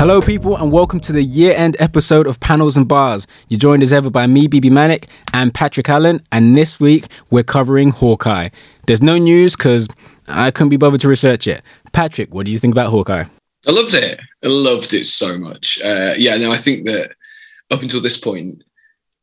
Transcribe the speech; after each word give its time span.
Hello, 0.00 0.22
people, 0.22 0.56
and 0.56 0.72
welcome 0.72 0.98
to 1.00 1.12
the 1.12 1.22
year 1.22 1.54
end 1.54 1.76
episode 1.78 2.26
of 2.26 2.40
Panels 2.40 2.74
and 2.74 2.88
Bars. 2.88 3.26
You're 3.50 3.58
joined 3.58 3.82
as 3.82 3.92
ever 3.92 4.08
by 4.08 4.26
me, 4.26 4.48
BB 4.48 4.70
Manic, 4.70 5.08
and 5.34 5.52
Patrick 5.52 5.90
Allen, 5.90 6.22
and 6.32 6.56
this 6.56 6.80
week 6.80 7.08
we're 7.28 7.42
covering 7.42 7.90
Hawkeye. 7.90 8.48
There's 8.86 9.02
no 9.02 9.18
news 9.18 9.56
because 9.56 9.88
I 10.26 10.52
couldn't 10.52 10.70
be 10.70 10.78
bothered 10.78 11.02
to 11.02 11.08
research 11.08 11.46
it. 11.46 11.60
Patrick, 11.92 12.32
what 12.32 12.46
do 12.46 12.52
you 12.52 12.58
think 12.58 12.72
about 12.72 12.88
Hawkeye? 12.88 13.24
I 13.68 13.70
loved 13.70 13.92
it. 13.92 14.18
I 14.42 14.48
loved 14.48 14.94
it 14.94 15.04
so 15.04 15.36
much. 15.36 15.82
Uh, 15.82 16.14
yeah, 16.16 16.38
no, 16.38 16.50
I 16.50 16.56
think 16.56 16.86
that 16.86 17.12
up 17.70 17.82
until 17.82 18.00
this 18.00 18.16
point, 18.16 18.64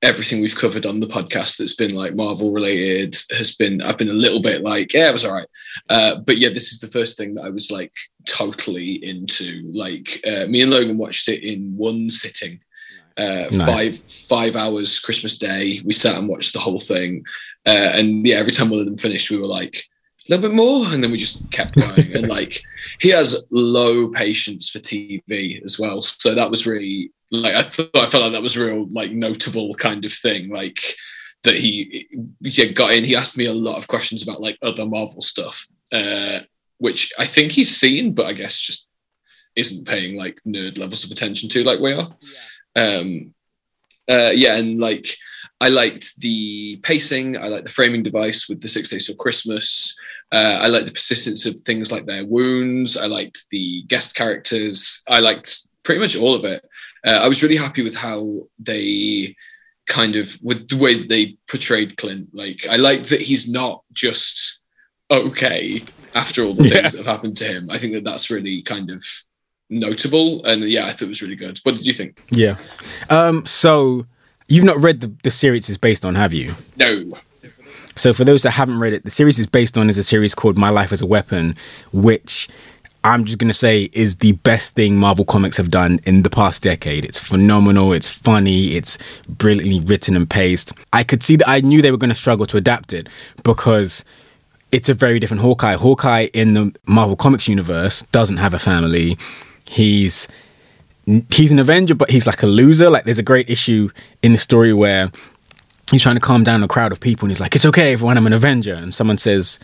everything 0.01 0.41
we've 0.41 0.55
covered 0.55 0.85
on 0.85 0.99
the 0.99 1.07
podcast 1.07 1.57
that's 1.57 1.75
been 1.75 1.95
like 1.95 2.15
Marvel 2.15 2.53
related 2.53 3.15
has 3.35 3.55
been 3.55 3.81
I've 3.81 3.97
been 3.97 4.09
a 4.09 4.13
little 4.13 4.41
bit 4.41 4.61
like 4.61 4.93
yeah 4.93 5.09
it 5.09 5.13
was 5.13 5.25
all 5.25 5.33
right. 5.33 5.47
Uh, 5.89 6.17
but 6.17 6.38
yeah 6.38 6.49
this 6.49 6.71
is 6.71 6.79
the 6.79 6.88
first 6.88 7.17
thing 7.17 7.35
that 7.35 7.45
I 7.45 7.49
was 7.49 7.71
like 7.71 7.93
totally 8.27 9.03
into. 9.03 9.69
Like 9.73 10.21
uh, 10.25 10.45
me 10.47 10.61
and 10.61 10.71
Logan 10.71 10.97
watched 10.97 11.27
it 11.29 11.43
in 11.43 11.75
one 11.75 12.09
sitting 12.09 12.59
uh, 13.17 13.47
nice. 13.52 13.65
five 13.65 13.97
five 13.97 14.55
hours 14.55 14.99
Christmas 14.99 15.38
Day. 15.38 15.79
We 15.83 15.93
sat 15.93 16.17
and 16.17 16.27
watched 16.27 16.53
the 16.53 16.59
whole 16.59 16.79
thing. 16.79 17.25
Uh, 17.66 17.91
and 17.95 18.25
yeah 18.25 18.38
every 18.38 18.52
time 18.52 18.69
one 18.69 18.79
of 18.79 18.85
them 18.85 18.97
finished 18.97 19.31
we 19.31 19.39
were 19.39 19.47
like 19.47 19.83
a 20.29 20.35
little 20.35 20.49
bit 20.49 20.55
more? 20.55 20.85
And 20.88 21.03
then 21.03 21.11
we 21.11 21.17
just 21.17 21.49
kept 21.52 21.75
going. 21.75 22.16
And 22.16 22.27
like 22.27 22.61
he 22.99 23.09
has 23.09 23.45
low 23.49 24.09
patience 24.09 24.69
for 24.69 24.79
tv 24.79 25.63
as 25.63 25.79
well. 25.79 26.03
So 26.03 26.35
that 26.35 26.52
was 26.52 26.67
really 26.67 27.11
like 27.31 27.55
I 27.55 27.62
thought 27.63 27.90
I 27.95 28.05
felt 28.05 28.23
like 28.23 28.31
that 28.34 28.41
was 28.41 28.58
real 28.58 28.88
like 28.91 29.12
notable 29.12 29.73
kind 29.75 30.06
of 30.06 30.14
thing 30.14 30.50
like 30.50 30.80
that 31.44 31.56
he 31.56 32.08
yeah, 32.42 32.66
got 32.66 32.94
in 32.94 33.03
he 33.03 33.16
asked 33.16 33.38
me 33.38 33.45
a 33.45 33.53
lot 33.53 33.78
of 33.78 33.88
questions 33.88 34.23
about 34.23 34.42
like 34.42 34.58
other 34.61 34.86
Marvel 34.86 35.22
stuff 35.22 35.67
uh 35.92 36.39
which 36.78 37.11
I 37.19 37.25
think 37.25 37.52
he's 37.52 37.75
seen 37.75 38.14
but 38.14 38.25
I 38.28 38.34
guess 38.34 38.59
just 38.59 38.88
isn't 39.56 39.88
paying 39.88 40.17
like 40.17 40.39
nerd 40.47 40.78
levels 40.78 41.03
of 41.03 41.11
attention 41.11 41.50
to 41.50 41.64
like 41.64 41.80
we 41.80 41.94
are 41.94 42.16
yeah. 42.75 42.86
um 42.86 43.34
uh 44.09 44.31
yeah 44.34 44.58
and 44.58 44.80
like 44.80 45.08
I 45.59 45.69
liked 45.69 46.19
the 46.19 46.78
pacing 46.78 47.38
I 47.38 47.47
like 47.47 47.64
the 47.64 47.69
framing 47.69 48.03
device 48.03 48.47
with 48.47 48.62
the 48.62 48.67
six 48.67 48.89
days 48.89 49.08
till 49.08 49.16
Christmas 49.16 49.97
uh, 50.30 50.59
I 50.59 50.67
liked 50.67 50.88
the 50.88 50.91
persistence 50.91 51.45
of 51.45 51.58
things 51.62 51.89
like 51.89 52.06
their 52.06 52.25
wounds. 52.25 52.97
I 52.97 53.06
liked 53.06 53.45
the 53.50 53.84
guest 53.84 54.14
characters. 54.14 55.02
I 55.08 55.19
liked 55.19 55.69
pretty 55.84 56.02
much 56.02 56.17
all 56.17 56.36
of 56.36 56.44
it 56.44 56.66
uh, 57.08 57.19
I 57.23 57.27
was 57.27 57.41
really 57.41 57.55
happy 57.55 57.83
with 57.83 57.95
how 57.95 58.41
they 58.59 59.36
kind 59.88 60.16
of 60.16 60.38
with 60.44 60.67
the 60.67 60.77
way 60.77 60.95
that 60.95 61.09
they 61.09 61.38
portrayed 61.50 61.97
Clint. 61.97 62.30
Like 62.33 62.67
I 62.69 62.75
like 62.75 63.05
that 63.05 63.22
he's 63.22 63.47
not 63.47 63.83
just 63.94 64.59
okay 65.09 65.83
after 66.13 66.44
all 66.44 66.53
the 66.53 66.63
yeah. 66.63 66.69
things 66.69 66.91
that 66.91 67.00
have 67.00 67.08
happened 67.08 67.38
to 67.38 67.45
him. 67.45 67.69
I 67.72 67.78
think 67.78 67.94
that 67.94 68.03
that's 68.03 68.30
really 68.30 68.61
kind 68.61 68.91
of 68.91 69.03
notable, 69.69 70.44
and 70.45 70.63
yeah, 70.63 70.85
I 70.85 70.91
thought 70.91 71.03
it 71.03 71.09
was 71.09 71.22
really 71.22 71.35
good. 71.35 71.59
What 71.63 71.75
did 71.75 71.85
you 71.85 71.94
think? 71.94 72.22
Yeah. 72.31 72.58
Um. 73.09 73.45
So 73.45 74.05
you've 74.47 74.66
not 74.66 74.81
read 74.83 75.02
the 75.02 75.13
the 75.23 75.31
series 75.31 75.69
is 75.69 75.78
based 75.78 76.05
on, 76.05 76.16
have 76.16 76.33
you? 76.33 76.55
No. 76.75 77.17
So 77.95 78.13
for 78.13 78.23
those 78.23 78.44
that 78.44 78.52
haven't 78.52 78.80
read 78.80 78.94
it, 78.94 79.03
the 79.03 79.09
series 79.09 79.39
is 79.39 79.47
based 79.47 79.75
on 79.75 79.89
is 79.89 79.97
a 79.97 80.03
series 80.03 80.35
called 80.35 80.55
My 80.55 80.69
Life 80.69 80.94
as 80.94 81.02
a 81.02 81.08
Weapon, 81.08 81.55
which 81.91 82.47
I'm 83.03 83.23
just 83.23 83.40
to 83.40 83.53
say 83.53 83.90
is 83.94 84.17
the 84.17 84.34
best 84.34 84.76
thing 84.76 84.98
Marvel 84.98 85.23
Comics 85.23 85.58
have 85.58 85.70
done 85.70 86.00
in 86.06 86.23
the 86.23 86.30
past 86.30 86.64
decade. 86.64 87.06
It's 87.06 87.20
phenomenal, 87.20 87.94
it's 87.94 88.09
funny, 88.09 88.76
it's 88.76 88.98
brilliantly 89.30 89.80
written 89.80 90.16
and 90.16 90.30
paced. 90.30 90.73
I 90.92 91.03
could 91.03 91.23
see 91.23 91.36
that 91.38 91.48
I 91.48 91.62
knew 91.62 91.81
they 91.81 91.92
were 91.92 91.98
to 91.98 92.16
struggle 92.16 92.45
to 92.48 92.58
adapt 92.58 92.94
it 92.94 93.08
because 93.44 94.03
it's 94.72 94.90
a 94.90 94.94
very 94.94 95.19
different 95.19 95.41
Hawkeye. 95.41 95.75
Hawkeye 95.75 96.28
in 96.34 96.53
the 96.53 96.75
Marvel 96.86 97.16
Comics 97.16 97.47
universe 97.47 98.02
doesn't 98.12 98.38
have 98.38 98.53
a 98.53 98.59
family. 98.59 99.18
He's 99.69 100.28
he's 101.31 101.52
an 101.52 101.59
Avenger, 101.59 101.96
but 101.96 102.12
he's 102.12 102.28
like 102.28 102.44
a 102.44 102.47
loser. 102.47 102.90
Like 102.90 103.06
there's 103.06 103.19
a 103.19 103.24
great 103.24 103.50
issue 103.50 103.90
in 104.22 104.34
the 104.34 104.38
story 104.38 104.74
where 104.74 105.12
he's 105.91 106.03
trying 106.03 106.16
to 106.16 106.22
calm 106.22 106.44
down 106.44 106.63
a 106.63 106.68
crowd 106.68 106.91
of 106.91 107.00
people 107.00 107.25
and 107.25 107.31
he's 107.31 107.40
like, 107.40 107.56
It's 107.56 107.66
okay, 107.66 107.94
everyone, 107.94 108.18
I'm 108.18 108.28
an 108.28 108.34
Avenger. 108.34 108.74
And 108.74 108.94
someone 108.94 109.18
says, 109.18 109.59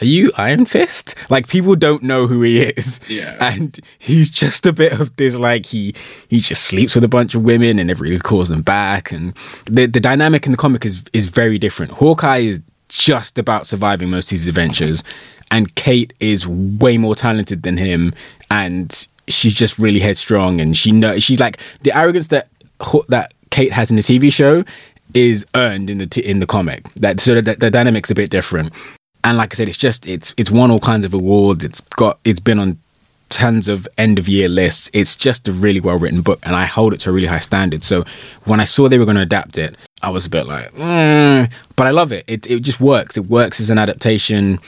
are 0.00 0.06
you 0.06 0.32
Iron 0.36 0.64
Fist? 0.64 1.14
Like 1.28 1.48
people 1.48 1.76
don't 1.76 2.02
know 2.02 2.26
who 2.26 2.42
he 2.42 2.62
is. 2.62 3.00
Yeah. 3.08 3.36
And 3.40 3.78
he's 3.98 4.30
just 4.30 4.64
a 4.66 4.72
bit 4.72 4.98
of 4.98 5.14
this 5.16 5.36
like 5.36 5.66
he 5.66 5.94
he 6.28 6.38
just 6.38 6.64
sleeps 6.64 6.94
with 6.94 7.04
a 7.04 7.08
bunch 7.08 7.34
of 7.34 7.42
women 7.42 7.78
and 7.78 7.88
never 7.88 8.04
really 8.04 8.18
calls 8.18 8.48
them 8.48 8.62
back. 8.62 9.12
And 9.12 9.34
the 9.66 9.86
the 9.86 10.00
dynamic 10.00 10.46
in 10.46 10.52
the 10.52 10.58
comic 10.58 10.84
is 10.84 11.04
is 11.12 11.26
very 11.26 11.58
different. 11.58 11.92
Hawkeye 11.92 12.38
is 12.38 12.60
just 12.88 13.38
about 13.38 13.66
surviving 13.66 14.10
most 14.10 14.26
of 14.26 14.38
his 14.38 14.48
adventures. 14.48 15.04
And 15.50 15.74
Kate 15.74 16.14
is 16.20 16.48
way 16.48 16.96
more 16.96 17.14
talented 17.14 17.62
than 17.62 17.76
him 17.76 18.14
and 18.50 19.06
she's 19.28 19.54
just 19.54 19.78
really 19.78 20.00
headstrong 20.00 20.60
and 20.60 20.76
she 20.76 20.90
know 20.90 21.18
she's 21.18 21.38
like 21.38 21.58
the 21.82 21.96
arrogance 21.96 22.28
that 22.28 22.48
that 23.08 23.34
Kate 23.50 23.72
has 23.72 23.90
in 23.90 23.96
the 23.96 24.02
TV 24.02 24.32
show 24.32 24.64
is 25.14 25.44
earned 25.54 25.90
in 25.90 25.98
the 25.98 26.06
t- 26.06 26.22
in 26.22 26.40
the 26.40 26.46
comic. 26.46 26.92
That 26.94 27.20
so 27.20 27.40
that 27.40 27.60
the 27.60 27.70
dynamic's 27.70 28.10
a 28.10 28.14
bit 28.14 28.30
different 28.30 28.72
and 29.24 29.38
like 29.38 29.54
I 29.54 29.56
said, 29.56 29.68
it's 29.68 29.76
just 29.76 30.06
it's 30.06 30.34
it's 30.36 30.50
won 30.50 30.70
all 30.70 30.80
kinds 30.80 31.04
of 31.04 31.14
awards. 31.14 31.64
It's 31.64 31.80
got 31.80 32.18
it's 32.24 32.40
been 32.40 32.58
on 32.58 32.78
tons 33.28 33.66
of 33.66 33.88
end 33.96 34.18
of 34.18 34.28
year 34.28 34.48
lists. 34.48 34.90
It's 34.92 35.16
just 35.16 35.48
a 35.48 35.52
really 35.52 35.80
well 35.80 35.98
written 35.98 36.22
book, 36.22 36.40
and 36.42 36.54
I 36.54 36.66
hold 36.66 36.92
it 36.92 37.00
to 37.00 37.10
a 37.10 37.12
really 37.12 37.26
high 37.26 37.38
standard. 37.38 37.84
So 37.84 38.04
when 38.44 38.60
I 38.60 38.64
saw 38.64 38.88
they 38.88 38.98
were 38.98 39.04
going 39.04 39.16
to 39.16 39.22
adapt 39.22 39.58
it, 39.58 39.76
I 40.02 40.10
was 40.10 40.26
a 40.26 40.30
bit 40.30 40.46
like, 40.46 40.70
mm, 40.72 41.50
but 41.76 41.86
I 41.86 41.90
love 41.90 42.12
it. 42.12 42.24
It 42.26 42.50
it 42.50 42.60
just 42.60 42.80
works. 42.80 43.16
It 43.16 43.26
works 43.26 43.60
as 43.60 43.70
an 43.70 43.78
adaptation 43.78 44.58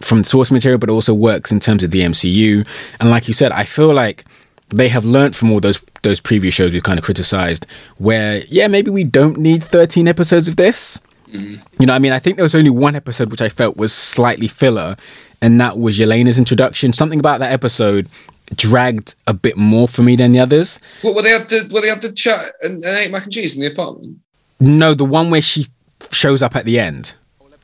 from 0.00 0.24
source 0.24 0.50
material, 0.50 0.78
but 0.78 0.90
also 0.90 1.14
works 1.14 1.50
in 1.52 1.60
terms 1.60 1.82
of 1.82 1.90
the 1.90 2.00
MCU. 2.00 2.66
And 3.00 3.10
like 3.10 3.28
you 3.28 3.34
said, 3.34 3.52
I 3.52 3.64
feel 3.64 3.92
like 3.92 4.24
they 4.68 4.88
have 4.88 5.04
learned 5.04 5.34
from 5.36 5.50
all 5.50 5.60
those 5.60 5.82
those 6.02 6.20
previous 6.20 6.54
shows 6.54 6.72
we've 6.72 6.82
kind 6.82 6.98
of 6.98 7.04
criticized. 7.04 7.66
Where 7.96 8.44
yeah, 8.48 8.68
maybe 8.68 8.90
we 8.90 9.04
don't 9.04 9.38
need 9.38 9.62
thirteen 9.62 10.08
episodes 10.08 10.46
of 10.46 10.56
this 10.56 11.00
Mm. 11.28 11.60
You 11.78 11.86
know, 11.86 11.94
I 11.94 11.98
mean, 11.98 12.12
I 12.12 12.18
think 12.18 12.36
there 12.36 12.44
was 12.44 12.54
only 12.54 12.70
one 12.70 12.94
episode 12.94 13.30
which 13.30 13.42
I 13.42 13.48
felt 13.48 13.76
was 13.76 13.92
slightly 13.92 14.48
filler, 14.48 14.96
and 15.40 15.60
that 15.60 15.78
was 15.78 15.98
Yelena's 15.98 16.38
introduction. 16.38 16.92
Something 16.92 17.20
about 17.20 17.40
that 17.40 17.52
episode 17.52 18.08
dragged 18.54 19.14
a 19.26 19.34
bit 19.34 19.56
more 19.56 19.88
for 19.88 20.02
me 20.02 20.16
than 20.16 20.32
the 20.32 20.40
others. 20.40 20.80
What 21.02 21.14
were 21.14 21.22
they 21.22 21.30
have 21.30 21.48
the 21.48 21.68
were 21.72 21.80
they 21.80 21.88
have 21.88 22.00
the 22.00 22.12
chat 22.12 22.52
and, 22.62 22.84
and 22.84 22.96
ate 22.96 23.10
mac 23.10 23.24
and 23.24 23.32
cheese 23.32 23.54
in 23.54 23.62
the 23.62 23.72
apartment? 23.72 24.18
No, 24.60 24.94
the 24.94 25.04
one 25.04 25.30
where 25.30 25.42
she 25.42 25.66
shows 26.10 26.42
up 26.42 26.56
at 26.56 26.64
the 26.64 26.78
end. 26.78 27.14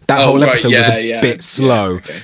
That 0.06 0.20
oh, 0.20 0.32
whole 0.32 0.44
episode 0.44 0.72
yeah, 0.72 0.80
was 0.80 0.88
a 0.88 1.06
yeah. 1.06 1.20
bit 1.20 1.42
slow. 1.42 1.92
Yeah, 1.92 1.98
okay. 1.98 2.22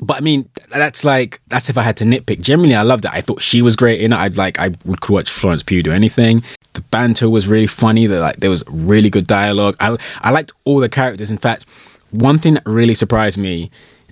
But 0.00 0.18
I 0.18 0.20
mean, 0.20 0.48
that's 0.70 1.04
like 1.04 1.40
that's 1.48 1.68
if 1.68 1.76
I 1.76 1.82
had 1.82 1.96
to 1.96 2.04
nitpick. 2.04 2.40
Generally, 2.40 2.76
I 2.76 2.82
loved 2.82 3.04
it. 3.04 3.12
I 3.12 3.20
thought 3.20 3.42
she 3.42 3.62
was 3.62 3.74
great 3.74 4.00
in 4.00 4.12
it. 4.12 4.16
I'd 4.16 4.36
like 4.36 4.58
I 4.58 4.68
would 4.84 5.08
watch 5.08 5.30
Florence 5.30 5.62
Pugh 5.62 5.82
do 5.82 5.90
anything 5.90 6.44
the 6.78 6.84
banter 6.90 7.28
was 7.28 7.48
really 7.48 7.66
funny. 7.66 8.06
That 8.06 8.20
like 8.20 8.36
there 8.36 8.50
was 8.50 8.62
really 8.68 9.10
good 9.10 9.26
dialogue. 9.26 9.76
I 9.80 9.96
I 10.20 10.30
liked 10.30 10.52
all 10.64 10.78
the 10.78 10.88
characters. 10.88 11.30
In 11.30 11.38
fact, 11.38 11.66
one 12.10 12.38
thing 12.38 12.54
that 12.54 12.62
really 12.66 12.94
surprised 12.94 13.36
me 13.36 13.70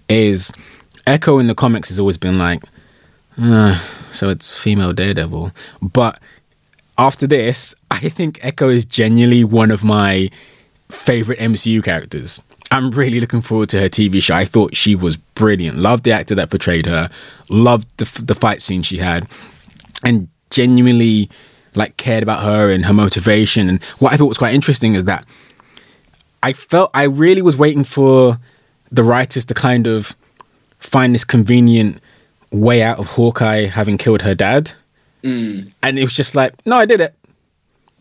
is 0.09 0.53
Echo 1.07 1.39
in 1.39 1.47
the 1.47 1.55
comics 1.55 1.89
has 1.91 2.01
always 2.01 2.19
been 2.19 2.39
like, 2.39 2.65
uh, 3.41 3.81
so 4.11 4.29
it's 4.29 4.59
female 4.59 4.93
Daredevil. 4.93 5.53
But 5.81 6.21
after 6.99 7.29
this, 7.29 7.75
I 7.91 8.09
think 8.09 8.41
Echo 8.43 8.69
is 8.69 8.85
genuinely 8.85 9.45
one 9.45 9.71
of 9.71 9.85
my 9.85 10.29
favorite 10.89 11.39
MCU 11.39 11.85
characters. 11.85 12.43
I'm 12.73 12.91
really 12.91 13.21
looking 13.21 13.43
forward 13.43 13.69
to 13.71 13.81
her 13.81 13.89
TV 13.89 14.21
show. 14.21 14.35
I 14.35 14.45
thought 14.45 14.75
she 14.75 14.97
was 14.97 15.17
brilliant. 15.17 15.79
Loved 15.79 16.03
the 16.03 16.11
actor 16.11 16.35
that 16.35 16.51
portrayed 16.51 16.87
her. 16.87 17.11
Loved 17.49 17.87
the 17.99 18.25
the 18.25 18.35
fight 18.35 18.61
scene 18.61 18.83
she 18.83 18.97
had, 18.97 19.29
and 20.05 20.27
genuinely 20.51 21.31
like 21.77 21.97
cared 21.97 22.23
about 22.23 22.43
her 22.43 22.71
and 22.71 22.85
her 22.85 22.93
motivation. 22.93 23.69
And 23.69 23.83
what 23.99 24.13
I 24.13 24.17
thought 24.17 24.27
was 24.27 24.39
quite 24.39 24.55
interesting 24.55 24.95
is 24.95 25.05
that 25.05 25.25
I 26.43 26.53
felt 26.53 26.91
I 26.95 27.05
really 27.05 27.43
was 27.43 27.57
waiting 27.57 27.85
for 27.85 28.39
the 28.93 29.03
writers 29.03 29.45
to 29.47 29.55
kind 29.55 29.87
of 29.87 30.15
find 30.79 31.15
this 31.15 31.25
convenient 31.25 32.01
way 32.51 32.83
out 32.83 32.99
of 32.99 33.09
Hawkeye 33.09 33.67
having 33.67 33.99
killed 33.99 34.23
her 34.23 34.35
dad. 34.35 34.73
Mm. 35.23 35.73
And 35.83 35.99
it 35.99 36.05
was 36.05 36.15
just 36.15 36.35
like, 36.35 36.55
no, 36.65 36.77
I 36.77 36.87
did 36.87 37.01
it. 37.01 37.15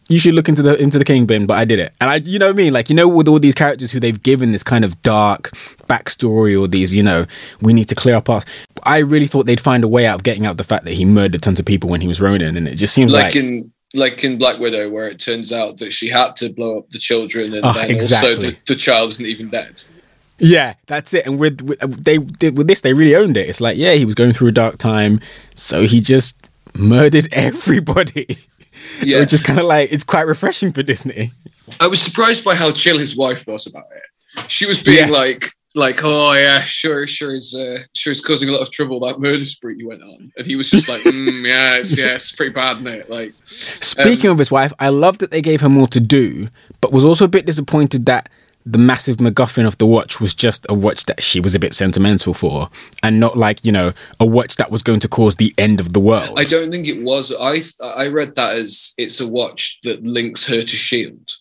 You 0.08 0.20
should 0.20 0.36
look 0.36 0.48
into 0.48 0.62
the 0.62 0.76
into 0.82 1.00
the 1.00 1.06
Kingpin, 1.06 1.48
but 1.48 1.58
I 1.58 1.66
did 1.66 1.80
it. 1.80 1.94
And 2.00 2.10
I 2.10 2.16
you 2.18 2.38
know 2.38 2.48
what 2.48 2.56
I 2.56 2.58
mean? 2.58 2.74
Like, 2.74 2.90
you 2.90 2.96
know, 2.96 3.08
with 3.08 3.28
all 3.28 3.40
these 3.40 3.56
characters 3.56 3.92
who 3.92 4.00
they've 4.00 4.22
given 4.22 4.52
this 4.52 4.64
kind 4.64 4.86
of 4.86 5.02
dark 5.02 5.52
backstory 5.88 6.60
or 6.60 6.68
these, 6.68 6.94
you 6.94 7.02
know, 7.02 7.26
we 7.62 7.74
need 7.74 7.90
to 7.90 7.96
clear 7.96 8.16
up 8.16 8.30
our 8.30 8.44
I 8.84 9.00
really 9.00 9.28
thought 9.28 9.48
they'd 9.48 9.60
find 9.60 9.84
a 9.84 9.88
way 9.88 10.06
out 10.06 10.16
of 10.16 10.24
getting 10.24 10.46
out 10.46 10.58
the 10.58 10.64
fact 10.64 10.86
that 10.86 10.94
he 10.94 11.06
murdered 11.06 11.42
tons 11.42 11.60
of 11.60 11.66
people 11.66 11.90
when 11.90 12.02
he 12.02 12.08
was 12.08 12.22
Ronin, 12.22 12.56
and 12.56 12.68
it 12.68 12.76
just 12.76 12.94
seems 12.94 13.12
like, 13.12 13.24
like 13.26 13.36
in 13.36 13.72
like 13.96 14.24
in 14.24 14.38
Black 14.38 14.60
Widow, 14.60 14.90
where 14.90 15.08
it 15.08 15.20
turns 15.20 15.52
out 15.52 15.78
that 15.78 15.92
she 15.92 16.10
had 16.10 16.36
to 16.38 16.50
blow 16.50 16.80
up 16.80 16.90
the 16.92 17.00
children, 17.00 17.54
and 17.54 17.66
oh, 17.66 17.74
then 17.74 17.90
exactly. 17.90 18.30
also 18.30 18.42
the, 18.42 18.58
the 18.68 18.76
child 18.76 19.12
isn't 19.12 19.26
even 19.26 19.50
dead. 19.50 19.84
Yeah, 20.38 20.76
that's 20.88 21.14
it. 21.14 21.26
And 21.26 21.40
with, 21.40 21.62
with 21.62 21.80
they 22.04 22.20
with 22.20 22.68
this, 22.68 22.82
they 22.82 22.94
really 22.94 23.16
owned 23.16 23.38
it. 23.38 23.50
It's 23.50 23.62
like, 23.62 23.78
yeah, 23.78 23.94
he 23.94 24.06
was 24.06 24.16
going 24.16 24.34
through 24.34 24.50
a 24.50 24.54
dark 24.54 24.78
time, 24.78 25.20
so 25.56 25.84
he 25.84 26.00
just 26.00 26.48
murdered 26.76 27.28
everybody. 27.32 28.38
Yeah, 29.04 29.20
which 29.20 29.34
is 29.34 29.42
kind 29.42 29.60
of 29.60 29.66
like 29.66 29.92
it's 29.92 30.04
quite 30.04 30.28
refreshing 30.28 30.72
for 30.72 30.84
Disney. 30.84 31.32
I 31.80 31.88
was 31.88 32.02
surprised 32.02 32.44
by 32.44 32.56
how 32.56 32.72
chill 32.72 32.98
his 32.98 33.16
wife 33.16 33.46
was 33.48 33.68
about 33.68 33.86
it. 33.96 34.50
She 34.50 34.66
was 34.66 34.82
being 34.82 35.08
yeah. 35.08 35.14
like, 35.14 35.52
like, 35.76 36.02
oh 36.04 36.34
yeah, 36.34 36.62
sure, 36.62 37.08
sure 37.08 37.32
is 37.32 37.56
uh, 37.56 37.84
sure 37.94 38.12
is 38.12 38.22
causing 38.22 38.50
a 38.50 38.52
lot 38.52 38.62
of 38.62 38.72
trouble 38.72 39.00
that 39.02 39.20
murder 39.20 39.46
spree 39.46 39.76
you 39.78 39.88
went 39.88 40.02
on, 40.02 40.32
and 40.38 40.48
he 40.48 40.56
was 40.56 40.70
just 40.70 40.88
like, 40.88 41.02
mm, 41.02 41.46
yeah, 41.48 41.76
it's 41.78 41.98
yeah, 41.98 42.16
it's 42.16 42.32
pretty 42.32 42.54
bad, 42.54 42.78
isn't 42.78 42.88
it? 42.88 43.10
Like, 43.10 43.34
speaking 43.44 44.30
um, 44.30 44.34
of 44.34 44.40
his 44.40 44.52
wife, 44.52 44.74
I 44.80 44.90
love 44.90 45.20
that 45.20 45.32
they 45.32 45.42
gave 45.42 45.62
her 45.62 45.70
more 45.70 45.88
to 45.88 46.00
do, 46.00 46.50
but 46.82 46.92
was 46.92 47.04
also 47.04 47.26
a 47.26 47.30
bit 47.30 47.46
disappointed 47.46 48.06
that 48.06 48.30
the 48.66 48.78
massive 48.80 49.18
MacGuffin 49.18 49.68
of 49.68 49.78
the 49.78 49.86
watch 49.86 50.20
was 50.20 50.34
just 50.34 50.66
a 50.70 50.74
watch 50.74 51.06
that 51.06 51.22
she 51.22 51.40
was 51.40 51.54
a 51.54 51.60
bit 51.60 51.74
sentimental 51.74 52.34
for, 52.34 52.70
and 53.04 53.20
not 53.20 53.38
like 53.38 53.64
you 53.64 53.72
know 53.72 53.94
a 54.20 54.26
watch 54.26 54.56
that 54.56 54.72
was 54.72 54.82
going 54.82 55.00
to 55.02 55.08
cause 55.08 55.36
the 55.36 55.54
end 55.58 55.80
of 55.80 55.94
the 55.94 56.00
world. 56.00 56.38
I 56.38 56.46
don't 56.46 56.72
think 56.72 56.88
it 56.88 57.04
was. 57.04 57.32
I 57.40 57.62
I 57.84 58.08
read 58.08 58.36
that 58.36 58.58
as 58.58 58.94
it's 58.98 59.22
a 59.22 59.28
watch 59.28 59.80
that 59.84 60.04
links 60.04 60.48
her 60.48 60.64
to 60.64 60.76
Shield 60.76 61.32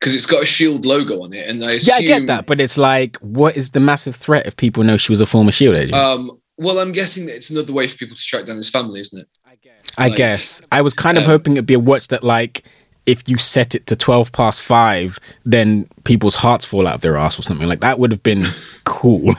because 0.00 0.16
it's 0.16 0.26
got 0.26 0.42
a 0.42 0.46
Shield 0.46 0.84
logo 0.84 1.22
on 1.22 1.32
it, 1.32 1.48
and 1.48 1.64
I 1.64 1.72
assume, 1.72 2.02
yeah, 2.02 2.14
I 2.14 2.18
get 2.18 2.26
that, 2.26 2.46
but 2.46 2.60
it's 2.60 2.76
like, 2.76 3.16
what 3.18 3.56
is 3.56 3.70
the 3.70 3.80
massive 3.80 4.16
threat 4.16 4.46
if 4.46 4.56
people 4.56 4.82
know 4.82 4.96
she 4.96 5.12
was 5.12 5.20
a 5.20 5.26
former 5.26 5.52
Shield 5.52 5.76
agent? 5.76 5.94
Um, 5.94 6.42
well, 6.58 6.80
I'm 6.80 6.90
guessing 6.90 7.26
that 7.26 7.36
it's 7.36 7.50
another 7.50 7.72
way 7.72 7.86
for 7.86 7.96
people 7.96 8.16
to 8.16 8.22
track 8.22 8.46
down 8.46 8.56
his 8.56 8.68
family, 8.68 8.98
isn't 9.00 9.20
it? 9.20 9.28
I 9.44 9.54
guess. 9.62 9.74
I, 9.96 10.08
guess. 10.10 10.62
I 10.72 10.82
was 10.82 10.94
kind 10.94 11.18
of 11.18 11.24
um, 11.24 11.30
hoping 11.30 11.52
it'd 11.52 11.66
be 11.66 11.74
a 11.74 11.78
watch 11.78 12.08
that 12.08 12.24
like 12.24 12.64
if 13.06 13.28
you 13.28 13.38
set 13.38 13.74
it 13.74 13.86
to 13.86 13.96
12 13.96 14.32
past 14.32 14.62
five, 14.62 15.18
then 15.44 15.86
people's 16.04 16.36
hearts 16.36 16.64
fall 16.64 16.86
out 16.86 16.94
of 16.96 17.00
their 17.00 17.16
ass 17.16 17.38
or 17.38 17.42
something. 17.42 17.68
Like 17.68 17.80
that 17.80 17.98
would 17.98 18.10
have 18.10 18.22
been 18.22 18.46
cool. 18.84 19.22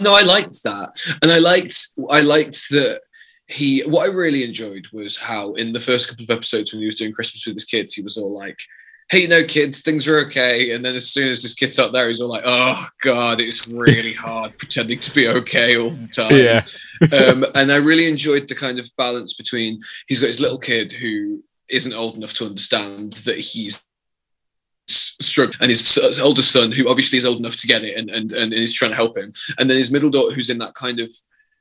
no, 0.00 0.14
I 0.14 0.22
liked 0.22 0.62
that. 0.64 0.90
And 1.22 1.30
I 1.30 1.38
liked, 1.38 1.88
I 2.08 2.20
liked 2.20 2.70
that 2.70 3.02
he, 3.46 3.80
what 3.82 4.08
I 4.08 4.12
really 4.12 4.44
enjoyed 4.44 4.86
was 4.92 5.18
how 5.18 5.54
in 5.54 5.72
the 5.72 5.80
first 5.80 6.08
couple 6.08 6.24
of 6.24 6.30
episodes 6.30 6.72
when 6.72 6.80
he 6.80 6.86
was 6.86 6.94
doing 6.94 7.12
Christmas 7.12 7.44
with 7.46 7.54
his 7.54 7.64
kids, 7.64 7.94
he 7.94 8.02
was 8.02 8.16
all 8.16 8.32
like, 8.32 8.58
hey, 9.10 9.26
no, 9.26 9.42
kids, 9.42 9.82
things 9.82 10.06
are 10.06 10.18
okay. 10.18 10.70
And 10.70 10.84
then 10.84 10.94
as 10.94 11.10
soon 11.10 11.30
as 11.30 11.42
this 11.42 11.54
kid's 11.54 11.80
up 11.80 11.92
there, 11.92 12.06
he's 12.06 12.20
all 12.20 12.28
like, 12.28 12.44
oh, 12.46 12.86
God, 13.02 13.40
it's 13.40 13.66
really 13.66 14.12
hard 14.12 14.56
pretending 14.56 15.00
to 15.00 15.12
be 15.12 15.26
okay 15.26 15.76
all 15.76 15.90
the 15.90 16.08
time. 16.14 16.30
Yeah. 16.32 16.64
um, 17.18 17.44
and 17.56 17.72
I 17.72 17.76
really 17.76 18.08
enjoyed 18.08 18.46
the 18.46 18.54
kind 18.54 18.78
of 18.78 18.88
balance 18.96 19.34
between 19.34 19.80
he's 20.06 20.20
got 20.20 20.28
his 20.28 20.40
little 20.40 20.58
kid 20.58 20.92
who 20.92 21.42
isn't 21.68 21.92
old 21.92 22.16
enough 22.16 22.34
to 22.34 22.46
understand 22.46 23.14
that 23.24 23.38
he's 23.38 23.82
struggling 24.86 25.58
and 25.60 25.70
his 25.70 26.18
older 26.22 26.42
son 26.42 26.72
who 26.72 26.88
obviously 26.88 27.18
is 27.18 27.26
old 27.26 27.38
enough 27.38 27.56
to 27.56 27.66
get 27.66 27.84
it 27.84 27.96
and, 27.96 28.10
and 28.10 28.32
and 28.32 28.52
is 28.52 28.72
trying 28.72 28.90
to 28.90 28.96
help 28.96 29.16
him 29.16 29.32
and 29.58 29.68
then 29.68 29.76
his 29.76 29.90
middle 29.90 30.10
daughter 30.10 30.34
who's 30.34 30.50
in 30.50 30.58
that 30.58 30.74
kind 30.74 30.98
of 30.98 31.12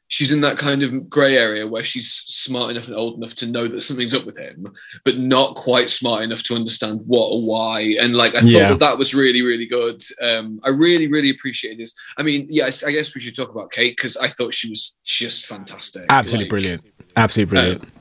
she's 0.09 0.31
in 0.31 0.41
that 0.41 0.57
kind 0.57 0.81
of 0.81 1.09
grey 1.09 1.37
area 1.37 1.65
where 1.65 1.83
she's 1.83 2.11
smart 2.11 2.71
enough 2.71 2.87
and 2.87 2.97
old 2.97 3.15
enough 3.15 3.35
to 3.35 3.45
know 3.45 3.67
that 3.67 3.81
something's 3.81 4.13
up 4.13 4.25
with 4.25 4.37
him, 4.37 4.67
but 5.05 5.17
not 5.17 5.55
quite 5.55 5.87
smart 5.87 6.23
enough 6.23 6.43
to 6.43 6.55
understand 6.55 6.99
what 7.05 7.27
or 7.27 7.41
why. 7.43 7.95
And 8.01 8.15
like, 8.15 8.35
I 8.35 8.39
yeah. 8.39 8.59
thought 8.59 8.69
that, 8.69 8.79
that 8.79 8.97
was 8.97 9.13
really, 9.13 9.43
really 9.43 9.67
good. 9.67 10.03
Um, 10.21 10.59
I 10.65 10.69
really, 10.69 11.07
really 11.07 11.29
appreciated 11.29 11.77
this. 11.77 11.93
I 12.17 12.23
mean, 12.23 12.47
yes, 12.49 12.83
I 12.83 12.91
guess 12.91 13.13
we 13.13 13.21
should 13.21 13.35
talk 13.35 13.49
about 13.49 13.71
Kate 13.71 13.95
because 13.95 14.17
I 14.17 14.27
thought 14.27 14.53
she 14.53 14.67
was 14.67 14.97
just 15.05 15.45
fantastic. 15.45 16.05
Absolutely 16.09 16.45
like, 16.45 16.49
brilliant. 16.49 16.81
Absolutely 17.15 17.49
brilliant. 17.51 17.83
Um, 17.83 17.91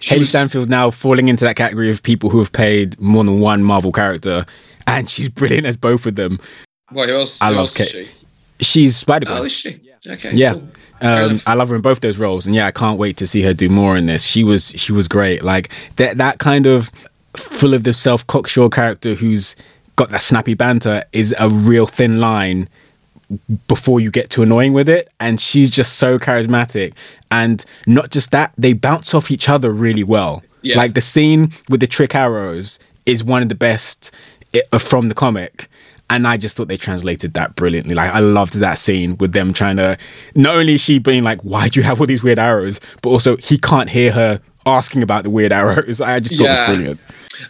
Hailee 0.00 0.18
was, 0.18 0.30
Steinfeld 0.30 0.68
now 0.68 0.90
falling 0.90 1.28
into 1.28 1.44
that 1.44 1.54
category 1.54 1.92
of 1.92 2.02
people 2.02 2.28
who 2.28 2.40
have 2.40 2.50
played 2.52 3.00
more 3.00 3.22
than 3.22 3.38
one 3.38 3.62
Marvel 3.62 3.92
character, 3.92 4.44
and 4.88 5.08
she's 5.08 5.28
brilliant 5.28 5.64
as 5.64 5.76
both 5.76 6.06
of 6.06 6.16
them. 6.16 6.40
Well, 6.90 7.06
who 7.06 7.14
else? 7.14 7.40
I 7.40 7.50
who 7.50 7.54
love 7.54 7.60
else 7.66 7.76
Kate. 7.76 7.88
She? 7.88 8.08
She's 8.60 8.96
Spider 8.96 9.30
Man. 9.30 9.38
Oh, 9.38 9.44
is 9.44 9.52
she? 9.52 9.80
Okay. 10.08 10.32
Yeah. 10.32 10.54
Cool. 10.54 10.68
Um, 11.02 11.40
I 11.46 11.54
love 11.54 11.68
her 11.70 11.76
in 11.76 11.82
both 11.82 12.00
those 12.00 12.18
roles, 12.18 12.46
and 12.46 12.54
yeah, 12.54 12.66
I 12.66 12.70
can't 12.70 12.98
wait 12.98 13.16
to 13.18 13.26
see 13.26 13.42
her 13.42 13.52
do 13.52 13.68
more 13.68 13.96
in 13.96 14.06
this. 14.06 14.24
She 14.24 14.44
was 14.44 14.68
she 14.76 14.92
was 14.92 15.08
great. 15.08 15.42
Like 15.42 15.70
that 15.96 16.18
that 16.18 16.38
kind 16.38 16.66
of 16.66 16.90
full 17.34 17.74
of 17.74 17.84
the 17.84 17.92
self 17.92 18.26
cocksure 18.26 18.68
character 18.68 19.14
who's 19.14 19.56
got 19.96 20.10
that 20.10 20.22
snappy 20.22 20.54
banter 20.54 21.02
is 21.12 21.34
a 21.38 21.48
real 21.48 21.86
thin 21.86 22.20
line 22.20 22.68
before 23.68 24.00
you 24.00 24.10
get 24.10 24.30
too 24.30 24.42
annoying 24.42 24.72
with 24.72 24.88
it. 24.88 25.12
And 25.20 25.40
she's 25.40 25.70
just 25.70 25.94
so 25.94 26.18
charismatic. 26.18 26.94
And 27.30 27.64
not 27.86 28.10
just 28.10 28.30
that, 28.32 28.52
they 28.58 28.72
bounce 28.72 29.14
off 29.14 29.30
each 29.30 29.48
other 29.48 29.70
really 29.70 30.04
well. 30.04 30.42
Yeah. 30.62 30.76
Like 30.76 30.94
the 30.94 31.00
scene 31.00 31.52
with 31.68 31.80
the 31.80 31.86
trick 31.86 32.14
arrows 32.14 32.78
is 33.06 33.24
one 33.24 33.42
of 33.42 33.48
the 33.48 33.54
best 33.54 34.10
eh, 34.54 34.60
from 34.78 35.08
the 35.08 35.14
comic 35.14 35.68
and 36.12 36.26
I 36.26 36.36
just 36.36 36.56
thought 36.56 36.68
they 36.68 36.76
translated 36.76 37.34
that 37.34 37.56
brilliantly. 37.56 37.94
Like 37.94 38.12
I 38.12 38.20
loved 38.20 38.54
that 38.54 38.78
scene 38.78 39.16
with 39.18 39.32
them 39.32 39.52
trying 39.52 39.76
to 39.78 39.96
not 40.34 40.56
only 40.56 40.76
she 40.76 40.98
being 40.98 41.24
like, 41.24 41.40
"Why 41.40 41.68
do 41.68 41.80
you 41.80 41.84
have 41.84 42.00
all 42.00 42.06
these 42.06 42.22
weird 42.22 42.38
arrows?" 42.38 42.80
but 43.00 43.10
also 43.10 43.36
he 43.38 43.58
can't 43.58 43.88
hear 43.90 44.12
her 44.12 44.40
asking 44.66 45.02
about 45.02 45.24
the 45.24 45.30
weird 45.30 45.52
arrows. 45.52 46.00
I 46.02 46.20
just 46.20 46.36
thought 46.36 46.44
yeah. 46.44 46.64
it 46.64 46.68
was 46.68 46.76
brilliant. 46.76 47.00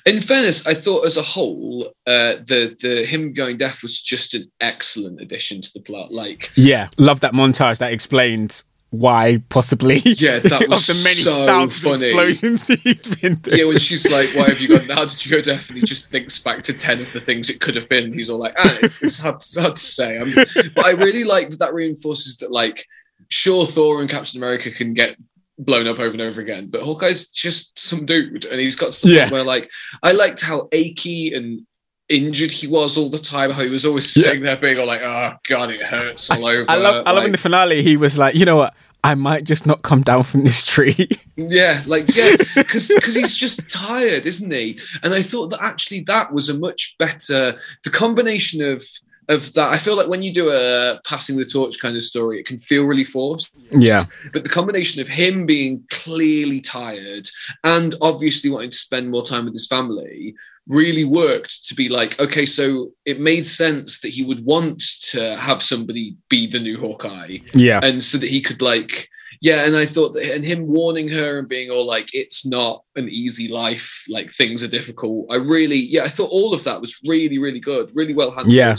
In 0.06 0.20
fairness, 0.20 0.66
I 0.66 0.74
thought 0.74 1.04
as 1.04 1.16
a 1.16 1.22
whole, 1.22 1.88
uh, 2.06 2.34
the 2.46 2.76
the 2.80 3.04
him 3.04 3.32
going 3.32 3.56
deaf 3.56 3.82
was 3.82 4.00
just 4.00 4.34
an 4.34 4.50
excellent 4.60 5.20
addition 5.20 5.60
to 5.60 5.70
the 5.74 5.80
plot. 5.80 6.12
Like, 6.12 6.50
yeah, 6.54 6.88
love 6.98 7.20
that 7.20 7.32
montage 7.32 7.78
that 7.78 7.92
explained 7.92 8.62
why 8.92 9.42
possibly 9.48 10.02
yeah 10.04 10.38
that 10.38 10.68
was 10.68 10.86
of 10.86 10.96
the 10.96 11.02
many 11.02 11.16
so 11.16 11.46
thousands 11.46 11.82
funny. 11.82 12.08
explosions 12.08 12.66
he's 12.82 13.00
been 13.00 13.34
doing. 13.36 13.58
yeah 13.58 13.64
when 13.64 13.78
she's 13.78 14.04
like 14.10 14.28
why 14.34 14.46
have 14.46 14.60
you 14.60 14.68
gone 14.68 14.86
how 14.94 15.02
did 15.06 15.24
you 15.24 15.30
go 15.30 15.40
deaf 15.40 15.70
and 15.70 15.78
he 15.78 15.84
just 15.84 16.10
thinks 16.10 16.38
back 16.38 16.60
to 16.60 16.74
10 16.74 17.00
of 17.00 17.10
the 17.14 17.20
things 17.20 17.48
it 17.48 17.58
could 17.58 17.74
have 17.74 17.88
been 17.88 18.12
he's 18.12 18.28
all 18.28 18.38
like 18.38 18.52
ah, 18.58 18.78
it's, 18.82 19.02
it's, 19.02 19.18
hard, 19.18 19.36
it's 19.36 19.56
hard 19.56 19.76
to 19.76 19.80
say 19.80 20.18
I'm, 20.18 20.30
but 20.74 20.84
I 20.84 20.90
really 20.90 21.24
like 21.24 21.48
that 21.48 21.58
that 21.60 21.72
reinforces 21.72 22.36
that 22.38 22.50
like 22.52 22.86
sure 23.28 23.64
Thor 23.64 24.02
and 24.02 24.10
Captain 24.10 24.38
America 24.38 24.70
can 24.70 24.92
get 24.92 25.16
blown 25.58 25.86
up 25.86 25.98
over 25.98 26.12
and 26.12 26.20
over 26.20 26.42
again 26.42 26.66
but 26.68 26.82
Hawkeye's 26.82 27.30
just 27.30 27.78
some 27.78 28.04
dude 28.04 28.44
and 28.44 28.60
he's 28.60 28.76
got 28.76 28.92
stuff 28.92 29.10
yeah. 29.10 29.30
where 29.30 29.42
like 29.42 29.70
I 30.02 30.12
liked 30.12 30.42
how 30.42 30.68
achy 30.70 31.32
and 31.32 31.66
injured 32.12 32.50
he 32.52 32.66
was 32.66 32.96
all 32.96 33.08
the 33.08 33.18
time. 33.18 33.50
How 33.50 33.62
he 33.62 33.70
was 33.70 33.84
always 33.84 34.14
yeah. 34.16 34.24
sitting 34.24 34.42
there 34.42 34.56
being 34.56 34.78
all 34.78 34.86
like, 34.86 35.00
"Oh 35.02 35.32
God, 35.48 35.70
it 35.70 35.80
hurts 35.80 36.30
all 36.30 36.44
over." 36.44 36.70
I 36.70 36.76
love, 36.76 36.96
like, 36.96 37.06
I 37.06 37.12
love 37.12 37.24
in 37.24 37.32
the 37.32 37.38
finale. 37.38 37.82
He 37.82 37.96
was 37.96 38.18
like, 38.18 38.34
"You 38.34 38.44
know 38.44 38.56
what? 38.56 38.74
I 39.04 39.14
might 39.14 39.44
just 39.44 39.66
not 39.66 39.82
come 39.82 40.02
down 40.02 40.22
from 40.22 40.44
this 40.44 40.64
tree. 40.64 41.08
yeah, 41.36 41.82
like 41.86 42.14
yeah, 42.14 42.36
because 42.56 42.88
he's 42.88 43.36
just 43.36 43.68
tired, 43.70 44.26
isn't 44.26 44.50
he? 44.50 44.78
And 45.02 45.12
I 45.12 45.22
thought 45.22 45.48
that 45.50 45.62
actually 45.62 46.00
that 46.02 46.32
was 46.32 46.48
a 46.48 46.58
much 46.58 46.96
better 46.98 47.58
the 47.84 47.90
combination 47.90 48.62
of 48.62 48.84
of 49.28 49.52
that. 49.54 49.72
I 49.72 49.78
feel 49.78 49.96
like 49.96 50.08
when 50.08 50.22
you 50.22 50.32
do 50.32 50.50
a 50.50 51.00
passing 51.04 51.36
the 51.36 51.44
torch 51.44 51.80
kind 51.80 51.96
of 51.96 52.02
story, 52.02 52.38
it 52.38 52.46
can 52.46 52.58
feel 52.58 52.84
really 52.84 53.04
forced. 53.04 53.52
Yeah. 53.70 54.04
But 54.32 54.42
the 54.42 54.48
combination 54.48 55.00
of 55.00 55.08
him 55.08 55.46
being 55.46 55.84
clearly 55.90 56.60
tired 56.60 57.28
and 57.64 57.94
obviously 58.00 58.50
wanting 58.50 58.70
to 58.70 58.76
spend 58.76 59.10
more 59.10 59.24
time 59.24 59.44
with 59.44 59.54
his 59.54 59.66
family 59.66 60.34
really 60.68 61.04
worked 61.04 61.66
to 61.66 61.74
be 61.74 61.88
like, 61.88 62.18
okay, 62.20 62.46
so 62.46 62.90
it 63.04 63.20
made 63.20 63.46
sense 63.46 64.00
that 64.00 64.10
he 64.10 64.22
would 64.22 64.44
want 64.44 64.82
to 65.10 65.36
have 65.36 65.62
somebody 65.62 66.16
be 66.28 66.46
the 66.46 66.60
new 66.60 66.78
Hawkeye. 66.78 67.38
Yeah. 67.54 67.80
And 67.82 68.02
so 68.02 68.18
that 68.18 68.28
he 68.28 68.40
could 68.40 68.62
like, 68.62 69.08
yeah, 69.40 69.66
and 69.66 69.74
I 69.74 69.86
thought 69.86 70.14
that 70.14 70.34
and 70.34 70.44
him 70.44 70.68
warning 70.68 71.08
her 71.08 71.38
and 71.38 71.48
being 71.48 71.70
all 71.70 71.86
like, 71.86 72.10
it's 72.14 72.46
not 72.46 72.84
an 72.94 73.08
easy 73.08 73.48
life, 73.48 74.04
like 74.08 74.30
things 74.30 74.62
are 74.62 74.68
difficult. 74.68 75.26
I 75.30 75.36
really, 75.36 75.78
yeah, 75.78 76.04
I 76.04 76.08
thought 76.08 76.30
all 76.30 76.54
of 76.54 76.62
that 76.64 76.80
was 76.80 76.96
really, 77.04 77.38
really 77.38 77.58
good, 77.58 77.90
really 77.94 78.14
well 78.14 78.30
handled. 78.30 78.54
Yeah. 78.54 78.76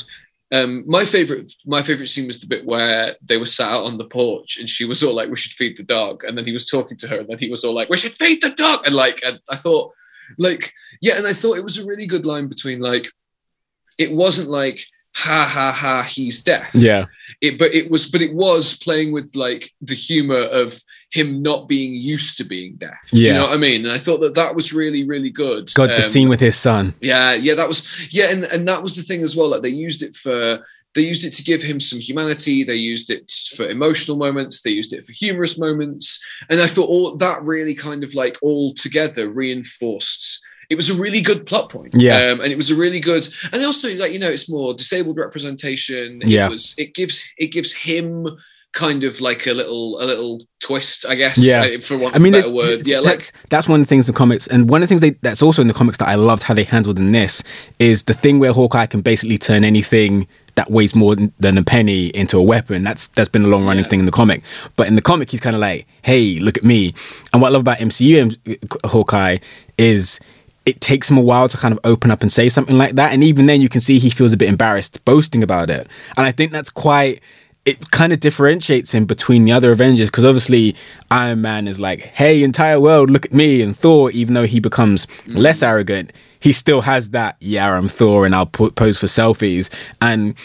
Um, 0.53 0.83
my 0.87 1.03
favorite, 1.03 1.51
my 1.65 1.81
favorite 1.81 2.07
scene 2.07 2.27
was 2.27 2.39
the 2.39 2.45
bit 2.45 2.63
where 2.65 3.15
they 3.23 3.37
were 3.37 3.45
sat 3.47 3.71
out 3.71 3.85
on 3.85 3.97
the 3.97 4.05
porch, 4.05 4.59
and 4.59 4.69
she 4.69 4.85
was 4.85 5.01
all 5.01 5.15
like, 5.15 5.27
"We 5.27 5.35
should 5.35 5.51
feed 5.51 5.77
the 5.77 5.83
dog," 5.83 6.23
and 6.23 6.37
then 6.37 6.45
he 6.45 6.53
was 6.53 6.67
talking 6.67 6.95
to 6.97 7.07
her, 7.07 7.21
and 7.21 7.27
then 7.27 7.39
he 7.39 7.49
was 7.49 7.63
all 7.63 7.73
like, 7.73 7.89
"We 7.89 7.97
should 7.97 8.13
feed 8.13 8.43
the 8.43 8.51
dog," 8.51 8.85
and 8.85 8.93
like, 8.93 9.19
and 9.25 9.39
I 9.49 9.55
thought 9.55 9.93
like 10.37 10.73
yeah 11.01 11.17
and 11.17 11.27
i 11.27 11.33
thought 11.33 11.57
it 11.57 11.63
was 11.63 11.77
a 11.77 11.85
really 11.85 12.05
good 12.05 12.25
line 12.25 12.47
between 12.47 12.79
like 12.79 13.07
it 13.97 14.11
wasn't 14.11 14.49
like 14.49 14.85
ha 15.15 15.47
ha 15.47 15.71
ha 15.71 16.01
he's 16.01 16.41
deaf. 16.41 16.69
Yeah. 16.73 17.05
It 17.39 17.59
but 17.59 17.73
it 17.73 17.89
was 17.89 18.09
but 18.09 18.21
it 18.21 18.33
was 18.33 18.75
playing 18.75 19.11
with 19.11 19.35
like 19.35 19.71
the 19.81 19.95
humor 19.95 20.39
of 20.39 20.81
him 21.11 21.41
not 21.41 21.67
being 21.67 21.93
used 21.93 22.37
to 22.39 22.43
being 22.43 22.75
deaf. 22.75 23.09
Yeah 23.11 23.27
you 23.27 23.33
know 23.35 23.43
what 23.43 23.53
i 23.53 23.57
mean? 23.57 23.85
And 23.85 23.93
i 23.93 23.97
thought 23.97 24.21
that 24.21 24.35
that 24.35 24.55
was 24.55 24.73
really 24.73 25.03
really 25.03 25.29
good. 25.29 25.71
God 25.73 25.91
um, 25.91 25.97
the 25.97 26.03
scene 26.03 26.29
with 26.29 26.39
his 26.39 26.57
son. 26.57 26.95
Yeah 26.99 27.33
yeah 27.33 27.55
that 27.55 27.67
was 27.67 27.87
yeah 28.11 28.29
and 28.31 28.43
and 28.45 28.67
that 28.67 28.81
was 28.81 28.95
the 28.95 29.03
thing 29.03 29.21
as 29.21 29.35
well 29.35 29.49
like 29.49 29.61
they 29.61 29.69
used 29.69 30.01
it 30.01 30.15
for 30.15 30.65
they 30.95 31.01
used 31.01 31.25
it 31.25 31.33
to 31.33 31.43
give 31.43 31.61
him 31.61 31.79
some 31.79 31.99
humanity 31.99 32.63
they 32.63 32.75
used 32.75 33.09
it 33.09 33.31
for 33.55 33.67
emotional 33.67 34.17
moments 34.17 34.61
they 34.61 34.71
used 34.71 34.93
it 34.93 35.03
for 35.03 35.11
humorous 35.11 35.57
moments 35.57 36.23
and 36.49 36.61
i 36.61 36.67
thought 36.67 36.89
all 36.89 37.15
that 37.15 37.41
really 37.43 37.73
kind 37.73 38.03
of 38.03 38.13
like 38.13 38.37
all 38.41 38.73
together 38.73 39.29
reinforced 39.29 40.39
it 40.69 40.75
was 40.75 40.89
a 40.89 40.95
really 40.95 41.21
good 41.21 41.45
plot 41.45 41.69
point 41.69 41.93
yeah 41.95 42.31
um, 42.31 42.41
and 42.41 42.51
it 42.51 42.57
was 42.57 42.71
a 42.71 42.75
really 42.75 42.99
good 42.99 43.27
and 43.51 43.63
also 43.63 43.89
like 43.95 44.11
you 44.11 44.19
know 44.19 44.29
it's 44.29 44.49
more 44.49 44.73
disabled 44.73 45.17
representation 45.17 46.21
yeah 46.23 46.47
it, 46.47 46.51
was, 46.51 46.75
it 46.77 46.93
gives 46.93 47.23
it 47.37 47.47
gives 47.47 47.73
him 47.73 48.27
kind 48.73 49.03
of 49.03 49.21
like 49.21 49.45
a 49.47 49.53
little 49.53 50.01
a 50.01 50.05
little 50.05 50.41
twist, 50.59 51.05
I 51.05 51.15
guess. 51.15 51.37
Yeah. 51.37 51.61
Uh, 51.61 51.81
for 51.81 51.97
one 51.97 52.13
I 52.13 52.17
mean, 52.17 52.33
better 52.33 52.51
word. 52.51 52.85
Yeah, 52.85 52.99
like 52.99 53.31
that's 53.49 53.67
one 53.67 53.79
of 53.79 53.85
the 53.85 53.89
things 53.89 54.09
in 54.09 54.15
comics, 54.15 54.47
and 54.47 54.69
one 54.69 54.83
of 54.83 54.89
the 54.89 54.91
things 54.91 55.01
they, 55.01 55.11
that's 55.21 55.41
also 55.41 55.61
in 55.61 55.67
the 55.67 55.73
comics 55.73 55.99
that 55.99 56.09
I 56.09 56.15
loved 56.15 56.43
how 56.43 56.53
they 56.53 56.63
handled 56.63 56.99
in 56.99 57.11
this 57.11 57.43
is 57.79 58.03
the 58.03 58.13
thing 58.13 58.39
where 58.39 58.51
Hawkeye 58.51 58.87
can 58.87 59.01
basically 59.01 59.37
turn 59.37 59.63
anything 59.63 60.27
that 60.55 60.69
weighs 60.69 60.93
more 60.93 61.15
than 61.15 61.57
a 61.57 61.63
penny 61.63 62.07
into 62.07 62.37
a 62.37 62.43
weapon. 62.43 62.83
That's 62.83 63.07
that's 63.07 63.29
been 63.29 63.43
a 63.43 63.47
long 63.47 63.65
running 63.65 63.83
yeah. 63.83 63.89
thing 63.89 63.99
in 63.99 64.05
the 64.05 64.11
comic. 64.11 64.43
But 64.75 64.87
in 64.87 64.95
the 64.95 65.01
comic, 65.01 65.31
he's 65.31 65.41
kind 65.41 65.55
of 65.55 65.61
like, 65.61 65.87
"Hey, 66.01 66.39
look 66.39 66.57
at 66.57 66.63
me." 66.63 66.93
And 67.31 67.41
what 67.41 67.49
I 67.49 67.51
love 67.51 67.61
about 67.61 67.79
MCU 67.79 68.57
Hawkeye 68.85 69.37
is 69.77 70.19
it 70.65 70.79
takes 70.79 71.09
him 71.09 71.17
a 71.17 71.21
while 71.21 71.47
to 71.49 71.57
kind 71.57 71.73
of 71.73 71.79
open 71.83 72.09
up 72.11 72.21
and 72.21 72.31
say 72.31 72.49
something 72.49 72.77
like 72.77 72.95
that. 72.95 73.11
And 73.11 73.23
even 73.23 73.45
then, 73.47 73.61
you 73.61 73.69
can 73.69 73.81
see 73.81 73.99
he 73.99 74.09
feels 74.09 74.33
a 74.33 74.37
bit 74.37 74.49
embarrassed 74.49 75.03
boasting 75.05 75.43
about 75.43 75.69
it. 75.69 75.87
And 76.15 76.25
I 76.25 76.31
think 76.31 76.51
that's 76.51 76.69
quite, 76.69 77.21
it 77.65 77.91
kind 77.91 78.13
of 78.13 78.19
differentiates 78.21 78.93
him 78.93 79.05
between 79.05 79.43
the 79.43 79.51
other 79.51 79.71
Avengers 79.71 80.09
because 80.09 80.23
obviously 80.23 80.75
Iron 81.11 81.41
Man 81.41 81.67
is 81.67 81.79
like, 81.79 82.01
hey, 82.01 82.43
entire 82.43 82.79
world, 82.79 83.09
look 83.09 83.25
at 83.25 83.33
me. 83.33 83.61
And 83.61 83.75
Thor, 83.75 84.09
even 84.11 84.35
though 84.35 84.45
he 84.45 84.61
becomes 84.61 85.05
less 85.27 85.61
arrogant, 85.61 86.13
he 86.43 86.51
still 86.51 86.81
has 86.81 87.11
that, 87.11 87.37
yeah, 87.39 87.73
I'm 87.73 87.87
Thor 87.87 88.25
and 88.25 88.35
I'll 88.35 88.45
pose 88.45 88.99
for 88.99 89.07
selfies. 89.07 89.69
And 90.01 90.35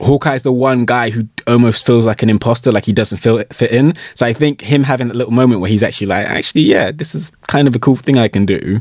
Hawkeye's 0.00 0.42
the 0.42 0.52
one 0.52 0.86
guy 0.86 1.10
who 1.10 1.28
almost 1.46 1.86
feels 1.86 2.04
like 2.04 2.24
an 2.24 2.30
imposter, 2.30 2.72
like 2.72 2.84
he 2.84 2.92
doesn't 2.92 3.18
feel 3.18 3.40
fit 3.52 3.70
in. 3.70 3.92
So 4.16 4.26
I 4.26 4.32
think 4.32 4.60
him 4.60 4.82
having 4.82 5.10
a 5.10 5.14
little 5.14 5.32
moment 5.32 5.60
where 5.60 5.70
he's 5.70 5.84
actually 5.84 6.08
like, 6.08 6.26
actually, 6.26 6.62
yeah, 6.62 6.90
this 6.90 7.14
is 7.14 7.30
kind 7.46 7.68
of 7.68 7.76
a 7.76 7.78
cool 7.78 7.94
thing 7.94 8.18
I 8.18 8.26
can 8.26 8.44
do. 8.44 8.80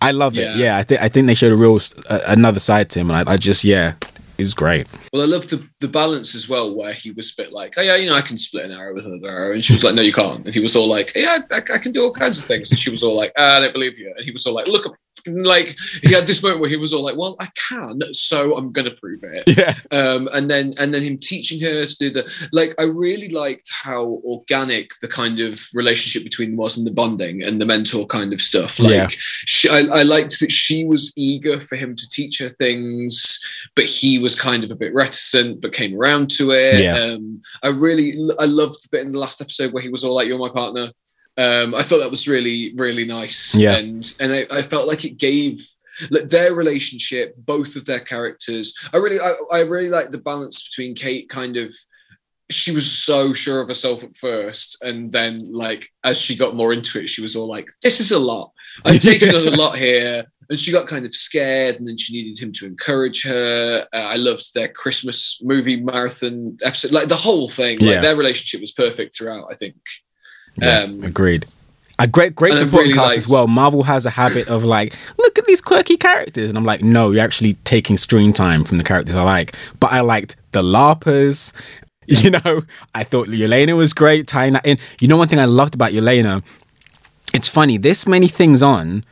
I 0.00 0.12
love 0.12 0.34
yeah. 0.34 0.54
it. 0.54 0.56
Yeah, 0.56 0.78
I 0.78 0.84
think 0.84 1.02
I 1.02 1.08
think 1.08 1.26
they 1.26 1.34
showed 1.34 1.52
a 1.52 1.56
real 1.56 1.78
uh, 2.08 2.20
another 2.28 2.60
side 2.60 2.88
to 2.90 3.00
him, 3.00 3.10
and 3.10 3.28
I, 3.28 3.34
I 3.34 3.36
just 3.36 3.62
yeah, 3.62 3.94
it 4.38 4.42
was 4.42 4.54
great. 4.54 4.86
Well, 5.12 5.22
I 5.22 5.26
love 5.26 5.48
the 5.48 5.68
the 5.80 5.88
balance 5.88 6.34
as 6.34 6.48
well, 6.48 6.74
where 6.74 6.94
he 6.94 7.10
was 7.10 7.30
a 7.32 7.42
bit 7.42 7.52
like, 7.52 7.74
oh 7.76 7.82
yeah, 7.82 7.96
you 7.96 8.08
know, 8.08 8.14
I 8.14 8.22
can 8.22 8.38
split 8.38 8.64
an 8.64 8.72
arrow 8.72 8.94
with 8.94 9.04
another 9.04 9.28
arrow, 9.28 9.52
and 9.52 9.64
she 9.64 9.74
was 9.74 9.84
like, 9.84 9.94
no, 9.94 10.02
you 10.02 10.12
can't, 10.12 10.44
and 10.46 10.54
he 10.54 10.60
was 10.60 10.76
all 10.76 10.88
like, 10.88 11.12
yeah, 11.14 11.40
I, 11.50 11.56
I 11.56 11.78
can 11.78 11.92
do 11.92 12.02
all 12.02 12.12
kinds 12.12 12.38
of 12.38 12.44
things, 12.44 12.70
and 12.70 12.80
she 12.80 12.90
was 12.90 13.02
all 13.02 13.16
like, 13.16 13.32
ah, 13.36 13.56
I 13.56 13.60
don't 13.60 13.72
believe 13.72 13.98
you, 13.98 14.12
and 14.16 14.24
he 14.24 14.30
was 14.30 14.46
all 14.46 14.54
like, 14.54 14.66
look 14.66 14.86
at 14.86 14.92
me 14.92 14.98
like 15.44 15.76
he 16.02 16.12
had 16.12 16.26
this 16.26 16.42
moment 16.42 16.60
where 16.60 16.70
he 16.70 16.76
was 16.76 16.92
all 16.92 17.02
like, 17.02 17.16
"Well, 17.16 17.36
I 17.40 17.48
can, 17.68 18.00
so 18.12 18.56
I'm 18.56 18.72
gonna 18.72 18.92
prove 18.92 19.20
it." 19.22 19.44
Yeah. 19.54 19.76
Um, 19.92 20.28
and 20.34 20.50
then 20.50 20.74
and 20.80 20.92
then 20.92 21.02
him 21.02 21.16
teaching 21.16 21.60
her 21.60 21.86
to 21.86 21.96
do 21.96 22.10
the 22.10 22.48
like. 22.52 22.74
I 22.78 22.84
really 22.84 23.28
liked 23.28 23.70
how 23.70 24.20
organic 24.24 24.90
the 25.00 25.06
kind 25.06 25.38
of 25.38 25.60
relationship 25.74 26.24
between 26.24 26.50
them 26.50 26.56
was 26.56 26.76
and 26.76 26.84
the 26.84 26.90
bonding 26.90 27.42
and 27.42 27.60
the 27.60 27.66
mentor 27.66 28.04
kind 28.06 28.32
of 28.32 28.40
stuff. 28.40 28.80
Like, 28.80 28.90
yeah. 28.90 29.08
She, 29.46 29.68
I, 29.68 29.80
I 29.80 30.02
liked 30.02 30.40
that 30.40 30.50
she 30.50 30.84
was 30.84 31.12
eager 31.16 31.60
for 31.60 31.76
him 31.76 31.94
to 31.94 32.08
teach 32.08 32.38
her 32.40 32.48
things, 32.48 33.38
but 33.76 33.84
he 33.84 34.18
was 34.18 34.34
kind 34.34 34.64
of 34.64 34.72
a 34.72 34.76
bit 34.76 34.92
reticent, 34.92 35.60
but 35.60 35.72
came 35.72 35.96
around 35.96 36.32
to 36.32 36.50
it. 36.50 36.80
Yeah. 36.80 36.98
Um, 36.98 37.40
I 37.62 37.68
really 37.68 38.14
I 38.40 38.46
loved 38.46 38.82
the 38.82 38.88
bit 38.90 39.06
in 39.06 39.12
the 39.12 39.20
last 39.20 39.40
episode 39.40 39.72
where 39.72 39.82
he 39.82 39.88
was 39.88 40.02
all 40.02 40.14
like, 40.14 40.26
"You're 40.26 40.38
my 40.38 40.48
partner." 40.48 40.90
Um, 41.36 41.74
I 41.74 41.82
thought 41.82 41.98
that 41.98 42.10
was 42.10 42.28
really, 42.28 42.74
really 42.76 43.04
nice. 43.04 43.54
Yeah. 43.54 43.76
And 43.76 44.12
and 44.20 44.32
I, 44.32 44.46
I 44.50 44.62
felt 44.62 44.86
like 44.86 45.04
it 45.04 45.18
gave 45.18 45.60
like 46.10 46.28
their 46.28 46.54
relationship, 46.54 47.34
both 47.36 47.76
of 47.76 47.84
their 47.84 48.00
characters. 48.00 48.74
I 48.92 48.98
really 48.98 49.20
I, 49.20 49.34
I 49.50 49.60
really 49.60 49.90
like 49.90 50.10
the 50.10 50.18
balance 50.18 50.68
between 50.68 50.94
Kate 50.94 51.28
kind 51.28 51.56
of 51.56 51.72
she 52.50 52.72
was 52.72 52.90
so 52.90 53.32
sure 53.32 53.60
of 53.60 53.68
herself 53.68 54.04
at 54.04 54.16
first 54.16 54.76
and 54.82 55.10
then 55.10 55.40
like 55.50 55.88
as 56.04 56.20
she 56.20 56.36
got 56.36 56.54
more 56.54 56.72
into 56.74 56.98
it 56.98 57.08
she 57.08 57.22
was 57.22 57.34
all 57.34 57.48
like 57.48 57.68
this 57.82 58.00
is 58.00 58.12
a 58.12 58.18
lot 58.18 58.52
i've 58.84 59.00
taken 59.00 59.34
on 59.34 59.48
a 59.48 59.56
lot 59.56 59.76
here 59.76 60.24
and 60.50 60.60
she 60.60 60.70
got 60.70 60.86
kind 60.86 61.06
of 61.06 61.14
scared 61.14 61.76
and 61.76 61.88
then 61.88 61.96
she 61.96 62.12
needed 62.12 62.38
him 62.38 62.52
to 62.52 62.66
encourage 62.66 63.22
her 63.22 63.86
uh, 63.94 63.96
i 63.96 64.16
loved 64.16 64.52
their 64.54 64.68
christmas 64.68 65.40
movie 65.42 65.80
marathon 65.80 66.56
episode 66.62 66.92
like 66.92 67.08
the 67.08 67.16
whole 67.16 67.48
thing 67.48 67.78
like 67.78 68.02
their 68.02 68.16
relationship 68.16 68.60
was 68.60 68.72
perfect 68.72 69.16
throughout 69.16 69.46
i 69.50 69.54
think 69.54 69.74
yeah, 70.56 70.80
um, 70.80 71.02
agreed. 71.02 71.46
A 71.98 72.08
great, 72.08 72.34
great 72.34 72.54
supporting 72.54 72.90
really 72.90 72.94
cast 72.94 73.08
liked... 73.08 73.18
as 73.18 73.28
well. 73.28 73.46
Marvel 73.46 73.84
has 73.84 74.04
a 74.04 74.10
habit 74.10 74.48
of 74.48 74.64
like, 74.64 74.96
look 75.16 75.38
at 75.38 75.46
these 75.46 75.60
quirky 75.60 75.96
characters, 75.96 76.48
and 76.48 76.58
I'm 76.58 76.64
like, 76.64 76.82
no, 76.82 77.12
you're 77.12 77.22
actually 77.22 77.54
taking 77.64 77.96
screen 77.96 78.32
time 78.32 78.64
from 78.64 78.78
the 78.78 78.84
characters 78.84 79.14
I 79.14 79.22
like. 79.22 79.54
But 79.78 79.92
I 79.92 80.00
liked 80.00 80.36
the 80.52 80.62
LARPers. 80.62 81.52
You 82.06 82.28
know, 82.28 82.64
I 82.94 83.02
thought 83.02 83.28
Yelena 83.28 83.74
was 83.78 83.94
great 83.94 84.26
tying 84.26 84.52
that 84.52 84.66
in. 84.66 84.76
You 85.00 85.08
know, 85.08 85.16
one 85.16 85.26
thing 85.26 85.38
I 85.38 85.46
loved 85.46 85.74
about 85.74 85.92
Yelena, 85.92 86.42
it's 87.32 87.48
funny. 87.48 87.78
This 87.78 88.06
many 88.06 88.28
things 88.28 88.62
on, 88.62 89.06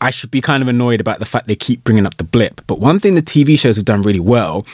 I 0.00 0.08
should 0.08 0.30
be 0.30 0.40
kind 0.40 0.62
of 0.62 0.70
annoyed 0.70 1.02
about 1.02 1.18
the 1.18 1.26
fact 1.26 1.48
they 1.48 1.54
keep 1.54 1.84
bringing 1.84 2.06
up 2.06 2.16
the 2.16 2.24
blip. 2.24 2.62
But 2.66 2.80
one 2.80 2.98
thing 2.98 3.14
the 3.14 3.20
TV 3.20 3.58
shows 3.58 3.76
have 3.76 3.84
done 3.84 4.00
really 4.00 4.20
well 4.20 4.64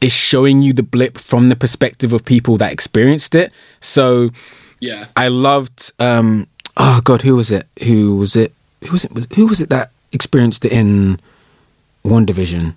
is 0.00 0.12
showing 0.12 0.62
you 0.62 0.72
the 0.72 0.82
blip 0.82 1.16
from 1.16 1.48
the 1.48 1.54
perspective 1.54 2.12
of 2.12 2.24
people 2.24 2.56
that 2.56 2.72
experienced 2.72 3.36
it. 3.36 3.52
So 3.78 4.30
yeah. 4.80 5.06
I 5.16 5.28
loved 5.28 5.92
um 5.98 6.46
oh 6.76 7.00
god, 7.04 7.22
who 7.22 7.36
was 7.36 7.50
it? 7.50 7.66
Who 7.84 8.16
was 8.16 8.36
it? 8.36 8.52
Who 8.84 8.92
was 8.92 9.04
it? 9.04 9.34
Who 9.34 9.46
was 9.46 9.60
it 9.60 9.68
that 9.70 9.90
experienced 10.12 10.64
it 10.64 10.72
in 10.72 11.20
WandaVision? 12.04 12.74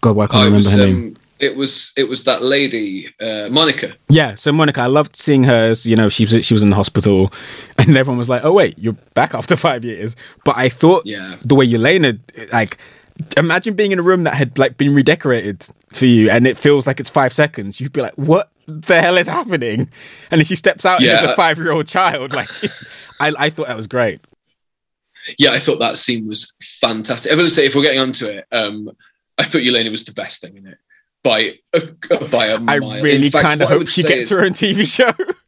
God, 0.00 0.16
why 0.16 0.26
can't 0.26 0.42
I, 0.42 0.44
remember 0.46 0.56
was, 0.68 0.72
her 0.72 0.78
name? 0.78 0.96
Um, 0.96 1.16
it 1.38 1.56
was 1.56 1.92
it 1.96 2.08
was 2.08 2.24
that 2.24 2.42
lady, 2.42 3.08
uh, 3.20 3.48
Monica. 3.50 3.94
Yeah, 4.08 4.34
so 4.34 4.52
Monica, 4.52 4.82
I 4.82 4.86
loved 4.86 5.16
seeing 5.16 5.44
her. 5.44 5.70
As, 5.70 5.86
you 5.86 5.96
know, 5.96 6.08
she 6.08 6.24
was 6.24 6.44
she 6.44 6.54
was 6.54 6.62
in 6.62 6.70
the 6.70 6.76
hospital, 6.76 7.32
and 7.78 7.96
everyone 7.96 8.18
was 8.18 8.28
like, 8.28 8.44
"Oh 8.44 8.52
wait, 8.52 8.78
you're 8.78 8.96
back 9.14 9.34
after 9.34 9.56
five 9.68 9.84
years." 9.84 10.16
But 10.44 10.56
I 10.56 10.68
thought, 10.68 11.06
yeah, 11.06 11.36
the 11.42 11.54
way 11.54 11.66
Yelena, 11.66 12.18
like, 12.52 12.76
imagine 13.36 13.74
being 13.74 13.92
in 13.92 13.98
a 13.98 14.02
room 14.02 14.24
that 14.24 14.34
had 14.34 14.58
like 14.58 14.76
been 14.76 14.94
redecorated 14.94 15.66
for 15.92 16.06
you, 16.06 16.28
and 16.28 16.46
it 16.46 16.58
feels 16.58 16.86
like 16.86 17.00
it's 17.00 17.10
five 17.10 17.32
seconds. 17.32 17.80
You'd 17.80 17.92
be 17.92 18.02
like, 18.02 18.14
"What 18.14 18.50
the 18.70 19.00
hell 19.00 19.16
is 19.16 19.28
happening? 19.28 19.80
And 20.30 20.38
then 20.38 20.44
she 20.44 20.56
steps 20.56 20.84
out 20.84 21.00
yeah. 21.00 21.12
as 21.12 21.22
a 21.22 21.34
five 21.34 21.58
year 21.58 21.72
old 21.72 21.86
child. 21.86 22.32
Like, 22.40 22.48
I, 23.18 23.32
I 23.38 23.50
thought 23.50 23.66
that 23.66 23.76
was 23.76 23.86
great. 23.86 24.20
Yeah, 25.38 25.50
I 25.50 25.58
thought 25.58 25.80
that 25.80 25.98
scene 25.98 26.26
was 26.26 26.54
fantastic. 26.62 27.30
I 27.30 27.34
will 27.34 27.50
say, 27.50 27.66
if 27.66 27.74
we're 27.74 27.82
getting 27.82 28.00
onto 28.00 28.26
it, 28.26 28.46
um, 28.50 28.90
I 29.36 29.44
thought 29.44 29.60
Yelena 29.60 29.90
was 29.90 30.04
the 30.04 30.12
best 30.12 30.40
thing 30.40 30.56
in 30.56 30.66
it 30.66 30.78
by 31.22 31.54
a, 31.74 31.80
by 32.28 32.46
a 32.46 32.60
mile. 32.60 32.90
I 32.90 33.00
really 33.00 33.30
kind 33.30 33.60
of 33.60 33.68
hope 33.68 33.88
she 33.88 34.02
gets 34.02 34.30
her 34.30 34.44
own 34.44 34.52
TV 34.52 34.86
show. 34.86 35.12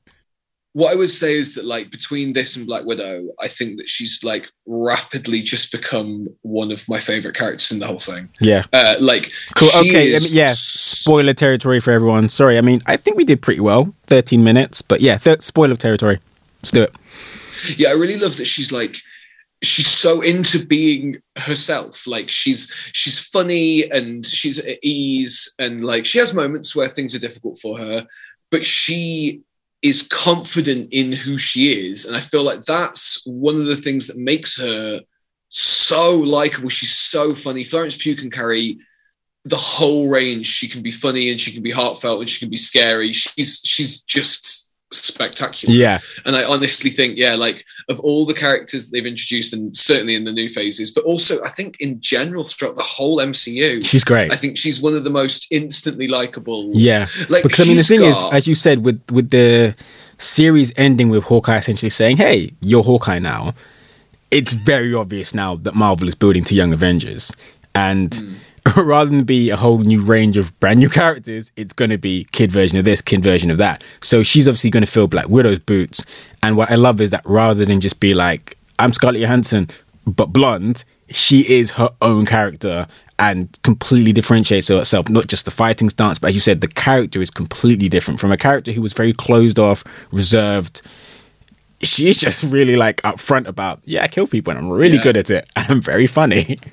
what 0.75 0.91
I 0.91 0.95
would 0.95 1.11
say 1.11 1.35
is 1.35 1.55
that 1.55 1.67
like 1.67 1.91
between 1.91 2.33
this 2.33 2.57
and 2.57 2.67
Black 2.67 2.85
Widow, 2.85 3.29
I 3.39 3.49
think 3.49 3.79
that 3.79 3.89
she's 3.89 4.25
like 4.25 4.51
rapidly 4.67 5.43
just 5.43 5.71
become 5.71 6.29
one 6.43 6.73
of 6.73 6.89
my 6.89 6.99
favorite 6.99 7.35
characters 7.35 7.71
in 7.71 7.79
the 7.79 7.87
whole 7.87 7.99
thing. 7.99 8.31
Yeah. 8.41 8.65
Uh, 8.73 8.97
like 9.01 9.31
cool. 9.55 9.69
Okay. 9.81 10.15
I 10.15 10.19
mean, 10.19 10.29
yeah. 10.31 10.53
Spoiler 10.55 11.35
territory 11.35 11.81
for 11.81 11.91
everyone. 11.91 12.29
Sorry. 12.29 12.57
I 12.57 12.63
mean, 12.63 12.83
I 12.87 12.97
think 12.97 13.17
we 13.17 13.25
did 13.25 13.43
pretty 13.43 13.61
well. 13.61 13.95
Thirteen 14.07 14.43
minutes, 14.45 14.81
but 14.81 15.01
yeah, 15.01 15.19
th- 15.19 15.43
spoiler 15.43 15.77
territory. 15.77 16.21
Let's 16.63 16.71
do 16.71 16.83
it. 16.83 16.95
Yeah, 17.77 17.91
I 17.91 17.93
really 17.93 18.19
love 18.19 18.37
that 18.39 18.47
she's 18.47 18.73
like 18.73 18.97
she's 19.63 19.87
so 19.87 20.21
into 20.23 20.65
being 20.65 21.23
herself 21.37 22.05
like 22.07 22.29
she's 22.29 22.73
she's 22.93 23.19
funny 23.21 23.89
and 23.91 24.27
she's 24.27 24.59
at 24.59 24.79
ease 24.83 25.55
and 25.59 25.85
like 25.85 26.05
she 26.05 26.19
has 26.19 26.35
moments 26.35 26.75
where 26.75 26.89
things 26.89 27.15
are 27.15 27.21
difficult 27.21 27.61
for 27.61 27.79
her 27.79 28.05
but 28.51 28.67
she 28.67 29.41
is 29.83 30.03
confident 30.05 30.93
in 30.93 31.13
who 31.13 31.39
she 31.39 31.89
is. 31.89 32.05
And 32.05 32.17
I 32.17 32.21
feel 32.21 32.45
like 32.45 32.65
that's 32.65 33.21
one 33.27 33.57
of 33.57 33.67
the 33.67 33.77
things 33.77 34.07
that 34.07 34.17
makes 34.17 34.61
her 34.61 35.01
so 35.49 36.17
likable. 36.17 36.69
She's 36.69 36.97
so 36.97 37.35
funny. 37.35 37.65
Florence 37.65 37.97
Pugh 37.97 38.17
can 38.17 38.31
carry 38.31 38.79
the 39.45 39.57
whole 39.57 40.09
range. 40.09 40.47
She 40.47 40.69
can 40.69 40.83
be 40.83 40.93
funny 40.93 41.31
and 41.31 41.41
she 41.41 41.53
can 41.53 41.63
be 41.63 41.71
heartfelt 41.71 42.21
and 42.21 42.31
she 42.31 42.39
can 42.39 42.51
be 42.51 42.57
scary. 42.57 43.13
She's 43.13 43.61
she's 43.65 44.01
just 44.03 44.62
spectacular. 44.95 45.75
Yeah. 45.75 46.01
And 46.25 46.37
I 46.37 46.45
honestly 46.45 46.91
think, 46.91 47.19
yeah, 47.19 47.35
like 47.35 47.65
of 47.89 48.01
all 48.01 48.27
the 48.27 48.35
characters 48.35 48.91
they've 48.91 49.07
introduced, 49.07 49.53
and 49.53 49.75
certainly 49.75 50.15
in 50.15 50.25
the 50.25 50.33
new 50.33 50.49
phases, 50.49 50.91
but 50.91 51.05
also 51.05 51.43
I 51.43 51.49
think 51.49 51.77
in 51.81 52.01
general 52.01 52.45
throughout 52.45 52.77
the 52.77 52.83
whole 52.83 53.19
MCU, 53.19 53.85
she's 53.85 54.05
great. 54.05 54.33
I 54.33 54.37
think 54.37 54.57
she's 54.57 54.81
one 54.81 54.95
of 54.95 55.05
the 55.05 55.11
most 55.11 55.47
instantly 55.51 56.09
likable. 56.09 56.71
Yeah. 56.73 57.07
Like 57.29 57.43
because 57.43 57.61
I 57.61 57.65
mean 57.65 57.77
the 57.77 57.83
thing 57.83 58.01
got, 58.01 58.11
is, 58.11 58.35
as 58.35 58.47
you 58.47 58.55
said, 58.55 58.85
with 58.85 59.03
with 59.11 59.31
the 59.31 59.75
series 60.19 60.73
ending 60.77 61.09
with 61.09 61.25
Hawkeye 61.25 61.57
essentially 61.57 61.91
saying, 61.91 62.17
Hey, 62.19 62.53
you're 62.61 62.85
Hawkeye 62.85 63.19
now, 63.19 63.55
it's 64.31 64.53
very 64.53 64.95
obvious 64.95 65.35
now 65.35 65.57
that 65.57 65.75
Marvel 65.75 66.09
is 66.09 66.15
building 66.15 66.45
to 66.45 66.55
Young 66.55 66.73
Avengers. 66.73 67.33
And 67.75 68.11
mm 68.11 68.37
rather 68.77 69.11
than 69.11 69.25
be 69.25 69.51
a 69.51 69.57
whole 69.57 69.79
new 69.79 70.01
range 70.01 70.37
of 70.37 70.59
brand 70.61 70.79
new 70.79 70.89
characters, 70.89 71.51
it's 71.57 71.73
going 71.73 71.91
to 71.91 71.99
be 71.99 72.25
kid 72.33 72.51
version 72.51 72.79
of 72.79 72.85
this, 72.85 73.01
kid 73.01 73.23
version 73.23 73.51
of 73.51 73.59
that. 73.59 73.83
So 74.01 74.23
she's 74.23 74.47
obviously 74.47 74.71
going 74.71 74.85
to 74.85 74.91
fill 74.91 75.09
Black 75.09 75.29
Widow's 75.29 75.59
boots. 75.59 76.05
And 76.43 76.57
what 76.57 76.71
I 76.71 76.77
love 76.77 77.01
is 77.01 77.11
that 77.11 77.23
rather 77.25 77.65
than 77.65 77.81
just 77.81 77.99
be 77.99 78.15
like, 78.15 78.57
I'm 78.79 78.93
Scarlett 78.93 79.21
Johansson, 79.21 79.69
but 80.07 80.27
blonde, 80.27 80.85
she 81.09 81.41
is 81.41 81.73
her 81.73 81.91
own 82.01 82.25
character 82.25 82.87
and 83.19 83.59
completely 83.63 84.13
differentiates 84.13 84.69
herself. 84.69 85.09
Not 85.09 85.27
just 85.27 85.45
the 85.45 85.51
fighting 85.51 85.91
stance, 85.91 86.19
but 86.19 86.29
as 86.29 86.35
you 86.35 86.41
said, 86.41 86.61
the 86.61 86.69
character 86.69 87.21
is 87.21 87.31
completely 87.31 87.89
different 87.89 88.21
from 88.21 88.33
a 88.33 88.37
character 88.37 88.73
who 88.73 88.83
was 88.83 88.93
very 88.93 89.13
closed 89.13 89.59
off, 89.59 89.85
reserved. 90.13 90.83
She's 91.83 92.17
just 92.17 92.43
really 92.45 92.77
like 92.77 93.03
upfront 93.03 93.47
about, 93.47 93.81
yeah, 93.85 94.05
I 94.05 94.09
kill 94.09 94.27
people 94.27 94.53
and 94.53 94.61
I'm 94.61 94.71
really 94.71 94.97
yeah. 94.97 95.03
good 95.03 95.17
at 95.17 95.31
it 95.31 95.49
and 95.57 95.67
I'm 95.69 95.81
very 95.81 96.07
funny. 96.07 96.59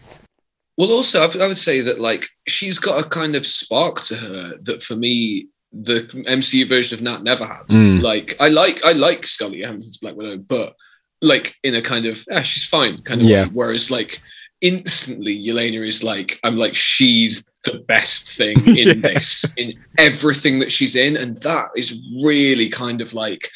Well, 0.80 0.94
also, 0.94 1.22
I 1.22 1.46
would 1.46 1.60
say 1.60 1.82
that 1.82 2.00
like 2.00 2.30
she's 2.48 2.80
got 2.80 3.06
a 3.06 3.10
kind 3.10 3.36
of 3.36 3.46
spark 3.46 4.02
to 4.04 4.16
her 4.16 4.54
that 4.62 4.82
for 4.82 4.96
me 4.96 5.50
the 5.74 6.04
MCU 6.26 6.70
version 6.70 6.98
of 6.98 7.04
Nat 7.04 7.22
never 7.22 7.46
had. 7.46 7.68
Mm. 7.68 8.02
Like 8.02 8.38
I 8.40 8.48
like 8.48 8.86
I 8.86 8.94
like 8.94 9.28
Scarlett 9.28 9.60
Johansson's 9.60 9.98
Black 9.98 10.16
Widow, 10.16 10.38
but 10.38 10.78
like 11.22 11.54
in 11.66 11.76
a 11.76 11.82
kind 11.82 12.06
of 12.06 12.24
ah, 12.32 12.44
she's 12.44 12.64
fine 12.64 13.02
kind 13.02 13.20
of 13.20 13.28
yeah. 13.28 13.44
way. 13.44 13.50
Whereas 13.52 13.92
like 13.92 14.22
instantly 14.62 15.38
Yelena 15.38 15.86
is 15.86 16.02
like 16.02 16.40
I'm 16.46 16.56
like 16.56 16.76
she's 16.76 17.44
the 17.66 17.80
best 17.80 18.32
thing 18.32 18.58
in 18.66 18.88
yeah. 18.88 18.94
this 18.94 19.46
in 19.58 19.74
everything 19.98 20.60
that 20.60 20.72
she's 20.72 20.96
in, 20.96 21.18
and 21.18 21.38
that 21.40 21.72
is 21.76 22.02
really 22.24 22.70
kind 22.70 23.02
of 23.02 23.14
like 23.14 23.50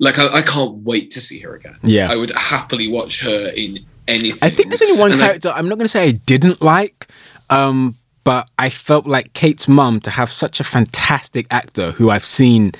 like 0.00 0.18
I, 0.18 0.38
I, 0.38 0.42
can't 0.42 0.78
wait 0.78 1.12
to 1.12 1.20
see 1.20 1.38
her 1.38 1.54
again. 1.54 1.76
Yeah, 1.84 2.10
I 2.10 2.16
would 2.16 2.32
happily 2.32 2.88
watch 2.88 3.20
her 3.20 3.52
in 3.54 3.86
anything. 4.08 4.38
I 4.42 4.50
think 4.50 4.68
there's 4.68 4.82
only 4.82 4.98
one 4.98 5.12
and 5.12 5.20
character 5.20 5.50
I, 5.50 5.58
am 5.58 5.68
not 5.68 5.76
going 5.76 5.84
to 5.84 5.88
say 5.88 6.08
I 6.08 6.12
didn't 6.12 6.62
like, 6.62 7.08
um, 7.50 7.94
but 8.24 8.48
I 8.58 8.70
felt 8.70 9.06
like 9.06 9.32
Kate's 9.32 9.68
mum 9.68 10.00
to 10.00 10.10
have 10.10 10.30
such 10.30 10.60
a 10.60 10.64
fantastic 10.64 11.46
actor 11.50 11.92
who 11.92 12.10
I've 12.10 12.24
seen 12.24 12.72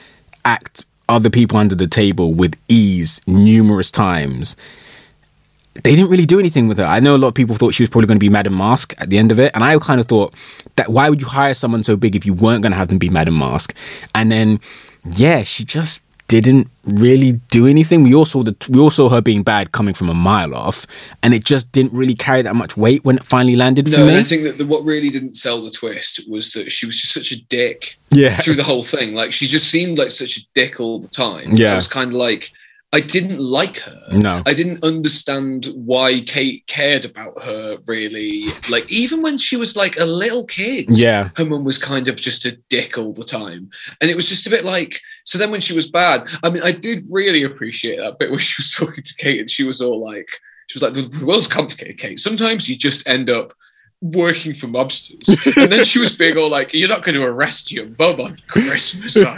act 0.45 0.85
other 1.09 1.31
people 1.31 1.59
under 1.59 1.75
the 1.75 1.87
table 1.87 2.33
with 2.33 2.59
ease 2.69 3.21
numerous 3.27 3.91
times. 3.91 4.57
They 5.83 5.95
didn't 5.95 6.11
really 6.11 6.27
do 6.27 6.39
anything 6.39 6.69
with 6.69 6.79
her. 6.79 6.85
I 6.85 7.01
know 7.01 7.17
a 7.17 7.19
lot 7.19 7.29
of 7.29 7.35
people 7.35 7.57
thought 7.57 7.75
she 7.75 7.83
was 7.83 7.91
probably 7.91 8.07
going 8.07 8.19
to 8.19 8.25
be 8.25 8.29
Madame 8.29 8.57
Masque 8.57 8.95
at 8.99 9.11
the 9.11 9.19
end 9.19 9.33
of 9.33 9.41
it, 9.41 9.51
and 9.55 9.65
I 9.65 9.77
kind 9.79 10.01
of 10.01 10.07
thought 10.07 10.33
that 10.77 10.89
why 10.89 11.11
would 11.11 11.21
you 11.21 11.27
hire 11.27 11.55
someone 11.55 11.83
so 11.83 11.97
big 11.97 12.15
if 12.15 12.25
you 12.25 12.33
weren't 12.33 12.63
going 12.63 12.73
to 12.73 12.79
have 12.79 12.89
them 12.89 12.99
be 12.99 13.09
Madame 13.09 13.39
Masque? 13.39 13.75
And 14.15 14.31
then, 14.31 14.61
yeah, 15.05 15.43
she 15.43 15.65
just 15.65 16.01
didn't 16.29 16.69
really 16.85 17.33
do 17.51 17.67
anything. 17.67 18.03
We 18.03 18.15
all 18.15 18.25
saw 18.25 18.43
the 18.43 18.57
we 18.69 18.81
all 18.81 18.91
saw 18.91 19.09
her 19.09 19.21
being 19.21 19.43
bad 19.43 19.73
coming 19.73 19.95
from 19.95 20.09
a 20.09 20.15
mile 20.15 20.55
off, 20.55 20.87
and 21.23 21.35
it 21.35 21.45
just 21.45 21.73
didn't 21.73 21.93
really 21.93 22.15
carry 22.15 22.43
that 22.43 22.57
much 22.57 22.77
weight 22.77 23.05
when 23.05 23.17
it 23.17 23.25
finally 23.25 23.57
landed. 23.57 23.91
No, 23.91 24.07
I 24.07 24.23
think 24.23 24.45
that 24.45 24.59
the, 24.59 24.67
what 24.67 24.85
really 24.85 25.11
didn't 25.11 25.35
sell 25.35 25.63
the 25.63 25.71
twist 25.71 26.21
was 26.29 26.53
that 26.53 26.73
she 26.73 26.87
was 26.87 27.01
just 27.01 27.13
such 27.13 27.33
a 27.33 27.41
dick. 27.43 27.99
Yeah. 28.11 28.37
through 28.37 28.55
the 28.55 28.65
whole 28.65 28.85
thing, 28.85 29.15
like 29.15 29.33
she 29.33 29.47
just 29.47 29.69
seemed 29.69 29.99
like 29.99 30.13
such 30.13 30.37
a 30.37 30.41
dick 30.55 30.81
all 30.81 30.99
the 30.99 31.09
time. 31.09 31.51
Yeah, 31.53 31.73
it 31.73 31.77
was 31.77 31.89
kind 31.89 32.11
of 32.11 32.15
like 32.15 32.53
I 32.95 33.01
didn't 33.01 33.41
like 33.41 33.79
her. 33.79 34.03
No. 34.13 34.41
I 34.47 34.55
didn't 34.55 34.85
understand 34.85 35.67
why 35.75 36.21
Kate 36.21 36.65
cared 36.69 37.05
about 37.05 37.43
her 37.43 37.79
really. 37.87 38.45
Like 38.71 38.89
even 38.89 39.21
when 39.21 39.37
she 39.37 39.57
was 39.57 39.75
like 39.75 39.99
a 39.99 40.05
little 40.05 40.45
kid, 40.45 40.87
yeah, 40.91 41.31
her 41.37 41.45
mum 41.45 41.65
was 41.65 41.77
kind 41.77 42.07
of 42.07 42.15
just 42.15 42.45
a 42.45 42.57
dick 42.71 42.97
all 42.97 43.13
the 43.13 43.25
time. 43.25 43.69
And 44.01 44.13
it 44.13 44.17
was 44.17 44.29
just 44.29 44.47
a 44.47 44.51
bit 44.51 44.65
like 44.65 45.01
so 45.25 45.39
then 45.39 45.51
when 45.51 45.61
she 45.61 45.75
was 45.75 45.91
bad, 45.91 46.29
I 46.45 46.51
mean, 46.51 46.63
I 46.63 46.71
did 46.71 47.03
really 47.11 47.43
appreciate 47.43 47.97
that 47.97 48.21
bit 48.21 48.31
where 48.31 48.39
she 48.39 48.63
was 48.63 48.73
talking 48.73 49.03
to 49.03 49.15
Kate 49.17 49.41
and 49.41 49.51
she 49.51 49.65
was 49.65 49.81
all 49.81 50.01
like 50.01 50.29
she 50.69 50.79
was 50.79 50.95
like, 50.95 50.95
the 50.95 51.27
world's 51.27 51.49
complicated, 51.49 51.99
Kate. 51.99 52.21
Sometimes 52.21 52.69
you 52.69 52.77
just 52.77 53.07
end 53.09 53.29
up 53.29 53.55
working 54.05 54.53
for 54.53 54.67
mobsters. 54.67 55.57
and 55.63 55.73
then 55.73 55.85
she 55.85 55.99
was 55.99 56.13
being 56.13 56.37
all 56.37 56.51
like, 56.51 56.75
You're 56.75 56.89
not 56.89 57.03
going 57.03 57.15
to 57.15 57.25
arrest 57.25 57.73
your 57.73 57.87
mum 57.99 58.21
on 58.21 58.41
Christmas, 58.47 59.17
are? 59.17 59.35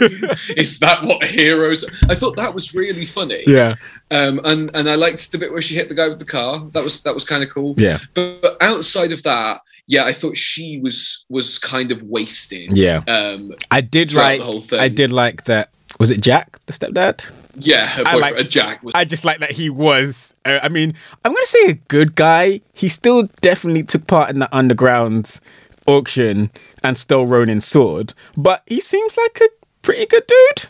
Is 0.57 0.79
that 0.79 1.03
what 1.03 1.23
heroes 1.23 1.85
I 2.09 2.15
thought 2.15 2.35
that 2.35 2.53
was 2.53 2.75
really 2.75 3.05
funny. 3.05 3.43
Yeah. 3.47 3.75
Um, 4.11 4.41
and 4.43 4.69
and 4.75 4.89
I 4.89 4.95
liked 4.95 5.31
the 5.31 5.37
bit 5.37 5.51
where 5.51 5.61
she 5.61 5.75
hit 5.75 5.89
the 5.89 5.95
guy 5.95 6.09
with 6.09 6.19
the 6.19 6.25
car. 6.25 6.67
That 6.73 6.83
was 6.83 7.01
that 7.01 7.13
was 7.13 7.23
kind 7.23 7.43
of 7.43 7.49
cool. 7.49 7.75
Yeah. 7.77 7.99
But, 8.13 8.41
but, 8.41 8.57
outside 8.61 9.11
of 9.11 9.23
that, 9.23 9.61
yeah, 9.87 10.03
I 10.03 10.13
thought 10.13 10.35
she 10.37 10.79
was 10.79 11.25
was 11.29 11.57
kind 11.57 11.91
of 11.91 12.03
wasted. 12.03 12.71
Yeah. 12.71 13.03
Um 13.07 13.53
I 13.71 13.81
did 13.81 14.13
like 14.13 14.39
the 14.39 14.45
whole 14.45 14.61
thing. 14.61 14.79
I 14.79 14.89
did 14.89 15.11
like 15.11 15.45
that 15.45 15.69
was 15.99 16.11
it 16.11 16.21
Jack, 16.21 16.59
the 16.65 16.73
stepdad? 16.73 17.31
Yeah, 17.59 17.87
her 17.87 18.03
boyfriend, 18.03 18.35
like, 18.37 18.49
Jack. 18.49 18.83
Was- 18.83 18.93
I 18.95 19.05
just 19.05 19.25
like 19.25 19.39
that 19.39 19.51
he 19.51 19.69
was. 19.69 20.33
Uh, 20.45 20.59
I 20.61 20.69
mean, 20.69 20.93
I'm 21.25 21.33
going 21.33 21.43
to 21.43 21.49
say 21.49 21.65
a 21.69 21.73
good 21.73 22.15
guy. 22.15 22.61
He 22.73 22.87
still 22.89 23.23
definitely 23.41 23.83
took 23.83 24.07
part 24.07 24.29
in 24.29 24.39
the 24.39 24.55
underground 24.55 25.39
auction 25.87 26.51
and 26.83 26.97
stole 26.97 27.25
Ronin's 27.25 27.65
sword, 27.65 28.13
but 28.35 28.61
he 28.67 28.79
seems 28.81 29.17
like 29.17 29.39
a 29.41 29.47
pretty 29.81 30.05
good 30.05 30.27
dude. 30.27 30.69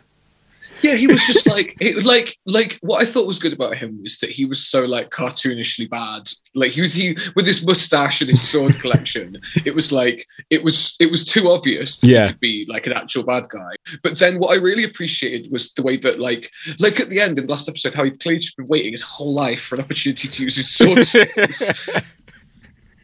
Yeah, 0.82 0.96
he 0.96 1.08
was 1.08 1.26
just 1.26 1.48
like 1.48 1.76
it, 1.80 2.04
like 2.06 2.38
like 2.46 2.78
what 2.82 3.02
I 3.02 3.06
thought 3.06 3.28
was 3.28 3.40
good 3.40 3.54
about 3.54 3.76
him 3.76 4.02
was 4.02 4.18
that 4.20 4.30
he 4.30 4.46
was 4.46 4.66
so 4.66 4.86
like 4.86 5.10
cartoonishly 5.10 5.90
bad. 5.90 6.30
Like 6.56 6.72
he 6.72 6.82
was 6.82 6.94
he 6.94 7.18
with 7.36 7.46
his 7.46 7.66
mustache 7.66 8.22
and 8.22 8.30
his 8.30 8.48
sword 8.48 8.76
collection. 8.82 9.38
It 9.66 9.76
was 9.76 9.92
like 9.92 10.26
it 10.50 10.64
was 10.64 10.96
it 11.00 11.12
was 11.12 11.26
too 11.26 11.50
obvious 11.52 11.98
to 11.98 12.08
yeah. 12.08 12.34
be 12.40 12.66
like 12.70 12.88
an 12.88 12.94
actual 12.94 13.24
bad 13.24 13.50
guy. 13.50 13.74
But 14.04 14.20
then 14.20 14.40
what 14.40 14.56
I 14.58 14.62
really 14.62 14.84
appreciated 14.84 15.52
was 15.52 15.74
the 15.74 15.84
way 15.84 15.98
that 15.98 16.20
like 16.20 16.50
like 16.80 17.00
at 17.00 17.10
the 17.10 17.20
end 17.20 17.38
in 17.38 17.46
the 17.46 17.52
last 17.52 17.68
episode 17.68 17.96
how 17.96 18.04
he 18.04 18.12
clearly 18.12 18.38
been 18.56 18.68
waiting 18.68 18.92
his 18.92 19.02
whole 19.02 19.34
life 19.34 19.62
for 19.62 19.76
an 19.76 19.82
opportunity 19.82 20.28
to 20.28 20.44
use 20.44 20.56
his 20.56 20.70
sword 20.70 21.00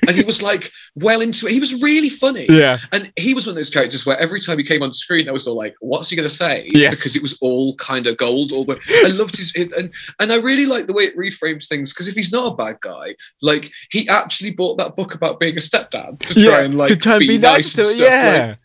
and 0.08 0.16
he 0.16 0.24
was 0.24 0.42
like 0.42 0.72
well 0.96 1.22
into 1.22 1.48
it. 1.48 1.54
He 1.54 1.60
was 1.60 1.74
really 1.82 2.10
funny. 2.10 2.46
Yeah. 2.50 2.78
And 2.92 3.12
he 3.18 3.34
was 3.34 3.48
one 3.48 3.52
of 3.52 3.58
those 3.58 3.70
characters 3.70 4.06
where 4.06 4.18
every 4.18 4.40
time 4.40 4.58
he 4.58 4.64
came 4.64 4.84
on 4.84 4.94
screen, 4.94 5.28
I 5.28 5.32
was 5.32 5.48
all 5.48 5.56
like, 5.56 5.76
what's 5.80 6.10
he 6.10 6.16
going 6.16 6.28
to 6.28 6.34
say? 6.34 6.68
Yeah. 6.72 6.92
Because 6.92 7.16
it 7.16 7.22
was 7.22 7.38
all 7.42 7.76
kind 7.76 8.08
of 8.08 8.18
gold. 8.18 8.52
All 8.52 8.66
the, 8.66 8.80
I 9.06 9.10
loved 9.10 9.38
his, 9.38 9.54
and, 9.56 9.94
and 10.20 10.32
I 10.32 10.38
really 10.38 10.66
like 10.66 10.88
the 10.88 10.94
way 10.94 11.04
it 11.04 11.18
reframes 11.18 11.68
things 11.68 11.94
because 11.94 12.08
if 12.08 12.16
he's 12.16 12.32
not 12.32 12.54
a 12.54 12.56
bad 12.56 12.80
guy, 12.82 13.16
like 13.42 13.72
he 13.90 14.08
actually 14.10 14.52
bought 14.52 14.78
that 14.78 14.96
book 14.96 15.16
about 15.16 15.40
being 15.40 15.58
a 15.58 15.62
stepdad 15.62 16.20
to 16.20 16.34
try 16.34 16.44
yeah, 16.44 16.60
and 16.62 16.78
like 16.78 16.90
to 16.90 16.96
try 16.96 17.14
and 17.14 17.20
be, 17.20 17.28
be 17.28 17.38
nice, 17.38 17.76
nice 17.78 17.94
to, 17.94 18.04
yeah. 18.04 18.48
Like, 18.48 18.58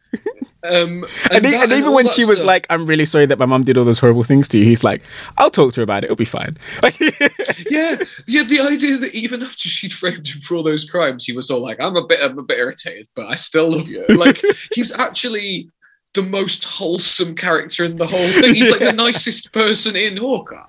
um, 0.64 1.04
and, 1.30 1.32
and, 1.32 1.46
he, 1.46 1.54
and, 1.54 1.72
even 1.72 1.92
when 1.92 2.06
she 2.08 2.22
stuff. 2.22 2.30
was 2.30 2.42
like, 2.42 2.66
"I'm 2.70 2.86
really 2.86 3.04
sorry 3.04 3.26
that 3.26 3.38
my 3.38 3.46
mom 3.46 3.62
did 3.62 3.78
all 3.78 3.84
those 3.84 4.00
horrible 4.00 4.24
things 4.24 4.48
to 4.48 4.58
you," 4.58 4.64
he's 4.64 4.82
like, 4.82 5.02
"I'll 5.36 5.50
talk 5.50 5.74
to 5.74 5.80
her 5.80 5.84
about 5.84 6.02
it. 6.02 6.06
It'll 6.06 6.16
be 6.16 6.24
fine." 6.24 6.56
yeah, 7.70 7.96
yeah. 8.26 8.42
The 8.42 8.60
idea 8.60 8.96
that 8.98 9.14
even 9.14 9.42
after 9.42 9.68
she'd 9.68 9.92
framed 9.92 10.28
him 10.28 10.40
for 10.40 10.56
all 10.56 10.62
those 10.62 10.88
crimes, 10.88 11.24
he 11.24 11.32
was 11.32 11.50
all 11.50 11.60
like, 11.60 11.80
"I'm 11.80 11.96
a 11.96 12.06
bit, 12.06 12.20
I'm 12.22 12.38
a 12.38 12.42
bit 12.42 12.58
irritated, 12.58 13.08
but 13.14 13.26
I 13.26 13.36
still 13.36 13.70
love 13.70 13.88
you." 13.88 14.04
Like 14.08 14.42
he's 14.74 14.92
actually 14.92 15.70
the 16.14 16.22
most 16.22 16.64
wholesome 16.64 17.34
character 17.34 17.84
in 17.84 17.96
the 17.96 18.06
whole 18.06 18.28
thing. 18.28 18.54
He's 18.54 18.70
like 18.70 18.80
the 18.80 18.92
nicest 19.04 19.52
person 19.52 19.94
in 19.94 20.16
Hawkeye, 20.16 20.64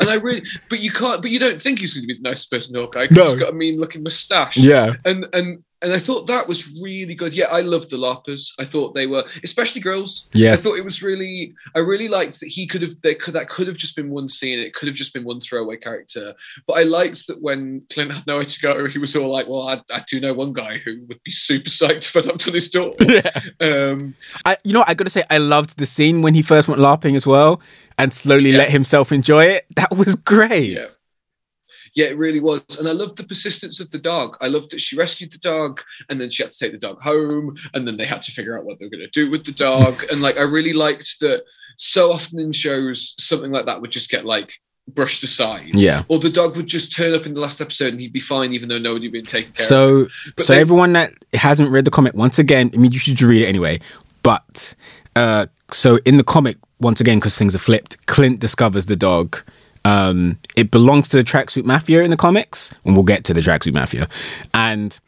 and 0.00 0.08
I 0.08 0.14
really, 0.14 0.42
but 0.70 0.80
you 0.80 0.90
can't, 0.90 1.20
but 1.20 1.30
you 1.30 1.38
don't 1.38 1.60
think 1.60 1.80
he's 1.80 1.92
going 1.92 2.04
to 2.04 2.14
be 2.14 2.20
the 2.20 2.28
nicest 2.28 2.50
person 2.50 2.74
in 2.74 2.80
Hawkeye 2.80 3.08
because 3.08 3.16
no. 3.16 3.24
he's 3.24 3.40
got 3.40 3.50
a 3.50 3.52
mean 3.52 3.78
looking 3.78 4.02
mustache. 4.02 4.56
Yeah, 4.56 4.94
and 5.04 5.26
and 5.32 5.62
and 5.82 5.92
I 5.92 5.98
thought 5.98 6.26
that 6.28 6.48
was 6.48 6.72
really 6.80 7.14
good. 7.14 7.36
Yeah, 7.36 7.46
I 7.50 7.60
loved 7.60 7.90
the 7.90 7.98
LARPers. 7.98 8.52
I 8.58 8.64
thought 8.64 8.94
they 8.94 9.06
were, 9.06 9.24
especially 9.44 9.82
girls. 9.82 10.28
Yeah, 10.32 10.52
I 10.52 10.56
thought 10.56 10.78
it 10.78 10.84
was 10.84 11.02
really. 11.02 11.54
I 11.74 11.80
really 11.80 12.08
liked 12.08 12.40
that 12.40 12.46
he 12.46 12.66
could 12.66 12.82
have. 12.82 13.00
They 13.02 13.14
could 13.14 13.34
that 13.34 13.48
could 13.48 13.66
have 13.66 13.76
just 13.76 13.94
been 13.94 14.08
one 14.08 14.28
scene. 14.28 14.58
It 14.58 14.72
could 14.72 14.88
have 14.88 14.96
just 14.96 15.12
been 15.12 15.24
one 15.24 15.40
throwaway 15.40 15.76
character. 15.76 16.34
But 16.66 16.78
I 16.78 16.84
liked 16.84 17.26
that 17.26 17.42
when 17.42 17.82
Clint 17.92 18.12
had 18.12 18.26
nowhere 18.26 18.44
to 18.44 18.60
go, 18.60 18.86
he 18.86 18.98
was 18.98 19.14
all 19.14 19.30
like, 19.30 19.48
"Well, 19.48 19.68
I, 19.68 19.80
I 19.92 20.02
do 20.10 20.18
know 20.18 20.32
one 20.32 20.54
guy 20.54 20.78
who 20.78 21.04
would 21.08 21.22
be 21.22 21.30
super 21.30 21.68
psyched 21.68 22.06
if 22.06 22.16
I 22.16 22.20
knocked 22.20 22.48
on 22.48 22.54
his 22.54 22.70
door." 22.70 22.92
Yeah. 23.06 23.30
Um, 23.60 24.14
I, 24.44 24.58
you 24.64 24.72
know, 24.72 24.84
I 24.86 24.94
got 24.94 25.04
to 25.04 25.10
say, 25.10 25.22
I 25.30 25.38
loved 25.38 25.78
the 25.78 25.86
scene 25.86 26.22
when 26.22 26.34
he 26.34 26.42
first 26.42 26.68
went 26.68 26.80
LARPing 26.80 27.14
as 27.14 27.26
well, 27.26 27.60
and 27.96 28.12
slowly 28.12 28.50
yeah. 28.50 28.58
let 28.58 28.70
himself 28.70 29.12
enjoy 29.12 29.44
it. 29.44 29.66
That 29.76 29.96
was 29.96 30.16
great. 30.16 30.72
Yeah. 30.72 30.86
Yeah, 31.96 32.06
it 32.06 32.18
really 32.18 32.40
was. 32.40 32.62
And 32.78 32.86
I 32.86 32.92
loved 32.92 33.16
the 33.16 33.24
persistence 33.24 33.80
of 33.80 33.90
the 33.90 33.98
dog. 33.98 34.36
I 34.42 34.48
loved 34.48 34.70
that 34.70 34.82
she 34.82 34.96
rescued 34.96 35.32
the 35.32 35.38
dog 35.38 35.80
and 36.10 36.20
then 36.20 36.28
she 36.28 36.42
had 36.42 36.52
to 36.52 36.58
take 36.58 36.72
the 36.72 36.78
dog 36.78 37.00
home 37.00 37.56
and 37.72 37.88
then 37.88 37.96
they 37.96 38.04
had 38.04 38.22
to 38.22 38.32
figure 38.32 38.56
out 38.56 38.66
what 38.66 38.78
they 38.78 38.84
were 38.84 38.90
going 38.90 39.00
to 39.00 39.08
do 39.08 39.30
with 39.30 39.46
the 39.46 39.52
dog. 39.52 40.04
and 40.12 40.20
like, 40.20 40.38
I 40.38 40.42
really 40.42 40.74
liked 40.74 41.18
that 41.20 41.44
so 41.76 42.12
often 42.12 42.38
in 42.38 42.52
shows, 42.52 43.14
something 43.18 43.50
like 43.50 43.64
that 43.64 43.80
would 43.80 43.90
just 43.90 44.10
get 44.10 44.26
like 44.26 44.52
brushed 44.86 45.22
aside. 45.22 45.74
Yeah. 45.74 46.02
Or 46.08 46.18
the 46.18 46.28
dog 46.28 46.54
would 46.56 46.66
just 46.66 46.94
turn 46.94 47.14
up 47.14 47.24
in 47.24 47.32
the 47.32 47.40
last 47.40 47.62
episode 47.62 47.92
and 47.92 48.00
he'd 48.00 48.12
be 48.12 48.20
fine 48.20 48.52
even 48.52 48.68
though 48.68 48.78
nobody 48.78 49.06
had 49.06 49.12
been 49.12 49.24
taken 49.24 49.52
care 49.52 49.64
so, 49.64 50.00
of. 50.00 50.12
So, 50.38 50.44
so 50.44 50.54
everyone 50.54 50.92
that 50.92 51.14
hasn't 51.32 51.70
read 51.70 51.86
the 51.86 51.90
comic, 51.90 52.12
once 52.12 52.38
again, 52.38 52.70
I 52.74 52.76
mean, 52.76 52.92
you 52.92 52.98
should 52.98 53.20
read 53.22 53.40
it 53.40 53.46
anyway. 53.46 53.80
But, 54.22 54.74
uh, 55.16 55.46
so 55.70 55.98
in 56.04 56.18
the 56.18 56.24
comic, 56.24 56.58
once 56.78 57.00
again, 57.00 57.18
because 57.18 57.38
things 57.38 57.54
are 57.54 57.58
flipped, 57.58 58.06
Clint 58.06 58.40
discovers 58.40 58.84
the 58.84 58.96
dog 58.96 59.40
um, 59.86 60.38
it 60.56 60.72
belongs 60.72 61.06
to 61.08 61.16
the 61.16 61.22
Tracksuit 61.22 61.64
Mafia 61.64 62.02
in 62.02 62.10
the 62.10 62.16
comics, 62.16 62.74
and 62.84 62.96
we'll 62.96 63.04
get 63.04 63.22
to 63.24 63.32
the 63.32 63.40
Tracksuit 63.40 63.72
Mafia. 63.72 64.08
And 64.52 64.98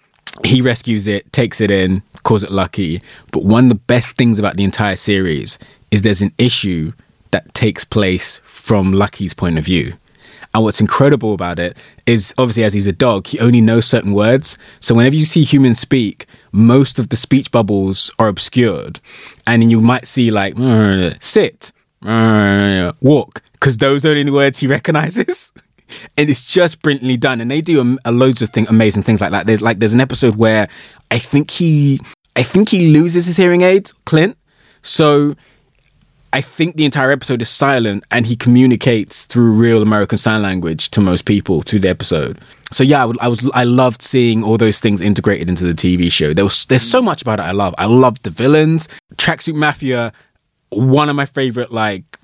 he 0.45 0.61
rescues 0.61 1.09
it, 1.09 1.33
takes 1.33 1.61
it 1.61 1.71
in, 1.71 2.05
calls 2.23 2.45
it 2.45 2.51
Lucky. 2.51 3.03
But 3.33 3.43
one 3.45 3.65
of 3.65 3.71
the 3.71 3.75
best 3.75 4.17
things 4.17 4.39
about 4.39 4.57
the 4.57 4.63
entire 4.63 4.95
series 4.95 5.59
is 5.91 6.03
there's 6.03 6.23
an 6.23 6.33
issue 6.39 6.93
that 7.33 7.53
takes 7.55 7.85
place 7.85 8.41
from 8.45 8.93
Lucky's 8.93 9.35
point 9.35 9.59
of 9.59 9.65
view. 9.65 9.95
And 10.55 10.63
what's 10.63 10.81
incredible 10.81 11.35
about 11.35 11.59
it 11.59 11.77
is 12.07 12.33
obviously, 12.39 12.63
as 12.65 12.73
he's 12.73 12.87
a 12.87 12.93
dog, 12.93 13.27
he 13.27 13.41
only 13.41 13.61
knows 13.61 13.85
certain 13.87 14.15
words. 14.15 14.57
So 14.79 14.95
whenever 14.95 15.17
you 15.17 15.25
see 15.25 15.43
humans 15.43 15.81
speak, 15.81 16.27
most 16.53 17.01
of 17.01 17.09
the 17.09 17.17
speech 17.17 17.51
bubbles 17.51 18.13
are 18.19 18.29
obscured. 18.29 19.01
And 19.45 19.71
you 19.71 19.81
might 19.81 20.07
see, 20.07 20.31
like, 20.31 20.55
sit, 21.21 21.73
walk, 22.01 23.43
because 23.59 23.79
those 23.79 24.05
are 24.05 24.15
the 24.15 24.21
only 24.21 24.33
words 24.33 24.59
he 24.59 24.67
recognizes. 24.67 25.53
and 26.17 26.29
it's 26.29 26.47
just 26.47 26.83
brilliantly 26.83 27.17
done. 27.17 27.41
And 27.41 27.51
they 27.51 27.61
do 27.61 27.81
a, 27.81 28.09
a 28.09 28.09
uh, 28.09 28.13
loads 28.13 28.43
of 28.43 28.51
thing, 28.51 28.67
amazing 28.69 29.03
things 29.03 29.21
like 29.21 29.31
that. 29.31 29.47
There's 29.47 29.63
like 29.63 29.79
there's 29.79 29.95
an 29.95 30.01
episode 30.01 30.37
where 30.37 30.69
I 31.11 31.19
think 31.19 31.51
he 31.51 32.01
I 32.37 32.43
think 32.43 32.69
he 32.69 32.93
loses 32.93 33.27
his 33.27 33.37
hearing 33.37 33.63
aids, 33.63 33.93
Clint. 34.05 34.37
So 34.83 35.35
I 36.33 36.41
think 36.41 36.77
the 36.77 36.85
entire 36.85 37.11
episode 37.11 37.41
is 37.41 37.49
silent 37.49 38.05
and 38.11 38.27
he 38.27 38.37
communicates 38.37 39.25
through 39.25 39.53
real 39.53 39.83
American 39.83 40.19
Sign 40.19 40.43
Language 40.43 40.91
to 40.91 41.01
most 41.01 41.25
people 41.25 41.63
through 41.63 41.81
the 41.81 41.89
episode. 41.89 42.39
So 42.71 42.85
yeah, 42.85 43.07
I, 43.07 43.13
I 43.23 43.29
was 43.29 43.51
I 43.55 43.65
loved 43.65 44.03
seeing 44.03 44.45
all 44.45 44.59
those 44.59 44.81
things 44.81 45.01
integrated 45.01 45.49
into 45.49 45.65
the 45.65 45.73
TV 45.73 46.13
show. 46.13 46.35
There 46.35 46.45
was 46.45 46.67
there's 46.67 46.83
so 46.83 47.01
much 47.01 47.23
about 47.23 47.41
it 47.41 47.45
I 47.45 47.53
love. 47.53 47.75
I 47.79 47.87
loved 47.87 48.25
the 48.25 48.31
villains. 48.31 48.89
Tracksuit 49.17 49.55
Mafia, 49.55 50.13
one 50.69 51.09
of 51.09 51.17
my 51.17 51.27
favorite 51.27 51.73
like 51.73 52.19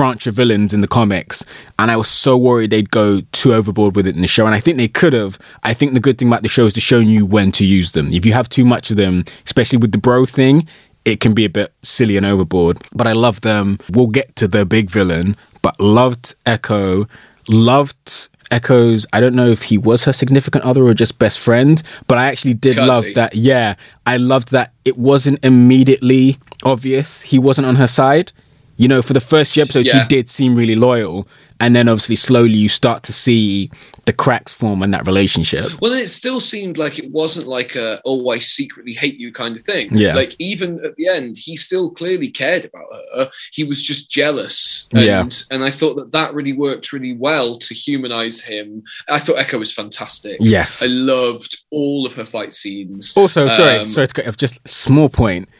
branch 0.00 0.26
of 0.26 0.34
villains 0.34 0.72
in 0.72 0.80
the 0.80 0.88
comics, 0.88 1.44
and 1.78 1.90
I 1.90 1.96
was 1.98 2.08
so 2.08 2.34
worried 2.34 2.70
they'd 2.70 2.90
go 2.90 3.20
too 3.32 3.52
overboard 3.52 3.94
with 3.94 4.06
it 4.06 4.16
in 4.16 4.22
the 4.22 4.28
show. 4.28 4.46
And 4.46 4.54
I 4.54 4.58
think 4.58 4.78
they 4.78 4.88
could 4.88 5.12
have. 5.12 5.38
I 5.62 5.74
think 5.74 5.92
the 5.92 6.00
good 6.00 6.16
thing 6.16 6.28
about 6.28 6.40
the 6.40 6.48
show 6.48 6.64
is 6.64 6.72
to 6.72 6.80
showing 6.80 7.06
you 7.10 7.26
when 7.26 7.52
to 7.52 7.66
use 7.66 7.92
them. 7.92 8.08
If 8.10 8.24
you 8.24 8.32
have 8.32 8.48
too 8.48 8.64
much 8.64 8.90
of 8.90 8.96
them, 8.96 9.26
especially 9.44 9.76
with 9.76 9.92
the 9.92 9.98
bro 9.98 10.24
thing, 10.24 10.66
it 11.04 11.20
can 11.20 11.34
be 11.34 11.44
a 11.44 11.50
bit 11.50 11.74
silly 11.82 12.16
and 12.16 12.24
overboard. 12.24 12.78
But 12.94 13.08
I 13.08 13.12
love 13.12 13.42
them. 13.42 13.76
We'll 13.92 14.06
get 14.06 14.36
to 14.36 14.48
the 14.48 14.64
big 14.64 14.88
villain, 14.88 15.36
but 15.60 15.78
loved 15.78 16.34
Echo, 16.46 17.04
loved 17.50 18.30
Echoes. 18.50 19.06
I 19.12 19.20
don't 19.20 19.34
know 19.34 19.50
if 19.50 19.64
he 19.64 19.76
was 19.76 20.04
her 20.04 20.14
significant 20.14 20.64
other 20.64 20.82
or 20.82 20.94
just 20.94 21.18
best 21.18 21.38
friend, 21.38 21.82
but 22.06 22.16
I 22.16 22.28
actually 22.28 22.54
did 22.54 22.78
love 22.78 23.04
that. 23.16 23.34
Yeah, 23.34 23.74
I 24.06 24.16
loved 24.16 24.52
that 24.52 24.72
it 24.86 24.96
wasn't 24.96 25.44
immediately 25.44 26.38
obvious 26.64 27.20
he 27.20 27.38
wasn't 27.38 27.66
on 27.66 27.76
her 27.76 27.86
side. 27.86 28.32
You 28.80 28.88
know, 28.88 29.02
for 29.02 29.12
the 29.12 29.20
first 29.20 29.52
few 29.52 29.62
episodes, 29.62 29.88
yeah. 29.88 30.00
she 30.00 30.08
did 30.08 30.30
seem 30.30 30.54
really 30.54 30.74
loyal, 30.74 31.28
and 31.60 31.76
then 31.76 31.86
obviously 31.86 32.16
slowly 32.16 32.54
you 32.54 32.70
start 32.70 33.02
to 33.02 33.12
see 33.12 33.70
the 34.06 34.12
cracks 34.14 34.54
form 34.54 34.82
in 34.82 34.90
that 34.92 35.06
relationship. 35.06 35.78
Well, 35.82 35.92
it 35.92 36.08
still 36.08 36.40
seemed 36.40 36.78
like 36.78 36.98
it 36.98 37.10
wasn't 37.10 37.46
like 37.46 37.76
a 37.76 38.00
"oh, 38.06 38.30
I 38.30 38.38
secretly 38.38 38.94
hate 38.94 39.18
you" 39.18 39.34
kind 39.34 39.54
of 39.54 39.60
thing. 39.60 39.90
Yeah, 39.92 40.14
like 40.14 40.34
even 40.38 40.82
at 40.82 40.96
the 40.96 41.08
end, 41.08 41.36
he 41.36 41.56
still 41.58 41.90
clearly 41.90 42.30
cared 42.30 42.64
about 42.64 42.86
her. 43.14 43.30
He 43.52 43.64
was 43.64 43.82
just 43.82 44.10
jealous. 44.10 44.88
And, 44.94 45.04
yeah, 45.04 45.28
and 45.50 45.62
I 45.62 45.68
thought 45.68 45.96
that 45.96 46.12
that 46.12 46.32
really 46.32 46.54
worked 46.54 46.90
really 46.90 47.12
well 47.12 47.58
to 47.58 47.74
humanize 47.74 48.40
him. 48.40 48.82
I 49.10 49.18
thought 49.18 49.36
Echo 49.36 49.58
was 49.58 49.70
fantastic. 49.70 50.38
Yes, 50.40 50.82
I 50.82 50.86
loved 50.86 51.54
all 51.70 52.06
of 52.06 52.14
her 52.14 52.24
fight 52.24 52.54
scenes. 52.54 53.12
Also, 53.14 53.46
sorry, 53.48 53.80
um, 53.80 53.86
sorry 53.86 54.06
to 54.06 54.14
cut 54.14 54.26
off. 54.26 54.38
Just 54.38 54.66
small 54.66 55.10
point 55.10 55.50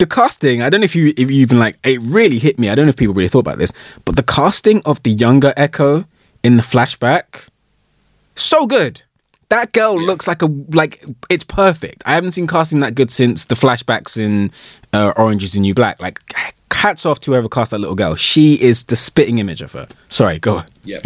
the 0.00 0.06
casting, 0.06 0.62
I 0.62 0.70
don't 0.70 0.80
know 0.80 0.86
if 0.86 0.96
you 0.96 1.12
if 1.16 1.30
you 1.30 1.42
even 1.42 1.58
like 1.58 1.78
it 1.84 2.00
really 2.00 2.38
hit 2.38 2.58
me. 2.58 2.68
I 2.68 2.74
don't 2.74 2.86
know 2.86 2.90
if 2.90 2.96
people 2.96 3.14
really 3.14 3.28
thought 3.28 3.40
about 3.40 3.58
this, 3.58 3.72
but 4.04 4.16
the 4.16 4.22
casting 4.22 4.82
of 4.84 5.00
the 5.04 5.10
younger 5.10 5.52
Echo 5.56 6.04
in 6.42 6.56
the 6.56 6.62
flashback, 6.62 7.46
so 8.34 8.66
good. 8.66 9.02
That 9.50 9.72
girl 9.72 10.00
yeah. 10.00 10.06
looks 10.06 10.26
like 10.26 10.42
a 10.42 10.46
like 10.70 11.04
it's 11.28 11.44
perfect. 11.44 12.02
I 12.06 12.14
haven't 12.14 12.32
seen 12.32 12.46
casting 12.46 12.80
that 12.80 12.94
good 12.94 13.12
since 13.12 13.44
the 13.44 13.54
flashbacks 13.54 14.16
in 14.16 14.50
uh, 14.92 15.12
Orange 15.16 15.44
Is 15.44 15.52
the 15.52 15.60
New 15.60 15.74
Black. 15.74 16.00
Like 16.00 16.18
hats 16.72 17.04
off 17.04 17.20
to 17.20 17.32
whoever 17.32 17.48
cast 17.48 17.70
that 17.72 17.78
little 17.78 17.96
girl. 17.96 18.14
She 18.14 18.54
is 18.54 18.84
the 18.84 18.96
spitting 18.96 19.38
image 19.38 19.60
of 19.60 19.72
her. 19.72 19.86
Sorry, 20.08 20.38
go 20.38 20.58
on. 20.58 20.66
Yeah. 20.82 21.00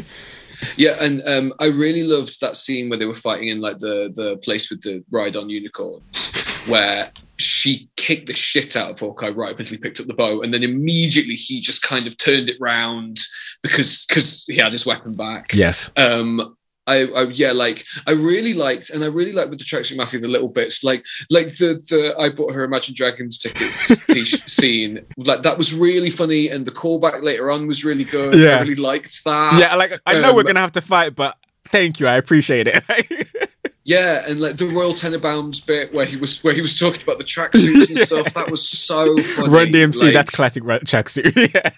Yeah, 0.76 0.96
and 1.00 1.20
um, 1.26 1.52
I 1.59 1.66
really 1.66 2.04
loved 2.04 2.40
that 2.40 2.57
scene 2.57 2.88
where 2.88 2.98
they 2.98 3.07
were 3.07 3.12
fighting 3.12 3.48
in 3.48 3.61
like 3.61 3.80
the 3.80 4.11
the 4.14 4.37
place 4.38 4.70
with 4.70 4.83
the 4.83 5.04
ride 5.11 5.37
on 5.37 5.50
unicorns, 5.50 6.30
where 6.68 7.11
she 7.36 7.88
kicked 7.96 8.26
the 8.26 8.32
shit 8.32 8.76
out 8.76 8.90
of 8.90 9.00
Hawkeye 9.00 9.30
right 9.30 9.58
as 9.58 9.68
he 9.68 9.76
picked 9.76 10.00
up 10.00 10.06
the 10.06 10.14
bow, 10.14 10.42
and 10.42 10.52
then 10.52 10.62
immediately 10.62 11.34
he 11.34 11.60
just 11.60 11.82
kind 11.82 12.06
of 12.06 12.16
turned 12.16 12.48
it 12.48 12.56
round 12.60 13.18
because 13.62 14.06
because 14.06 14.44
he 14.44 14.56
had 14.56 14.72
his 14.72 14.86
weapon 14.86 15.14
back. 15.14 15.52
Yes. 15.52 15.90
Um, 15.96 16.56
I, 16.86 17.06
I, 17.16 17.22
yeah, 17.24 17.52
like 17.52 17.84
I 18.06 18.12
really 18.12 18.52
liked, 18.52 18.90
and 18.90 19.02
I 19.02 19.06
really 19.06 19.32
liked 19.32 19.48
with 19.50 19.58
the 19.58 19.64
Tracksuit 19.64 19.96
Mafia 19.96 20.20
the 20.20 20.28
little 20.28 20.48
bits, 20.48 20.84
like 20.84 21.04
like 21.30 21.56
the 21.56 21.82
the 21.88 22.14
I 22.18 22.28
bought 22.28 22.52
her 22.52 22.62
Imagine 22.62 22.94
Dragons 22.94 23.38
tickets 23.38 24.44
scene, 24.52 25.00
like 25.16 25.42
that 25.42 25.56
was 25.56 25.72
really 25.72 26.10
funny, 26.10 26.48
and 26.48 26.66
the 26.66 26.72
callback 26.72 27.22
later 27.22 27.50
on 27.50 27.66
was 27.66 27.84
really 27.84 28.04
good. 28.04 28.34
Yeah. 28.34 28.58
I 28.58 28.60
really 28.60 28.74
liked 28.74 29.24
that. 29.24 29.58
Yeah, 29.58 29.74
like 29.76 29.98
I 30.04 30.20
know 30.20 30.30
um, 30.30 30.36
we're 30.36 30.42
gonna 30.42 30.60
have 30.60 30.72
to 30.72 30.82
fight, 30.82 31.14
but 31.14 31.38
thank 31.68 32.00
you, 32.00 32.06
I 32.06 32.16
appreciate 32.16 32.68
it. 32.68 33.48
Yeah, 33.84 34.24
and 34.26 34.40
like 34.40 34.56
the 34.56 34.66
Royal 34.66 34.94
Tenenbaums 34.94 35.64
bit 35.64 35.92
where 35.92 36.06
he 36.06 36.16
was 36.16 36.42
where 36.42 36.54
he 36.54 36.62
was 36.62 36.78
talking 36.78 37.02
about 37.02 37.18
the 37.18 37.24
tracksuits 37.24 37.90
and 37.90 37.98
stuff. 38.08 38.32
That 38.32 38.50
was 38.50 38.66
so 38.66 39.20
funny. 39.22 39.48
Run 39.48 39.66
DMC, 39.68 40.02
like, 40.02 40.14
that's 40.14 40.30
classic 40.30 40.62
tracksuit. 40.62 41.54
yeah. 41.54 41.70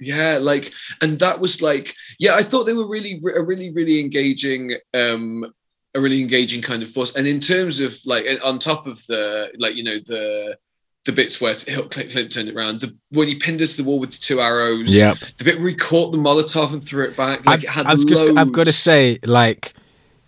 Yeah, 0.00 0.38
like, 0.40 0.72
and 1.00 1.18
that 1.20 1.40
was 1.40 1.62
like, 1.62 1.94
yeah, 2.18 2.34
I 2.34 2.42
thought 2.42 2.64
they 2.64 2.72
were 2.72 2.86
really, 2.86 3.22
a 3.34 3.42
really, 3.42 3.70
really 3.70 4.00
engaging, 4.00 4.74
um, 4.92 5.46
a 5.94 6.00
really 6.00 6.20
engaging 6.20 6.62
kind 6.62 6.82
of 6.82 6.90
force. 6.90 7.14
And 7.14 7.26
in 7.26 7.40
terms 7.40 7.80
of 7.80 7.96
like, 8.04 8.26
on 8.44 8.58
top 8.58 8.86
of 8.86 9.06
the, 9.06 9.52
like, 9.58 9.76
you 9.76 9.84
know, 9.84 9.96
the, 10.04 10.58
the 11.04 11.12
bits 11.12 11.40
where 11.40 11.54
Clint 11.54 12.32
turned 12.32 12.48
it 12.48 12.56
around, 12.56 12.80
the 12.80 12.96
when 13.10 13.28
he 13.28 13.36
pinned 13.36 13.62
us 13.62 13.76
to 13.76 13.82
the 13.82 13.88
wall 13.88 14.00
with 14.00 14.10
the 14.10 14.18
two 14.18 14.40
arrows, 14.40 14.94
yeah, 14.94 15.14
the 15.38 15.44
bit 15.44 15.58
where 15.58 15.68
he 15.68 15.74
caught 15.74 16.12
the 16.12 16.18
Molotov 16.18 16.72
and 16.72 16.84
threw 16.84 17.04
it 17.04 17.16
back, 17.16 17.44
like, 17.46 17.58
I've, 17.58 17.64
it 17.64 17.70
had 17.70 17.86
I've, 17.86 18.06
just, 18.06 18.24
I've 18.36 18.52
got 18.52 18.66
to 18.66 18.72
say, 18.72 19.18
like, 19.24 19.74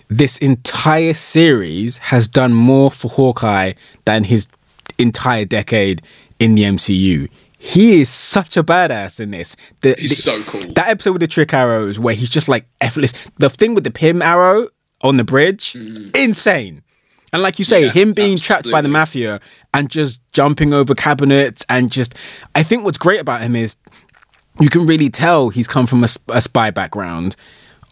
this 0.09 0.39
entire 0.39 1.15
series 1.15 1.99
has 1.99 2.29
done 2.29 2.55
more 2.55 2.91
for 2.91 3.09
Hawkeye 3.09 3.73
than 4.05 4.25
his 4.25 4.49
entire 4.99 5.45
decade 5.45 6.03
in 6.39 6.55
the 6.55 6.63
MCU. 6.63 7.29
He 7.59 8.01
is 8.01 8.09
such 8.09 8.57
a 8.57 8.63
badass 8.63 9.19
in 9.19 9.33
this. 9.33 9.57
The, 9.81 9.97
he's 9.99 10.11
the, 10.11 10.17
so 10.17 10.43
cool. 10.45 10.61
That 10.75 10.89
episode 10.89 11.13
with 11.13 11.21
the 11.21 11.27
trick 11.27 11.53
arrows 11.53 11.99
where 11.99 12.15
he's 12.15 12.29
just 12.29 12.49
like 12.49 12.67
effortless. 12.81 13.13
The 13.39 13.51
thing 13.51 13.75
with 13.75 13.85
the 13.85 13.91
Pym 13.91 14.23
arrow 14.23 14.69
on 15.03 15.17
the 15.17 15.25
bridge, 15.25 15.73
mm. 15.73 16.17
insane. 16.17 16.83
And 17.33 17.43
like 17.43 17.59
you 17.59 17.65
say, 17.65 17.87
yeah, 17.87 17.91
him 17.93 18.13
being 18.13 18.35
absolutely. 18.35 18.47
trapped 18.47 18.71
by 18.71 18.81
the 18.83 18.89
mafia 18.89 19.41
and 19.75 19.91
just 19.91 20.21
jumping 20.33 20.73
over 20.73 20.95
cabinets 20.95 21.65
and 21.69 21.91
just, 21.91 22.15
I 22.55 22.63
think 22.63 22.85
what's 22.85 22.99
great 22.99 23.21
about 23.21 23.41
him 23.41 23.57
is 23.57 23.77
you 24.61 24.71
can 24.71 24.87
really 24.87 25.11
tell 25.11 25.49
he's 25.49 25.69
come 25.69 25.87
from 25.87 26.05
a, 26.05 26.09
a 26.29 26.41
spy 26.41 26.71
background 26.71 27.37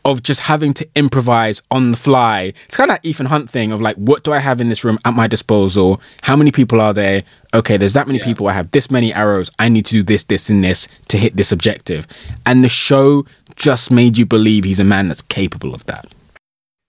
of 0.05 0.23
just 0.23 0.41
having 0.41 0.75
to 0.75 0.89
improvise 0.95 1.63
on 1.71 1.91
the 1.91 1.97
fly. 1.97 2.53
It's 2.67 2.77
kind 2.77 2.91
of 2.91 2.97
that 2.97 3.09
Ethan 3.09 3.27
Hunt 3.27 3.49
thing 3.49 3.73
of 3.73 3.81
like, 3.81 3.97
what 3.97 4.23
do 4.23 4.33
I 4.33 4.39
have 4.39 4.61
in 4.61 4.69
this 4.69 4.85
room 4.85 4.99
at 5.05 5.15
my 5.15 5.27
disposal? 5.27 6.01
How 6.23 6.37
many 6.37 6.51
people 6.51 6.81
are 6.81 6.93
there? 6.93 7.25
Okay, 7.55 7.77
there's 7.77 7.95
that 7.95 8.07
many 8.07 8.19
yeah. 8.19 8.25
people. 8.27 8.49
I 8.49 8.53
have 8.53 8.71
this 8.73 8.91
many 8.91 9.15
arrows. 9.15 9.51
I 9.59 9.69
need 9.69 9.87
to 9.87 9.95
do 9.95 10.03
this, 10.03 10.25
this, 10.25 10.51
and 10.51 10.63
this 10.63 10.89
to 11.09 11.19
hit 11.19 11.37
this 11.37 11.53
objective. 11.53 12.07
And 12.45 12.63
the 12.63 12.69
show 12.69 13.25
just 13.57 13.91
made 13.91 14.19
you 14.19 14.27
believe 14.27 14.65
he's 14.65 14.81
a 14.81 14.85
man 14.85 15.09
that's 15.09 15.23
capable 15.23 15.75
of 15.75 15.87
that. 15.87 16.07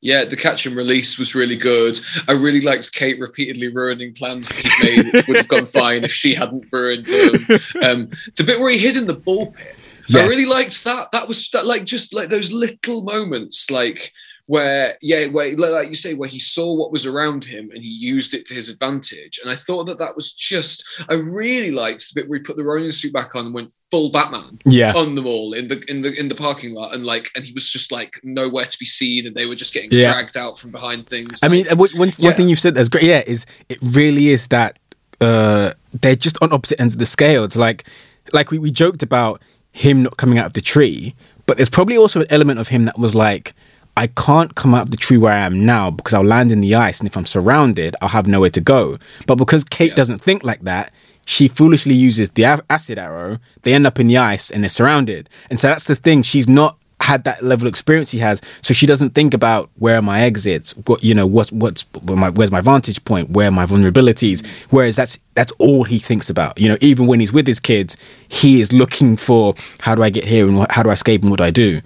Yeah, 0.01 0.25
the 0.25 0.35
catch 0.35 0.65
and 0.65 0.75
release 0.75 1.17
was 1.17 1.33
really 1.33 1.55
good. 1.55 1.99
I 2.27 2.33
really 2.33 2.61
liked 2.61 2.91
Kate 2.91 3.19
repeatedly 3.19 3.69
ruining 3.69 4.13
plans 4.13 4.49
that 4.49 4.57
he'd 4.57 5.03
made, 5.03 5.13
which 5.13 5.27
would 5.27 5.37
have 5.37 5.47
gone 5.47 5.65
fine 5.65 6.03
if 6.03 6.11
she 6.11 6.35
hadn't 6.35 6.65
ruined 6.71 7.05
them. 7.05 7.33
Um, 7.81 8.09
the 8.35 8.43
bit 8.45 8.59
where 8.59 8.69
he 8.69 8.77
hid 8.77 8.97
in 8.97 9.07
the 9.07 9.15
bull 9.15 9.53
pit 9.53 9.75
Yes. 10.07 10.21
I 10.21 10.27
really 10.27 10.45
liked 10.45 10.83
that. 10.83 11.11
That 11.11 11.27
was 11.27 11.49
that, 11.51 11.65
like 11.65 11.85
just 11.85 12.13
like 12.13 12.29
those 12.29 12.51
little 12.51 13.03
moments, 13.03 13.69
like 13.69 14.11
where 14.47 14.95
yeah, 15.01 15.25
where 15.27 15.55
like 15.55 15.89
you 15.89 15.95
say, 15.95 16.13
where 16.13 16.29
he 16.29 16.39
saw 16.39 16.73
what 16.73 16.91
was 16.91 17.05
around 17.05 17.43
him 17.43 17.71
and 17.73 17.81
he 17.81 17.89
used 17.89 18.33
it 18.33 18.45
to 18.45 18.53
his 18.53 18.69
advantage. 18.69 19.39
And 19.41 19.51
I 19.51 19.55
thought 19.55 19.85
that 19.85 19.97
that 19.97 20.15
was 20.15 20.33
just. 20.33 20.83
I 21.09 21.15
really 21.15 21.71
liked 21.71 22.07
the 22.07 22.21
bit 22.21 22.29
where 22.29 22.37
he 22.37 22.43
put 22.43 22.55
the 22.55 22.63
Ronin 22.63 22.91
suit 22.91 23.13
back 23.13 23.35
on 23.35 23.47
and 23.47 23.55
went 23.55 23.73
full 23.89 24.09
Batman. 24.09 24.59
Yeah. 24.65 24.93
on 24.95 25.15
them 25.15 25.25
all 25.25 25.53
in 25.53 25.67
the 25.67 25.83
in 25.89 26.03
the 26.03 26.17
in 26.17 26.27
the 26.27 26.35
parking 26.35 26.75
lot, 26.75 26.93
and 26.93 27.05
like, 27.05 27.31
and 27.35 27.43
he 27.43 27.53
was 27.53 27.69
just 27.69 27.91
like 27.91 28.19
nowhere 28.23 28.65
to 28.65 28.77
be 28.77 28.85
seen, 28.85 29.25
and 29.25 29.35
they 29.35 29.47
were 29.47 29.55
just 29.55 29.73
getting 29.73 29.91
yeah. 29.91 30.13
dragged 30.13 30.37
out 30.37 30.59
from 30.59 30.71
behind 30.71 31.07
things. 31.07 31.39
I 31.41 31.47
like, 31.47 31.67
mean, 31.67 31.77
one, 31.77 31.89
one 31.95 32.11
yeah. 32.17 32.31
thing 32.33 32.47
you've 32.47 32.59
said 32.59 32.75
that's 32.75 32.89
great. 32.89 33.03
Yeah, 33.03 33.23
is 33.25 33.45
it 33.69 33.79
really 33.81 34.29
is 34.29 34.47
that 34.47 34.77
uh 35.21 35.71
they're 35.93 36.15
just 36.15 36.37
on 36.41 36.51
opposite 36.51 36.79
ends 36.79 36.93
of 36.93 36.99
the 36.99 37.05
scale. 37.05 37.43
It's 37.45 37.55
like 37.55 37.85
like 38.33 38.51
we, 38.51 38.59
we 38.59 38.69
joked 38.69 39.01
about 39.01 39.41
him 39.75 40.03
not 40.03 40.15
coming 40.15 40.37
out 40.37 40.45
of 40.45 40.53
the 40.53 40.61
tree, 40.61 41.13
but 41.45 41.57
there's 41.57 41.69
probably 41.69 41.97
also 41.97 42.21
an 42.21 42.27
element 42.29 42.59
of 42.59 42.69
him 42.69 42.85
that 42.85 42.97
was 42.97 43.13
like, 43.13 43.53
I 43.97 44.07
can't 44.07 44.55
come 44.55 44.73
out 44.73 44.83
of 44.83 44.91
the 44.91 44.97
tree 44.97 45.17
where 45.17 45.33
I 45.33 45.39
am 45.39 45.65
now 45.65 45.91
because 45.91 46.13
I'll 46.13 46.23
land 46.23 46.51
in 46.51 46.61
the 46.61 46.75
ice, 46.75 46.99
and 46.99 47.07
if 47.07 47.17
I'm 47.17 47.25
surrounded, 47.25 47.95
I'll 48.01 48.09
have 48.09 48.25
nowhere 48.25 48.49
to 48.51 48.61
go. 48.61 48.97
But 49.27 49.35
because 49.35 49.65
Kate 49.65 49.91
yeah. 49.91 49.95
doesn't 49.95 50.19
think 50.19 50.43
like 50.43 50.61
that, 50.61 50.93
she 51.25 51.49
foolishly 51.49 51.93
uses 51.93 52.29
the 52.29 52.45
acid 52.69 52.97
arrow. 52.97 53.39
They 53.63 53.73
end 53.73 53.85
up 53.85 53.99
in 53.99 54.07
the 54.07 54.17
ice 54.17 54.49
and 54.51 54.63
they're 54.63 54.69
surrounded. 54.69 55.27
And 55.49 55.59
so 55.59 55.67
that's 55.69 55.87
the 55.87 55.95
thing. 55.95 56.21
She's 56.21 56.47
not 56.47 56.77
had 57.05 57.23
that 57.23 57.43
level 57.43 57.67
of 57.67 57.71
experience 57.71 58.09
he 58.09 58.17
has, 58.19 58.41
so 58.61 58.73
she 58.73 58.87
doesn't 58.87 59.11
think 59.11 59.33
about 59.33 59.69
where 59.77 59.97
are 59.97 60.01
my 60.01 60.21
exits, 60.21 60.71
what 60.87 61.03
you 61.03 61.13
know, 61.13 61.27
what's 61.27 61.51
what's 61.51 61.85
my, 62.03 62.31
where's 62.31 62.51
my 62.51 62.61
vantage 62.61 63.03
point, 63.05 63.29
where 63.29 63.47
are 63.47 63.51
my 63.51 63.65
vulnerabilities. 63.65 64.45
Whereas 64.71 64.95
that's 64.95 65.19
that's 65.35 65.51
all 65.53 65.83
he 65.83 65.99
thinks 65.99 66.29
about. 66.29 66.57
You 66.57 66.69
know, 66.69 66.77
even 66.81 67.05
when 67.05 67.19
he's 67.19 67.31
with 67.31 67.45
his 67.45 67.59
kids, 67.59 67.95
he 68.27 68.59
is 68.59 68.73
looking 68.73 69.17
for 69.17 69.53
how 69.81 69.93
do 69.93 70.01
I 70.01 70.09
get 70.09 70.25
here 70.25 70.47
and 70.47 70.65
how 70.71 70.81
do 70.81 70.89
I 70.89 70.93
escape 70.93 71.21
and 71.21 71.29
what 71.29 71.37
do 71.37 71.43
I 71.43 71.51
do. 71.51 71.81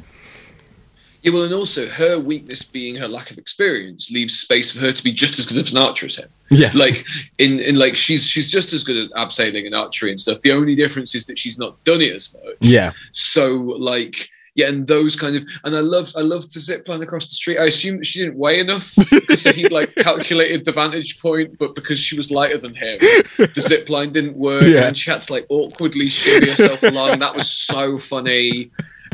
Yeah, 1.22 1.34
well, 1.34 1.44
and 1.44 1.54
also 1.54 1.88
her 1.88 2.18
weakness 2.18 2.64
being 2.64 2.96
her 2.96 3.08
lack 3.10 3.30
of 3.30 3.38
experience 3.38 4.10
leaves 4.10 4.40
space 4.40 4.72
for 4.72 4.80
her 4.80 4.94
to 4.94 5.04
be 5.04 5.12
just 5.12 5.38
as 5.38 5.46
good 5.46 5.58
as 5.58 5.72
an 5.74 5.78
archer 5.78 6.06
as 6.06 6.16
him. 6.16 6.30
Yeah, 6.50 6.72
like 6.74 7.06
in 7.38 7.60
in 7.60 7.76
like 7.76 7.98
she's 7.98 8.26
she's 8.26 8.50
just 8.50 8.72
as 8.72 8.86
good 8.86 8.96
at 8.96 9.12
abseiling 9.12 9.66
and 9.66 9.76
archery 9.76 10.12
and 10.12 10.20
stuff. 10.20 10.40
The 10.42 10.54
only 10.54 10.76
difference 10.76 11.14
is 11.14 11.26
that 11.26 11.38
she's 11.38 11.60
not 11.60 11.84
done 11.84 12.00
it 12.00 12.16
as 12.16 12.34
much. 12.34 12.56
Yeah. 12.62 12.94
So 13.12 13.54
like 13.78 14.30
and 14.63 14.88
those 14.88 15.15
kind 15.15 15.36
of, 15.36 15.43
and 15.63 15.76
I 15.76 15.80
love 15.80 16.12
I 16.15 16.22
loved 16.22 16.54
the 16.54 16.60
zip 16.60 16.88
line 16.88 17.02
across 17.02 17.26
the 17.26 17.34
street. 17.34 17.58
I 17.58 17.65
assume 17.65 17.98
that 17.98 18.06
she 18.06 18.19
didn't 18.19 18.38
weigh 18.38 18.60
enough 18.60 18.93
because 19.10 19.43
he 19.43 19.67
like 19.69 19.95
calculated 19.95 20.65
the 20.65 20.72
vantage 20.72 21.19
point, 21.19 21.58
but 21.58 21.76
because 21.76 22.00
she 22.00 22.15
was 22.15 22.32
lighter 22.32 22.58
than 22.58 22.76
him, 22.76 23.00
the 23.00 23.62
zip 23.62 23.89
line 23.89 24.12
didn't 24.12 24.36
work, 24.36 24.63
yeah. 24.63 24.88
and 24.88 24.98
she 24.98 25.10
had 25.12 25.22
to 25.22 25.34
like 25.34 25.45
awkwardly 25.50 26.10
shimmy 26.10 26.50
herself 26.50 26.84
along. 26.84 27.19
That 27.19 27.36
was 27.36 27.50
so 27.50 27.98
funny. 27.98 28.72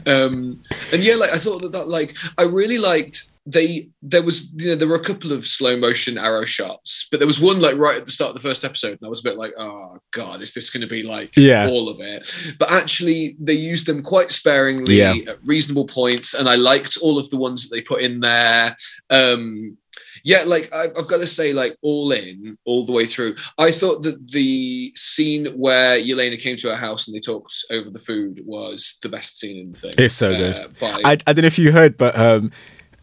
Um, 0.07 0.61
and 0.93 1.03
yeah, 1.03 1.15
like 1.15 1.31
I 1.31 1.37
thought 1.37 1.61
that 1.63 1.71
that 1.71 1.87
like 1.87 2.15
I 2.37 2.43
really 2.43 2.77
liked 2.77 3.31
they 3.45 3.89
there 4.01 4.23
was 4.23 4.51
you 4.55 4.69
know 4.69 4.75
there 4.75 4.87
were 4.87 4.95
a 4.95 5.03
couple 5.03 5.31
of 5.31 5.45
slow 5.45 5.77
motion 5.77 6.17
arrow 6.17 6.45
shots 6.45 7.07
but 7.11 7.19
there 7.19 7.27
was 7.27 7.39
one 7.39 7.61
like 7.61 7.75
right 7.77 7.97
at 7.97 8.05
the 8.05 8.11
start 8.11 8.29
of 8.29 8.35
the 8.35 8.47
first 8.47 8.65
episode 8.65 8.97
and 8.99 9.05
i 9.05 9.07
was 9.07 9.19
a 9.19 9.29
bit 9.29 9.37
like 9.37 9.53
oh 9.57 9.95
god 10.11 10.41
is 10.41 10.53
this 10.53 10.71
going 10.71 10.81
to 10.81 10.87
be 10.87 11.03
like 11.03 11.31
yeah. 11.37 11.67
all 11.67 11.87
of 11.87 11.97
it 11.99 12.33
but 12.57 12.71
actually 12.71 13.35
they 13.39 13.53
used 13.53 13.85
them 13.85 14.01
quite 14.01 14.31
sparingly 14.31 14.97
yeah. 14.97 15.13
at 15.27 15.37
reasonable 15.45 15.85
points 15.85 16.33
and 16.33 16.49
i 16.49 16.55
liked 16.55 16.97
all 17.01 17.19
of 17.19 17.29
the 17.29 17.37
ones 17.37 17.63
that 17.63 17.75
they 17.75 17.81
put 17.81 18.01
in 18.01 18.19
there 18.19 18.75
um 19.11 19.77
yeah, 20.25 20.43
like 20.43 20.73
I've, 20.73 20.91
I've 20.97 21.07
got 21.07 21.17
to 21.17 21.27
say, 21.27 21.53
like 21.53 21.77
all 21.83 22.11
in, 22.11 22.57
all 22.65 22.83
the 22.83 22.91
way 22.91 23.05
through. 23.05 23.35
I 23.59 23.71
thought 23.71 24.01
that 24.03 24.31
the 24.31 24.91
scene 24.95 25.45
where 25.55 25.99
Yelena 25.99 26.41
came 26.41 26.57
to 26.57 26.69
her 26.69 26.75
house 26.75 27.07
and 27.07 27.15
they 27.15 27.19
talked 27.19 27.53
over 27.69 27.91
the 27.91 27.99
food 27.99 28.41
was 28.43 28.97
the 29.03 29.09
best 29.09 29.37
scene 29.37 29.67
in 29.67 29.71
the 29.73 29.79
thing. 29.79 29.91
It's 29.99 30.15
so 30.15 30.31
uh, 30.31 30.37
good. 30.37 30.79
By- 30.79 31.01
I, 31.05 31.11
I 31.27 31.33
don't 31.33 31.43
know 31.43 31.47
if 31.47 31.59
you 31.59 31.71
heard, 31.71 31.95
but 31.95 32.17
um, 32.17 32.51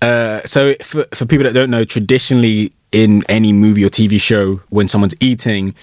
uh, 0.03 0.43
so 0.45 0.75
for 0.83 1.05
for 1.15 1.27
people 1.27 1.45
that 1.45 1.55
don't 1.55 1.71
know, 1.71 1.85
traditionally 1.85 2.73
in 2.91 3.23
any 3.29 3.53
movie 3.53 3.85
or 3.85 3.89
TV 3.89 4.21
show, 4.21 4.57
when 4.69 4.89
someone's 4.89 5.15
eating, 5.21 5.75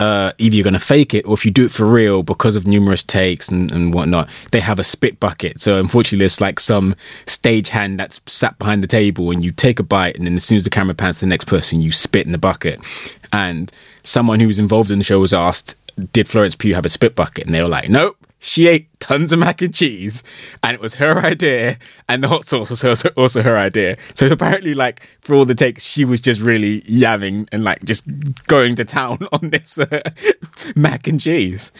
uh, 0.00 0.32
either 0.36 0.56
you're 0.56 0.64
going 0.64 0.74
to 0.74 0.80
fake 0.80 1.14
it 1.14 1.24
or 1.26 1.34
if 1.34 1.44
you 1.44 1.50
do 1.52 1.66
it 1.66 1.70
for 1.70 1.86
real 1.86 2.24
because 2.24 2.56
of 2.56 2.66
numerous 2.66 3.04
takes 3.04 3.48
and, 3.48 3.70
and 3.70 3.94
whatnot, 3.94 4.28
they 4.50 4.58
have 4.58 4.80
a 4.80 4.84
spit 4.84 5.20
bucket. 5.20 5.60
So 5.60 5.78
unfortunately, 5.78 6.18
there's 6.18 6.40
like 6.40 6.58
some 6.58 6.96
stage 7.26 7.68
hand 7.68 8.00
that's 8.00 8.20
sat 8.26 8.58
behind 8.58 8.82
the 8.82 8.88
table 8.88 9.30
and 9.30 9.44
you 9.44 9.52
take 9.52 9.78
a 9.78 9.84
bite 9.84 10.16
and 10.16 10.26
then 10.26 10.34
as 10.34 10.44
soon 10.44 10.56
as 10.56 10.64
the 10.64 10.70
camera 10.70 10.94
pans 10.94 11.20
to 11.20 11.26
the 11.26 11.30
next 11.30 11.44
person, 11.44 11.80
you 11.80 11.92
spit 11.92 12.26
in 12.26 12.32
the 12.32 12.38
bucket. 12.38 12.80
And 13.32 13.70
someone 14.02 14.40
who 14.40 14.48
was 14.48 14.58
involved 14.58 14.90
in 14.90 14.98
the 14.98 15.04
show 15.04 15.20
was 15.20 15.32
asked, 15.32 15.76
did 16.12 16.28
Florence 16.28 16.56
Pugh 16.56 16.74
have 16.74 16.84
a 16.84 16.88
spit 16.90 17.14
bucket? 17.14 17.46
And 17.46 17.54
they 17.54 17.62
were 17.62 17.68
like, 17.68 17.88
nope 17.88 18.16
she 18.44 18.66
ate 18.66 18.88
tons 19.02 19.32
of 19.32 19.38
mac 19.40 19.60
and 19.60 19.74
cheese 19.74 20.22
and 20.62 20.76
it 20.76 20.80
was 20.80 20.94
her 20.94 21.18
idea 21.18 21.76
and 22.08 22.22
the 22.22 22.28
hot 22.28 22.46
sauce 22.46 22.70
was 22.70 22.84
also, 22.84 23.08
also 23.16 23.42
her 23.42 23.58
idea. 23.58 23.96
So 24.14 24.28
apparently 24.28 24.74
like 24.74 25.02
for 25.22 25.34
all 25.34 25.44
the 25.44 25.56
takes 25.56 25.82
she 25.82 26.04
was 26.04 26.20
just 26.20 26.40
really 26.40 26.82
yamming 26.82 27.48
and 27.50 27.64
like 27.64 27.82
just 27.82 28.06
going 28.46 28.76
to 28.76 28.84
town 28.84 29.26
on 29.32 29.50
this 29.50 29.76
uh, 29.76 30.08
mac 30.76 31.08
and 31.08 31.20
cheese. 31.20 31.72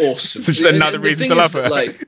Awesome. 0.00 0.14
So 0.44 0.52
just 0.52 0.64
another 0.64 0.96
and 0.96 1.04
reason 1.04 1.28
to 1.28 1.34
love 1.34 1.52
her. 1.54 1.68
like 1.68 2.00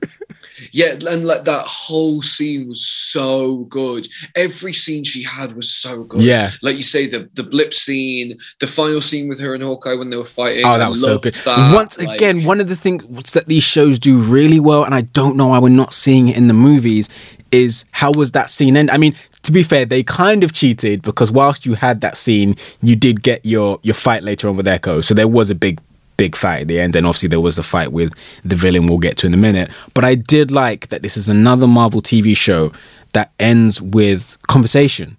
yeah 0.71 0.95
and 1.07 1.25
like 1.25 1.43
that 1.45 1.65
whole 1.65 2.21
scene 2.21 2.69
was 2.69 2.87
so 2.87 3.65
good. 3.65 4.07
Every 4.35 4.73
scene 4.73 5.03
she 5.03 5.23
had 5.23 5.55
was 5.55 5.73
so 5.73 6.03
good. 6.05 6.21
Yeah. 6.21 6.51
Like 6.61 6.77
you 6.77 6.83
say 6.83 7.07
the 7.07 7.29
the 7.33 7.43
blip 7.43 7.73
scene 7.73 8.39
the 8.59 8.67
final 8.67 9.01
scene 9.01 9.27
with 9.27 9.39
her 9.41 9.53
and 9.53 9.63
hawkeye 9.63 9.95
when 9.95 10.09
they 10.09 10.17
were 10.17 10.25
fighting 10.25 10.65
oh 10.65 10.77
that 10.77 10.89
was 10.89 11.01
so 11.01 11.19
good. 11.19 11.33
that. 11.33 11.73
once 11.73 11.97
like, 11.97 12.15
again 12.15 12.45
one 12.45 12.61
of 12.61 12.69
the 12.69 12.75
things 12.77 13.33
that 13.33 13.47
these 13.47 13.63
shows 13.63 13.99
do 13.99 14.19
really 14.19 14.36
well 14.59 14.83
and 14.83 14.93
i 14.93 15.01
don't 15.01 15.35
know 15.35 15.47
why 15.47 15.59
we're 15.59 15.69
not 15.69 15.93
seeing 15.93 16.27
it 16.27 16.37
in 16.37 16.47
the 16.47 16.53
movies 16.53 17.09
is 17.51 17.85
how 17.91 18.11
was 18.11 18.31
that 18.31 18.49
scene 18.49 18.75
end 18.75 18.91
i 18.91 18.97
mean 18.97 19.15
to 19.43 19.51
be 19.51 19.63
fair 19.63 19.85
they 19.85 20.03
kind 20.03 20.43
of 20.43 20.51
cheated 20.51 21.01
because 21.01 21.31
whilst 21.31 21.65
you 21.65 21.75
had 21.75 22.01
that 22.01 22.17
scene 22.17 22.55
you 22.81 22.95
did 22.95 23.23
get 23.23 23.45
your 23.45 23.79
your 23.83 23.95
fight 23.95 24.23
later 24.23 24.49
on 24.49 24.57
with 24.57 24.67
echo 24.67 25.01
so 25.01 25.13
there 25.13 25.27
was 25.27 25.49
a 25.49 25.55
big 25.55 25.79
big 26.17 26.35
fight 26.35 26.61
at 26.61 26.67
the 26.67 26.79
end. 26.79 26.95
And 26.95 27.05
obviously, 27.05 27.29
there 27.29 27.39
was 27.39 27.55
the 27.55 27.63
fight 27.63 27.91
with 27.91 28.11
the 28.43 28.55
villain 28.55 28.87
we'll 28.87 28.97
get 28.97 29.17
to 29.17 29.27
in 29.27 29.33
a 29.33 29.37
minute. 29.37 29.69
But 29.93 30.03
I 30.03 30.15
did 30.15 30.51
like 30.51 30.89
that 30.89 31.03
this 31.03 31.15
is 31.15 31.29
another 31.29 31.67
Marvel 31.67 32.01
TV 32.01 32.35
show 32.35 32.71
that 33.13 33.31
ends 33.39 33.81
with 33.81 34.37
conversation. 34.47 35.17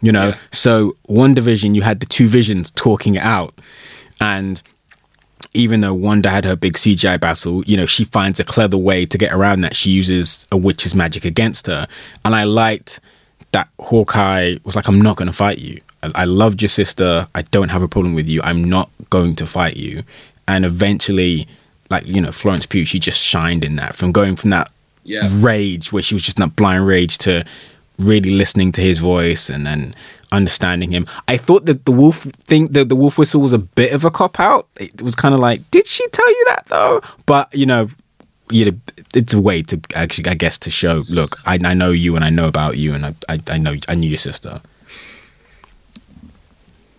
You 0.00 0.12
know, 0.12 0.28
yeah. 0.28 0.38
so 0.50 0.96
Division, 1.06 1.74
you 1.74 1.82
had 1.82 2.00
the 2.00 2.06
two 2.06 2.26
visions 2.26 2.70
talking 2.70 3.14
it 3.14 3.22
out. 3.22 3.58
And 4.20 4.62
even 5.54 5.80
though 5.80 5.94
Wanda 5.94 6.30
had 6.30 6.44
her 6.44 6.56
big 6.56 6.74
CGI 6.74 7.18
battle, 7.18 7.64
you 7.64 7.76
know, 7.76 7.86
she 7.86 8.04
finds 8.04 8.40
a 8.40 8.44
clever 8.44 8.76
way 8.76 9.06
to 9.06 9.16
get 9.16 9.32
around 9.32 9.60
that. 9.62 9.76
She 9.76 9.90
uses 9.90 10.46
a 10.50 10.56
witch's 10.56 10.94
magic 10.94 11.24
against 11.24 11.68
her. 11.68 11.86
And 12.24 12.34
I 12.34 12.42
liked 12.42 13.00
that 13.52 13.68
Hawkeye 13.78 14.56
was 14.64 14.74
like, 14.74 14.88
I'm 14.88 15.00
not 15.00 15.16
going 15.16 15.26
to 15.26 15.32
fight 15.32 15.58
you. 15.58 15.80
I 16.14 16.24
loved 16.24 16.60
your 16.60 16.68
sister. 16.68 17.28
I 17.34 17.42
don't 17.42 17.70
have 17.70 17.80
a 17.80 17.88
problem 17.88 18.14
with 18.14 18.26
you. 18.28 18.42
I'm 18.42 18.62
not 18.62 18.90
going 19.08 19.36
to 19.36 19.46
fight 19.46 19.76
you. 19.76 20.02
And 20.46 20.66
eventually, 20.66 21.48
like, 21.88 22.06
you 22.06 22.20
know, 22.20 22.32
Florence 22.32 22.66
Pugh, 22.66 22.84
she 22.84 22.98
just 22.98 23.22
shined 23.22 23.64
in 23.64 23.76
that 23.76 23.94
from 23.94 24.12
going 24.12 24.36
from 24.36 24.50
that 24.50 24.70
yeah. 25.04 25.28
rage 25.34 25.92
where 25.92 26.02
she 26.02 26.14
was 26.14 26.22
just 26.22 26.38
in 26.38 26.46
that 26.46 26.56
blind 26.56 26.86
rage 26.86 27.16
to 27.18 27.44
really 27.98 28.32
listening 28.32 28.72
to 28.72 28.80
his 28.82 28.98
voice 28.98 29.48
and 29.48 29.66
then 29.66 29.94
understanding 30.32 30.90
him. 30.90 31.06
I 31.28 31.36
thought 31.36 31.66
that 31.66 31.84
the 31.84 31.92
wolf 31.92 32.22
thing, 32.22 32.68
the, 32.68 32.84
the 32.84 32.96
wolf 32.96 33.18
whistle 33.18 33.40
was 33.40 33.52
a 33.52 33.58
bit 33.58 33.92
of 33.92 34.04
a 34.04 34.10
cop 34.10 34.40
out. 34.40 34.68
It 34.80 35.02
was 35.02 35.14
kind 35.14 35.34
of 35.34 35.40
like, 35.40 35.70
did 35.70 35.86
she 35.86 36.06
tell 36.08 36.28
you 36.28 36.44
that 36.48 36.66
though? 36.66 37.02
But, 37.26 37.54
you 37.54 37.66
know, 37.66 37.88
you 38.50 38.66
know, 38.66 38.78
it's 39.14 39.32
a 39.32 39.40
way 39.40 39.62
to 39.62 39.80
actually, 39.94 40.28
I 40.28 40.34
guess, 40.34 40.58
to 40.58 40.70
show, 40.70 41.04
look, 41.08 41.38
I, 41.46 41.58
I 41.64 41.74
know 41.74 41.90
you 41.90 42.16
and 42.16 42.24
I 42.24 42.30
know 42.30 42.46
about 42.46 42.76
you 42.76 42.94
and 42.94 43.06
I, 43.06 43.14
I, 43.28 43.38
I 43.48 43.58
know, 43.58 43.76
I 43.88 43.94
knew 43.94 44.08
your 44.08 44.18
sister. 44.18 44.60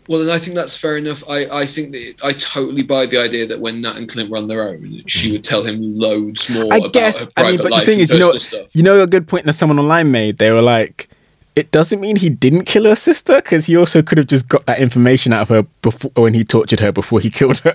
Well, 0.07 0.21
and 0.21 0.29
I 0.29 0.37
think 0.37 0.55
that's 0.55 0.77
fair 0.77 0.97
enough. 0.97 1.23
I, 1.27 1.47
I 1.47 1.65
think 1.65 1.93
that 1.93 2.15
I 2.23 2.33
totally 2.33 2.83
buy 2.83 3.07
the 3.07 3.19
idea 3.19 3.47
that 3.47 3.59
when 3.59 3.81
Nat 3.81 3.95
and 3.95 4.07
Clint 4.07 4.31
on 4.31 4.47
their 4.47 4.69
own, 4.69 5.01
she 5.07 5.31
would 5.31 5.43
tell 5.43 5.63
him 5.63 5.79
loads 5.81 6.47
more. 6.47 6.71
I 6.71 6.79
guess. 6.79 7.27
I 7.35 7.51
mean, 7.51 7.57
but 7.57 7.73
the 7.73 7.81
thing 7.81 7.99
is, 7.99 8.13
you 8.13 8.19
know, 8.19 8.37
you 8.73 8.83
know, 8.83 9.01
a 9.01 9.07
good 9.07 9.27
point 9.27 9.47
that 9.47 9.53
someone 9.53 9.79
online 9.79 10.11
made. 10.11 10.37
They 10.37 10.51
were 10.51 10.61
like, 10.61 11.09
"It 11.55 11.71
doesn't 11.71 11.99
mean 11.99 12.15
he 12.17 12.29
didn't 12.29 12.65
kill 12.65 12.85
her 12.85 12.95
sister 12.95 13.37
because 13.37 13.65
he 13.65 13.77
also 13.77 14.01
could 14.01 14.17
have 14.17 14.27
just 14.27 14.47
got 14.47 14.65
that 14.65 14.79
information 14.79 15.33
out 15.33 15.43
of 15.43 15.49
her 15.49 15.63
before 15.81 16.11
when 16.15 16.33
he 16.33 16.43
tortured 16.43 16.79
her 16.79 16.91
before 16.91 17.19
he 17.19 17.29
killed 17.29 17.59
her." 17.59 17.73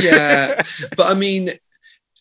yeah, 0.00 0.62
but 0.96 1.10
I 1.10 1.14
mean, 1.14 1.50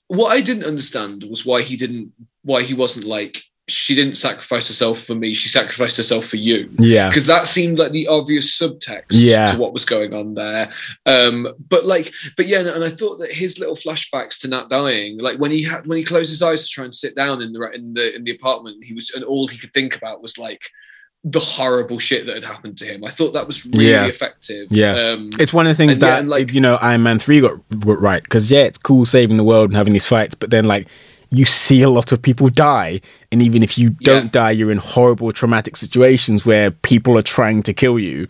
what 0.07 0.31
I 0.31 0.41
didn't 0.41 0.65
understand 0.65 1.23
was 1.29 1.45
why 1.45 1.61
he 1.61 1.75
didn't, 1.75 2.11
why 2.43 2.63
he 2.63 2.73
wasn't 2.73 3.05
like 3.05 3.37
she 3.69 3.95
didn't 3.95 4.15
sacrifice 4.15 4.67
herself 4.67 4.99
for 5.03 5.15
me 5.15 5.33
she 5.33 5.47
sacrificed 5.47 5.95
herself 5.95 6.25
for 6.25 6.35
you 6.35 6.69
yeah 6.79 7.07
because 7.07 7.25
that 7.25 7.47
seemed 7.47 7.79
like 7.79 7.93
the 7.93 8.07
obvious 8.07 8.59
subtext 8.59 9.05
yeah. 9.11 9.47
to 9.47 9.57
what 9.57 9.71
was 9.71 9.85
going 9.85 10.13
on 10.13 10.33
there 10.33 10.69
um 11.05 11.47
but 11.69 11.85
like 11.85 12.11
but 12.35 12.45
yeah 12.45 12.59
and 12.59 12.83
i 12.83 12.89
thought 12.89 13.19
that 13.19 13.31
his 13.31 13.59
little 13.59 13.75
flashbacks 13.75 14.37
to 14.37 14.49
nat 14.49 14.67
dying 14.69 15.17
like 15.17 15.39
when 15.39 15.49
he 15.49 15.63
had 15.63 15.87
when 15.87 15.97
he 15.97 16.03
closed 16.03 16.29
his 16.29 16.43
eyes 16.43 16.67
to 16.67 16.73
try 16.73 16.83
and 16.83 16.93
sit 16.93 17.15
down 17.15 17.41
in 17.41 17.53
the 17.53 17.71
in 17.71 17.93
the 17.93 18.15
in 18.15 18.25
the 18.25 18.35
apartment 18.35 18.83
he 18.83 18.93
was 18.93 19.11
and 19.11 19.23
all 19.23 19.47
he 19.47 19.57
could 19.57 19.71
think 19.71 19.95
about 19.95 20.21
was 20.21 20.37
like 20.37 20.63
the 21.23 21.39
horrible 21.39 21.99
shit 21.99 22.25
that 22.25 22.35
had 22.35 22.43
happened 22.43 22.77
to 22.79 22.85
him. 22.85 23.05
I 23.05 23.09
thought 23.09 23.33
that 23.33 23.47
was 23.47 23.65
really 23.65 23.89
yeah. 23.89 24.05
effective. 24.05 24.67
Yeah, 24.71 25.11
um, 25.11 25.31
it's 25.39 25.53
one 25.53 25.65
of 25.65 25.71
the 25.71 25.75
things 25.75 25.99
that 25.99 26.23
yeah, 26.23 26.29
like, 26.29 26.53
you 26.53 26.61
know 26.61 26.75
Iron 26.75 27.03
Man 27.03 27.19
three 27.19 27.39
got 27.39 27.59
right 27.71 28.21
because 28.21 28.51
yeah, 28.51 28.63
it's 28.63 28.77
cool 28.77 29.05
saving 29.05 29.37
the 29.37 29.43
world 29.43 29.69
and 29.69 29.77
having 29.77 29.93
these 29.93 30.07
fights, 30.07 30.35
but 30.35 30.49
then 30.49 30.65
like 30.65 30.87
you 31.33 31.45
see 31.45 31.81
a 31.81 31.89
lot 31.89 32.11
of 32.11 32.21
people 32.21 32.47
die. 32.47 33.01
And 33.31 33.41
even 33.41 33.63
if 33.63 33.75
you 33.75 33.89
don't 33.89 34.25
yeah. 34.25 34.29
die, 34.29 34.51
you're 34.51 34.71
in 34.71 34.77
horrible, 34.77 35.31
traumatic 35.31 35.75
situations 35.75 36.45
where 36.45 36.69
people 36.69 37.17
are 37.17 37.23
trying 37.23 37.63
to 37.63 37.73
kill 37.73 37.97
you. 37.97 38.27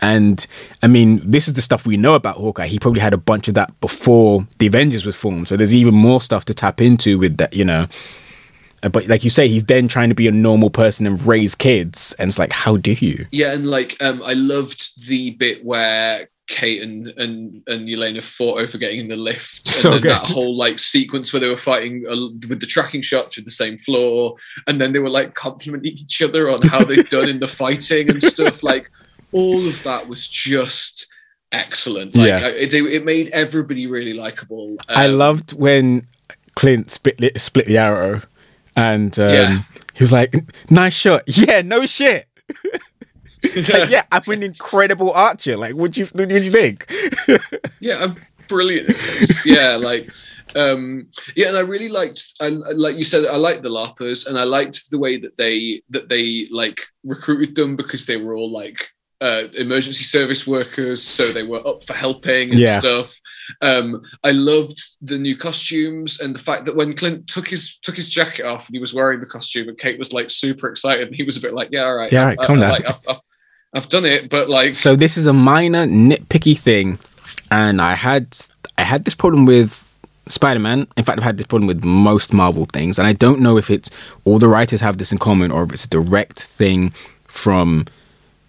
And 0.00 0.44
I 0.82 0.86
mean, 0.86 1.20
this 1.22 1.48
is 1.48 1.54
the 1.54 1.60
stuff 1.60 1.84
we 1.84 1.98
know 1.98 2.14
about 2.14 2.36
Hawkeye. 2.36 2.66
He 2.66 2.78
probably 2.78 3.02
had 3.02 3.12
a 3.12 3.18
bunch 3.18 3.48
of 3.48 3.54
that 3.54 3.78
before 3.82 4.48
the 4.58 4.66
Avengers 4.66 5.04
was 5.04 5.16
formed. 5.16 5.48
So 5.48 5.56
there's 5.58 5.74
even 5.74 5.94
more 5.94 6.18
stuff 6.18 6.46
to 6.46 6.54
tap 6.54 6.80
into 6.80 7.18
with 7.18 7.36
that, 7.36 7.52
you 7.52 7.64
know. 7.64 7.88
Uh, 8.82 8.88
but 8.88 9.06
like 9.08 9.24
you 9.24 9.30
say, 9.30 9.48
he's 9.48 9.64
then 9.64 9.88
trying 9.88 10.08
to 10.08 10.14
be 10.14 10.28
a 10.28 10.32
normal 10.32 10.70
person 10.70 11.06
and 11.06 11.24
raise 11.26 11.54
kids. 11.54 12.14
And 12.18 12.28
it's 12.28 12.38
like, 12.38 12.52
how 12.52 12.76
do 12.76 12.92
you? 12.92 13.26
Yeah. 13.32 13.52
And 13.52 13.66
like, 13.68 14.00
um, 14.02 14.22
I 14.24 14.34
loved 14.34 15.06
the 15.08 15.30
bit 15.30 15.64
where 15.64 16.28
Kate 16.46 16.80
and 16.80 17.08
and 17.18 17.62
and 17.66 17.88
Yelena 17.88 18.22
fought 18.22 18.60
over 18.60 18.78
getting 18.78 19.00
in 19.00 19.08
the 19.08 19.16
lift. 19.16 19.66
So 19.76 19.92
and 19.92 20.02
good. 20.02 20.12
That 20.12 20.30
whole 20.30 20.56
like 20.56 20.78
sequence 20.78 21.32
where 21.32 21.38
they 21.38 21.48
were 21.48 21.56
fighting 21.56 22.04
uh, 22.08 22.16
with 22.48 22.60
the 22.60 22.66
tracking 22.66 23.02
shots 23.02 23.34
through 23.34 23.44
the 23.44 23.50
same 23.50 23.76
floor, 23.76 24.34
and 24.66 24.80
then 24.80 24.92
they 24.92 24.98
were 24.98 25.10
like 25.10 25.34
complimenting 25.34 25.92
each 25.92 26.22
other 26.22 26.50
on 26.50 26.58
how 26.62 26.82
they've 26.82 27.08
done 27.10 27.28
in 27.28 27.38
the 27.38 27.46
fighting 27.46 28.08
and 28.08 28.22
stuff. 28.22 28.62
Like 28.62 28.90
all 29.32 29.68
of 29.68 29.82
that 29.82 30.08
was 30.08 30.26
just 30.26 31.06
excellent. 31.52 32.16
Like, 32.16 32.26
yeah, 32.26 32.48
it, 32.48 32.72
it 32.72 33.04
made 33.04 33.28
everybody 33.28 33.86
really 33.86 34.14
likable. 34.14 34.76
Um, 34.88 34.96
I 34.96 35.06
loved 35.08 35.52
when 35.52 36.06
Clint 36.56 36.90
split 36.90 37.38
split 37.38 37.66
the 37.66 37.78
arrow, 37.78 38.22
and 38.76 39.18
um, 39.18 39.30
yeah. 39.30 39.62
he 39.94 40.04
was 40.04 40.12
like, 40.12 40.34
"Nice 40.70 40.94
shot." 40.94 41.22
Yeah, 41.26 41.62
no 41.62 41.86
shit. 41.86 42.28
like, 43.54 43.90
yeah, 43.90 44.04
I'm 44.12 44.22
an 44.28 44.42
incredible 44.42 45.12
archer. 45.12 45.56
Like, 45.56 45.74
what 45.74 45.92
do 45.92 46.02
you 46.02 46.06
what 46.12 46.28
do 46.28 46.34
you 46.34 46.50
think? 46.50 46.92
yeah, 47.80 48.02
I'm 48.02 48.16
brilliant 48.48 48.90
at 48.90 48.96
this. 48.96 49.46
Yeah, 49.46 49.76
like 49.76 50.10
um 50.54 51.08
yeah 51.34 51.48
and 51.48 51.56
i 51.56 51.60
really 51.60 51.88
liked 51.88 52.34
I, 52.40 52.48
like 52.48 52.96
you 52.96 53.04
said 53.04 53.26
i 53.26 53.36
liked 53.36 53.62
the 53.62 53.68
larpers 53.68 54.26
and 54.26 54.38
i 54.38 54.44
liked 54.44 54.90
the 54.90 54.98
way 54.98 55.18
that 55.18 55.36
they 55.36 55.82
that 55.90 56.08
they 56.08 56.46
like 56.50 56.80
recruited 57.04 57.56
them 57.56 57.76
because 57.76 58.06
they 58.06 58.16
were 58.16 58.34
all 58.34 58.50
like 58.50 58.92
uh 59.20 59.44
emergency 59.54 60.04
service 60.04 60.46
workers 60.46 61.02
so 61.02 61.32
they 61.32 61.42
were 61.42 61.66
up 61.66 61.82
for 61.84 61.94
helping 61.94 62.50
and 62.50 62.58
yeah. 62.58 62.78
stuff 62.78 63.18
um 63.62 64.02
i 64.24 64.30
loved 64.30 64.78
the 65.00 65.16
new 65.16 65.34
costumes 65.34 66.20
and 66.20 66.34
the 66.34 66.38
fact 66.38 66.66
that 66.66 66.76
when 66.76 66.94
clint 66.94 67.26
took 67.26 67.48
his 67.48 67.78
took 67.78 67.96
his 67.96 68.10
jacket 68.10 68.44
off 68.44 68.68
and 68.68 68.74
he 68.74 68.80
was 68.80 68.92
wearing 68.92 69.20
the 69.20 69.26
costume 69.26 69.68
and 69.68 69.78
kate 69.78 69.98
was 69.98 70.12
like 70.12 70.28
super 70.28 70.68
excited 70.68 71.06
and 71.06 71.16
he 71.16 71.22
was 71.22 71.36
a 71.36 71.40
bit 71.40 71.54
like 71.54 71.68
yeah 71.72 71.84
all 71.84 71.96
right 71.96 72.12
yeah 72.12 72.20
all 72.20 72.26
right, 72.26 72.38
come 72.38 72.58
I, 72.58 72.60
down. 72.60 72.70
like, 72.70 72.86
I've, 72.86 73.00
I've, 73.08 73.20
I've 73.76 73.88
done 73.90 74.06
it, 74.06 74.30
but 74.30 74.48
like 74.48 74.74
So 74.74 74.96
this 74.96 75.18
is 75.18 75.26
a 75.26 75.34
minor 75.34 75.86
nitpicky 75.86 76.56
thing 76.56 76.98
and 77.50 77.80
I 77.80 77.94
had 77.94 78.36
I 78.78 78.82
had 78.82 79.04
this 79.04 79.14
problem 79.14 79.44
with 79.44 79.92
Spider-Man. 80.28 80.86
In 80.96 81.04
fact, 81.04 81.18
I've 81.18 81.24
had 81.24 81.36
this 81.36 81.46
problem 81.46 81.66
with 81.66 81.84
most 81.84 82.32
Marvel 82.32 82.64
things 82.64 82.98
and 82.98 83.06
I 83.06 83.12
don't 83.12 83.40
know 83.40 83.58
if 83.58 83.70
it's 83.70 83.90
all 84.24 84.38
the 84.38 84.48
writers 84.48 84.80
have 84.80 84.96
this 84.96 85.12
in 85.12 85.18
common 85.18 85.50
or 85.50 85.64
if 85.64 85.72
it's 85.72 85.84
a 85.84 85.90
direct 85.90 86.40
thing 86.42 86.92
from 87.24 87.84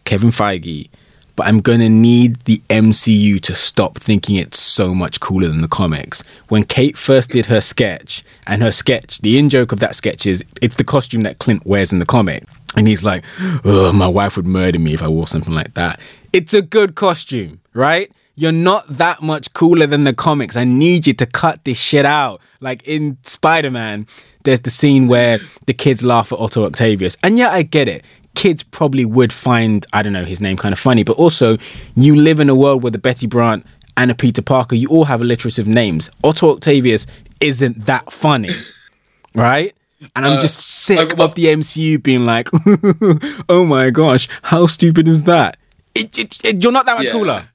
Kevin 0.07 0.29
Feige, 0.29 0.89
but 1.35 1.45
I'm 1.45 1.59
going 1.59 1.81
to 1.81 1.89
need 1.89 2.37
the 2.45 2.63
MCU 2.69 3.39
to 3.41 3.53
stop 3.53 3.97
thinking 3.97 4.37
it's 4.37 4.57
so 4.57 4.95
much 4.95 5.19
cooler 5.19 5.49
than 5.49 5.61
the 5.61 5.67
comics. 5.67 6.23
When 6.47 6.63
Kate 6.63 6.97
first 6.97 7.31
did 7.31 7.47
her 7.47 7.61
sketch, 7.61 8.23
and 8.47 8.63
her 8.63 8.71
sketch, 8.71 9.19
the 9.19 9.37
in 9.37 9.49
joke 9.49 9.71
of 9.71 9.79
that 9.81 9.95
sketch 9.95 10.25
is 10.25 10.43
it's 10.61 10.77
the 10.77 10.83
costume 10.83 11.21
that 11.23 11.39
Clint 11.39 11.65
wears 11.65 11.93
in 11.93 11.99
the 11.99 12.05
comic. 12.05 12.45
And 12.75 12.87
he's 12.87 13.03
like, 13.03 13.23
my 13.63 14.07
wife 14.07 14.37
would 14.37 14.47
murder 14.47 14.79
me 14.79 14.93
if 14.93 15.03
I 15.03 15.09
wore 15.09 15.27
something 15.27 15.53
like 15.53 15.73
that. 15.73 15.99
It's 16.31 16.53
a 16.53 16.61
good 16.61 16.95
costume, 16.95 17.59
right? 17.73 18.11
You're 18.35 18.51
not 18.51 18.87
that 18.87 19.21
much 19.21 19.53
cooler 19.53 19.87
than 19.87 20.03
the 20.05 20.13
comics. 20.13 20.55
I 20.55 20.63
need 20.63 21.07
you 21.07 21.13
to 21.15 21.25
cut 21.25 21.65
this 21.65 21.79
shit 21.79 22.05
out. 22.05 22.39
Like 22.61 22.87
in 22.87 23.17
Spider 23.23 23.71
Man, 23.71 24.07
there's 24.43 24.59
the 24.61 24.69
scene 24.69 25.07
where 25.07 25.39
the 25.65 25.73
kids 25.73 26.03
laugh 26.03 26.31
at 26.31 26.39
Otto 26.39 26.65
Octavius. 26.65 27.17
And 27.23 27.37
yeah, 27.37 27.49
I 27.49 27.63
get 27.63 27.87
it. 27.87 28.05
Kids 28.37 28.63
probably 28.63 29.03
would 29.03 29.33
find, 29.33 29.85
I 29.93 30.03
don't 30.03 30.13
know, 30.13 30.23
his 30.23 30.39
name 30.39 30.57
kind 30.57 30.73
of 30.73 30.79
funny. 30.79 31.03
But 31.03 31.17
also, 31.17 31.57
you 31.95 32.15
live 32.15 32.39
in 32.39 32.49
a 32.49 32.55
world 32.55 32.83
where 32.83 32.91
the 32.91 32.97
Betty 32.97 33.27
Brant 33.27 33.65
and 33.97 34.11
a 34.11 34.15
Peter 34.15 34.41
Parker, 34.41 34.75
you 34.75 34.87
all 34.89 35.05
have 35.05 35.21
alliterative 35.21 35.67
names. 35.67 36.09
Otto 36.23 36.51
Octavius 36.51 37.07
isn't 37.41 37.85
that 37.85 38.11
funny, 38.13 38.51
right? 39.35 39.75
And 40.15 40.25
I'm 40.25 40.37
uh, 40.37 40.41
just 40.41 40.61
sick 40.61 41.17
of 41.19 41.33
the 41.33 41.45
MCU 41.45 42.01
being 42.01 42.25
like, 42.25 42.49
oh 43.49 43.65
my 43.65 43.89
gosh, 43.89 44.29
how 44.43 44.67
stupid 44.67 45.07
is 45.07 45.23
that? 45.23 45.57
It, 45.95 46.15
it, 46.17 46.45
it, 46.45 46.63
you're 46.63 46.71
not 46.71 46.85
that 46.85 46.97
much 46.97 47.07
yeah. 47.07 47.11
cooler 47.13 47.49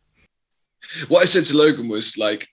what 1.09 1.23
I 1.23 1.27
said 1.27 1.45
to 1.47 1.57
Logan 1.57 1.88
was 1.88 2.16
like, 2.18 2.49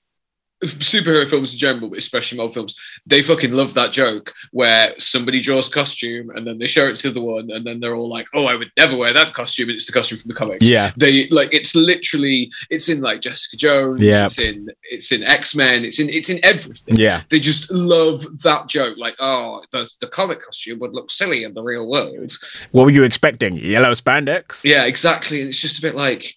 superhero 0.62 1.28
films 1.28 1.54
in 1.54 1.60
general, 1.60 1.89
but 1.89 2.00
especially 2.00 2.38
Marvel 2.38 2.54
films, 2.54 2.76
they 3.06 3.22
fucking 3.22 3.54
love 3.54 3.74
that 3.76 3.91
joke 3.91 4.34
where 4.52 4.93
somebody 4.98 5.41
draws 5.41 5.69
costume 5.69 6.30
and 6.32 6.45
then 6.45 6.60
they 6.60 6.67
show 6.67 6.88
it 6.88 6.95
to 6.98 7.12
the 7.12 7.22
one, 7.22 7.50
and 7.52 7.65
then 7.65 7.80
they're 7.80 7.95
all 7.95 8.10
like, 8.10 8.28
"Oh, 8.34 8.45
I 8.45 8.56
would 8.56 8.72
never 8.78 8.98
wear 8.98 9.13
that 9.13 9.34
costume." 9.34 9.69
And 9.69 9.76
it's 9.76 9.86
the 9.86 9.93
costume 9.93 10.17
from 10.17 10.30
the 10.30 10.34
comics. 10.34 10.67
Yeah, 10.67 10.91
they 10.98 11.28
like 11.30 11.54
it's 11.54 11.76
literally 11.76 12.52
it's 12.69 12.89
in 12.89 13.02
like 13.02 13.22
Jessica 13.22 13.58
Jones. 13.58 14.02
Yeah, 14.02 14.26
it's 14.26 14.39
in 14.39 14.67
it's 14.84 15.12
in 15.12 15.24
X 15.24 15.56
Men. 15.56 15.86
It's 15.86 16.00
in 16.00 16.10
it's 16.10 16.30
in 16.30 16.39
everything. 16.43 16.98
Yeah, 16.98 17.24
they 17.30 17.39
just 17.39 17.72
love 17.72 18.26
that 18.43 18.67
joke. 18.67 18.98
Like, 18.98 19.15
oh, 19.19 19.62
the 19.72 19.89
the 20.02 20.08
comic 20.08 20.41
costume 20.41 20.80
would 20.80 20.93
look 20.93 21.12
silly 21.12 21.43
in 21.43 21.54
the 21.54 21.63
real 21.63 21.88
world. 21.89 22.34
What 22.72 22.84
were 22.84 22.91
you 22.91 23.04
expecting? 23.04 23.58
Yellow 23.58 23.91
spandex? 23.91 24.63
Yeah, 24.63 24.86
exactly. 24.86 25.39
And 25.39 25.50
it's 25.50 25.62
just 25.62 25.80
a 25.80 25.82
bit 25.82 25.95
like 25.95 26.36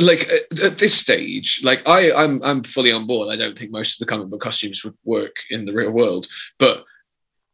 like 0.00 0.28
at, 0.28 0.60
at, 0.60 0.78
this 0.78 0.98
stage, 0.98 1.60
like 1.62 1.86
I, 1.86 2.12
I'm, 2.12 2.42
I'm 2.42 2.62
fully 2.62 2.92
on 2.92 3.06
board. 3.06 3.32
I 3.32 3.36
don't 3.36 3.56
think 3.56 3.70
most 3.70 3.94
of 4.00 4.06
the 4.06 4.10
comic 4.10 4.28
book 4.28 4.40
costumes 4.40 4.82
would 4.84 4.96
work 5.04 5.36
in 5.50 5.64
the 5.64 5.72
real 5.72 5.92
world, 5.92 6.26
but 6.58 6.84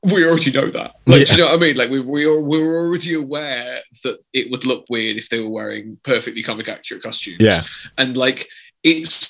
we 0.02 0.24
already 0.24 0.50
know 0.50 0.70
that. 0.70 0.96
Like, 1.06 1.28
yeah. 1.28 1.34
you 1.34 1.38
know 1.38 1.46
what 1.46 1.54
I 1.54 1.58
mean? 1.58 1.76
Like 1.76 1.90
we 1.90 2.00
we 2.00 2.24
are 2.24 2.40
we're 2.40 2.86
already 2.86 3.14
aware 3.14 3.80
that 4.04 4.18
it 4.32 4.50
would 4.50 4.64
look 4.64 4.86
weird 4.88 5.16
if 5.16 5.28
they 5.28 5.40
were 5.40 5.50
wearing 5.50 5.98
perfectly 6.02 6.42
comic 6.42 6.68
accurate 6.68 7.02
costumes. 7.02 7.38
Yeah, 7.40 7.64
and 7.98 8.16
like 8.16 8.48
it's 8.82 9.29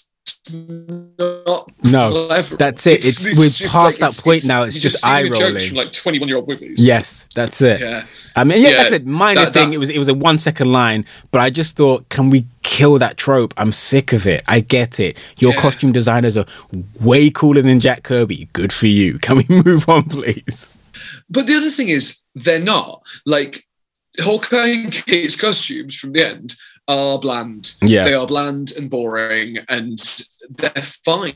not 1.19 1.71
no 1.85 2.29
that's 2.57 2.87
it. 2.87 3.05
It's, 3.05 3.27
it's, 3.27 3.27
it's 3.27 3.61
we're 3.61 3.69
past 3.69 4.01
like, 4.01 4.15
that 4.15 4.23
point 4.23 4.43
now 4.47 4.65
it's 4.65 4.77
just, 4.77 4.97
just 4.97 5.05
eye 5.05 5.29
rolling 5.29 5.61
from 5.61 5.77
like 5.77 5.93
21 5.93 6.29
year 6.29 6.37
old 6.39 6.49
movies. 6.49 6.85
Yes 6.85 7.29
that's 7.35 7.61
it. 7.61 7.81
Yeah. 7.81 8.05
I 8.37 8.45
mean 8.45 8.61
yeah, 8.63 8.69
yeah. 8.69 8.83
that's 8.83 9.05
a 9.05 9.09
minor 9.09 9.47
that, 9.47 9.53
thing 9.53 9.71
that, 9.71 9.75
it 9.77 9.79
was 9.79 9.89
it 9.89 9.99
was 9.99 10.09
a 10.09 10.15
one 10.15 10.39
second 10.39 10.73
line 10.73 11.05
but 11.31 11.41
i 11.41 11.51
just 11.51 11.77
thought 11.77 12.09
can 12.09 12.31
we 12.31 12.47
kill 12.71 12.99
that 12.99 13.17
trope? 13.17 13.53
I'm 13.57 13.73
sick 13.73 14.13
of 14.13 14.27
it. 14.27 14.43
I 14.47 14.61
get 14.61 15.01
it. 15.01 15.19
Your 15.39 15.53
yeah. 15.53 15.61
costume 15.61 15.93
designers 15.93 16.37
are 16.37 16.47
way 17.01 17.29
cooler 17.29 17.63
than 17.63 17.81
jack 17.81 18.05
kirby. 18.05 18.49
Good 18.53 18.73
for 18.73 18.87
you. 18.87 19.19
Can 19.19 19.39
we 19.39 19.47
move 19.65 19.89
on 19.89 20.05
please? 20.05 20.73
But 21.29 21.47
the 21.47 21.57
other 21.57 21.71
thing 21.71 21.89
is 21.89 22.23
they're 22.35 22.61
not. 22.61 23.03
Like 23.27 23.67
Hawkeye 24.19 24.69
and 24.69 24.93
Kate's 24.93 25.37
costumes 25.37 25.97
from 25.97 26.13
the 26.13 26.27
end 26.27 26.55
are 26.89 27.19
bland. 27.19 27.75
Yeah. 27.83 28.05
They 28.05 28.15
are 28.15 28.27
bland 28.27 28.73
and 28.73 28.91
boring 28.91 29.59
and 29.69 29.99
they're 30.51 30.71
fine, 30.71 31.35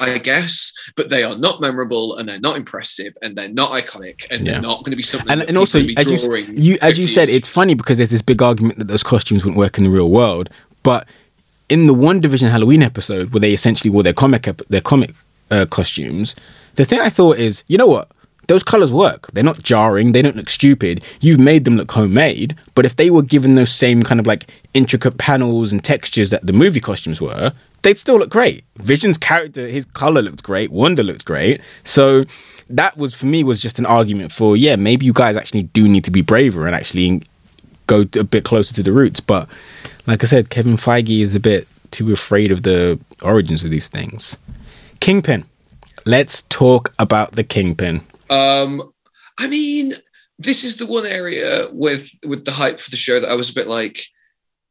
I 0.00 0.18
guess, 0.18 0.72
but 0.96 1.08
they 1.08 1.22
are 1.22 1.36
not 1.36 1.60
memorable 1.60 2.16
and 2.16 2.28
they're 2.28 2.40
not 2.40 2.56
impressive 2.56 3.16
and 3.22 3.36
they're 3.36 3.48
not 3.48 3.70
iconic 3.70 4.30
and 4.30 4.44
yeah. 4.44 4.52
they're 4.52 4.62
not 4.62 4.78
going 4.78 4.90
to 4.90 4.96
be 4.96 5.02
something. 5.02 5.30
And, 5.30 5.42
and 5.42 5.56
also, 5.56 5.78
as 5.78 6.10
you, 6.10 6.54
you 6.54 6.78
as 6.82 6.98
you 6.98 7.06
said, 7.06 7.28
it's 7.28 7.48
funny 7.48 7.74
because 7.74 7.98
there's 7.98 8.10
this 8.10 8.22
big 8.22 8.42
argument 8.42 8.78
that 8.78 8.88
those 8.88 9.02
costumes 9.02 9.44
wouldn't 9.44 9.58
work 9.58 9.78
in 9.78 9.84
the 9.84 9.90
real 9.90 10.10
world, 10.10 10.50
but 10.82 11.06
in 11.68 11.86
the 11.86 11.94
WandaVision 11.94 12.50
Halloween 12.50 12.82
episode 12.82 13.32
where 13.32 13.40
they 13.40 13.52
essentially 13.52 13.90
wore 13.90 14.02
their 14.02 14.12
comic 14.12 14.42
their 14.68 14.80
comic 14.80 15.14
uh, 15.50 15.66
costumes, 15.70 16.34
the 16.74 16.84
thing 16.84 17.00
I 17.00 17.10
thought 17.10 17.38
is, 17.38 17.62
you 17.68 17.78
know 17.78 17.86
what? 17.86 18.10
Those 18.50 18.64
colors 18.64 18.92
work. 18.92 19.30
They're 19.32 19.44
not 19.44 19.62
jarring. 19.62 20.10
They 20.10 20.22
don't 20.22 20.34
look 20.34 20.50
stupid. 20.50 21.04
You've 21.20 21.38
made 21.38 21.64
them 21.64 21.76
look 21.76 21.92
homemade. 21.92 22.56
But 22.74 22.84
if 22.84 22.96
they 22.96 23.08
were 23.08 23.22
given 23.22 23.54
those 23.54 23.70
same 23.70 24.02
kind 24.02 24.18
of 24.18 24.26
like 24.26 24.50
intricate 24.74 25.18
panels 25.18 25.70
and 25.70 25.84
textures 25.84 26.30
that 26.30 26.44
the 26.44 26.52
movie 26.52 26.80
costumes 26.80 27.20
were, 27.20 27.52
they'd 27.82 27.96
still 27.96 28.18
look 28.18 28.28
great. 28.28 28.64
Vision's 28.74 29.18
character, 29.18 29.68
his 29.68 29.84
color 29.84 30.20
looked 30.20 30.42
great. 30.42 30.72
Wanda 30.72 31.04
looked 31.04 31.24
great. 31.24 31.60
So 31.84 32.24
that 32.68 32.96
was 32.96 33.14
for 33.14 33.26
me 33.26 33.44
was 33.44 33.60
just 33.60 33.78
an 33.78 33.86
argument 33.86 34.32
for 34.32 34.56
yeah, 34.56 34.74
maybe 34.74 35.06
you 35.06 35.12
guys 35.12 35.36
actually 35.36 35.62
do 35.62 35.88
need 35.88 36.02
to 36.06 36.10
be 36.10 36.20
braver 36.20 36.66
and 36.66 36.74
actually 36.74 37.22
go 37.86 38.00
a 38.18 38.24
bit 38.24 38.42
closer 38.42 38.74
to 38.74 38.82
the 38.82 38.90
roots. 38.90 39.20
But 39.20 39.48
like 40.08 40.24
I 40.24 40.26
said, 40.26 40.50
Kevin 40.50 40.74
Feige 40.74 41.20
is 41.20 41.36
a 41.36 41.40
bit 41.40 41.68
too 41.92 42.12
afraid 42.12 42.50
of 42.50 42.64
the 42.64 42.98
origins 43.22 43.62
of 43.62 43.70
these 43.70 43.86
things. 43.86 44.38
Kingpin. 44.98 45.44
Let's 46.04 46.42
talk 46.48 46.92
about 46.98 47.36
the 47.36 47.44
Kingpin. 47.44 48.06
Um, 48.30 48.92
I 49.38 49.46
mean, 49.48 49.94
this 50.38 50.64
is 50.64 50.76
the 50.76 50.86
one 50.86 51.06
area 51.06 51.68
with 51.70 52.08
with 52.24 52.44
the 52.44 52.52
hype 52.52 52.80
for 52.80 52.90
the 52.90 52.96
show 52.96 53.20
that 53.20 53.30
I 53.30 53.34
was 53.34 53.50
a 53.50 53.54
bit 53.54 53.68
like. 53.68 54.06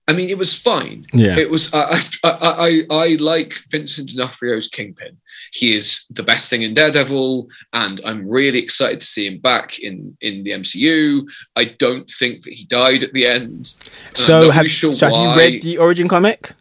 I 0.08 0.14
mean, 0.14 0.30
it 0.30 0.40
was 0.40 0.56
fine. 0.56 1.06
Yeah, 1.14 1.38
it 1.38 1.52
was. 1.52 1.72
I 1.72 2.02
I 2.24 2.32
I, 2.34 2.84
I 2.90 3.16
like 3.20 3.54
Vincent 3.70 4.10
D'Onofrio's 4.10 4.68
Kingpin. 4.68 5.18
He 5.54 5.76
is 5.76 6.08
the 6.10 6.24
best 6.24 6.50
thing 6.50 6.64
in 6.64 6.74
Daredevil, 6.74 7.48
and 7.74 8.02
I'm 8.04 8.28
really 8.28 8.58
excited 8.58 9.02
to 9.02 9.06
see 9.06 9.28
him 9.28 9.38
back 9.38 9.78
in 9.78 10.18
in 10.22 10.44
the 10.44 10.52
MCU. 10.52 11.30
I 11.56 11.66
don't 11.66 12.10
think 12.10 12.44
that 12.44 12.54
he 12.54 12.66
died 12.66 13.04
at 13.04 13.14
the 13.14 13.28
end. 13.28 13.76
So 14.16 14.50
have, 14.50 14.62
really 14.62 14.70
sure 14.70 14.94
so 14.94 15.12
have 15.12 15.16
you 15.16 15.40
read 15.40 15.62
the 15.62 15.78
origin 15.78 16.08
comic? 16.08 16.54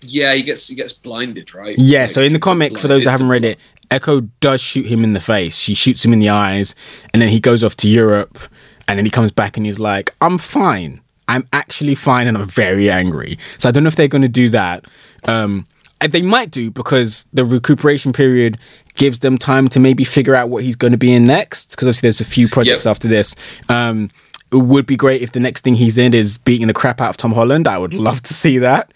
Yeah, 0.00 0.32
he 0.32 0.42
gets 0.42 0.68
he 0.68 0.74
gets 0.74 0.94
blinded, 0.94 1.54
right? 1.54 1.76
Yeah. 1.78 2.02
Like, 2.02 2.10
so 2.10 2.22
in 2.22 2.32
the 2.32 2.38
comic, 2.38 2.78
for 2.78 2.88
those 2.88 3.04
that 3.04 3.10
haven't 3.10 3.28
read 3.28 3.44
it, 3.44 3.58
Echo 3.90 4.20
does 4.40 4.60
shoot 4.60 4.86
him 4.86 5.04
in 5.04 5.12
the 5.12 5.20
face. 5.20 5.56
She 5.56 5.74
shoots 5.74 6.04
him 6.04 6.12
in 6.12 6.18
the 6.18 6.28
eyes, 6.28 6.74
and 7.12 7.22
then 7.22 7.28
he 7.28 7.40
goes 7.40 7.64
off 7.64 7.76
to 7.76 7.88
Europe, 7.88 8.38
and 8.86 8.98
then 8.98 9.04
he 9.04 9.10
comes 9.10 9.30
back 9.30 9.56
and 9.56 9.66
he's 9.66 9.78
like, 9.78 10.14
"I'm 10.20 10.38
fine. 10.38 11.00
I'm 11.26 11.46
actually 11.52 11.94
fine, 11.94 12.26
and 12.26 12.36
I'm 12.36 12.46
very 12.46 12.90
angry." 12.90 13.38
So 13.58 13.68
I 13.68 13.72
don't 13.72 13.84
know 13.84 13.88
if 13.88 13.96
they're 13.96 14.08
going 14.08 14.22
to 14.22 14.28
do 14.28 14.48
that. 14.50 14.84
Um, 15.26 15.66
they 16.00 16.22
might 16.22 16.50
do 16.50 16.70
because 16.70 17.26
the 17.32 17.44
recuperation 17.44 18.12
period 18.12 18.58
gives 18.94 19.20
them 19.20 19.36
time 19.36 19.68
to 19.68 19.80
maybe 19.80 20.04
figure 20.04 20.34
out 20.34 20.48
what 20.48 20.62
he's 20.62 20.76
going 20.76 20.92
to 20.92 20.98
be 20.98 21.12
in 21.12 21.26
next. 21.26 21.70
Because 21.70 21.88
obviously, 21.88 22.06
there's 22.06 22.20
a 22.20 22.24
few 22.24 22.48
projects 22.48 22.84
yep. 22.84 22.90
after 22.90 23.08
this. 23.08 23.34
Um, 23.68 24.10
it 24.52 24.56
would 24.56 24.86
be 24.86 24.96
great 24.96 25.22
if 25.22 25.32
the 25.32 25.40
next 25.40 25.62
thing 25.62 25.74
he's 25.74 25.98
in 25.98 26.14
is 26.14 26.38
beating 26.38 26.68
the 26.68 26.74
crap 26.74 27.00
out 27.00 27.10
of 27.10 27.16
Tom 27.16 27.32
Holland. 27.32 27.66
I 27.66 27.78
would 27.78 27.94
love 27.94 28.22
to 28.22 28.34
see 28.34 28.58
that. 28.58 28.92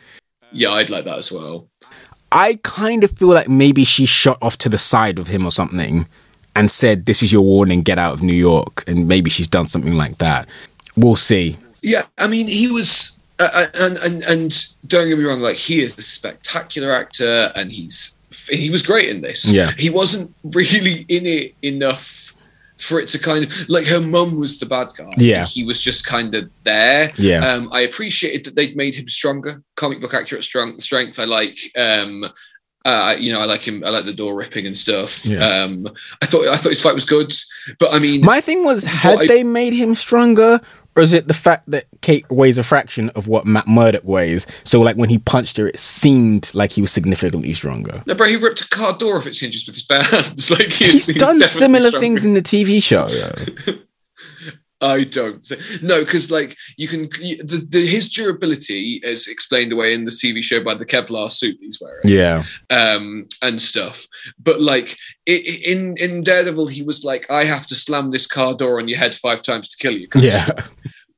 Yeah, 0.51 0.71
I'd 0.71 0.91
like 0.91 1.05
that 1.05 1.19
as 1.19 1.33
well. 1.33 1.69
I 2.33 2.59
kind 2.63 3.05
of 3.05 3.11
feel 3.11 3.29
like 3.29 3.49
maybe 3.49 3.85
she 3.85 4.07
shot 4.07 4.39
off 4.41 4.57
to 4.59 4.69
the 4.69 4.79
side 4.79 5.19
of 5.19 5.29
him 5.29 5.45
or 5.45 5.51
something 5.51 6.09
and 6.57 6.71
said, 6.71 7.07
This 7.07 7.23
is 7.23 7.31
your 7.33 7.43
warning, 7.43 7.83
get 7.83 7.99
out 7.99 8.15
of 8.15 8.23
New 8.23 8.35
York. 8.35 8.85
And 8.87 9.07
maybe 9.07 9.29
she's 9.29 9.49
done 9.49 9.67
something 9.67 9.95
like 9.95 10.19
that. 10.19 10.49
We'll 10.97 11.17
see. 11.17 11.59
Yeah, 11.83 12.07
I 12.17 12.27
mean, 12.29 12.47
he 12.47 12.71
was, 12.71 13.19
uh, 13.39 13.49
uh 13.53 13.67
and, 13.75 13.97
and, 13.99 14.23
and 14.23 14.67
don't 14.87 15.09
get 15.09 15.19
me 15.19 15.25
wrong, 15.25 15.41
like, 15.41 15.57
he 15.57 15.83
is 15.83 15.99
a 15.99 16.03
spectacular 16.03 16.93
actor 16.93 17.53
and 17.55 17.71
he's, 17.71 18.17
he 18.49 18.71
was 18.71 18.83
great 18.83 19.09
in 19.09 19.21
this. 19.21 19.53
Yeah. 19.53 19.73
He 19.79 19.91
wasn't 19.91 20.35
really 20.43 21.05
in 21.09 21.27
it 21.27 21.55
enough 21.63 22.22
for 22.83 22.99
it 22.99 23.09
to 23.11 23.19
kind 23.19 23.45
of 23.45 23.69
like 23.69 23.87
her 23.87 24.01
mum 24.01 24.37
was 24.37 24.59
the 24.59 24.67
bad 24.67 24.89
guy. 24.97 25.09
Yeah, 25.17 25.45
he 25.45 25.65
was 25.65 25.81
just 25.81 26.05
kind 26.05 26.35
of 26.35 26.51
there. 26.65 27.11
Yeah, 27.17 27.47
um, 27.47 27.69
I 27.73 27.83
appreciated 27.83 28.45
that 28.45 28.57
they'd 28.57 28.77
made 28.77 28.97
him 28.97 29.09
stronger, 29.09 29.63
comic 29.77 30.01
book 30.01 30.15
accurate 30.15 30.45
strong 30.45 30.79
strength. 30.81 31.19
I 31.19 31.25
like, 31.25 31.59
um, 31.79 32.27
uh, 32.85 33.15
you 33.19 33.33
know, 33.33 33.41
I 33.41 33.45
like 33.45 33.63
him. 33.63 33.83
I 33.85 33.91
like 33.91 34.05
the 34.05 34.13
door 34.13 34.35
ripping 34.35 34.67
and 34.67 34.77
stuff. 34.77 35.25
Yeah. 35.25 35.39
Um, 35.39 35.87
I 36.21 36.27
thought 36.27 36.49
I 36.49 36.57
thought 36.57 36.71
his 36.71 36.83
fight 36.83 36.95
was 36.95 37.05
good, 37.05 37.33
but 37.79 37.95
I 37.95 37.99
mean, 37.99 38.25
my 38.25 38.41
thing 38.41 38.65
was, 38.65 38.85
had 38.85 39.21
I, 39.21 39.27
they 39.27 39.45
made 39.45 39.73
him 39.73 39.95
stronger, 39.95 40.61
or 40.95 41.03
is 41.03 41.13
it 41.13 41.29
the 41.29 41.35
fact 41.35 41.71
that 41.71 41.87
Kate 42.01 42.29
weighs 42.31 42.59
a 42.59 42.63
fraction 42.63 43.09
of 43.11 43.29
what 43.29 43.47
Matt 43.47 43.67
Murdock 43.67 44.05
weighs? 44.05 44.47
So, 44.65 44.81
like 44.81 44.97
when 44.97 45.09
he 45.09 45.19
punched 45.19 45.57
her, 45.57 45.69
it 45.69 45.79
seemed 45.79 46.51
like 46.55 46.73
he 46.73 46.83
was 46.83 46.93
significantly 46.93 47.53
stronger. 47.53 48.03
No, 48.07 48.15
bro, 48.15 48.27
he 48.29 48.37
ripped 48.37 48.61
a 48.61 48.69
car 48.69 48.97
door 48.97 49.17
off 49.19 49.27
its 49.27 49.41
hinges 49.41 49.67
with 49.67 49.77
his 49.77 49.85
bare 49.85 50.03
hands. 50.03 50.51
like 50.51 50.63
he's, 50.65 50.79
he's, 50.93 51.07
he's 51.07 51.17
done 51.17 51.39
similar 51.41 51.89
stronger. 51.89 51.99
things 52.01 52.25
in 52.25 52.35
the 52.35 52.43
TV 52.43 52.83
show. 52.83 53.09
I 54.83 55.05
don't 55.05 55.45
think 55.45 55.61
no, 55.83 56.01
because 56.01 56.31
like 56.31 56.57
you 56.77 56.89
can 56.89 57.03
the, 57.03 57.67
the, 57.69 57.87
his 57.87 58.11
durability 58.11 59.01
is 59.05 59.29
explained 59.29 59.73
away 59.73 59.95
in 59.95 60.05
the 60.05 60.11
TV 60.11 60.43
show 60.43 60.63
by 60.63 60.75
the 60.75 60.85
Kevlar 60.85 61.31
suit 61.31 61.57
he's 61.61 61.81
wearing, 61.81 62.03
yeah, 62.05 62.45
um, 62.71 63.29
and 63.43 63.63
stuff. 63.63 64.07
But 64.43 64.61
like 64.61 64.97
it, 65.25 65.67
in 65.67 65.97
in 65.99 66.23
Daredevil, 66.23 66.67
he 66.67 66.83
was 66.83 67.05
like, 67.05 67.31
I 67.31 67.45
have 67.45 67.67
to 67.69 67.75
slam 67.75 68.11
this 68.11 68.27
car 68.27 68.55
door 68.55 68.81
on 68.81 68.89
your 68.89 68.99
head 68.99 69.15
five 69.15 69.43
times 69.43 69.69
to 69.69 69.77
kill 69.77 69.97
you. 69.97 70.09
Yeah. 70.17 70.49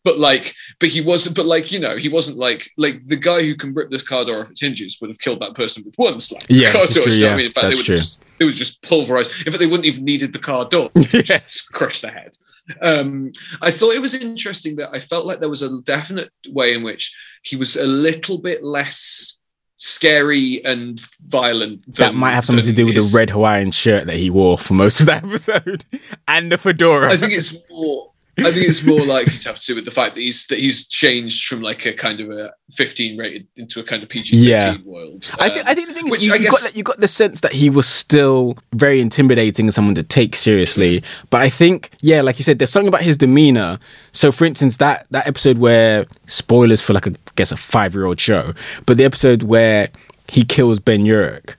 but 0.05 0.19
like, 0.19 0.55
but 0.79 0.91
he 0.91 1.01
wasn't. 1.01 1.35
But 1.35 1.47
like, 1.47 1.73
you 1.73 1.81
know, 1.81 1.97
he 1.97 2.09
wasn't 2.09 2.37
like 2.37 2.71
like 2.77 3.07
the 3.07 3.17
guy 3.17 3.43
who 3.43 3.55
can 3.55 3.73
rip 3.73 3.91
this 3.91 4.03
car 4.03 4.25
door 4.25 4.43
off 4.43 4.51
its 4.51 4.61
hinges 4.61 4.99
would 5.01 5.11
have 5.11 5.19
killed 5.19 5.41
that 5.41 5.55
person 5.55 5.83
with 5.85 5.95
one 5.97 6.21
slap. 6.21 6.43
Yeah, 6.49 6.73
car 6.73 6.87
door, 6.87 7.05
true, 7.05 7.13
you 7.13 7.21
know 7.21 7.27
yeah, 7.29 7.33
I 7.33 7.37
mean? 7.37 7.47
In 7.47 7.53
fact, 7.53 7.67
that's 7.69 7.83
true. 7.83 7.97
Just, 7.97 8.24
it 8.39 8.45
was 8.45 8.57
just 8.57 8.83
pulverized. 8.83 9.31
In 9.47 9.53
fact, 9.53 9.59
they 9.59 9.67
wouldn't 9.67 9.87
even 9.87 10.05
needed 10.05 10.33
the 10.33 10.39
car 10.39 10.69
door. 10.69 10.91
just 10.97 11.73
crush 11.73 12.01
the 12.01 12.11
head. 12.11 12.37
Um, 12.81 13.33
I 13.61 13.71
thought 13.71 13.95
it 13.95 14.03
was 14.03 14.15
interesting 14.15 14.77
that 14.77 14.91
I 14.93 15.01
felt 15.01 15.27
like 15.27 15.41
there 15.41 15.49
was 15.49 15.63
a 15.63 15.81
definite 15.83 16.31
way 16.49 16.75
in 16.75 16.83
which 16.83 17.15
he 17.43 17.57
was 17.57 17.77
a 17.77 17.87
little 17.87 18.39
bit 18.39 18.65
less 18.65 19.41
scary 19.77 20.65
and 20.65 20.99
violent. 21.29 21.85
Than, 21.85 21.95
that 21.95 22.15
might 22.15 22.33
have 22.33 22.45
something 22.45 22.65
to 22.65 22.73
do 22.73 22.87
with 22.87 22.97
his... 22.97 23.13
the 23.13 23.19
red 23.19 23.31
Hawaiian 23.31 23.71
shirt 23.71 24.07
that 24.07 24.17
he 24.17 24.31
wore 24.31 24.59
for 24.59 24.75
most 24.75 25.01
of 25.01 25.07
that 25.07 25.25
episode 25.25 25.85
and 26.27 26.51
the 26.51 26.59
fedora. 26.59 27.13
I 27.13 27.17
think 27.17 27.33
it's 27.33 27.55
more 27.71 28.14
I 28.39 28.51
think 28.51 28.69
it's 28.69 28.83
more 28.83 29.05
likely 29.05 29.39
to 29.39 29.49
have 29.49 29.61
to 29.61 29.67
do 29.67 29.75
with 29.77 29.85
the 29.85 29.93
fact 29.93 30.17
that 30.17 30.21
he's 30.21 30.47
that 30.49 30.59
he's 30.59 30.89
changed 30.89 31.47
from 31.47 31.63
like 31.63 31.87
a 31.87 31.93
kind 31.93 32.21
of 32.21 32.31
a 32.31 32.53
15 32.73 33.17
rated 33.17 33.47
into 33.57 33.79
a 33.79 33.85
kind 33.85 34.03
of 34.03 34.09
PG 34.09 34.45
13 34.45 34.49
yeah. 34.49 34.77
world. 34.85 35.31
Um, 35.35 35.39
I, 35.41 35.51
think, 35.51 35.69
I 35.69 35.75
think 35.75 35.89
the 35.89 35.95
thing 35.95 36.09
is, 36.09 36.27
you, 36.27 36.33
you, 36.35 36.41
guess... 36.41 36.63
got, 36.63 36.77
you 36.77 36.83
got 36.83 36.99
the 36.99 37.07
sense 37.07 37.41
that 37.43 37.53
he 37.53 37.71
was 37.71 37.87
still 37.87 38.59
very 38.73 39.01
intimidating 39.01 39.67
and 39.67 39.75
someone 39.75 39.95
to 39.95 40.03
take 40.03 40.35
seriously. 40.35 41.03
But 41.31 41.43
I 41.43 41.49
think, 41.49 41.91
yeah, 42.01 42.23
like 42.23 42.39
you 42.39 42.45
said, 42.45 42.59
there's 42.59 42.71
something 42.71 42.89
about 42.89 43.03
his 43.03 43.17
demeanor. 43.17 43.79
So, 44.11 44.33
for 44.33 44.45
instance, 44.45 44.79
that 44.79 45.07
that 45.11 45.29
episode 45.29 45.59
where 45.59 46.07
spoilers 46.27 46.83
for 46.83 46.93
like 46.93 47.07
a, 47.07 47.11
I 47.11 47.33
guess 47.37 47.53
a 47.53 47.57
five 47.57 47.95
year 47.95 48.07
old 48.07 48.19
show, 48.19 48.53
but 48.85 48.97
the 48.97 49.05
episode 49.05 49.45
where 49.45 49.91
he 50.29 50.45
kills 50.45 50.81
Ben 50.81 51.05
Urich, 51.05 51.55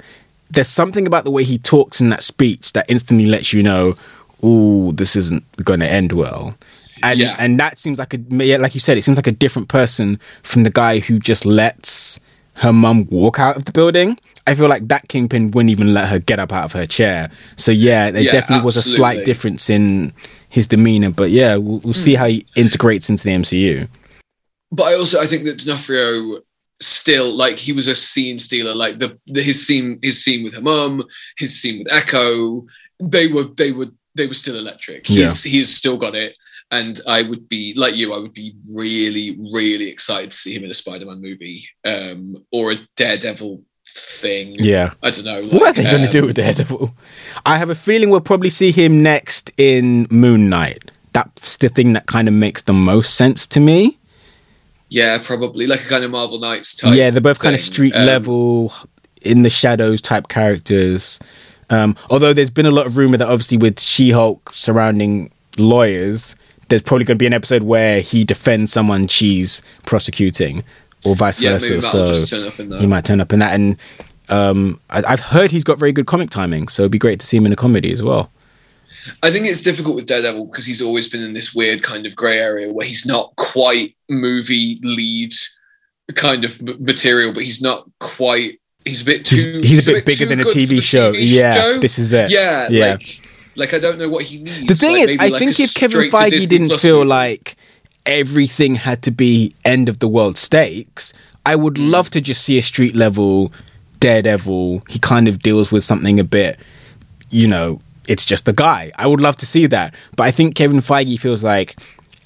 there's 0.49 0.67
something 0.67 1.07
about 1.07 1.23
the 1.23 1.31
way 1.31 1.45
he 1.45 1.57
talks 1.57 2.01
in 2.01 2.09
that 2.09 2.21
speech 2.23 2.73
that 2.73 2.85
instantly 2.89 3.25
lets 3.25 3.53
you 3.53 3.63
know 3.63 3.95
oh, 4.43 4.91
this 4.91 5.15
isn't 5.15 5.43
going 5.63 5.79
to 5.79 5.91
end 5.91 6.13
well. 6.13 6.55
And 7.03 7.19
yeah. 7.19 7.35
and 7.37 7.59
that 7.59 7.77
seems 7.79 7.99
like 7.99 8.13
a 8.13 8.17
like 8.57 8.73
you 8.73 8.79
said, 8.79 8.97
it 8.97 9.03
seems 9.03 9.17
like 9.17 9.27
a 9.27 9.31
different 9.31 9.67
person 9.67 10.19
from 10.43 10.63
the 10.63 10.69
guy 10.69 10.99
who 10.99 11.19
just 11.19 11.45
lets 11.45 12.19
her 12.55 12.71
mum 12.71 13.07
walk 13.09 13.39
out 13.39 13.55
of 13.57 13.65
the 13.65 13.71
building. 13.71 14.17
I 14.47 14.53
feel 14.53 14.69
like 14.69 14.87
that 14.89 15.07
kingpin 15.07 15.51
wouldn't 15.51 15.71
even 15.71 15.93
let 15.93 16.09
her 16.09 16.19
get 16.19 16.39
up 16.39 16.53
out 16.53 16.65
of 16.65 16.73
her 16.73 16.85
chair. 16.85 17.31
So 17.55 17.71
yeah, 17.71 18.11
there 18.11 18.21
yeah, 18.21 18.31
definitely 18.31 18.57
absolutely. 18.57 18.65
was 18.65 18.77
a 18.77 18.81
slight 18.81 19.25
difference 19.25 19.69
in 19.69 20.13
his 20.49 20.67
demeanor. 20.67 21.09
But 21.09 21.31
yeah, 21.31 21.55
we'll, 21.55 21.79
we'll 21.79 21.93
see 21.93 22.13
hmm. 22.13 22.19
how 22.19 22.27
he 22.27 22.45
integrates 22.55 23.09
into 23.09 23.23
the 23.23 23.31
MCU. 23.31 23.89
But 24.71 24.83
I 24.83 24.95
also 24.95 25.19
I 25.19 25.25
think 25.25 25.45
that 25.45 25.59
D'Onofrio 25.59 26.41
still 26.81 27.35
like 27.35 27.57
he 27.57 27.73
was 27.73 27.87
a 27.87 27.95
scene 27.95 28.39
stealer. 28.39 28.75
Like 28.75 28.99
the, 28.99 29.17
the 29.27 29.41
his 29.41 29.65
scene 29.65 29.99
his 30.01 30.23
scene 30.23 30.43
with 30.43 30.53
her 30.53 30.61
mum, 30.61 31.03
his 31.37 31.59
scene 31.59 31.79
with 31.79 31.91
Echo, 31.91 32.65
they 32.99 33.27
were 33.27 33.45
they 33.45 33.71
were 33.71 33.87
they 34.15 34.27
were 34.27 34.33
still 34.33 34.57
electric. 34.57 35.07
He's 35.07 35.45
yeah. 35.45 35.51
he's 35.51 35.75
still 35.75 35.97
got 35.97 36.15
it. 36.15 36.35
And 36.71 36.99
I 37.07 37.21
would 37.21 37.47
be 37.47 37.73
like 37.75 37.95
you, 37.95 38.13
I 38.13 38.17
would 38.17 38.33
be 38.33 38.55
really, 38.73 39.37
really 39.53 39.87
excited 39.89 40.31
to 40.31 40.37
see 40.37 40.53
him 40.53 40.63
in 40.63 40.71
a 40.71 40.73
Spider-Man 40.73 41.21
movie 41.21 41.67
um, 41.85 42.37
or 42.51 42.71
a 42.71 42.77
Daredevil 42.95 43.61
thing. 43.95 44.55
Yeah, 44.57 44.93
I 45.01 45.11
don't 45.11 45.25
know. 45.25 45.41
Like, 45.41 45.53
what 45.53 45.69
are 45.69 45.73
they 45.81 45.85
um, 45.85 45.97
going 45.97 46.05
to 46.05 46.11
do 46.11 46.25
with 46.25 46.35
Daredevil? 46.35 46.93
I 47.45 47.57
have 47.57 47.69
a 47.69 47.75
feeling 47.75 48.09
we'll 48.09 48.19
probably 48.21 48.49
see 48.49 48.71
him 48.71 49.03
next 49.03 49.51
in 49.57 50.07
Moon 50.09 50.49
Knight. 50.49 50.91
That's 51.13 51.55
the 51.57 51.69
thing 51.69 51.93
that 51.93 52.07
kind 52.07 52.27
of 52.27 52.33
makes 52.33 52.63
the 52.63 52.73
most 52.73 53.15
sense 53.15 53.47
to 53.47 53.59
me. 53.59 53.97
Yeah, 54.89 55.17
probably 55.17 55.67
like 55.67 55.85
a 55.85 55.87
kind 55.87 56.03
of 56.03 56.11
Marvel 56.11 56.39
Knights 56.39 56.75
type. 56.75 56.95
Yeah, 56.95 57.09
they're 57.09 57.21
both 57.21 57.37
thing. 57.37 57.47
kind 57.47 57.55
of 57.55 57.61
street 57.61 57.95
um, 57.95 58.05
level, 58.05 58.73
in 59.21 59.43
the 59.43 59.49
shadows 59.49 60.01
type 60.01 60.27
characters. 60.27 61.19
Um, 61.69 61.97
although 62.09 62.33
there's 62.33 62.51
been 62.51 62.67
a 62.67 62.71
lot 62.71 62.85
of 62.85 62.95
rumor 62.95 63.17
that 63.17 63.27
obviously 63.27 63.57
with 63.57 63.79
She-Hulk 63.79 64.51
surrounding 64.53 65.31
lawyers, 65.57 66.35
there's 66.69 66.83
probably 66.83 67.05
going 67.05 67.17
to 67.17 67.19
be 67.19 67.27
an 67.27 67.33
episode 67.33 67.63
where 67.63 68.01
he 68.01 68.23
defends 68.23 68.71
someone 68.71 69.07
she's 69.07 69.61
prosecuting, 69.85 70.63
or 71.03 71.15
vice 71.15 71.41
yeah, 71.41 71.53
versa. 71.53 72.25
So 72.25 72.49
he 72.77 72.87
might 72.87 73.05
turn 73.05 73.21
up 73.21 73.31
in 73.31 73.39
that. 73.39 73.53
And 73.53 73.77
um, 74.29 74.79
I, 74.89 75.09
have 75.09 75.19
heard 75.19 75.51
he's 75.51 75.63
got 75.63 75.77
very 75.77 75.91
good 75.91 76.07
comic 76.07 76.29
timing, 76.29 76.67
so 76.67 76.83
it'd 76.83 76.91
be 76.91 76.99
great 76.99 77.19
to 77.19 77.27
see 77.27 77.37
him 77.37 77.45
in 77.45 77.53
a 77.53 77.55
comedy 77.55 77.91
as 77.91 78.03
well. 78.03 78.31
I 79.21 79.29
think 79.29 79.45
it's 79.45 79.61
difficult 79.61 79.95
with 79.95 80.07
Daredevil 80.07 80.45
because 80.45 80.65
he's 80.65 80.81
always 80.81 81.07
been 81.07 81.21
in 81.21 81.33
this 81.33 81.53
weird 81.53 81.83
kind 81.83 82.05
of 82.07 82.15
grey 82.15 82.39
area 82.39 82.73
where 82.73 82.87
he's 82.87 83.05
not 83.05 83.35
quite 83.35 83.93
movie 84.09 84.79
lead 84.81 85.33
kind 86.15 86.43
of 86.43 86.61
material, 86.79 87.33
but 87.33 87.43
he's 87.43 87.61
not 87.61 87.87
quite 87.99 88.59
he's 88.83 89.01
a 89.01 89.05
bit 89.05 89.25
too. 89.25 89.59
He's, 89.61 89.69
he's 89.69 89.87
a, 89.87 89.93
bit, 89.93 90.05
bigger 90.05 90.25
than 90.25 90.39
a 90.39 90.43
TV 90.43 90.81
show. 90.81 91.13
TV 91.13 91.35
yeah, 91.35 91.53
show. 91.53 91.79
this 91.79 91.99
is 91.99 92.13
it. 92.13 92.31
Yeah, 92.31 92.67
yeah. 92.69 92.91
Like, 92.91 93.24
like, 93.55 93.73
I 93.73 93.79
don't 93.79 93.97
know 93.97 94.09
what 94.09 94.25
he 94.25 94.39
needs. 94.39 94.67
The 94.67 94.75
thing 94.75 94.97
like, 94.97 95.09
is, 95.09 95.17
I 95.19 95.27
like 95.27 95.39
think 95.39 95.59
if 95.59 95.73
Kevin 95.73 96.09
Feige 96.09 96.47
didn't 96.47 96.77
feel 96.79 96.99
movie. 96.99 97.09
like 97.09 97.57
everything 98.05 98.75
had 98.75 99.01
to 99.03 99.11
be 99.11 99.55
end 99.63 99.89
of 99.89 99.99
the 99.99 100.07
world 100.07 100.37
stakes, 100.37 101.13
I 101.45 101.55
would 101.55 101.75
mm. 101.75 101.89
love 101.89 102.09
to 102.11 102.21
just 102.21 102.43
see 102.43 102.57
a 102.57 102.61
street 102.61 102.95
level 102.95 103.51
Daredevil. 103.99 104.83
He 104.89 104.99
kind 104.99 105.27
of 105.27 105.39
deals 105.39 105.71
with 105.71 105.83
something 105.83 106.19
a 106.19 106.23
bit, 106.23 106.59
you 107.29 107.47
know, 107.47 107.81
it's 108.07 108.25
just 108.25 108.47
a 108.47 108.53
guy. 108.53 108.91
I 108.95 109.07
would 109.07 109.21
love 109.21 109.37
to 109.37 109.45
see 109.45 109.65
that, 109.67 109.93
but 110.15 110.23
I 110.23 110.31
think 110.31 110.55
Kevin 110.55 110.79
Feige 110.79 111.19
feels 111.19 111.43
like 111.43 111.75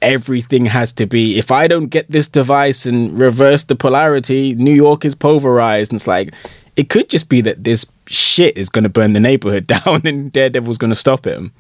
everything 0.02 0.66
has 0.66 0.94
to 0.94 1.06
be 1.06 1.38
if 1.38 1.52
I 1.52 1.68
don't 1.68 1.88
get 1.88 2.10
this 2.10 2.30
device 2.30 2.86
and 2.86 3.20
reverse 3.20 3.66
the 3.66 3.76
polarity, 3.76 4.56
New 4.56 4.74
York 4.74 5.06
is 5.06 5.16
pulverized. 5.16 5.92
And 5.92 5.98
it's 5.98 6.08
like 6.08 6.34
it 6.76 6.90
could 6.90 7.10
just 7.10 7.30
be 7.30 7.42
that 7.42 7.64
this 7.64 7.86
shit 8.10 8.58
is 8.58 8.70
going 8.70 8.84
to 8.84 8.90
burn 8.90 9.14
the 9.14 9.20
neighborhood 9.20 9.68
down 9.86 10.02
and 10.06 10.32
Daredevil's 10.32 10.78
going 10.78 10.92
to 10.92 10.96
stop 10.96 11.26
him. 11.26 11.54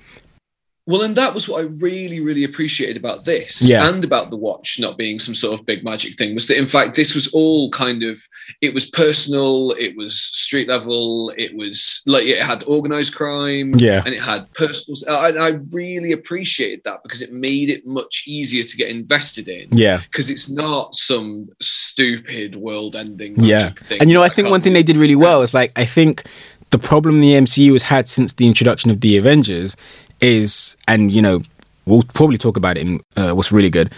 Well, 0.89 1.03
and 1.03 1.15
that 1.17 1.35
was 1.35 1.47
what 1.47 1.61
I 1.61 1.67
really, 1.67 2.19
really 2.19 2.43
appreciated 2.43 2.97
about 2.97 3.23
this 3.23 3.61
yeah. 3.61 3.87
and 3.87 4.03
about 4.03 4.31
the 4.31 4.37
watch 4.37 4.79
not 4.79 4.97
being 4.97 5.19
some 5.19 5.35
sort 5.35 5.53
of 5.53 5.63
big 5.63 5.83
magic 5.83 6.15
thing 6.15 6.33
was 6.33 6.47
that, 6.47 6.57
in 6.57 6.65
fact, 6.65 6.95
this 6.95 7.13
was 7.13 7.27
all 7.31 7.69
kind 7.69 8.01
of, 8.01 8.19
it 8.61 8.73
was 8.73 8.89
personal, 8.89 9.69
it 9.77 9.95
was 9.95 10.19
street 10.19 10.67
level, 10.67 11.31
it 11.37 11.55
was 11.55 12.01
like 12.07 12.25
it 12.25 12.41
had 12.41 12.63
organized 12.63 13.13
crime, 13.13 13.75
yeah, 13.75 14.01
and 14.03 14.15
it 14.15 14.19
had 14.19 14.51
personal. 14.53 14.97
I, 15.07 15.31
I 15.39 15.49
really 15.69 16.11
appreciated 16.11 16.81
that 16.85 17.03
because 17.03 17.21
it 17.21 17.31
made 17.31 17.69
it 17.69 17.85
much 17.85 18.23
easier 18.25 18.63
to 18.63 18.75
get 18.75 18.89
invested 18.89 19.47
in, 19.47 19.67
yeah, 19.69 20.01
because 20.01 20.31
it's 20.31 20.49
not 20.49 20.95
some 20.95 21.49
stupid 21.61 22.55
world 22.55 22.95
ending, 22.95 23.35
yeah. 23.35 23.69
Thing 23.73 24.01
and 24.01 24.09
you 24.09 24.15
know, 24.15 24.23
I 24.23 24.29
think 24.29 24.49
one 24.49 24.61
thing 24.61 24.73
they 24.73 24.81
did 24.81 24.97
really 24.97 25.15
well 25.15 25.43
is 25.43 25.53
like, 25.53 25.71
I 25.75 25.85
think 25.85 26.23
the 26.71 26.79
problem 26.79 27.19
the 27.19 27.33
MCU 27.33 27.73
has 27.73 27.83
had 27.83 28.09
since 28.09 28.33
the 28.33 28.47
introduction 28.47 28.89
of 28.89 29.01
the 29.01 29.17
Avengers 29.17 29.75
is, 30.21 30.77
and 30.87 31.11
you 31.11 31.21
know, 31.21 31.41
we'll 31.85 32.03
probably 32.13 32.37
talk 32.37 32.57
about 32.57 32.77
it 32.77 32.87
in 32.87 33.01
uh, 33.15 33.31
what's 33.31 33.51
really 33.51 33.69
good. 33.69 33.91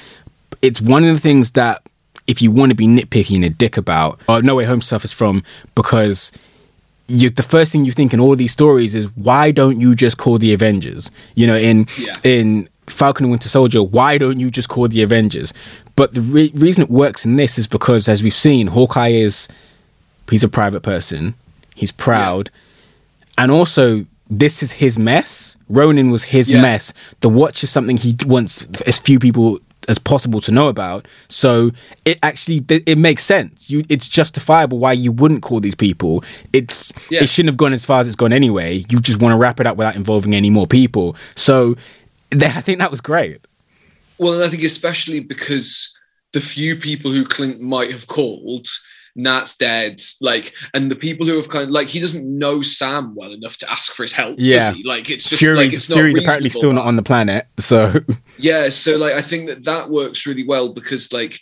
It's 0.62 0.82
one 0.82 1.04
of 1.04 1.14
the 1.14 1.20
things 1.20 1.52
that 1.52 1.82
if 2.28 2.42
you 2.42 2.52
want 2.52 2.72
to 2.72 2.76
be 2.76 2.88
nitpicky 2.88 3.36
and 3.36 3.46
a 3.46 3.50
dick 3.50 3.78
about, 3.78 4.20
or 4.30 4.42
No 4.42 4.56
Way 4.56 4.66
Home 4.66 4.82
suffers 4.82 5.12
from 5.12 5.44
because 5.76 6.32
you, 7.08 7.30
the 7.30 7.44
first 7.44 7.72
thing 7.72 7.86
you 7.86 7.92
think 7.92 8.14
in 8.14 8.20
all 8.20 8.36
these 8.36 8.52
stories 8.52 8.96
is 8.96 9.06
why 9.16 9.52
don't 9.52 9.82
you 9.82 9.96
just 9.96 10.18
call 10.18 10.38
the 10.38 10.54
Avengers? 10.54 11.12
You 11.36 11.48
know, 11.48 11.56
in 11.56 11.88
yeah. 11.98 12.16
in 12.24 12.70
Falcon 12.88 13.26
and 13.26 13.32
Winter 13.32 13.50
Soldier, 13.50 13.84
why 13.84 14.18
don't 14.18 14.40
you 14.40 14.52
just 14.52 14.70
call 14.70 14.88
the 14.88 15.02
Avengers? 15.02 15.54
But 15.96 16.14
the 16.14 16.22
re- 16.22 16.52
reason 16.56 16.84
it 16.84 16.90
works 16.90 17.26
in 17.26 17.36
this 17.36 17.58
is 17.58 17.68
because, 17.68 18.08
as 18.08 18.24
we've 18.24 18.34
seen, 18.34 18.68
Hawkeye 18.68 19.10
is 19.10 19.48
he's 20.30 20.44
a 20.44 20.50
private 20.50 20.82
person, 20.82 21.36
he's 21.76 21.92
proud, 21.92 22.50
yeah. 22.54 23.44
and 23.44 23.52
also 23.52 24.06
this 24.32 24.64
is 24.64 24.72
his 24.72 24.98
mess. 24.98 25.58
Ronin 25.70 26.10
was 26.10 26.24
his 26.24 26.50
yeah. 26.50 26.62
mess. 26.62 26.94
The 27.20 27.30
watch 27.30 27.64
is 27.64 27.70
something 27.70 27.98
he 27.98 28.16
wants 28.26 28.66
as 28.88 28.98
few 28.98 29.20
people 29.20 29.60
as 29.90 30.00
possible 30.00 30.40
to 30.42 30.52
know 30.52 30.70
about. 30.70 31.06
So 31.28 31.72
it 32.06 32.18
actually 32.24 32.64
it 32.70 32.98
makes 32.98 33.26
sense. 33.26 33.70
You 33.70 33.84
it's 33.90 34.08
justifiable 34.08 34.80
why 34.80 34.94
you 34.94 35.12
wouldn't 35.12 35.44
call 35.44 35.60
these 35.60 35.76
people. 35.76 36.24
It's 36.54 36.94
yeah. 37.10 37.24
it 37.24 37.30
shouldn't 37.30 37.50
have 37.50 37.58
gone 37.58 37.74
as 37.74 37.84
far 37.84 38.00
as 38.00 38.08
it's 38.08 38.16
gone 38.16 38.32
anyway. 38.32 38.86
You 38.90 39.02
just 39.02 39.22
want 39.22 39.34
to 39.34 39.38
wrap 39.38 39.60
it 39.60 39.68
up 39.68 39.76
without 39.76 39.96
involving 39.96 40.34
any 40.34 40.50
more 40.50 40.66
people. 40.66 41.18
So 41.36 41.76
I 42.32 42.62
think 42.62 42.80
that 42.80 42.90
was 42.90 43.02
great. 43.02 43.46
Well, 44.18 44.36
and 44.36 44.44
I 44.44 44.48
think 44.48 44.64
especially 44.64 45.20
because 45.20 45.94
the 46.32 46.42
few 46.42 46.78
people 46.78 47.12
who 47.12 47.26
Clint 47.26 47.60
might 47.60 47.92
have 47.92 48.08
called 48.08 48.68
Nat's 49.16 49.58
dead. 49.58 50.02
Like, 50.22 50.54
and 50.74 50.90
the 50.90 50.96
people 50.96 51.26
who 51.26 51.36
have 51.38 51.50
kind 51.50 51.66
of 51.66 51.70
like 51.70 51.88
he 51.88 52.00
doesn't 52.00 52.26
know 52.26 52.62
Sam 52.62 53.16
well 53.16 53.32
enough 53.32 53.58
to 53.58 53.72
ask 53.72 53.94
for 53.94 54.04
his 54.04 54.14
help. 54.14 54.36
Yeah, 54.38 54.74
like 54.84 55.10
it's 55.10 55.30
just 55.30 55.42
Fury, 55.42 55.58
like 55.58 55.74
it's 55.74 55.88
Fury's 55.88 56.18
apparently 56.18 56.50
still 56.50 56.74
not 56.74 56.86
on 56.86 56.96
the 56.96 57.04
planet. 57.04 57.48
So 57.60 57.94
yeah, 58.38 58.70
so 58.70 58.98
like 58.98 59.14
I 59.14 59.22
think 59.22 59.48
that 59.48 59.66
that 59.66 59.90
works 59.90 60.26
really 60.26 60.46
well 60.46 60.74
because 60.74 61.12
like 61.12 61.40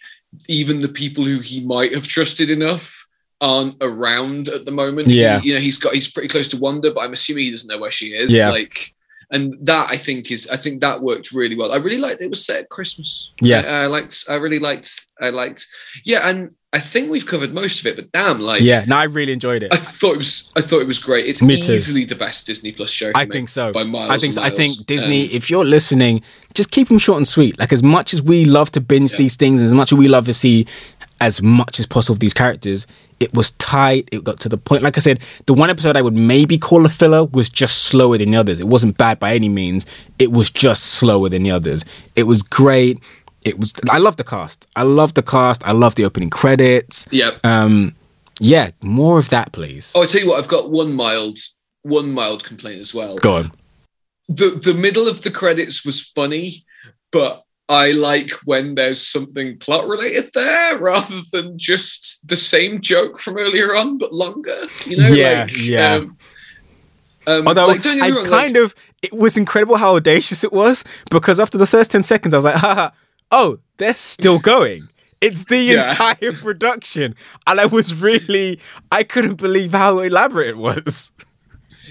even 0.47 0.79
the 0.79 0.89
people 0.89 1.23
who 1.23 1.39
he 1.39 1.65
might 1.65 1.93
have 1.93 2.07
trusted 2.07 2.49
enough 2.49 3.07
aren't 3.41 3.75
around 3.81 4.49
at 4.49 4.65
the 4.65 4.71
moment. 4.71 5.07
Yeah, 5.07 5.39
he, 5.39 5.49
you 5.49 5.53
know 5.55 5.61
he's 5.61 5.77
got 5.77 5.93
he's 5.93 6.11
pretty 6.11 6.29
close 6.29 6.47
to 6.49 6.57
Wanda, 6.57 6.91
but 6.91 7.01
I'm 7.01 7.13
assuming 7.13 7.45
he 7.45 7.51
doesn't 7.51 7.69
know 7.69 7.79
where 7.79 7.91
she 7.91 8.07
is. 8.07 8.33
Yeah, 8.33 8.49
like 8.49 8.93
and 9.31 9.55
that 9.61 9.89
I 9.91 9.97
think 9.97 10.31
is 10.31 10.47
I 10.49 10.57
think 10.57 10.81
that 10.81 11.01
worked 11.01 11.31
really 11.31 11.55
well. 11.55 11.71
I 11.71 11.77
really 11.77 11.97
liked 11.97 12.21
it 12.21 12.29
was 12.29 12.45
set 12.45 12.61
at 12.61 12.69
Christmas. 12.69 13.31
Yeah, 13.41 13.61
I, 13.61 13.83
I 13.83 13.85
liked 13.85 14.25
I 14.29 14.35
really 14.35 14.59
liked 14.59 15.05
I 15.21 15.29
liked 15.29 15.67
yeah, 16.03 16.27
and 16.27 16.55
I 16.71 16.79
think 16.79 17.09
we've 17.09 17.25
covered 17.25 17.51
most 17.51 17.79
of 17.79 17.87
it, 17.87 17.95
but 17.95 18.11
damn, 18.11 18.39
like 18.39 18.61
yeah, 18.61 18.85
no, 18.87 18.97
I 18.97 19.05
really 19.05 19.33
enjoyed 19.33 19.63
it. 19.63 19.73
I 19.73 19.77
thought 19.77 20.13
it 20.13 20.17
was, 20.17 20.51
I 20.55 20.61
thought 20.61 20.81
it 20.81 20.87
was 20.87 20.99
great. 20.99 21.25
It's 21.25 21.41
Me 21.41 21.55
easily 21.55 22.03
too. 22.03 22.13
the 22.13 22.15
best 22.15 22.45
Disney 22.45 22.71
Plus 22.71 22.91
show. 22.91 23.11
I 23.15 23.25
think 23.25 23.49
so. 23.49 23.71
By 23.71 23.83
miles. 23.83 24.11
I 24.11 24.19
think 24.19 24.33
so. 24.35 24.43
I 24.43 24.51
think 24.51 24.85
Disney. 24.85 25.25
Um, 25.25 25.29
if 25.31 25.49
you're 25.49 25.65
listening, 25.65 26.21
just 26.53 26.69
keep 26.69 26.87
them 26.87 26.99
short 26.99 27.17
and 27.17 27.27
sweet. 27.27 27.57
Like 27.57 27.73
as 27.73 27.81
much 27.81 28.13
as 28.13 28.21
we 28.21 28.45
love 28.45 28.71
to 28.73 28.81
binge 28.81 29.13
yeah. 29.13 29.17
these 29.17 29.35
things, 29.35 29.59
and 29.59 29.65
as 29.65 29.73
much 29.73 29.91
as 29.91 29.97
we 29.97 30.07
love 30.07 30.25
to 30.27 30.33
see 30.33 30.67
as 31.21 31.41
much 31.41 31.79
as 31.79 31.85
possible 31.85 32.13
of 32.13 32.19
these 32.19 32.35
characters, 32.35 32.85
it 33.19 33.33
was 33.33 33.51
tight. 33.51 34.07
It 34.11 34.23
got 34.23 34.39
to 34.41 34.49
the 34.49 34.57
point. 34.57 34.83
Like 34.83 34.97
I 34.97 35.01
said, 35.01 35.19
the 35.45 35.53
one 35.53 35.69
episode 35.69 35.97
I 35.97 36.01
would 36.01 36.13
maybe 36.13 36.57
call 36.57 36.85
a 36.85 36.89
filler 36.89 37.25
was 37.25 37.49
just 37.49 37.85
slower 37.85 38.17
than 38.17 38.31
the 38.31 38.37
others. 38.37 38.59
It 38.59 38.67
wasn't 38.67 38.97
bad 38.97 39.19
by 39.19 39.33
any 39.33 39.49
means. 39.49 39.85
It 40.17 40.31
was 40.31 40.49
just 40.49 40.83
slower 40.83 41.29
than 41.29 41.43
the 41.43 41.51
others. 41.51 41.83
It 42.15 42.23
was 42.23 42.41
great 42.41 42.99
it 43.43 43.59
was 43.59 43.73
I 43.89 43.97
love 43.97 44.17
the 44.17 44.23
cast. 44.23 44.67
I 44.75 44.83
love 44.83 45.13
the 45.13 45.23
cast. 45.23 45.65
I 45.67 45.71
love 45.71 45.95
the 45.95 46.05
opening 46.05 46.29
credits. 46.29 47.07
Yep. 47.11 47.45
Um 47.45 47.95
yeah, 48.39 48.71
more 48.81 49.19
of 49.19 49.29
that 49.29 49.51
please. 49.51 49.93
Oh, 49.95 50.03
I 50.03 50.05
tell 50.05 50.21
you 50.21 50.29
what, 50.29 50.39
I've 50.39 50.47
got 50.47 50.71
one 50.71 50.93
mild 50.93 51.37
one 51.83 52.11
mild 52.11 52.43
complaint 52.43 52.81
as 52.81 52.93
well. 52.93 53.17
Go 53.17 53.37
on. 53.37 53.51
The 54.27 54.49
the 54.51 54.73
middle 54.73 55.07
of 55.07 55.21
the 55.21 55.31
credits 55.31 55.85
was 55.85 56.01
funny, 56.01 56.65
but 57.11 57.43
I 57.69 57.91
like 57.91 58.31
when 58.45 58.73
there's 58.73 59.07
something 59.07 59.59
plot 59.59 59.87
related 59.87 60.31
there 60.33 60.77
rather 60.79 61.21
than 61.31 61.57
just 61.57 62.27
the 62.27 62.35
same 62.35 62.81
joke 62.81 63.19
from 63.19 63.37
earlier 63.37 63.75
on 63.75 63.99
but 63.99 64.11
longer. 64.11 64.63
You 64.85 64.97
know, 64.97 65.09
yeah, 65.09 65.41
like, 65.41 65.57
yeah. 65.57 65.93
Um, 65.95 66.17
um, 67.27 67.47
Although 67.47 67.67
like, 67.67 67.85
I 67.85 68.09
wrong, 68.09 68.25
kind 68.25 68.55
like, 68.55 68.63
of, 68.63 68.75
it 69.03 69.13
was 69.13 69.37
incredible 69.37 69.77
how 69.77 69.95
audacious 69.95 70.43
it 70.43 70.51
was 70.51 70.83
because 71.11 71.39
after 71.39 71.59
the 71.59 71.67
first 71.67 71.91
ten 71.91 72.01
seconds, 72.01 72.33
I 72.33 72.37
was 72.37 72.43
like, 72.43 72.55
haha, 72.57 72.89
oh, 73.31 73.59
they're 73.77 73.95
still 73.95 74.39
going. 74.39 74.89
It's 75.21 75.45
the 75.45 75.57
yeah. 75.57 75.89
entire 75.89 76.33
production. 76.33 77.15
And 77.45 77.59
I 77.59 77.65
was 77.65 77.93
really, 77.93 78.59
I 78.91 79.03
couldn't 79.03 79.35
believe 79.35 79.73
how 79.73 79.99
elaborate 79.99 80.49
it 80.49 80.57
was. 80.57 81.11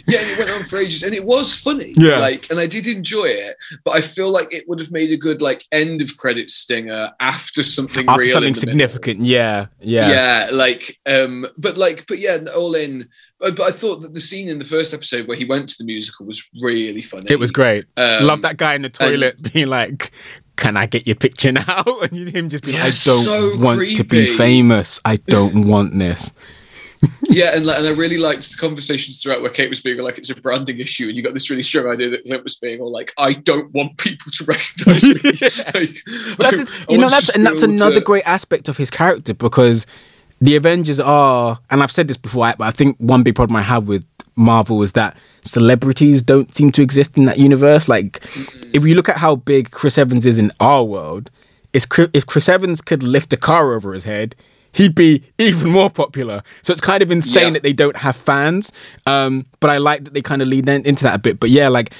Yeah, 0.07 0.21
and 0.21 0.31
it 0.31 0.39
went 0.39 0.51
on 0.51 0.63
for 0.65 0.79
ages, 0.79 1.03
and 1.03 1.15
it 1.15 1.25
was 1.25 1.55
funny. 1.55 1.93
Yeah, 1.97 2.19
like, 2.19 2.51
and 2.51 2.59
I 2.59 2.67
did 2.67 2.87
enjoy 2.87 3.27
it, 3.27 3.57
but 3.85 3.97
I 3.97 4.01
feel 4.01 4.31
like 4.31 4.55
it 4.55 4.69
would 4.69 4.81
have 4.81 4.91
made 4.91 5.11
a 5.11 5.17
good 5.17 5.43
like 5.43 5.65
end 5.73 6.01
of 6.01 6.17
credit 6.17 6.51
stinger 6.51 7.11
after 7.21 7.63
something 7.63 8.09
after 8.09 8.23
real, 8.23 8.33
something 8.33 8.55
significant. 8.55 9.21
Middle. 9.21 9.33
Yeah, 9.33 9.67
yeah, 9.81 10.09
yeah. 10.09 10.51
Like, 10.53 10.99
um, 11.05 11.47
but 11.59 11.77
like, 11.77 12.07
but 12.07 12.19
yeah, 12.19 12.39
all 12.57 12.75
in. 12.75 13.09
But, 13.39 13.57
but 13.57 13.69
I 13.69 13.71
thought 13.71 14.01
that 14.01 14.15
the 14.15 14.21
scene 14.21 14.49
in 14.49 14.59
the 14.59 14.65
first 14.65 14.95
episode 14.95 15.29
where 15.29 15.37
he 15.37 15.45
went 15.45 15.69
to 15.69 15.77
the 15.79 15.85
musical 15.85 16.27
was 16.27 16.49
really 16.61 17.03
funny. 17.03 17.27
It 17.29 17.39
was 17.39 17.51
great. 17.51 17.85
Um, 17.97 18.25
Love 18.25 18.43
that 18.43 18.57
guy 18.57 18.75
in 18.75 18.83
the 18.83 18.89
toilet 18.89 19.37
and, 19.37 19.53
being 19.53 19.69
like, 19.69 20.11
can 20.59 20.77
I 20.77 20.87
get 20.87 21.07
your 21.07 21.17
picture 21.17 21.53
now? 21.53 21.85
And 22.03 22.29
him 22.29 22.49
just 22.49 22.65
being, 22.65 22.77
yeah, 22.77 22.83
I 22.83 22.87
don't 22.87 22.93
so 22.93 23.57
want 23.57 23.79
creepy. 23.79 23.95
to 23.97 24.05
be 24.05 24.27
famous. 24.27 25.01
I 25.05 25.17
don't 25.17 25.67
want 25.69 25.99
this. 25.99 26.33
yeah, 27.23 27.57
and 27.57 27.65
like, 27.65 27.79
and 27.79 27.87
I 27.87 27.91
really 27.93 28.19
liked 28.19 28.51
the 28.51 28.57
conversations 28.57 29.23
throughout 29.23 29.41
where 29.41 29.51
Kate 29.51 29.71
was 29.71 29.81
being 29.81 29.99
like, 29.99 30.19
it's 30.19 30.31
a 30.31 30.35
branding 30.35 30.79
issue, 30.81 31.07
and 31.07 31.17
you 31.17 31.23
got 31.23 31.35
this 31.35 31.49
really 31.49 31.63
strong 31.63 31.87
idea 31.87 32.11
that 32.11 32.25
Clint 32.25 32.45
was 32.45 32.57
being 32.57 32.81
all 32.81 32.93
like, 32.93 33.13
I 33.17 33.35
don't 33.35 33.73
want 33.73 33.99
people 33.99 34.33
to 34.33 34.45
recognize 34.53 35.05
me. 35.05 35.15
like, 35.75 36.37
but 36.37 36.51
that's 36.51 36.71
I, 36.71 36.93
you 36.93 36.99
know 36.99 37.09
that's 37.09 37.29
and 37.29 37.47
that's 37.47 37.63
another 37.63 37.97
to... 37.97 38.01
great 38.01 38.27
aspect 38.27 38.69
of 38.69 38.77
his 38.77 38.91
character 38.91 39.33
because 39.33 39.87
the 40.41 40.57
Avengers 40.57 40.99
are, 40.99 41.59
and 41.71 41.83
I've 41.83 41.93
said 41.93 42.09
this 42.09 42.17
before, 42.17 42.53
but 42.59 42.65
I 42.65 42.71
think 42.71 42.97
one 42.99 43.23
big 43.23 43.37
problem 43.37 43.57
I 43.57 43.63
have 43.63 43.87
with 43.87 44.05
Marvel 44.39 44.83
is 44.83 44.93
that 44.93 45.17
celebrities 45.43 46.23
don't 46.23 46.55
seem 46.55 46.73
to 46.73 46.83
exist 46.83 47.17
in 47.17 47.25
that 47.27 47.39
universe. 47.39 47.89
Like, 47.89 48.25
if 48.73 48.85
you 48.85 48.95
look 48.95 49.09
at 49.09 49.17
how 49.17 49.37
big 49.37 49.71
Chris 49.71 49.99
Evans 49.99 50.25
is 50.25 50.39
in 50.39 50.53
our 50.61 50.85
world, 50.85 51.31
if 51.73 51.89
Chris 51.89 52.49
Evans 52.49 52.81
could 52.81 53.03
lift 53.03 53.33
a 53.33 53.37
car 53.37 53.75
over 53.75 53.93
his 53.93 54.05
head, 54.05 54.35
he'd 54.73 54.95
be 54.95 55.23
even 55.39 55.71
more 55.71 55.91
popular. 55.91 56.43
So 56.63 56.73
it's 56.73 56.81
kind 56.81 57.03
of 57.03 57.11
insane 57.11 57.49
yeah. 57.49 57.51
that 57.51 57.63
they 57.63 57.73
don't 57.73 57.97
have 57.97 58.17
fans. 58.17 58.73
Um, 59.07 59.47
but 59.61 59.71
I 59.71 59.79
like 59.79 60.05
that 60.05 60.15
they 60.15 60.23
kind 60.23 60.43
of 60.43 60.49
lead 60.49 60.69
into 60.69 61.05
that 61.05 61.15
a 61.15 61.19
bit. 61.19 61.41
But 61.41 61.51
yeah, 61.51 61.69
like 61.69 61.93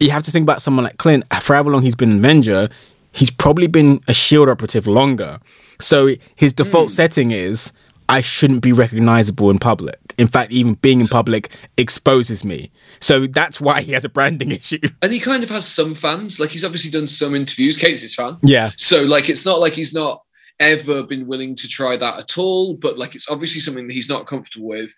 you 0.00 0.10
have 0.10 0.22
to 0.24 0.30
think 0.30 0.44
about 0.44 0.62
someone 0.62 0.84
like 0.84 0.98
Clint. 0.98 1.24
For 1.40 1.54
however 1.54 1.70
long 1.70 1.82
he's 1.82 1.94
been 1.94 2.12
an 2.12 2.18
Avenger, 2.18 2.68
he's 3.12 3.30
probably 3.30 3.66
been 3.66 4.00
a 4.06 4.14
Shield 4.14 4.48
operative 4.48 4.86
longer. 4.86 5.40
So 5.80 6.14
his 6.34 6.52
default 6.52 6.88
mm. 6.88 6.92
setting 6.92 7.30
is 7.30 7.72
I 8.08 8.20
shouldn't 8.20 8.62
be 8.62 8.72
recognizable 8.72 9.50
in 9.50 9.58
public. 9.58 9.98
In 10.18 10.26
fact, 10.26 10.52
even 10.52 10.74
being 10.74 11.00
in 11.00 11.08
public 11.08 11.50
exposes 11.76 12.44
me. 12.44 12.70
So 13.00 13.26
that's 13.26 13.60
why 13.60 13.82
he 13.82 13.92
has 13.92 14.04
a 14.04 14.08
branding 14.08 14.50
issue. 14.52 14.80
And 15.02 15.12
he 15.12 15.20
kind 15.20 15.42
of 15.42 15.50
has 15.50 15.66
some 15.66 15.94
fans. 15.94 16.40
Like 16.40 16.50
he's 16.50 16.64
obviously 16.64 16.90
done 16.90 17.08
some 17.08 17.34
interviews. 17.34 17.76
Kate's 17.76 18.02
his 18.02 18.14
fan. 18.14 18.38
Yeah. 18.42 18.72
So 18.76 19.02
like 19.02 19.28
it's 19.28 19.44
not 19.44 19.60
like 19.60 19.72
he's 19.72 19.94
not 19.94 20.22
ever 20.58 21.02
been 21.02 21.26
willing 21.26 21.54
to 21.54 21.68
try 21.68 21.96
that 21.96 22.18
at 22.18 22.38
all, 22.38 22.74
but 22.74 22.96
like 22.96 23.14
it's 23.14 23.30
obviously 23.30 23.60
something 23.60 23.88
that 23.88 23.94
he's 23.94 24.08
not 24.08 24.26
comfortable 24.26 24.68
with. 24.68 24.94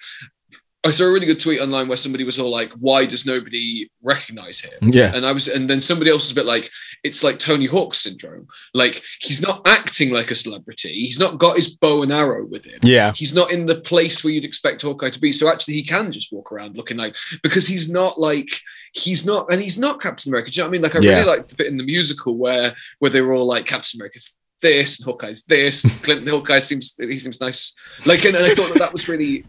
I 0.84 0.92
saw 0.92 1.04
a 1.04 1.12
really 1.12 1.26
good 1.26 1.40
tweet 1.40 1.60
online 1.60 1.88
where 1.88 1.96
somebody 1.96 2.22
was 2.24 2.38
all 2.38 2.50
like, 2.50 2.72
"Why 2.74 3.04
does 3.04 3.26
nobody 3.26 3.90
recognize 4.02 4.60
him?" 4.60 4.78
Yeah, 4.82 5.12
and 5.14 5.26
I 5.26 5.32
was, 5.32 5.48
and 5.48 5.68
then 5.68 5.80
somebody 5.80 6.10
else 6.10 6.24
was 6.24 6.32
a 6.32 6.34
bit 6.36 6.46
like, 6.46 6.70
"It's 7.02 7.24
like 7.24 7.38
Tony 7.38 7.66
Hawk 7.66 7.94
syndrome. 7.94 8.46
Like 8.74 9.02
he's 9.20 9.42
not 9.42 9.60
acting 9.66 10.12
like 10.12 10.30
a 10.30 10.36
celebrity. 10.36 10.92
He's 10.92 11.18
not 11.18 11.38
got 11.38 11.56
his 11.56 11.76
bow 11.76 12.02
and 12.02 12.12
arrow 12.12 12.46
with 12.46 12.64
him. 12.64 12.78
Yeah, 12.82 13.12
he's 13.12 13.34
not 13.34 13.50
in 13.50 13.66
the 13.66 13.80
place 13.80 14.22
where 14.22 14.32
you'd 14.32 14.44
expect 14.44 14.82
Hawkeye 14.82 15.10
to 15.10 15.20
be. 15.20 15.32
So 15.32 15.48
actually, 15.48 15.74
he 15.74 15.82
can 15.82 16.12
just 16.12 16.32
walk 16.32 16.52
around 16.52 16.76
looking 16.76 16.96
like 16.96 17.16
because 17.42 17.66
he's 17.66 17.88
not 17.90 18.18
like." 18.18 18.50
He's 18.94 19.26
not, 19.26 19.52
and 19.52 19.60
he's 19.60 19.76
not 19.76 20.00
Captain 20.00 20.30
America. 20.30 20.50
Do 20.50 20.56
you 20.56 20.62
know 20.62 20.68
what 20.68 20.70
I 20.70 20.72
mean? 20.72 20.82
Like, 20.82 20.96
I 20.96 21.00
yeah. 21.00 21.14
really 21.16 21.26
like 21.26 21.46
the 21.46 21.54
bit 21.54 21.66
in 21.66 21.76
the 21.76 21.84
musical 21.84 22.38
where 22.38 22.74
where 23.00 23.10
they 23.10 23.20
were 23.20 23.34
all 23.34 23.46
like, 23.46 23.66
Captain 23.66 24.00
America's 24.00 24.34
this, 24.62 24.98
and 24.98 25.04
Hawkeye's 25.04 25.44
this. 25.44 25.82
Clint 26.02 26.26
Hawkeye 26.26 26.58
seems 26.58 26.96
he 26.96 27.18
seems 27.18 27.38
nice. 27.38 27.74
Like, 28.06 28.24
and, 28.24 28.34
and 28.34 28.46
I 28.46 28.54
thought 28.54 28.72
that 28.72 28.78
that 28.78 28.94
was 28.94 29.06
really 29.06 29.44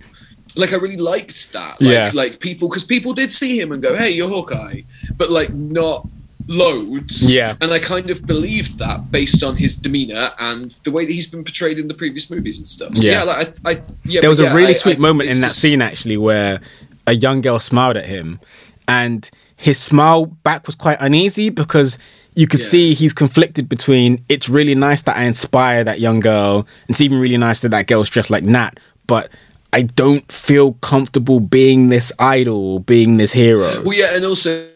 like 0.60 0.74
I 0.74 0.76
really 0.76 0.98
liked 0.98 1.54
that. 1.54 1.82
Like, 1.82 1.92
yeah. 1.92 2.12
like 2.14 2.40
people 2.40 2.68
because 2.70 2.84
people 2.84 3.14
did 3.14 3.32
see 3.32 3.60
him 3.60 3.72
and 3.72 3.82
go, 3.82 3.96
"Hey, 3.96 4.12
you're 4.12 4.30
Hawkeye," 4.30 4.82
but 5.18 5.30
like 5.30 5.54
not 5.54 6.08
loads. 6.50 7.34
Yeah. 7.34 7.56
And 7.62 7.72
I 7.72 7.80
kind 7.80 8.10
of 8.10 8.26
believed 8.26 8.80
that 8.80 9.12
based 9.12 9.44
on 9.44 9.56
his 9.56 9.76
demeanor 9.76 10.32
and 10.40 10.72
the 10.84 10.92
way 10.92 11.06
that 11.06 11.12
he's 11.12 11.28
been 11.28 11.44
portrayed 11.44 11.80
in 11.80 11.88
the 11.88 11.94
previous 11.94 12.30
movies 12.30 12.58
and 12.58 12.68
stuff. 12.68 12.96
So, 12.96 13.08
yeah. 13.08 13.12
yeah. 13.12 13.24
like 13.24 13.58
I, 13.66 13.70
I 13.72 13.82
yeah, 14.04 14.22
there 14.22 14.30
was 14.30 14.40
yeah, 14.40 14.52
a 14.52 14.56
really 14.56 14.72
I, 14.72 14.74
sweet 14.74 14.98
I, 14.98 15.00
moment 15.00 15.30
in 15.30 15.40
that 15.42 15.48
just... 15.48 15.60
scene 15.60 15.82
actually 15.82 16.18
where 16.18 16.60
a 17.08 17.14
young 17.14 17.42
girl 17.42 17.60
smiled 17.60 17.98
at 17.98 18.06
him, 18.06 18.40
and 18.88 19.30
his 19.56 19.78
smile 19.78 20.26
back 20.26 20.66
was 20.66 20.76
quite 20.76 20.98
uneasy 21.00 21.50
because 21.50 21.98
you 22.36 22.48
could 22.48 22.60
yeah. 22.60 22.66
see 22.66 22.94
he's 22.94 23.14
conflicted 23.14 23.70
between 23.70 24.24
it's 24.30 24.50
really 24.50 24.76
nice 24.76 25.02
that 25.04 25.18
I 25.18 25.24
inspire 25.24 25.84
that 25.84 26.00
young 26.00 26.20
girl, 26.20 26.68
it's 26.88 27.02
even 27.02 27.20
really 27.20 27.38
nice 27.38 27.62
that 27.62 27.70
that 27.70 27.88
girl's 27.88 28.10
dressed 28.10 28.30
like 28.30 28.44
Nat, 28.44 28.80
but 29.08 29.30
I 29.72 29.84
don't 29.84 30.30
feel 30.32 30.74
comfortable 30.74 31.40
being 31.40 31.90
this 31.90 32.12
idol, 32.20 32.74
or 32.74 32.80
being 32.80 33.18
this 33.18 33.34
hero. 33.34 33.82
Well, 33.84 33.94
yeah, 33.94 34.16
and 34.16 34.26
also 34.26 34.70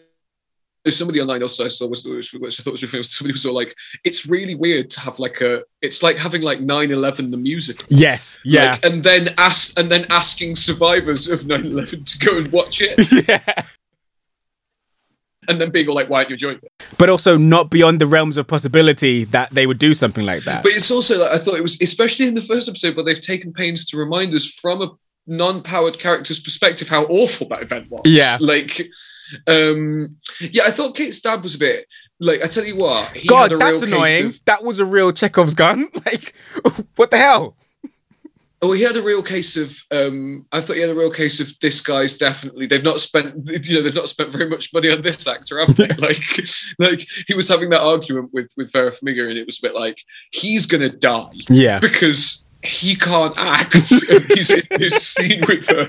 somebody 0.92 1.20
online 1.20 1.42
also 1.42 1.64
I 1.64 1.68
saw 1.68 1.86
was 1.86 2.04
which 2.04 2.34
I 2.34 2.62
thought 2.62 2.72
was 2.72 2.82
really 2.82 2.90
famous. 2.90 3.10
Somebody 3.14 3.32
was 3.32 3.46
all 3.46 3.54
like, 3.54 3.74
"It's 4.04 4.26
really 4.26 4.54
weird 4.54 4.90
to 4.90 5.00
have 5.00 5.18
like 5.18 5.40
a. 5.40 5.62
It's 5.80 6.02
like 6.02 6.18
having 6.18 6.42
like 6.42 6.58
9-11 6.60 7.30
the 7.30 7.36
musical. 7.36 7.86
Yes, 7.88 8.38
yeah, 8.44 8.72
like, 8.72 8.84
and 8.84 9.02
then 9.02 9.34
ask 9.38 9.78
and 9.78 9.90
then 9.90 10.06
asking 10.10 10.56
survivors 10.56 11.28
of 11.28 11.40
9-11 11.40 12.04
to 12.12 12.26
go 12.26 12.38
and 12.38 12.52
watch 12.52 12.80
it. 12.82 13.28
yeah, 13.28 13.64
and 15.48 15.60
then 15.60 15.70
being 15.70 15.88
all 15.88 15.94
like, 15.94 16.08
"Why 16.08 16.24
aren't 16.24 16.40
you 16.40 16.48
it?" 16.48 16.62
But 16.98 17.08
also 17.08 17.36
not 17.36 17.70
beyond 17.70 18.00
the 18.00 18.06
realms 18.06 18.36
of 18.36 18.46
possibility 18.46 19.24
that 19.24 19.50
they 19.50 19.66
would 19.66 19.78
do 19.78 19.94
something 19.94 20.24
like 20.24 20.44
that. 20.44 20.62
But 20.62 20.72
it's 20.72 20.90
also 20.90 21.18
like 21.18 21.32
I 21.32 21.38
thought 21.38 21.54
it 21.54 21.62
was, 21.62 21.80
especially 21.80 22.26
in 22.26 22.34
the 22.34 22.40
first 22.40 22.68
episode, 22.68 22.96
where 22.96 23.04
they've 23.04 23.20
taken 23.20 23.52
pains 23.52 23.84
to 23.86 23.96
remind 23.96 24.34
us 24.34 24.46
from 24.46 24.82
a 24.82 24.90
non-powered 25.26 25.98
character's 25.98 26.40
perspective 26.40 26.88
how 26.88 27.04
awful 27.04 27.48
that 27.48 27.62
event 27.62 27.90
was. 27.90 28.02
Yeah, 28.04 28.36
like, 28.40 28.88
um, 29.46 30.16
yeah, 30.40 30.64
I 30.66 30.70
thought 30.70 30.96
Kate 30.96 31.14
Stab 31.14 31.42
was 31.42 31.54
a 31.54 31.58
bit. 31.58 31.86
Like 32.20 32.42
I 32.42 32.46
tell 32.46 32.64
you 32.64 32.76
what, 32.76 33.16
God, 33.26 33.58
that's 33.58 33.82
annoying. 33.82 34.26
Of, 34.26 34.44
that 34.44 34.62
was 34.62 34.78
a 34.78 34.84
real 34.84 35.12
Chekhov's 35.12 35.54
gun. 35.54 35.88
Like, 36.06 36.34
what 36.96 37.10
the 37.10 37.18
hell? 37.18 37.56
Oh, 38.64 38.72
he 38.72 38.80
had 38.80 38.96
a 38.96 39.02
real 39.02 39.22
case 39.22 39.58
of. 39.58 39.78
Um, 39.90 40.46
I 40.50 40.62
thought 40.62 40.76
he 40.76 40.80
had 40.80 40.88
a 40.88 40.94
real 40.94 41.10
case 41.10 41.38
of 41.38 41.52
this 41.60 41.82
guy's 41.82 42.16
definitely. 42.16 42.64
They've 42.66 42.82
not 42.82 42.98
spent, 42.98 43.46
you 43.46 43.74
know, 43.74 43.82
they've 43.82 43.94
not 43.94 44.08
spent 44.08 44.32
very 44.32 44.48
much 44.48 44.72
money 44.72 44.90
on 44.90 45.02
this 45.02 45.28
actor, 45.28 45.58
have 45.58 45.76
they? 45.76 45.88
like, 45.98 46.22
like 46.78 47.06
he 47.26 47.34
was 47.34 47.46
having 47.46 47.68
that 47.70 47.82
argument 47.82 48.30
with 48.32 48.50
with 48.56 48.72
Vera 48.72 48.90
Farmiga, 48.90 49.28
and 49.28 49.36
it 49.36 49.44
was 49.44 49.58
a 49.58 49.66
bit 49.66 49.74
like 49.74 50.02
he's 50.30 50.64
gonna 50.64 50.88
die, 50.88 51.34
yeah, 51.50 51.78
because 51.78 52.43
he 52.64 52.94
can't 52.94 53.34
act 53.36 53.74
he's 53.74 54.50
in 54.50 54.62
this 54.70 55.06
scene 55.06 55.42
with 55.46 55.66
her 55.68 55.86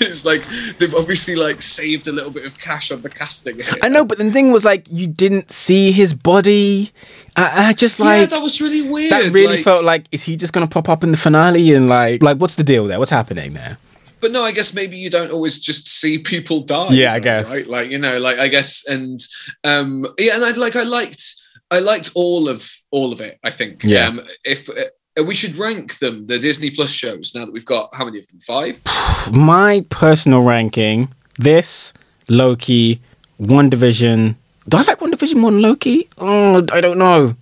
it's 0.00 0.24
like 0.24 0.42
they've 0.78 0.94
obviously 0.94 1.36
like 1.36 1.62
saved 1.62 2.08
a 2.08 2.12
little 2.12 2.30
bit 2.30 2.44
of 2.44 2.58
cash 2.58 2.90
on 2.90 3.00
the 3.02 3.10
casting 3.10 3.54
here. 3.56 3.74
i 3.82 3.88
know 3.88 4.04
but 4.04 4.18
the 4.18 4.30
thing 4.30 4.50
was 4.50 4.64
like 4.64 4.86
you 4.90 5.06
didn't 5.06 5.50
see 5.50 5.92
his 5.92 6.12
body 6.12 6.90
I, 7.36 7.68
I 7.68 7.72
just 7.72 8.00
like 8.00 8.20
yeah, 8.20 8.26
that 8.26 8.42
was 8.42 8.60
really 8.60 8.82
weird 8.82 9.12
that 9.12 9.32
really 9.32 9.56
like, 9.56 9.64
felt 9.64 9.84
like 9.84 10.06
is 10.10 10.22
he 10.24 10.36
just 10.36 10.52
gonna 10.52 10.66
pop 10.66 10.88
up 10.88 11.04
in 11.04 11.12
the 11.12 11.16
finale 11.16 11.72
and 11.72 11.88
like 11.88 12.22
like 12.22 12.38
what's 12.38 12.56
the 12.56 12.64
deal 12.64 12.86
there 12.86 12.98
what's 12.98 13.10
happening 13.10 13.52
there 13.52 13.78
but 14.22 14.30
no, 14.30 14.44
I 14.44 14.52
guess 14.52 14.72
maybe 14.72 14.96
you 14.96 15.10
don't 15.10 15.32
always 15.32 15.58
just 15.58 15.88
see 15.88 16.16
people 16.16 16.60
die. 16.60 16.90
Yeah, 16.92 17.10
though, 17.10 17.16
I 17.16 17.18
guess. 17.18 17.50
Right? 17.50 17.66
Like 17.66 17.90
you 17.90 17.98
know, 17.98 18.20
like 18.20 18.38
I 18.38 18.46
guess, 18.46 18.86
and 18.86 19.20
um, 19.64 20.06
yeah, 20.16 20.36
and 20.36 20.44
I 20.44 20.52
like 20.52 20.76
I 20.76 20.84
liked 20.84 21.34
I 21.72 21.80
liked 21.80 22.12
all 22.14 22.48
of 22.48 22.70
all 22.92 23.12
of 23.12 23.20
it. 23.20 23.40
I 23.42 23.50
think. 23.50 23.82
Yeah. 23.82 24.06
Um, 24.06 24.20
if 24.44 24.70
Uh, 25.18 25.24
we 25.24 25.34
should 25.34 25.56
rank 25.56 25.98
them, 25.98 26.26
the 26.26 26.38
Disney 26.38 26.70
Plus 26.70 26.90
shows, 26.90 27.34
now 27.34 27.44
that 27.44 27.52
we've 27.52 27.66
got 27.66 27.94
how 27.94 28.04
many 28.04 28.18
of 28.18 28.26
them? 28.28 28.40
Five? 28.40 28.80
My 29.32 29.84
personal 29.90 30.42
ranking 30.42 31.12
this, 31.38 31.92
Loki, 32.28 33.00
WandaVision. 33.40 34.36
Do 34.68 34.76
I 34.76 34.82
like 34.82 34.98
WandaVision 34.98 35.36
more 35.36 35.50
than 35.50 35.62
Loki? 35.62 36.08
Oh, 36.18 36.64
I 36.72 36.80
don't 36.80 36.98
know. 36.98 37.36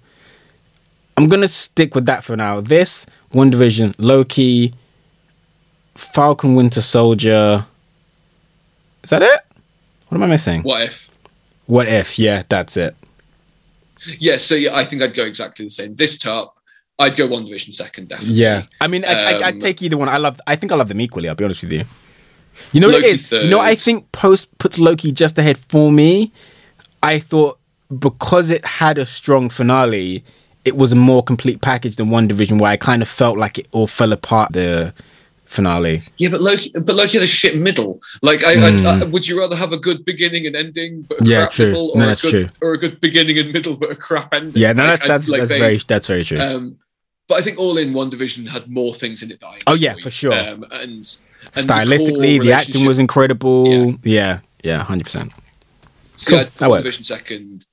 I'm 1.16 1.29
going 1.29 1.43
to 1.43 1.49
stick 1.49 1.95
with 1.95 2.07
that 2.07 2.25
for 2.25 2.37
now. 2.37 2.61
This, 2.61 3.07
WandaVision, 3.33 3.95
Loki, 3.99 4.75
Falcon 5.95 6.55
Winter 6.55 6.81
Soldier. 6.81 7.66
Is 9.05 9.11
that 9.11 9.23
it? 9.23 9.41
What 10.09 10.16
am 10.16 10.23
I 10.25 10.27
missing? 10.27 10.62
What 10.62 10.83
if? 10.83 11.11
What 11.66 11.87
if? 11.87 12.18
Yeah, 12.18 12.43
that's 12.49 12.77
it. 12.77 12.97
Yeah, 14.18 14.39
so 14.39 14.55
yeah, 14.55 14.75
I 14.75 14.85
think 14.85 15.03
I'd 15.03 15.14
go 15.14 15.25
exactly 15.25 15.66
the 15.66 15.71
same. 15.71 15.95
This 15.95 16.18
top, 16.18 16.57
I'd 17.01 17.16
go 17.16 17.26
WandaVision 17.28 17.72
second, 17.72 18.09
definitely. 18.09 18.34
Yeah, 18.34 18.64
I 18.80 18.86
mean, 18.86 19.05
I, 19.05 19.34
um, 19.34 19.42
I, 19.42 19.51
would 19.51 19.61
take 19.61 19.82
either 19.82 19.96
one. 19.96 20.09
I 20.09 20.18
love. 20.18 20.40
I 20.46 20.57
think 20.57 20.70
I 20.70 20.76
love 20.76 20.88
them 20.88 21.01
equally. 21.01 21.28
I'll 21.28 21.34
be 21.34 21.44
honest 21.44 21.62
with 21.62 21.72
you. 21.72 21.84
You 22.72 22.80
know 22.80 22.88
Loki 22.88 23.03
what 23.03 23.09
it 23.09 23.12
is. 23.12 23.28
Third. 23.28 23.44
You 23.44 23.51
know, 23.51 23.61
I 23.61 23.74
think 23.74 24.12
post 24.12 24.57
puts 24.59 24.78
Loki 24.78 25.12
just 25.12 25.38
ahead 25.38 25.59
for 25.59 25.90
me. 25.90 26.32
I 27.03 27.18
thought 27.18 27.59
because 27.98 28.51
it 28.51 28.64
had 28.64 28.98
a 28.98 29.07
strong 29.07 29.48
finale, 29.48 30.22
it 30.64 30.76
was 30.76 30.92
a 30.92 30.96
more 30.96 31.22
complete 31.22 31.62
package 31.62 31.96
than 31.96 32.09
WandaVision, 32.09 32.61
where 32.61 32.70
I 32.70 32.76
kind 32.76 33.01
of 33.01 33.09
felt 33.09 33.38
like 33.38 33.59
it 33.59 33.66
all 33.72 33.86
fell 33.86 34.12
apart. 34.12 34.53
The 34.53 34.92
finale. 35.51 36.05
Yeah, 36.16 36.28
but 36.28 36.40
Loki, 36.40 36.70
but 36.74 36.94
Loki 36.94 37.18
had 37.18 37.24
a 37.24 37.26
shit 37.26 37.59
middle. 37.59 38.01
Like, 38.22 38.44
I, 38.44 38.55
mm. 38.55 38.86
I, 38.86 39.01
I, 39.01 39.05
would 39.05 39.26
you 39.26 39.38
rather 39.38 39.57
have 39.57 39.72
a 39.72 39.78
good 39.78 40.05
beginning 40.05 40.46
and 40.46 40.55
ending, 40.55 41.03
but 41.03 41.20
a 41.20 41.24
yeah, 41.24 41.40
crap 41.40 41.53
true. 41.53 41.66
middle, 41.66 41.90
or 41.90 41.98
no, 41.98 42.05
a 42.05 42.07
that's 42.07 42.22
good, 42.22 42.30
true, 42.30 42.48
or 42.62 42.74
a 42.74 42.78
good 42.78 43.01
beginning 43.01 43.38
and 43.38 43.53
middle 43.53 43.76
but 43.76 43.90
a 43.90 43.96
crap 43.96 44.32
ending? 44.32 44.61
Yeah, 44.62 44.72
no, 44.72 44.86
that's 44.86 45.07
that's, 45.07 45.28
like 45.28 45.40
that's 45.40 45.51
they, 45.51 45.59
very 45.59 45.78
that's 45.78 46.07
very 46.07 46.24
true. 46.24 46.40
Um, 46.40 46.78
but 47.31 47.39
I 47.39 47.43
think 47.43 47.59
all 47.59 47.78
in 47.78 47.95
WandaVision 47.95 48.49
had 48.49 48.68
more 48.68 48.93
things 48.93 49.22
in 49.22 49.31
it. 49.31 49.41
That 49.41 49.62
oh 49.66 49.74
yeah, 49.74 49.95
for 49.95 50.11
sure. 50.11 50.33
Um, 50.33 50.64
and, 50.64 50.72
and 50.72 51.05
stylistically, 51.55 52.39
the, 52.39 52.47
the, 52.47 52.53
acting 52.53 52.85
was 52.85 52.99
incredible. 52.99 53.66
Yeah, 53.66 53.95
yeah, 54.03 54.41
yeah, 54.62 54.83
hundred 54.83 55.05
percent. 55.05 55.33
So 56.16 56.31
cool. 56.33 56.39
yeah, 56.41 56.83
WandaVision 56.83 57.05
second 57.07 57.64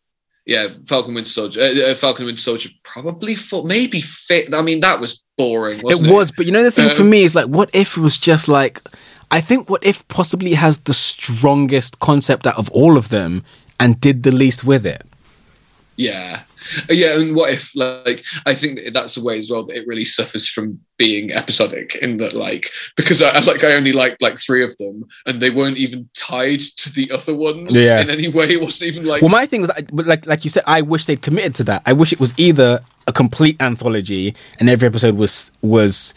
yeah, 0.48 0.70
Falcon 0.86 1.14
Winter 1.14 1.30
Soldier, 1.30 1.60
uh, 1.60 1.92
uh, 1.92 1.96
Falcon 1.96 2.26
Winter 2.26 2.42
Soldier, 2.42 2.70
probably 2.84 3.36
for 3.36 3.66
maybe 3.66 4.00
fit. 4.00 4.56
I 4.56 4.62
mean, 4.62 4.80
that 4.80 5.02
was 5.02 5.24
boring. 5.38 5.80
it, 5.80 6.02
it 6.02 6.10
was, 6.10 6.32
but 6.32 6.46
you 6.46 6.54
know 6.54 6.64
the 6.64 6.72
thing 6.72 6.90
um, 6.90 6.96
for 6.96 7.04
me 7.04 7.24
is 7.24 7.36
like, 7.36 7.48
what 7.48 7.70
if 7.74 7.98
it 7.98 8.00
was 8.00 8.18
just 8.18 8.48
like, 8.48 8.82
I 9.30 9.42
think 9.42 9.70
what 9.70 9.84
if 9.84 10.08
possibly 10.08 10.54
has 10.54 10.78
the 10.80 10.94
strongest 10.94 12.00
concept 12.00 12.48
out 12.48 12.58
of 12.58 12.72
all 12.72 12.98
of 12.98 13.10
them 13.10 13.44
and 13.78 14.00
did 14.00 14.24
the 14.24 14.32
least 14.32 14.64
with 14.64 14.86
it. 14.86 15.06
Yeah, 15.98 16.44
yeah, 16.90 17.20
and 17.20 17.36
what 17.36 17.52
if 17.52 17.76
like 17.76 18.24
I 18.46 18.54
think 18.54 18.84
that 18.84 18.94
that's 18.94 19.18
a 19.18 19.24
way 19.24 19.38
as 19.38 19.50
well 19.50 19.66
that 19.66 19.76
it 19.76 19.88
really 19.88 20.06
suffers 20.06 20.48
from 20.48 20.80
being 20.98 21.32
episodic 21.32 21.96
in 21.96 22.18
that 22.18 22.34
like 22.34 22.72
because 22.96 23.22
I 23.22 23.40
like 23.40 23.64
I 23.64 23.74
only 23.74 23.94
like 23.94 24.18
like 24.22 24.40
three 24.40 24.64
of 24.64 24.76
them 24.78 25.06
and 25.26 25.42
they 25.42 25.50
weren't 25.50 25.78
even 25.78 26.10
tied 26.16 26.60
to 26.60 26.92
the 26.92 27.12
other 27.12 27.36
ones 27.36 27.76
yeah. 27.76 28.02
in 28.02 28.10
any 28.10 28.28
way. 28.28 28.46
It 28.52 28.62
wasn't 28.62 28.90
even 28.90 29.06
like 29.06 29.22
well, 29.22 29.30
my 29.30 29.46
thing 29.46 29.62
was 29.62 29.72
like 29.92 30.26
like 30.26 30.44
you 30.44 30.50
said, 30.50 30.64
I 30.66 30.82
wish 30.82 31.06
they'd 31.06 31.22
committed 31.22 31.56
to 31.56 31.64
that. 31.66 31.84
I 31.86 31.94
wish 31.94 32.14
it 32.14 32.20
was 32.20 32.34
either 32.38 32.82
a 33.08 33.14
complete 33.14 33.60
anthology 33.62 34.36
and 34.60 34.70
every 34.70 34.88
episode 34.88 35.16
was 35.16 35.52
was 35.62 36.14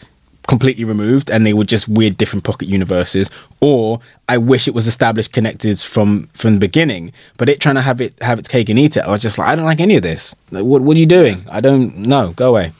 completely 0.47 0.83
removed 0.83 1.29
and 1.29 1.45
they 1.45 1.53
were 1.53 1.63
just 1.63 1.87
weird 1.87 2.17
different 2.17 2.43
pocket 2.43 2.67
universes 2.67 3.29
or 3.61 3.99
i 4.27 4.37
wish 4.37 4.67
it 4.67 4.73
was 4.73 4.87
established 4.87 5.31
connected 5.31 5.79
from 5.79 6.27
from 6.33 6.53
the 6.53 6.59
beginning 6.59 7.11
but 7.37 7.47
it 7.47 7.59
trying 7.59 7.75
to 7.75 7.81
have 7.81 8.01
it 8.01 8.13
have 8.21 8.39
its 8.39 8.47
cake 8.47 8.67
and 8.67 8.77
eat 8.79 8.97
it 8.97 9.01
i 9.01 9.09
was 9.09 9.21
just 9.21 9.37
like 9.37 9.47
i 9.47 9.55
don't 9.55 9.65
like 9.65 9.79
any 9.79 9.95
of 9.95 10.03
this 10.03 10.35
like, 10.49 10.63
what, 10.63 10.81
what 10.81 10.97
are 10.97 10.99
you 10.99 11.05
doing 11.05 11.45
i 11.49 11.61
don't 11.61 11.95
know 11.95 12.31
go 12.31 12.49
away 12.49 12.73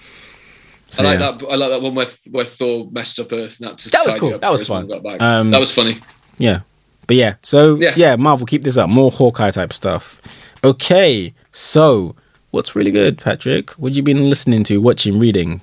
so, 0.91 1.03
I 1.03 1.05
like 1.05 1.19
yeah. 1.21 1.31
that. 1.31 1.45
I 1.49 1.55
like 1.55 1.69
that 1.69 1.81
one 1.81 1.95
where 1.95 2.07
where 2.31 2.43
Thor 2.43 2.89
messed 2.91 3.17
up 3.17 3.31
Earth 3.31 3.61
and 3.61 3.69
had 3.69 3.77
to 3.77 3.89
that 3.91 4.05
was 4.05 4.19
cool. 4.19 4.37
That 4.37 4.51
was 4.51 4.67
fun. 4.67 4.91
Um, 5.21 5.49
that 5.51 5.59
was 5.59 5.73
funny. 5.73 6.01
Yeah, 6.37 6.61
but 7.07 7.15
yeah. 7.15 7.35
So 7.43 7.75
yeah. 7.75 7.93
yeah, 7.95 8.17
Marvel, 8.17 8.45
keep 8.45 8.63
this 8.63 8.75
up. 8.75 8.89
More 8.89 9.09
Hawkeye 9.09 9.51
type 9.51 9.71
stuff. 9.71 10.21
Okay, 10.65 11.33
so 11.53 12.13
what's 12.51 12.75
really 12.75 12.91
good, 12.91 13.17
Patrick? 13.17 13.71
What 13.71 13.95
you 13.95 14.03
been 14.03 14.29
listening 14.29 14.65
to, 14.65 14.81
watching, 14.81 15.17
reading? 15.17 15.61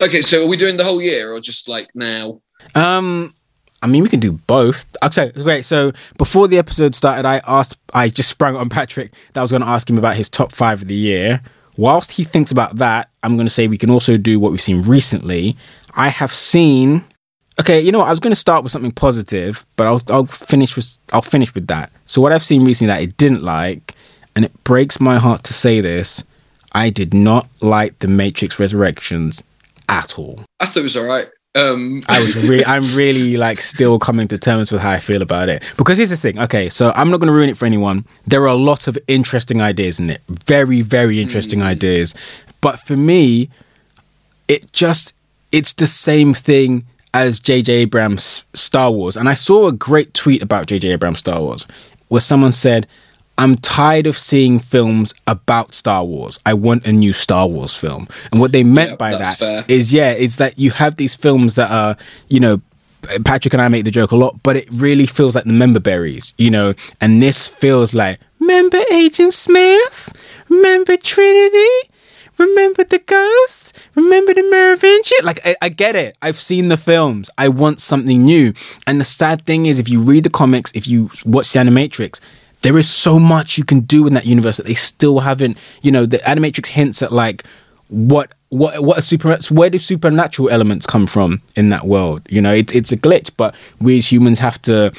Okay, 0.00 0.20
so 0.20 0.44
are 0.44 0.46
we 0.46 0.56
doing 0.56 0.76
the 0.76 0.84
whole 0.84 1.00
year 1.00 1.32
or 1.32 1.40
just 1.40 1.68
like 1.68 1.88
now? 1.94 2.40
Um, 2.74 3.34
I 3.82 3.86
mean, 3.86 4.02
we 4.02 4.08
can 4.08 4.20
do 4.20 4.32
both. 4.32 4.84
Okay, 5.02 5.30
great. 5.32 5.64
So 5.64 5.92
before 6.18 6.48
the 6.48 6.58
episode 6.58 6.94
started, 6.94 7.24
I 7.24 7.40
asked, 7.46 7.78
I 7.94 8.08
just 8.08 8.28
sprang 8.28 8.56
on 8.56 8.68
Patrick 8.68 9.12
that 9.32 9.40
I 9.40 9.42
was 9.42 9.50
going 9.50 9.62
to 9.62 9.68
ask 9.68 9.88
him 9.88 9.96
about 9.98 10.16
his 10.16 10.28
top 10.28 10.52
five 10.52 10.82
of 10.82 10.88
the 10.88 10.94
year. 10.94 11.40
Whilst 11.78 12.12
he 12.12 12.24
thinks 12.24 12.50
about 12.50 12.76
that, 12.76 13.10
I'm 13.22 13.36
going 13.36 13.46
to 13.46 13.52
say 13.52 13.68
we 13.68 13.78
can 13.78 13.90
also 13.90 14.16
do 14.16 14.38
what 14.40 14.50
we've 14.50 14.60
seen 14.60 14.82
recently. 14.82 15.56
I 15.94 16.08
have 16.08 16.32
seen. 16.32 17.04
Okay, 17.58 17.80
you 17.80 17.90
know 17.90 18.00
what? 18.00 18.08
I 18.08 18.10
was 18.10 18.20
going 18.20 18.32
to 18.32 18.40
start 18.40 18.62
with 18.62 18.72
something 18.72 18.92
positive, 18.92 19.64
but 19.76 19.86
I'll 19.86 20.02
I'll 20.08 20.26
finish 20.26 20.76
with 20.76 20.98
I'll 21.12 21.22
finish 21.22 21.54
with 21.54 21.68
that. 21.68 21.90
So 22.04 22.20
what 22.20 22.32
I've 22.32 22.44
seen 22.44 22.64
recently 22.64 22.92
that 22.92 23.00
I 23.00 23.06
didn't 23.06 23.42
like, 23.42 23.94
and 24.34 24.44
it 24.44 24.64
breaks 24.64 25.00
my 25.00 25.16
heart 25.16 25.42
to 25.44 25.54
say 25.54 25.80
this, 25.80 26.24
I 26.72 26.90
did 26.90 27.14
not 27.14 27.48
like 27.60 27.98
the 28.00 28.08
Matrix 28.08 28.58
Resurrections 28.58 29.42
at 29.88 30.18
all. 30.18 30.44
I 30.60 30.66
thought 30.66 30.80
it 30.80 30.82
was 30.82 30.96
all 30.96 31.04
right. 31.04 31.28
Um. 31.54 32.02
I 32.08 32.20
was 32.20 32.48
re- 32.48 32.64
I'm 32.64 32.82
really 32.94 33.36
like 33.36 33.60
still 33.60 33.98
coming 33.98 34.28
to 34.28 34.38
terms 34.38 34.70
with 34.70 34.82
how 34.82 34.90
I 34.90 34.98
feel 34.98 35.22
about 35.22 35.48
it 35.48 35.64
because 35.76 35.96
here's 35.96 36.10
the 36.10 36.16
thing. 36.16 36.38
Okay, 36.38 36.68
so 36.68 36.92
I'm 36.94 37.10
not 37.10 37.20
going 37.20 37.28
to 37.28 37.32
ruin 37.32 37.48
it 37.48 37.56
for 37.56 37.66
anyone. 37.66 38.04
There 38.26 38.42
are 38.42 38.46
a 38.46 38.54
lot 38.54 38.88
of 38.88 38.98
interesting 39.08 39.60
ideas 39.62 39.98
in 39.98 40.10
it, 40.10 40.22
very 40.28 40.82
very 40.82 41.20
interesting 41.20 41.60
mm. 41.60 41.66
ideas, 41.66 42.14
but 42.60 42.78
for 42.80 42.96
me, 42.96 43.48
it 44.48 44.70
just 44.72 45.14
it's 45.50 45.72
the 45.72 45.86
same 45.86 46.34
thing 46.34 46.84
as 47.14 47.40
J.J. 47.40 47.72
Abrams' 47.72 48.44
Star 48.52 48.90
Wars. 48.90 49.16
And 49.16 49.26
I 49.26 49.32
saw 49.32 49.68
a 49.68 49.72
great 49.72 50.12
tweet 50.12 50.42
about 50.42 50.66
J.J. 50.66 50.90
Abrams' 50.90 51.20
Star 51.20 51.40
Wars 51.40 51.66
where 52.08 52.20
someone 52.20 52.52
said, 52.52 52.86
I'm 53.38 53.56
tired 53.56 54.06
of 54.06 54.16
seeing 54.16 54.58
films 54.58 55.14
about 55.26 55.74
Star 55.74 56.04
Wars. 56.04 56.38
I 56.46 56.54
want 56.54 56.86
a 56.86 56.92
new 56.92 57.12
Star 57.12 57.46
Wars 57.46 57.74
film. 57.74 58.08
And 58.32 58.40
what 58.40 58.52
they 58.52 58.64
meant 58.64 58.98
by 58.98 59.16
that 59.16 59.38
fair. 59.38 59.64
is, 59.68 59.92
yeah, 59.92 60.10
it's 60.10 60.36
that 60.36 60.58
you 60.58 60.70
have 60.70 60.96
these 60.96 61.14
films 61.14 61.54
that 61.56 61.70
are, 61.70 61.96
you 62.28 62.40
know, 62.40 62.60
Patrick 63.24 63.54
and 63.54 63.62
I 63.62 63.68
make 63.68 63.84
the 63.84 63.90
joke 63.90 64.10
a 64.10 64.16
lot, 64.16 64.42
but 64.42 64.56
it 64.56 64.68
really 64.72 65.06
feels 65.06 65.34
like 65.34 65.44
the 65.44 65.52
member 65.52 65.80
berries, 65.80 66.34
you 66.38 66.50
know, 66.50 66.74
and 67.00 67.22
this 67.22 67.48
feels 67.48 67.94
like, 67.94 68.18
remember 68.40 68.82
Agent 68.90 69.32
Smith? 69.32 70.12
Remember 70.48 70.96
Trinity? 70.96 71.90
Remember 72.38 72.84
the 72.84 72.98
ghosts? 72.98 73.72
Remember 73.94 74.34
the 74.34 74.42
Merovingian? 74.50 75.24
Like, 75.24 75.40
I, 75.46 75.56
I, 75.62 75.68
get 75.70 75.96
it. 75.96 76.16
I've 76.20 76.36
seen 76.36 76.68
the 76.68 76.76
films. 76.76 77.30
I 77.38 77.48
want 77.48 77.80
something 77.80 78.24
new. 78.24 78.52
And 78.86 79.00
the 79.00 79.06
sad 79.06 79.46
thing 79.46 79.66
is, 79.66 79.78
if 79.78 79.88
you 79.88 80.00
read 80.02 80.24
the 80.24 80.30
comics, 80.30 80.70
if 80.74 80.86
you 80.86 81.10
watch 81.24 81.52
the 81.52 81.60
Animatrix, 81.60 82.20
there 82.62 82.78
is 82.78 82.88
so 82.88 83.18
much 83.18 83.58
you 83.58 83.64
can 83.64 83.80
do 83.80 84.06
in 84.06 84.14
that 84.14 84.26
universe 84.26 84.56
that 84.56 84.66
they 84.66 84.74
still 84.74 85.20
haven't. 85.20 85.58
You 85.82 85.92
know, 85.92 86.06
the 86.06 86.18
Animatrix 86.18 86.68
hints 86.68 87.02
at 87.02 87.12
like 87.12 87.44
what 87.88 88.32
what 88.48 88.82
what 88.82 88.98
a 88.98 89.02
super 89.02 89.36
where 89.50 89.70
do 89.70 89.78
supernatural 89.78 90.50
elements 90.50 90.86
come 90.86 91.06
from 91.06 91.42
in 91.54 91.68
that 91.70 91.86
world? 91.86 92.22
You 92.28 92.40
know, 92.40 92.54
it's 92.54 92.72
it's 92.72 92.92
a 92.92 92.96
glitch, 92.96 93.30
but 93.36 93.54
we 93.80 93.98
as 93.98 94.10
humans 94.10 94.38
have 94.38 94.60
to 94.62 94.92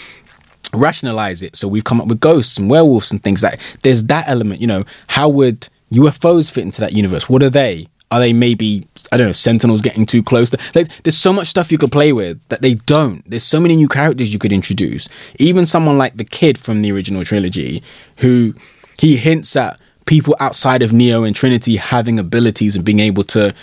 rationalize 0.74 1.42
it. 1.42 1.56
So 1.56 1.68
we've 1.68 1.84
come 1.84 2.02
up 2.02 2.08
with 2.08 2.20
ghosts 2.20 2.58
and 2.58 2.70
werewolves 2.70 3.12
and 3.12 3.22
things 3.22 3.44
like 3.44 3.60
there's 3.84 4.04
that 4.06 4.28
element. 4.28 4.62
You 4.62 4.68
know, 4.68 4.86
how 5.08 5.30
would 5.30 5.68
UFOs 5.92 6.52
fit 6.52 6.64
into 6.64 6.82
that 6.82 6.94
universe? 6.94 7.30
What 7.30 7.44
are 7.44 7.50
they? 7.50 7.88
Are 8.10 8.20
they 8.20 8.32
maybe 8.32 8.88
I 9.12 9.18
don't 9.18 9.28
know 9.28 9.34
Sentinels 9.34 9.82
getting 9.82 10.06
too 10.06 10.24
close? 10.24 10.50
To, 10.52 10.60
like, 10.74 10.88
there's 11.04 11.18
so 11.18 11.34
much 11.34 11.48
stuff 11.48 11.72
you 11.72 11.78
could 11.78 11.92
play 11.92 12.14
with 12.14 12.42
that 12.48 12.62
they 12.62 12.76
don't. 12.76 13.30
There's 13.30 13.44
so 13.44 13.60
many 13.60 13.76
new 13.76 13.90
characters 13.90 14.32
you 14.32 14.40
could 14.40 14.54
introduce. 14.54 15.10
Even 15.40 15.66
someone 15.66 15.98
like 15.98 16.16
the 16.16 16.24
kid 16.24 16.58
from 16.58 16.82
the 16.82 16.92
original 16.92 17.26
trilogy, 17.26 17.84
who 18.18 18.56
he 18.98 19.18
hints 19.18 19.56
at 19.56 19.80
people 20.06 20.36
outside 20.40 20.82
of 20.82 20.94
Neo 20.94 21.24
and 21.24 21.36
Trinity 21.36 21.76
having 21.76 22.18
abilities 22.18 22.76
and 22.76 22.86
being 22.86 23.02
able 23.02 23.24
to, 23.24 23.54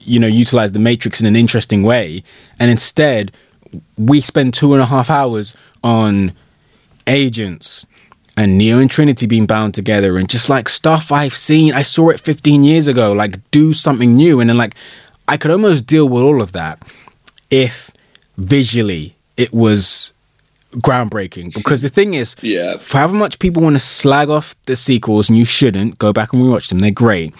you 0.00 0.18
know, 0.18 0.26
utilize 0.26 0.72
the 0.72 0.80
Matrix 0.80 1.20
in 1.20 1.26
an 1.26 1.36
interesting 1.36 1.84
way. 1.84 2.24
And 2.58 2.70
instead, 2.70 3.30
we 3.96 4.20
spend 4.20 4.52
two 4.52 4.72
and 4.74 4.82
a 4.82 4.86
half 4.86 5.10
hours 5.10 5.54
on 5.84 6.32
agents 7.06 7.86
and 8.40 8.56
Neo 8.56 8.78
and 8.78 8.90
Trinity 8.90 9.26
being 9.26 9.46
bound 9.46 9.74
together 9.74 10.16
and 10.16 10.28
just 10.28 10.48
like 10.48 10.68
stuff 10.68 11.12
I've 11.12 11.34
seen. 11.34 11.74
I 11.74 11.82
saw 11.82 12.08
it 12.08 12.20
15 12.20 12.64
years 12.64 12.88
ago. 12.88 13.12
Like, 13.12 13.38
do 13.50 13.74
something 13.74 14.16
new. 14.16 14.40
And 14.40 14.48
then, 14.48 14.56
like, 14.56 14.74
I 15.28 15.36
could 15.36 15.50
almost 15.50 15.86
deal 15.86 16.08
with 16.08 16.22
all 16.22 16.40
of 16.40 16.52
that 16.52 16.82
if 17.50 17.90
visually 18.38 19.16
it 19.36 19.52
was 19.52 20.14
groundbreaking. 20.72 21.52
Because 21.54 21.82
the 21.82 21.88
thing 21.88 22.14
is, 22.14 22.34
yeah, 22.40 22.78
for 22.78 22.98
however 22.98 23.16
much 23.16 23.38
people 23.38 23.62
want 23.62 23.76
to 23.76 23.80
slag 23.80 24.30
off 24.30 24.54
the 24.66 24.76
sequels, 24.76 25.28
and 25.28 25.38
you 25.38 25.44
shouldn't, 25.44 25.98
go 25.98 26.12
back 26.12 26.32
and 26.32 26.42
rewatch 26.42 26.68
them, 26.68 26.78
they're 26.78 26.90
great. 26.90 27.34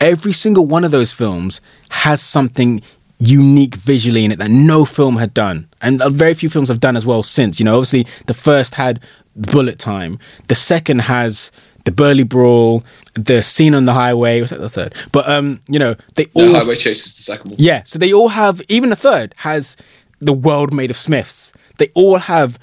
Every 0.00 0.32
single 0.32 0.64
one 0.64 0.84
of 0.84 0.92
those 0.92 1.12
films 1.12 1.60
has 1.90 2.22
something 2.22 2.80
unique 3.18 3.74
visually 3.74 4.24
in 4.24 4.32
it 4.32 4.38
that 4.38 4.50
no 4.50 4.84
film 4.84 5.16
had 5.16 5.34
done. 5.34 5.68
And 5.82 6.02
very 6.10 6.34
few 6.34 6.48
films 6.48 6.68
have 6.68 6.80
done 6.80 6.96
as 6.96 7.06
well 7.06 7.22
since. 7.22 7.58
You 7.58 7.64
know, 7.64 7.76
obviously, 7.76 8.06
the 8.26 8.34
first 8.34 8.76
had 8.76 9.00
bullet 9.36 9.78
time. 9.78 10.18
The 10.48 10.54
second 10.54 11.00
has 11.02 11.52
the 11.84 11.92
Burly 11.92 12.24
Brawl. 12.24 12.84
the 13.14 13.42
scene 13.42 13.74
on 13.74 13.84
the 13.86 13.94
highway 13.94 14.40
was 14.40 14.50
that 14.50 14.60
the 14.60 14.68
third 14.68 14.94
but 15.10 15.28
um 15.28 15.60
you 15.68 15.78
know 15.78 15.96
they 16.14 16.24
the 16.24 16.30
all 16.34 16.52
highway 16.54 16.76
chase 16.76 17.06
is 17.06 17.16
the 17.16 17.22
second 17.22 17.50
one 17.50 17.56
yeah 17.58 17.82
so 17.84 17.98
they 17.98 18.12
all 18.12 18.28
have 18.28 18.60
even 18.68 18.90
the 18.90 18.96
third 18.96 19.34
has 19.38 19.76
the 20.20 20.32
world 20.32 20.72
made 20.72 20.90
of 20.90 20.96
smiths 20.96 21.52
they 21.78 21.88
all 21.94 22.18
have 22.18 22.58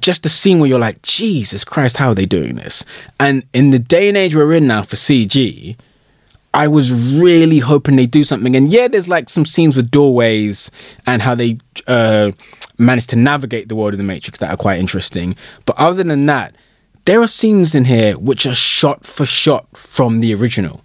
just 0.00 0.26
a 0.26 0.28
scene 0.28 0.58
where 0.58 0.68
you're 0.68 0.78
like 0.78 1.00
jesus 1.02 1.62
christ 1.64 1.98
how 1.98 2.08
are 2.08 2.14
they 2.14 2.26
doing 2.26 2.56
this 2.56 2.84
and 3.20 3.44
in 3.52 3.70
the 3.70 3.78
day 3.78 4.08
and 4.08 4.16
age 4.16 4.34
we're 4.34 4.52
in 4.54 4.66
now 4.66 4.82
for 4.82 4.96
cg 4.96 5.76
I 6.54 6.68
was 6.68 6.92
really 6.92 7.58
hoping 7.58 7.96
they'd 7.96 8.10
do 8.10 8.24
something. 8.24 8.54
And 8.54 8.70
yeah, 8.72 8.88
there's 8.88 9.08
like 9.08 9.28
some 9.28 9.44
scenes 9.44 9.76
with 9.76 9.90
doorways 9.90 10.70
and 11.04 11.20
how 11.20 11.34
they 11.34 11.58
uh, 11.86 12.30
managed 12.78 13.10
to 13.10 13.16
navigate 13.16 13.68
the 13.68 13.76
world 13.76 13.94
of 13.94 13.98
the 13.98 14.04
Matrix 14.04 14.38
that 14.38 14.50
are 14.50 14.56
quite 14.56 14.78
interesting. 14.78 15.36
But 15.66 15.76
other 15.78 16.02
than 16.02 16.26
that, 16.26 16.54
there 17.04 17.20
are 17.20 17.26
scenes 17.26 17.74
in 17.74 17.84
here 17.84 18.14
which 18.18 18.46
are 18.46 18.54
shot 18.54 19.04
for 19.04 19.26
shot 19.26 19.66
from 19.76 20.20
the 20.20 20.32
original. 20.34 20.82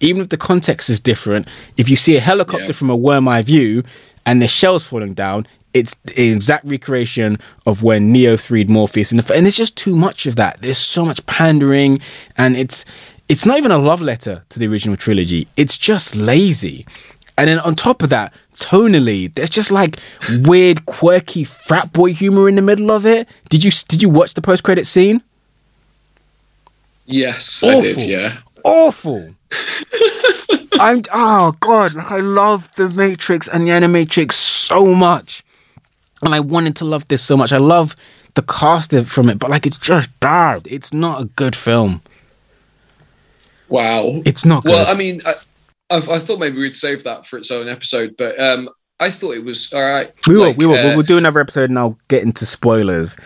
Even 0.00 0.22
if 0.22 0.28
the 0.28 0.36
context 0.36 0.88
is 0.88 1.00
different, 1.00 1.48
if 1.76 1.90
you 1.90 1.96
see 1.96 2.16
a 2.16 2.20
helicopter 2.20 2.66
yeah. 2.66 2.72
from 2.72 2.88
a 2.88 2.96
worm 2.96 3.26
eye 3.26 3.42
view 3.42 3.82
and 4.24 4.40
the 4.40 4.46
shells 4.46 4.84
falling 4.84 5.14
down, 5.14 5.46
it's 5.74 5.94
the 6.04 6.32
exact 6.32 6.64
recreation 6.64 7.38
of 7.66 7.82
when 7.82 8.12
Neo 8.12 8.36
freed 8.36 8.70
Morpheus, 8.70 9.12
and, 9.12 9.20
and 9.30 9.44
there's 9.44 9.56
just 9.56 9.76
too 9.76 9.94
much 9.94 10.26
of 10.26 10.36
that. 10.36 10.62
There's 10.62 10.78
so 10.78 11.04
much 11.04 11.24
pandering, 11.26 12.00
and 12.36 12.56
it's 12.56 12.84
it's 13.28 13.44
not 13.44 13.58
even 13.58 13.70
a 13.70 13.78
love 13.78 14.00
letter 14.00 14.44
to 14.48 14.58
the 14.58 14.66
original 14.66 14.96
trilogy. 14.96 15.48
It's 15.56 15.76
just 15.76 16.16
lazy. 16.16 16.86
And 17.36 17.48
then 17.48 17.60
on 17.60 17.76
top 17.76 18.02
of 18.02 18.10
that, 18.10 18.32
tonally, 18.58 19.32
there's 19.34 19.50
just 19.50 19.70
like 19.70 19.98
weird, 20.40 20.86
quirky 20.86 21.44
frat 21.44 21.92
boy 21.92 22.12
humor 22.12 22.48
in 22.48 22.56
the 22.56 22.62
middle 22.62 22.90
of 22.90 23.06
it. 23.06 23.28
Did 23.48 23.62
you 23.64 23.70
did 23.70 24.02
you 24.02 24.08
watch 24.08 24.34
the 24.34 24.42
post 24.42 24.64
credit 24.64 24.86
scene? 24.86 25.22
Yes, 27.06 27.62
Awful. 27.62 27.78
I 27.78 27.82
did. 27.82 28.02
Yeah. 28.02 28.38
Awful. 28.64 29.34
I'm 30.80 31.02
oh 31.12 31.52
god, 31.60 31.94
like 31.94 32.10
I 32.10 32.18
love 32.18 32.72
the 32.74 32.88
Matrix 32.88 33.48
and 33.48 33.66
the 33.66 33.70
Animatrix 33.70 34.32
so 34.32 34.94
much, 34.94 35.42
and 36.22 36.34
I 36.34 36.40
wanted 36.40 36.76
to 36.76 36.84
love 36.84 37.08
this 37.08 37.22
so 37.22 37.36
much. 37.36 37.52
I 37.52 37.58
love 37.58 37.96
the 38.34 38.42
cast 38.42 38.94
from 39.06 39.28
it, 39.28 39.38
but 39.38 39.50
like 39.50 39.66
it's 39.66 39.78
just 39.78 40.08
bad. 40.20 40.66
It's 40.70 40.92
not 40.92 41.22
a 41.22 41.24
good 41.24 41.56
film. 41.56 42.02
Wow, 43.68 44.22
it's 44.24 44.44
not. 44.44 44.64
Good. 44.64 44.72
Well, 44.72 44.86
I 44.88 44.94
mean, 44.94 45.20
I, 45.26 45.34
I, 45.90 45.96
I, 45.96 46.18
thought 46.18 46.38
maybe 46.38 46.58
we'd 46.58 46.76
save 46.76 47.04
that 47.04 47.26
for 47.26 47.38
its 47.38 47.50
own 47.50 47.68
episode, 47.68 48.14
but 48.16 48.38
um, 48.40 48.68
I 49.00 49.10
thought 49.10 49.34
it 49.34 49.44
was 49.44 49.72
all 49.72 49.82
right. 49.82 50.12
We 50.26 50.36
will, 50.36 50.46
like, 50.46 50.56
we 50.56 50.66
will. 50.66 50.74
Uh, 50.74 50.94
we'll 50.94 51.02
do 51.02 51.18
another 51.18 51.40
episode, 51.40 51.70
and 51.70 51.78
I'll 51.78 51.98
get 52.08 52.22
into 52.22 52.46
spoilers. 52.46 53.16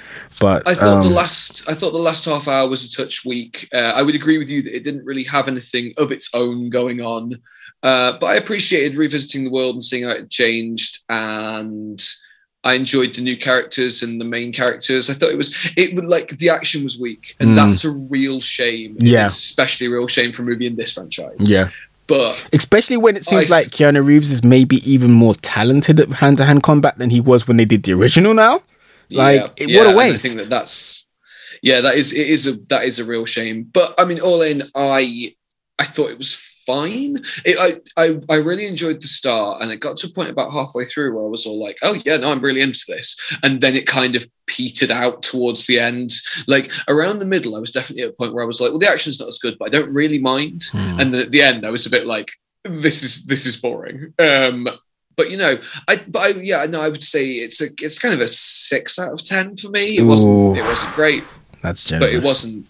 But 0.40 0.68
I 0.68 0.74
thought 0.74 0.99
um, 0.99 1.03
the 1.03 1.14
last, 1.14 1.68
I 1.68 1.74
thought 1.74 1.93
the 1.93 1.99
last 1.99 2.24
half 2.24 2.47
hour 2.49 2.68
was 2.68 2.84
a 2.84 2.90
touch 2.90 3.24
weak. 3.24 3.68
Uh, 3.74 3.93
I 3.95 4.03
would 4.03 4.14
agree 4.14 4.38
with 4.38 4.51
you 4.51 4.62
that 4.62 4.76
it 4.76 4.84
didn't 4.84 5.05
really 5.05 5.24
have 5.24 5.49
anything 5.49 5.93
of 5.97 6.12
its 6.12 6.34
own 6.34 6.68
going 6.70 7.01
on. 7.01 7.34
Uh, 7.82 8.16
but 8.18 8.26
I 8.26 8.34
appreciated 8.34 8.97
revisiting 8.97 9.45
the 9.45 9.51
world 9.51 9.74
and 9.74 9.84
seeing 9.84 10.05
how 10.05 10.11
it 10.11 10.30
changed, 10.30 10.99
and 11.09 12.01
I 12.64 12.74
enjoyed 12.74 13.14
the 13.14 13.22
new 13.22 13.36
characters 13.36 14.02
and 14.02 14.20
the 14.20 14.24
main 14.24 14.52
characters. 14.52 15.10
I 15.10 15.14
thought 15.14 15.30
it 15.30 15.36
was, 15.36 15.52
it 15.76 15.94
would 15.94 16.04
like 16.04 16.38
the 16.38 16.50
action 16.50 16.84
was 16.84 16.98
weak, 16.98 17.34
and 17.40 17.50
mm. 17.50 17.56
that's 17.56 17.84
a 17.84 17.90
real 17.90 18.40
shame. 18.40 18.96
Yeah, 19.00 19.26
it's 19.26 19.38
especially 19.38 19.88
a 19.88 19.90
real 19.90 20.06
shame 20.06 20.32
for 20.32 20.42
a 20.42 20.44
movie 20.44 20.66
in 20.66 20.76
this 20.76 20.92
franchise. 20.92 21.36
Yeah, 21.40 21.70
but 22.06 22.46
especially 22.52 22.98
when 22.98 23.16
it 23.16 23.24
seems 23.24 23.50
I, 23.50 23.56
like 23.56 23.68
Keanu 23.68 24.04
Reeves 24.04 24.30
is 24.30 24.44
maybe 24.44 24.76
even 24.90 25.12
more 25.12 25.34
talented 25.34 25.98
at 25.98 26.08
hand 26.10 26.36
to 26.38 26.44
hand 26.44 26.62
combat 26.62 26.98
than 26.98 27.10
he 27.10 27.20
was 27.20 27.48
when 27.48 27.56
they 27.56 27.64
did 27.64 27.82
the 27.82 27.94
original. 27.94 28.34
Now, 28.34 28.62
like 29.10 29.40
yeah, 29.40 29.48
it, 29.56 29.68
yeah, 29.68 29.84
what 29.84 29.94
a 29.94 29.96
waste. 29.96 30.24
I 30.24 30.28
think 30.28 30.40
that 30.40 30.48
that's 30.48 31.08
yeah, 31.62 31.80
that 31.80 31.94
is 31.94 32.12
it 32.12 32.28
is 32.28 32.46
a 32.46 32.52
that 32.68 32.84
is 32.84 32.98
a 32.98 33.04
real 33.04 33.24
shame. 33.24 33.64
But 33.64 33.94
I 33.98 34.04
mean, 34.04 34.20
all 34.20 34.42
in, 34.42 34.62
I 34.74 35.34
I 35.78 35.84
thought 35.84 36.10
it 36.10 36.18
was 36.18 36.34
fine. 36.66 37.24
It, 37.44 37.56
I, 37.58 38.02
I 38.02 38.20
I 38.28 38.36
really 38.36 38.66
enjoyed 38.66 39.00
the 39.00 39.06
start, 39.06 39.62
and 39.62 39.70
it 39.70 39.80
got 39.80 39.96
to 39.98 40.06
a 40.06 40.10
point 40.10 40.30
about 40.30 40.52
halfway 40.52 40.84
through 40.84 41.14
where 41.14 41.24
I 41.24 41.28
was 41.28 41.46
all 41.46 41.62
like, 41.62 41.78
"Oh 41.82 41.94
yeah, 42.04 42.16
no, 42.16 42.30
I'm 42.30 42.40
really 42.40 42.60
into 42.60 42.84
this," 42.88 43.16
and 43.42 43.60
then 43.60 43.74
it 43.74 43.86
kind 43.86 44.16
of 44.16 44.26
petered 44.46 44.90
out 44.90 45.22
towards 45.22 45.66
the 45.66 45.78
end. 45.78 46.12
Like 46.46 46.70
around 46.88 47.18
the 47.18 47.26
middle, 47.26 47.56
I 47.56 47.60
was 47.60 47.72
definitely 47.72 48.04
at 48.04 48.10
a 48.10 48.14
point 48.14 48.34
where 48.34 48.44
I 48.44 48.46
was 48.46 48.60
like, 48.60 48.70
"Well, 48.70 48.78
the 48.78 48.90
action's 48.90 49.20
not 49.20 49.28
as 49.28 49.38
good, 49.38 49.56
but 49.58 49.66
I 49.66 49.78
don't 49.78 49.92
really 49.92 50.18
mind." 50.18 50.64
Hmm. 50.72 51.00
And 51.00 51.14
at 51.14 51.30
the 51.30 51.42
end, 51.42 51.66
I 51.66 51.70
was 51.70 51.86
a 51.86 51.90
bit 51.90 52.06
like, 52.06 52.30
"This 52.64 53.02
is 53.02 53.24
this 53.26 53.46
is 53.46 53.56
boring." 53.56 54.14
Um, 54.18 54.68
but 55.16 55.30
you 55.30 55.36
know, 55.36 55.58
I 55.88 55.96
but 56.08 56.20
I 56.20 56.28
yeah, 56.40 56.64
no, 56.66 56.80
I 56.80 56.88
would 56.88 57.04
say 57.04 57.32
it's 57.32 57.60
a 57.60 57.66
it's 57.78 57.98
kind 57.98 58.14
of 58.14 58.20
a 58.20 58.28
six 58.28 58.98
out 58.98 59.12
of 59.12 59.24
ten 59.24 59.56
for 59.56 59.68
me. 59.68 59.98
It 59.98 60.02
wasn't 60.02 60.56
it 60.56 60.62
wasn't 60.62 60.94
great. 60.94 61.24
That's 61.62 61.84
generous. 61.84 62.10
But 62.10 62.16
it 62.16 62.24
wasn't 62.24 62.66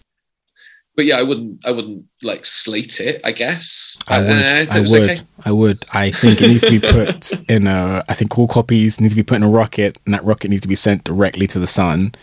but 0.95 1.05
yeah, 1.05 1.17
I 1.17 1.23
wouldn't. 1.23 1.65
I 1.65 1.71
wouldn't 1.71 2.05
like 2.21 2.45
slate 2.45 2.99
it. 2.99 3.21
I 3.23 3.31
guess 3.31 3.97
I 4.07 4.19
would. 4.21 4.29
Uh, 4.29 4.65
I 4.69 4.79
would. 4.79 5.09
Okay. 5.09 5.17
I 5.45 5.51
would. 5.51 5.85
I 5.91 6.11
think 6.11 6.41
it 6.41 6.47
needs 6.47 6.61
to 6.61 6.69
be 6.69 6.79
put 6.79 7.31
in 7.49 7.67
a. 7.67 8.03
I 8.07 8.13
think 8.13 8.37
all 8.37 8.47
copies 8.47 9.01
need 9.01 9.09
to 9.09 9.15
be 9.15 9.23
put 9.23 9.37
in 9.37 9.43
a 9.43 9.49
rocket, 9.49 9.97
and 10.05 10.13
that 10.13 10.23
rocket 10.23 10.49
needs 10.49 10.61
to 10.61 10.67
be 10.67 10.75
sent 10.75 11.03
directly 11.03 11.47
to 11.47 11.59
the 11.59 11.67
sun, 11.67 12.13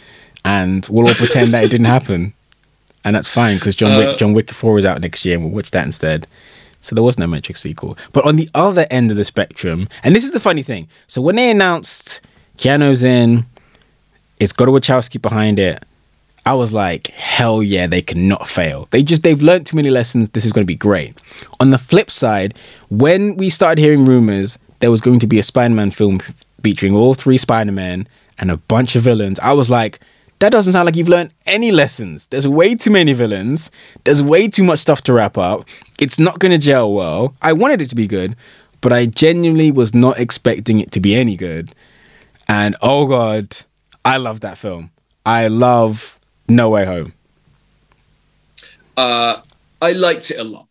and 0.44 0.86
we'll 0.88 1.08
all 1.08 1.14
pretend 1.14 1.52
that 1.52 1.64
it 1.64 1.70
didn't 1.70 1.86
happen, 1.86 2.32
and 3.04 3.16
that's 3.16 3.28
fine 3.28 3.56
because 3.58 3.74
John 3.74 3.98
Wick, 3.98 4.08
uh, 4.08 4.16
John 4.16 4.34
Wick 4.34 4.50
Four 4.50 4.78
is 4.78 4.84
out 4.84 5.00
next 5.00 5.24
year, 5.24 5.34
and 5.34 5.44
we'll 5.44 5.54
watch 5.54 5.72
that 5.72 5.84
instead. 5.84 6.28
So 6.80 6.94
there 6.94 7.04
was 7.04 7.18
no 7.18 7.26
Matrix 7.26 7.60
sequel. 7.60 7.98
But 8.12 8.24
on 8.24 8.36
the 8.36 8.48
other 8.54 8.86
end 8.90 9.10
of 9.10 9.16
the 9.16 9.24
spectrum, 9.24 9.88
and 10.02 10.14
this 10.14 10.24
is 10.24 10.32
the 10.32 10.40
funny 10.40 10.62
thing. 10.62 10.88
So 11.08 11.20
when 11.20 11.36
they 11.36 11.50
announced 11.50 12.20
Keanu's 12.56 13.02
in, 13.02 13.46
it's 14.38 14.52
got 14.54 14.68
a 14.68 14.70
Wachowski 14.70 15.20
behind 15.20 15.58
it 15.58 15.84
I 16.51 16.55
was 16.55 16.72
like, 16.72 17.07
hell 17.12 17.62
yeah, 17.62 17.86
they 17.86 18.03
cannot 18.03 18.48
fail. 18.48 18.88
They 18.90 19.05
just 19.05 19.22
they've 19.22 19.40
learned 19.40 19.66
too 19.66 19.76
many 19.76 19.88
lessons. 19.88 20.30
This 20.30 20.44
is 20.44 20.51
going 20.51 20.64
to 20.64 20.66
be 20.66 20.74
great. 20.74 21.16
On 21.61 21.70
the 21.70 21.78
flip 21.78 22.11
side, 22.11 22.59
when 22.88 23.36
we 23.36 23.51
started 23.51 23.80
hearing 23.80 24.05
rumors 24.05 24.59
there 24.80 24.90
was 24.90 25.01
going 25.01 25.20
to 25.20 25.28
be 25.28 25.38
a 25.38 25.44
Spider-Man 25.44 25.92
film 25.92 26.18
featuring 26.61 26.96
all 26.96 27.14
three 27.14 27.38
Spider-Men 27.38 28.09
and 28.40 28.51
a 28.51 28.57
bunch 28.57 28.96
of 28.96 29.03
villains, 29.05 29.38
I 29.38 29.53
was 29.53 29.70
like, 29.70 30.01
that 30.40 30.51
doesn't 30.51 30.72
sound 30.72 30.86
like 30.86 30.96
you've 30.96 31.09
learned 31.09 31.32
any 31.46 31.70
lessons. 31.70 32.26
There's 32.26 32.48
way 32.48 32.74
too 32.74 32.90
many 32.90 33.12
villains. 33.12 33.70
There's 34.03 34.20
way 34.20 34.48
too 34.48 34.64
much 34.64 34.80
stuff 34.80 35.03
to 35.03 35.12
wrap 35.12 35.38
up. 35.38 35.64
It's 36.01 36.18
not 36.18 36.40
going 36.40 36.51
to 36.51 36.59
gel 36.59 36.92
well. 36.92 37.36
I 37.40 37.53
wanted 37.53 37.80
it 37.80 37.90
to 37.90 37.94
be 37.94 38.09
good, 38.09 38.34
but 38.80 38.92
I 38.92 39.07
genuinely 39.07 39.70
was 39.70 39.94
not 39.94 40.18
expecting 40.18 40.80
it 40.80 40.90
to 40.90 40.98
be 40.98 41.14
any 41.14 41.36
good. 41.36 41.74
And 42.48 42.74
oh 42.82 43.07
god, 43.07 43.57
I 44.05 44.16
love 44.16 44.40
that 44.40 44.59
film. 44.59 44.90
I 45.24 45.46
love 45.46 46.18
no 46.51 46.68
Way 46.70 46.84
Home? 46.84 47.14
Uh, 48.96 49.40
I 49.80 49.92
liked 49.92 50.30
it 50.30 50.38
a 50.38 50.44
lot. 50.44 50.68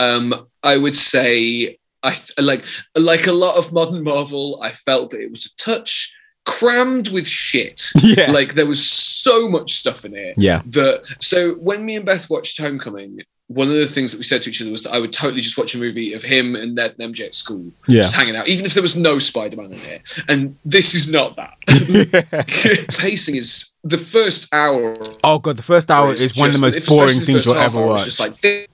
Um, 0.00 0.34
I 0.62 0.76
would 0.76 0.96
say 0.96 1.78
I 2.02 2.16
like 2.40 2.64
like 2.96 3.26
a 3.26 3.32
lot 3.32 3.56
of 3.56 3.72
modern 3.72 4.02
Marvel. 4.02 4.60
I 4.62 4.70
felt 4.70 5.10
that 5.10 5.20
it 5.20 5.30
was 5.30 5.46
a 5.46 5.56
touch 5.56 6.14
crammed 6.44 7.08
with 7.08 7.26
shit. 7.26 7.86
Yeah, 8.02 8.30
like 8.30 8.54
there 8.54 8.66
was 8.66 8.84
so 8.84 9.48
much 9.48 9.72
stuff 9.74 10.04
in 10.04 10.16
it. 10.16 10.34
Yeah. 10.36 10.62
That 10.66 11.04
so 11.20 11.54
when 11.54 11.84
me 11.84 11.96
and 11.96 12.06
Beth 12.06 12.30
watched 12.30 12.58
Homecoming, 12.58 13.20
one 13.48 13.68
of 13.68 13.74
the 13.74 13.86
things 13.86 14.12
that 14.12 14.18
we 14.18 14.24
said 14.24 14.42
to 14.42 14.50
each 14.50 14.62
other 14.62 14.70
was 14.70 14.82
that 14.82 14.92
I 14.92 15.00
would 15.00 15.12
totally 15.12 15.40
just 15.40 15.58
watch 15.58 15.74
a 15.74 15.78
movie 15.78 16.12
of 16.12 16.22
him 16.22 16.54
and 16.54 16.74
Ned 16.74 16.94
and 16.98 17.14
MJ 17.14 17.26
at 17.26 17.34
school, 17.34 17.70
yeah. 17.86 18.02
just 18.02 18.14
hanging 18.14 18.36
out, 18.36 18.46
even 18.46 18.66
if 18.66 18.74
there 18.74 18.82
was 18.82 18.96
no 18.96 19.18
Spider 19.18 19.56
Man 19.56 19.72
in 19.72 19.80
it. 19.80 20.08
And 20.28 20.56
this 20.64 20.94
is 20.94 21.10
not 21.10 21.36
that. 21.36 21.56
Pacing 22.98 23.36
is 23.36 23.67
the 23.84 23.98
first 23.98 24.52
hour. 24.52 24.96
Oh 25.24 25.38
god, 25.38 25.56
the 25.56 25.62
first 25.62 25.90
hour 25.90 26.12
is, 26.12 26.36
one 26.36 26.48
of 26.48 26.54
the 26.54 26.60
most 26.60 26.86
boring 26.86 27.20
things 27.20 27.46
you'll 27.46 27.54
ever 27.54 27.84
watch. 27.84 28.04
Just 28.04 28.20
like 28.20 28.40
this, 28.40 28.68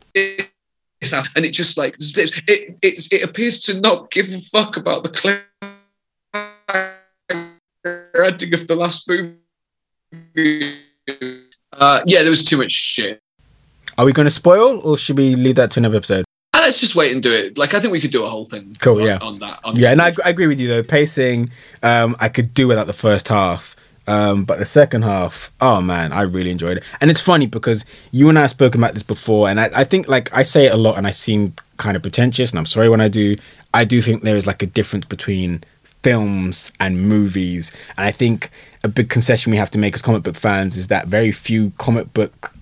and 1.36 1.44
it 1.44 1.52
just 1.52 1.76
like 1.76 1.94
it, 1.98 2.78
it 2.82 3.12
it 3.12 3.22
appears 3.22 3.60
to 3.60 3.80
not 3.80 4.10
give 4.10 4.34
a 4.34 4.40
fuck 4.40 4.76
about 4.76 5.04
the 5.04 5.42
ending 8.24 8.54
of 8.54 8.66
the 8.66 8.76
last 8.76 9.08
movie. 9.08 9.36
Uh, 11.72 12.00
yeah, 12.06 12.22
there 12.22 12.30
was 12.30 12.44
too 12.44 12.56
much 12.56 12.72
shit. 12.72 13.20
Are 13.98 14.04
we 14.04 14.12
going 14.12 14.26
to 14.26 14.30
spoil, 14.30 14.80
or 14.80 14.96
should 14.96 15.18
we 15.18 15.36
leave 15.36 15.56
that 15.56 15.70
to 15.72 15.80
another 15.80 15.98
episode? 15.98 16.24
Uh, 16.52 16.60
let's 16.60 16.80
just 16.80 16.94
wait 16.94 17.12
and 17.12 17.22
do 17.22 17.32
it. 17.32 17.58
Like 17.58 17.74
I 17.74 17.80
think 17.80 17.92
we 17.92 18.00
could 18.00 18.10
do 18.10 18.24
a 18.24 18.28
whole 18.28 18.44
thing. 18.44 18.76
Cool. 18.80 19.00
On, 19.00 19.06
yeah. 19.06 19.18
On 19.20 19.38
that. 19.40 19.60
On 19.64 19.76
yeah, 19.76 19.90
and 19.90 20.00
I, 20.00 20.12
I, 20.24 20.30
agree 20.30 20.46
with 20.46 20.60
you 20.60 20.68
though. 20.68 20.82
Pacing, 20.82 21.50
um, 21.82 22.16
I 22.20 22.28
could 22.28 22.54
do 22.54 22.68
without 22.68 22.86
the 22.86 22.92
first 22.92 23.28
half. 23.28 23.73
Um, 24.06 24.44
but 24.44 24.58
the 24.58 24.66
second 24.66 25.02
half, 25.02 25.50
oh 25.60 25.80
man, 25.80 26.12
I 26.12 26.22
really 26.22 26.50
enjoyed 26.50 26.78
it. 26.78 26.84
And 27.00 27.10
it's 27.10 27.20
funny 27.20 27.46
because 27.46 27.84
you 28.10 28.28
and 28.28 28.38
I 28.38 28.42
have 28.42 28.50
spoken 28.50 28.80
about 28.80 28.94
this 28.94 29.02
before, 29.02 29.48
and 29.48 29.60
I, 29.60 29.70
I 29.74 29.84
think 29.84 30.08
like 30.08 30.34
I 30.34 30.42
say 30.42 30.66
it 30.66 30.72
a 30.72 30.76
lot, 30.76 30.98
and 30.98 31.06
I 31.06 31.10
seem 31.10 31.54
kind 31.76 31.96
of 31.96 32.02
pretentious, 32.02 32.50
and 32.50 32.58
I'm 32.58 32.66
sorry 32.66 32.88
when 32.88 33.00
I 33.00 33.08
do. 33.08 33.36
I 33.72 33.84
do 33.84 34.02
think 34.02 34.22
there 34.22 34.36
is 34.36 34.46
like 34.46 34.62
a 34.62 34.66
difference 34.66 35.06
between 35.06 35.64
films 36.02 36.70
and 36.78 37.00
movies, 37.00 37.72
and 37.96 38.06
I 38.06 38.10
think 38.10 38.50
a 38.82 38.88
big 38.88 39.08
concession 39.08 39.50
we 39.50 39.56
have 39.56 39.70
to 39.70 39.78
make 39.78 39.94
as 39.94 40.02
comic 40.02 40.22
book 40.22 40.36
fans 40.36 40.76
is 40.76 40.88
that 40.88 41.06
very 41.06 41.32
few 41.32 41.72
comic 41.78 42.12
book 42.12 42.52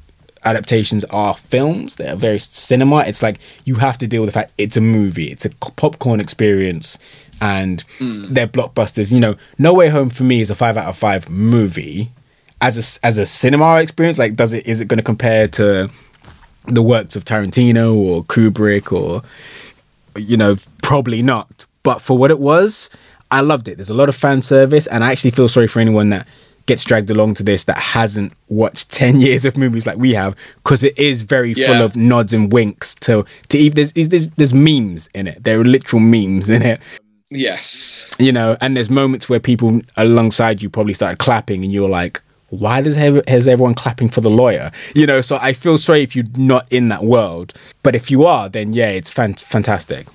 adaptations 0.45 1.05
are 1.07 1.35
films. 1.35 1.97
They're 1.97 2.17
very 2.17 2.39
cinema. 2.39 2.99
It's 2.99 3.23
like 3.23 3.39
you 3.65 3.77
have 3.77 3.99
to 3.99 4.07
deal 4.07 4.23
with 4.23 4.29
the 4.29 4.33
fact 4.33 4.53
it's 4.59 4.77
a 4.77 4.81
movie. 4.81 5.27
It's 5.27 5.45
a 5.45 5.51
popcorn 5.51 6.21
experience, 6.21 6.99
and 7.43 7.85
mm. 7.99 8.29
they're 8.29 8.47
blockbusters. 8.47 9.13
You 9.13 9.19
know, 9.19 9.35
No 9.59 9.75
Way 9.75 9.89
Home 9.89 10.11
for 10.11 10.23
me 10.23 10.41
is 10.41 10.49
a 10.49 10.55
five 10.55 10.77
out 10.77 10.87
of 10.89 10.97
five 10.97 11.29
movie. 11.29 12.13
As 12.61 12.79
a 12.79 13.05
as 13.05 13.19
a 13.19 13.27
cinema 13.27 13.81
experience, 13.81 14.17
like 14.17 14.37
does 14.37 14.53
it 14.53 14.65
is 14.65 14.81
it 14.81 14.87
going 14.87 14.99
to 14.99 15.05
compare 15.05 15.49
to 15.49 15.91
the 16.69 16.83
works 16.83 17.17
of 17.17 17.25
Tarantino 17.25 17.95
or 17.95 18.25
Kubrick 18.25 18.93
or 18.93 19.23
you 20.17 20.37
know 20.37 20.57
probably 20.83 21.21
not. 21.21 21.67
But 21.83 22.01
for 22.01 22.17
what 22.17 22.31
it 22.31 22.39
was, 22.39 22.89
I 23.33 23.41
loved 23.41 23.67
it. 23.67 23.77
There's 23.77 23.91
a 23.91 23.95
lot 23.95 24.09
of 24.09 24.15
fan 24.15 24.41
service, 24.41 24.87
and 24.87 25.03
I 25.03 25.11
actually 25.11 25.33
feel 25.33 25.49
sorry 25.49 25.67
for 25.67 25.81
anyone 25.81 26.11
that 26.11 26.29
gets 26.67 26.85
dragged 26.85 27.11
along 27.11 27.35
to 27.35 27.43
this 27.43 27.65
that 27.65 27.77
hasn't 27.77 28.33
watched 28.49 28.89
10 28.93 29.19
years 29.19 29.45
of 29.45 29.57
movies 29.57 29.85
like 29.85 29.99
we 29.99 30.15
have 30.15 30.37
because 30.57 30.85
it 30.85 30.97
is 30.97 31.23
very 31.25 31.55
yeah. 31.55 31.67
full 31.67 31.83
of 31.83 31.97
nods 31.97 32.33
and 32.33 32.53
winks 32.53 32.95
to 32.95 33.27
to 33.49 33.59
even 33.59 33.75
there's, 33.75 33.93
there's 33.93 34.29
there's 34.29 34.55
memes 34.55 35.09
in 35.13 35.27
it 35.27 35.43
there 35.43 35.61
are 35.61 35.65
literal 35.65 35.99
memes 35.99 36.49
in 36.49 36.63
it 36.63 36.81
yes 37.35 38.09
you 38.19 38.33
know 38.33 38.57
and 38.61 38.77
there's 38.77 38.91
moments 38.91 39.29
where 39.29 39.41
people 39.41 39.81
alongside 39.97 40.63
you 40.63 40.71
probably 40.71 40.95
started 40.95 41.19
clapping 41.19 41.65
and 41.65 41.73
you're 41.73 41.89
like 41.89 42.21
why 42.51 42.83
does 42.83 42.97
has 42.97 43.49
everyone 43.49 43.75
clapping 43.75 44.09
for 44.09 44.21
the 44.21 44.31
lawyer 44.31 44.71
you 44.95 45.07
know 45.07 45.21
so 45.21 45.39
i 45.41 45.53
feel 45.53 45.79
sorry 45.79 46.03
if 46.03 46.15
you're 46.15 46.25
not 46.37 46.67
in 46.71 46.89
that 46.89 47.05
world 47.05 47.55
but 47.83 47.95
if 47.95 48.11
you 48.11 48.25
are 48.27 48.49
then 48.49 48.73
yeah 48.73 48.89
it's 48.89 49.11
fan- 49.11 49.35
fantastic 49.35 50.07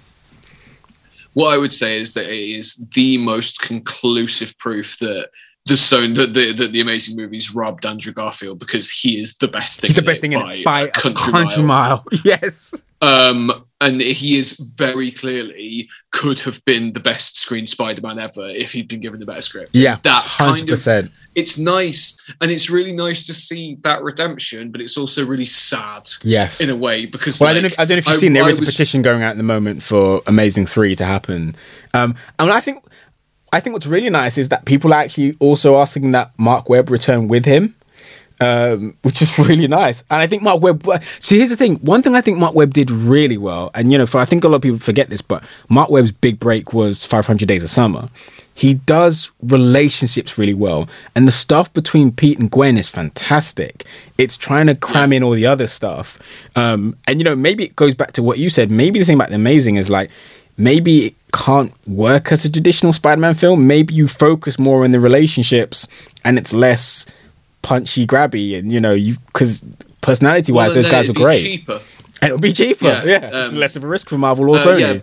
what 1.37 1.53
I 1.53 1.59
would 1.59 1.71
say 1.71 1.99
is 1.99 2.13
that 2.13 2.25
it 2.25 2.49
is 2.57 2.83
the 2.95 3.19
most 3.19 3.61
conclusive 3.61 4.57
proof 4.57 4.97
that 4.97 5.29
the 5.67 5.77
so 5.77 6.07
that 6.07 6.33
the, 6.33 6.51
the, 6.51 6.67
the 6.67 6.81
amazing 6.81 7.15
movies 7.15 7.53
robbed 7.53 7.85
Andrew 7.85 8.11
Garfield 8.11 8.57
because 8.57 8.89
he 8.89 9.21
is 9.21 9.37
the 9.37 9.47
best 9.47 9.79
thing. 9.79 9.89
He's 9.89 9.95
the 9.95 10.01
best 10.01 10.19
thing 10.19 10.31
by, 10.31 10.53
in 10.53 10.61
it 10.61 10.65
by 10.65 10.81
a 10.81 10.87
country, 10.87 11.31
country 11.31 11.61
mile. 11.61 12.03
mile. 12.11 12.19
Yes. 12.23 12.73
Um, 13.03 13.66
and 13.79 14.01
he 14.01 14.37
is 14.37 14.53
very 14.75 15.11
clearly 15.11 15.89
could 16.11 16.39
have 16.41 16.63
been 16.65 16.93
the 16.93 16.99
best 16.99 17.37
screen 17.37 17.67
Spider-Man 17.67 18.17
ever 18.17 18.49
if 18.49 18.71
he'd 18.71 18.87
been 18.87 18.99
given 18.99 19.21
a 19.21 19.25
better 19.25 19.41
script. 19.41 19.71
Yeah, 19.73 19.99
that's 20.03 20.35
100%. 20.35 20.37
kind 20.37 21.05
of. 21.05 21.13
It's 21.35 21.57
nice, 21.59 22.19
and 22.41 22.49
it's 22.49 22.69
really 22.69 22.93
nice 22.93 23.27
to 23.27 23.33
see 23.33 23.77
that 23.81 24.01
redemption, 24.01 24.71
but 24.71 24.81
it's 24.81 24.97
also 24.97 25.23
really 25.23 25.45
sad. 25.45 26.09
Yes, 26.23 26.61
in 26.61 26.71
a 26.71 26.75
way 26.75 27.05
because. 27.05 27.39
Well, 27.39 27.47
like, 27.47 27.51
I 27.51 27.53
don't 27.53 27.63
know. 27.63 27.67
If, 27.67 27.79
I 27.79 27.85
don't 27.85 27.95
know 27.95 27.99
if 27.99 28.07
you've 28.07 28.15
I, 28.15 28.19
seen. 28.19 28.33
There 28.33 28.49
is 28.49 28.59
was, 28.59 28.69
a 28.69 28.71
petition 28.71 29.01
going 29.03 29.21
out 29.21 29.31
at 29.31 29.37
the 29.37 29.43
moment 29.43 29.83
for 29.83 30.21
Amazing 30.25 30.65
Three 30.65 30.95
to 30.95 31.05
happen. 31.05 31.55
Um, 31.93 32.15
and 32.39 32.51
I 32.51 32.59
think 32.59 32.83
I 33.53 33.59
think 33.59 33.73
what's 33.73 33.87
really 33.87 34.09
nice 34.09 34.37
is 34.37 34.49
that 34.49 34.65
people 34.65 34.93
are 34.93 34.99
actually 34.99 35.35
also 35.39 35.77
asking 35.77 36.11
that 36.11 36.31
Mark 36.37 36.69
Webb 36.69 36.89
return 36.89 37.27
with 37.27 37.45
him, 37.45 37.75
um, 38.39 38.95
which 39.01 39.21
is 39.21 39.37
really 39.47 39.67
nice. 39.67 40.03
And 40.09 40.21
I 40.21 40.27
think 40.27 40.43
Mark 40.43 40.61
Webb. 40.61 40.85
See, 41.19 41.37
here's 41.37 41.49
the 41.49 41.55
thing. 41.55 41.75
One 41.77 42.01
thing 42.01 42.15
I 42.15 42.21
think 42.21 42.37
Mark 42.37 42.55
Webb 42.55 42.73
did 42.73 42.91
really 42.91 43.37
well, 43.37 43.71
and 43.73 43.91
you 43.91 43.97
know, 43.97 44.05
for 44.05 44.19
I 44.19 44.25
think 44.25 44.43
a 44.43 44.47
lot 44.47 44.57
of 44.57 44.61
people 44.61 44.79
forget 44.79 45.09
this, 45.09 45.21
but 45.21 45.43
Mark 45.69 45.89
Webb's 45.89 46.11
big 46.11 46.39
break 46.39 46.73
was 46.73 47.03
500 47.03 47.47
Days 47.47 47.63
of 47.63 47.69
Summer. 47.69 48.09
He 48.53 48.73
does 48.73 49.31
relationships 49.43 50.37
really 50.37 50.55
well, 50.55 50.89
and 51.15 51.27
the 51.27 51.31
stuff 51.31 51.71
between 51.73 52.11
Pete 52.11 52.39
and 52.39 52.49
Gwen 52.49 52.77
is 52.77 52.89
fantastic. 52.89 53.85
It's 54.17 54.35
trying 54.35 54.65
to 54.65 54.75
cram 54.75 55.13
in 55.13 55.21
all 55.21 55.31
the 55.31 55.45
other 55.45 55.67
stuff, 55.67 56.17
um, 56.55 56.97
and 57.07 57.19
you 57.19 57.23
know, 57.23 57.35
maybe 57.35 57.63
it 57.63 57.75
goes 57.75 57.93
back 57.93 58.13
to 58.13 58.23
what 58.23 58.39
you 58.39 58.49
said. 58.49 58.71
Maybe 58.71 58.99
the 58.99 59.05
thing 59.05 59.15
about 59.15 59.29
the 59.29 59.35
amazing 59.35 59.75
is 59.75 59.89
like 59.89 60.09
maybe 60.57 61.05
it 61.05 61.15
can't 61.31 61.71
work 61.87 62.31
as 62.31 62.45
a 62.45 62.51
traditional 62.51 62.93
Spider-Man 62.93 63.35
film. 63.35 63.67
Maybe 63.67 63.93
you 63.93 64.07
focus 64.07 64.57
more 64.57 64.83
on 64.83 64.91
the 64.91 64.99
relationships 64.99 65.87
and 66.25 66.37
it's 66.37 66.51
less 66.51 67.05
punchy, 67.67 68.07
grabby, 68.07 68.57
and 68.57 68.71
you 68.71 68.79
know, 68.79 68.93
you 68.93 69.15
because 69.27 69.63
personality-wise, 69.99 70.69
well, 70.69 70.75
those 70.75 70.89
guys 70.89 71.07
were 71.09 71.13
great. 71.13 71.43
Cheaper. 71.43 71.81
And 72.21 72.29
it'll 72.29 72.39
be 72.39 72.53
cheaper. 72.53 72.85
Yeah, 72.85 73.03
yeah. 73.03 73.17
Um, 73.27 73.45
it's 73.45 73.53
less 73.53 73.75
of 73.75 73.83
a 73.83 73.87
risk 73.87 74.07
for 74.07 74.17
Marvel 74.17 74.49
or 74.49 74.55
uh, 74.55 74.59
Sony. 74.59 74.79
Yeah. 74.79 75.01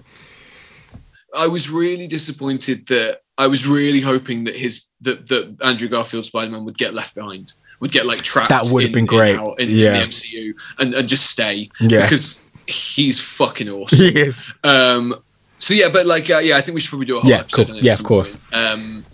I 1.37 1.47
was 1.47 1.69
really 1.69 2.07
disappointed 2.07 2.87
that 2.87 3.21
I 3.37 3.49
was 3.49 3.67
really 3.67 4.01
hoping 4.01 4.45
that 4.45 4.57
his 4.57 4.87
that 5.03 5.29
that 5.29 5.59
Andrew 5.62 5.89
Garfield 5.89 6.25
Spider-Man 6.25 6.65
would 6.65 6.79
get 6.79 6.95
left 6.95 7.15
behind, 7.15 7.53
would 7.81 7.93
get 7.93 8.07
like 8.07 8.23
trapped. 8.23 8.49
That 8.49 8.71
would 8.71 8.83
have 8.83 8.93
been 8.93 9.07
great. 9.07 9.37
In, 9.37 9.55
in, 9.59 9.71
yeah. 9.71 9.95
in 9.95 10.01
the 10.01 10.07
MCU 10.07 10.55
and, 10.79 10.95
and 10.95 11.09
just 11.09 11.31
stay. 11.31 11.69
Yeah. 11.81 12.03
Because 12.03 12.43
he's 12.67 13.21
fucking 13.21 13.69
awesome. 13.69 13.99
He 13.99 14.19
is. 14.19 14.51
Um, 14.65 15.23
so 15.59 15.75
yeah, 15.75 15.91
but 15.91 16.07
like 16.07 16.31
uh, 16.31 16.39
yeah, 16.39 16.57
I 16.57 16.62
think 16.62 16.75
we 16.75 16.81
should 16.81 16.91
probably 16.91 17.07
do 17.07 17.19
a 17.19 17.21
whole 17.21 17.31
yeah, 17.31 17.41
episode. 17.41 17.67
Cool. 17.67 17.77
Yeah, 17.77 17.93
of 17.93 18.03
course. 18.03 18.39
Um, 18.53 19.05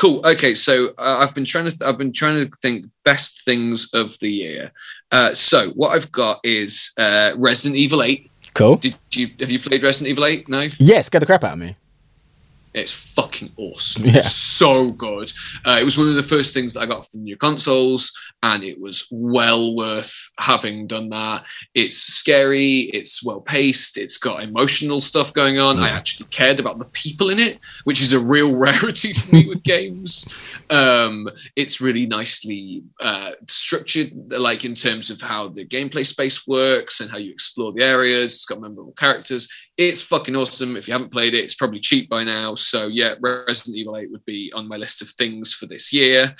cool. 0.00 0.26
Okay, 0.26 0.54
so 0.54 0.88
uh, 0.98 1.18
I've 1.20 1.34
been 1.34 1.44
trying 1.44 1.66
to 1.66 1.70
th- 1.70 1.82
I've 1.82 1.98
been 1.98 2.12
trying 2.12 2.42
to 2.42 2.50
think 2.62 2.86
best 3.04 3.44
things 3.44 3.88
of 3.92 4.18
the 4.20 4.32
year. 4.32 4.72
Uh, 5.12 5.34
so 5.34 5.70
what 5.70 5.90
I've 5.94 6.10
got 6.10 6.40
is 6.42 6.92
uh, 6.98 7.32
Resident 7.36 7.76
Evil 7.76 8.02
Eight. 8.02 8.30
Cool. 8.54 8.76
Did 8.76 8.96
you 9.12 9.28
have 9.38 9.50
you 9.50 9.60
played 9.60 9.82
Resident 9.82 10.08
Evil 10.08 10.24
Eight? 10.24 10.48
No. 10.48 10.66
Yes, 10.78 11.08
get 11.10 11.18
the 11.20 11.26
crap 11.26 11.44
out 11.44 11.52
of 11.52 11.58
me. 11.58 11.76
It's 12.72 12.92
fucking 12.92 13.52
awesome. 13.56 14.04
Yeah. 14.04 14.20
So 14.20 14.92
good. 14.92 15.32
Uh, 15.64 15.78
it 15.80 15.84
was 15.84 15.98
one 15.98 16.08
of 16.08 16.14
the 16.14 16.22
first 16.22 16.54
things 16.54 16.74
that 16.74 16.80
I 16.80 16.86
got 16.86 17.10
from 17.10 17.20
the 17.20 17.24
new 17.24 17.36
consoles, 17.36 18.12
and 18.42 18.62
it 18.62 18.80
was 18.80 19.06
well 19.10 19.74
worth 19.74 20.30
having 20.38 20.86
done 20.86 21.08
that. 21.10 21.46
It's 21.74 21.96
scary, 21.96 22.90
it's 22.92 23.24
well 23.24 23.40
paced, 23.40 23.98
it's 23.98 24.18
got 24.18 24.42
emotional 24.42 25.00
stuff 25.00 25.32
going 25.32 25.58
on. 25.58 25.78
Yeah. 25.78 25.84
I 25.84 25.88
actually 25.88 26.26
cared 26.28 26.60
about 26.60 26.78
the 26.78 26.86
people 26.86 27.30
in 27.30 27.40
it, 27.40 27.58
which 27.84 28.00
is 28.00 28.12
a 28.12 28.20
real 28.20 28.56
rarity 28.56 29.12
for 29.14 29.34
me 29.34 29.48
with 29.48 29.64
games. 29.64 30.26
Um, 30.70 31.28
it's 31.56 31.80
really 31.80 32.06
nicely 32.06 32.84
uh, 33.00 33.32
structured, 33.48 34.12
like 34.30 34.64
in 34.64 34.76
terms 34.76 35.10
of 35.10 35.20
how 35.20 35.48
the 35.48 35.66
gameplay 35.66 36.06
space 36.06 36.46
works 36.46 37.00
and 37.00 37.10
how 37.10 37.18
you 37.18 37.32
explore 37.32 37.72
the 37.72 37.82
areas. 37.82 38.34
It's 38.34 38.44
got 38.44 38.60
memorable 38.60 38.92
characters. 38.92 39.48
It's 39.76 40.02
fucking 40.02 40.36
awesome. 40.36 40.76
If 40.76 40.86
you 40.86 40.92
haven't 40.92 41.12
played 41.12 41.34
it, 41.34 41.42
it's 41.42 41.54
probably 41.54 41.80
cheap 41.80 42.08
by 42.08 42.22
now. 42.22 42.54
So 42.60 42.86
yeah, 42.86 43.14
Resident 43.20 43.76
Evil 43.76 43.96
8 43.96 44.10
would 44.10 44.24
be 44.24 44.52
on 44.54 44.68
my 44.68 44.76
list 44.76 45.02
of 45.02 45.08
things 45.10 45.52
for 45.52 45.66
this 45.66 45.92
year. 45.92 46.34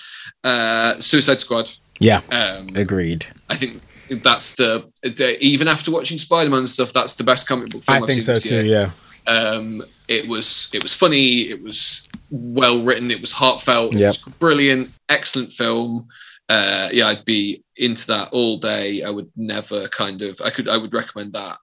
Uh, 0.45 0.99
Suicide 1.01 1.41
Squad. 1.41 1.73
Yeah. 1.99 2.21
Um, 2.31 2.75
agreed. 2.77 3.27
I 3.49 3.57
think 3.57 3.83
that's 4.09 4.53
the, 4.53 4.91
the, 5.03 5.39
even 5.45 5.69
after 5.69 5.91
watching 5.91 6.19
Spider-Man 6.19 6.67
stuff, 6.67 6.93
that's 6.93 7.15
the 7.15 7.25
best 7.25 7.47
comic 7.47 7.71
book 7.71 7.83
film 7.83 7.99
I 7.99 8.01
I've 8.01 8.07
think 8.07 8.23
so 8.23 8.35
too. 8.35 8.65
Year. 8.65 8.91
Yeah. 9.27 9.33
Um, 9.33 9.83
it 10.09 10.27
was 10.27 10.69
it 10.73 10.83
was 10.83 10.95
funny. 10.95 11.43
It 11.43 11.63
was 11.63 12.09
well 12.31 12.83
written. 12.83 13.11
It 13.11 13.21
was 13.21 13.33
heartfelt. 13.33 13.95
Yep. 13.95 14.01
It 14.01 14.27
was 14.27 14.35
brilliant. 14.37 14.91
Excellent 15.09 15.53
film. 15.53 16.09
Uh, 16.49 16.89
yeah, 16.93 17.07
I'd 17.07 17.25
be 17.25 17.63
into 17.77 18.09
that 18.09 18.31
all 18.33 18.57
day. 18.57 19.05
I 19.05 19.11
would 19.11 19.31
never 19.37 19.87
kind 19.89 20.23
of. 20.23 20.41
I 20.45 20.51
could. 20.51 20.69
I 20.69 20.79
would 20.79 20.93
recommend 20.93 21.35
that 21.35 21.59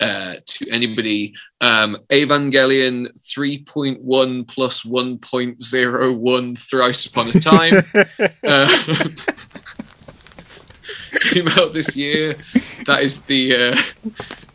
uh, 0.00 0.36
to 0.44 0.70
anybody. 0.70 1.34
Um, 1.60 1.96
Evangelion 2.10 3.08
3.1 3.18 4.48
plus 4.48 4.82
1.01 4.82 6.58
thrice 6.58 7.06
upon 7.06 7.28
a 7.28 7.40
time. 7.40 7.82
uh, 8.44 9.08
came 11.20 11.48
out 11.48 11.72
this 11.72 11.96
year. 11.96 12.36
That 12.86 13.02
is 13.02 13.22
the 13.24 13.54
uh, 13.54 13.76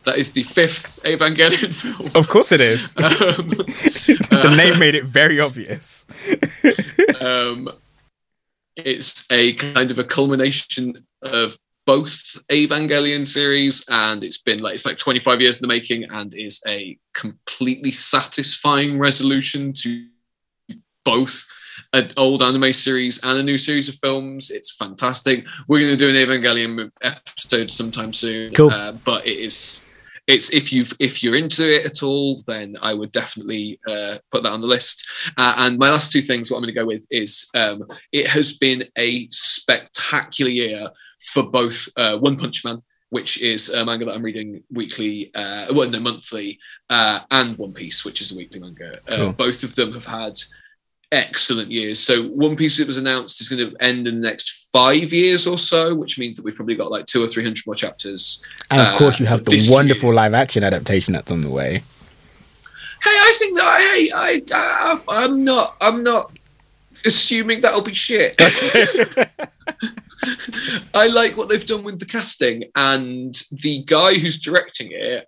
that 0.06 0.18
is 0.18 0.32
the 0.32 0.44
fifth 0.44 1.02
Evangelion 1.04 1.74
film. 1.98 2.10
Of 2.16 2.28
course, 2.28 2.52
it 2.52 2.62
is. 2.62 2.96
Um, 2.98 3.50
the 3.50 4.41
uh, 4.52 4.56
name 4.56 4.80
made 4.80 4.96
it 4.96 5.06
very 5.06 5.39
obvious. 5.39 6.06
um, 7.22 7.70
it's 8.76 9.26
a 9.32 9.54
kind 9.54 9.91
of 9.91 10.00
a 10.00 10.04
culmination 10.04 11.06
of 11.22 11.58
both 11.86 12.38
Evangelion 12.49 13.27
series, 13.27 13.84
and 13.89 14.23
it's 14.23 14.38
been 14.38 14.59
like 14.59 14.73
it's 14.75 14.86
like 14.86 14.97
25 14.97 15.41
years 15.41 15.57
in 15.57 15.61
the 15.61 15.67
making, 15.67 16.05
and 16.05 16.34
is 16.34 16.61
a 16.67 16.97
completely 17.13 17.91
satisfying 17.91 18.97
resolution 18.99 19.73
to 19.73 20.05
both 21.03 21.45
an 21.93 22.09
old 22.17 22.41
anime 22.41 22.73
series 22.73 23.23
and 23.23 23.38
a 23.38 23.43
new 23.43 23.57
series 23.57 23.89
of 23.89 23.95
films. 23.95 24.49
It's 24.49 24.75
fantastic. 24.75 25.45
We're 25.67 25.79
going 25.79 25.97
to 25.97 25.97
do 25.97 26.09
an 26.09 26.15
Evangelion 26.15 26.91
episode 27.01 27.69
sometime 27.71 28.13
soon, 28.13 28.53
cool. 28.53 28.71
uh, 28.71 28.93
but 28.93 29.25
it 29.27 29.38
is 29.38 29.86
it's 30.27 30.53
if 30.53 30.71
you've 30.71 30.93
if 30.99 31.21
you're 31.21 31.36
into 31.36 31.69
it 31.69 31.86
at 31.86 32.01
all, 32.01 32.43
then 32.47 32.77
I 32.81 32.93
would 32.93 33.11
definitely 33.11 33.79
uh, 33.88 34.17
put 34.31 34.43
that 34.43 34.51
on 34.51 34.61
the 34.61 34.67
list. 34.67 35.05
Uh, 35.38 35.53
and 35.57 35.77
my 35.77 35.89
last 35.89 36.11
two 36.11 36.21
things, 36.21 36.49
what 36.49 36.57
I'm 36.57 36.63
going 36.63 36.73
to 36.73 36.79
go 36.79 36.86
with 36.86 37.05
is 37.11 37.49
um, 37.55 37.84
it 38.11 38.27
has 38.27 38.57
been 38.57 38.84
a 38.97 39.27
spectacular 39.29 40.51
year 40.51 40.88
for 41.26 41.43
both 41.43 41.88
uh, 41.97 42.17
One 42.17 42.38
Punch 42.38 42.63
Man, 42.65 42.82
which 43.09 43.41
is 43.41 43.69
a 43.69 43.86
manga 43.86 44.05
that 44.05 44.15
I'm 44.15 44.24
reading 44.24 44.63
weekly, 44.71 45.32
uh, 45.36 45.67
well, 45.74 45.89
no, 45.89 45.99
monthly, 45.99 46.59
uh, 46.89 47.19
and 47.32 47.57
One 47.57 47.74
Piece, 47.74 48.03
which 48.03 48.21
is 48.21 48.32
a 48.32 48.36
weekly 48.36 48.59
manga. 48.59 48.91
Uh, 49.07 49.15
cool. 49.15 49.34
Both 49.34 49.63
of 49.63 49.76
them 49.76 49.93
have 49.93 50.05
had 50.05 50.39
excellent 51.11 51.71
years. 51.71 51.99
So 51.99 52.24
One 52.24 52.55
Piece, 52.55 52.80
it 52.80 52.88
was 52.88 52.97
announced, 52.97 53.39
is 53.39 53.49
going 53.49 53.69
to 53.69 53.76
end 53.84 54.07
in 54.07 54.21
the 54.21 54.28
next 54.28 54.69
five 54.71 55.13
years 55.13 55.45
or 55.45 55.57
so, 55.57 55.93
which 55.93 56.17
means 56.17 56.36
that 56.36 56.43
we've 56.43 56.55
probably 56.55 56.76
got 56.76 56.89
like 56.89 57.05
two 57.05 57.24
or 57.24 57.28
three 57.28 57.43
hundred 57.43 57.65
more 57.65 57.76
chapters. 57.76 58.43
And 58.71 58.82
of 58.82 58.97
course, 58.97 59.19
you 59.19 59.28
have 59.28 59.41
uh, 59.41 59.51
the 59.51 59.67
wonderful 59.69 60.09
year. 60.09 60.15
live 60.15 60.34
action 60.34 60.63
adaptation 60.63 61.13
that's 61.13 61.32
on 61.32 61.41
the 61.41 61.49
way. 61.49 61.84
Hey, 63.03 63.09
I 63.09 63.36
think 63.38 63.57
that 63.57 63.91
hey, 63.91 64.11
I, 64.15 64.41
I 64.53 65.01
I'm 65.26 65.43
not 65.43 65.78
I'm 65.80 66.03
not 66.03 66.32
assuming 67.06 67.62
that'll 67.62 67.82
be 67.82 67.93
shit. 67.93 68.36
I 70.93 71.08
like 71.08 71.36
what 71.36 71.49
they've 71.49 71.66
done 71.66 71.84
with 71.84 71.99
the 71.99 72.06
casting 72.06 72.66
and 72.76 73.36
the 73.51 73.84
guy 73.84 74.16
who's 74.16 74.39
directing 74.39 74.89
it 74.91 75.26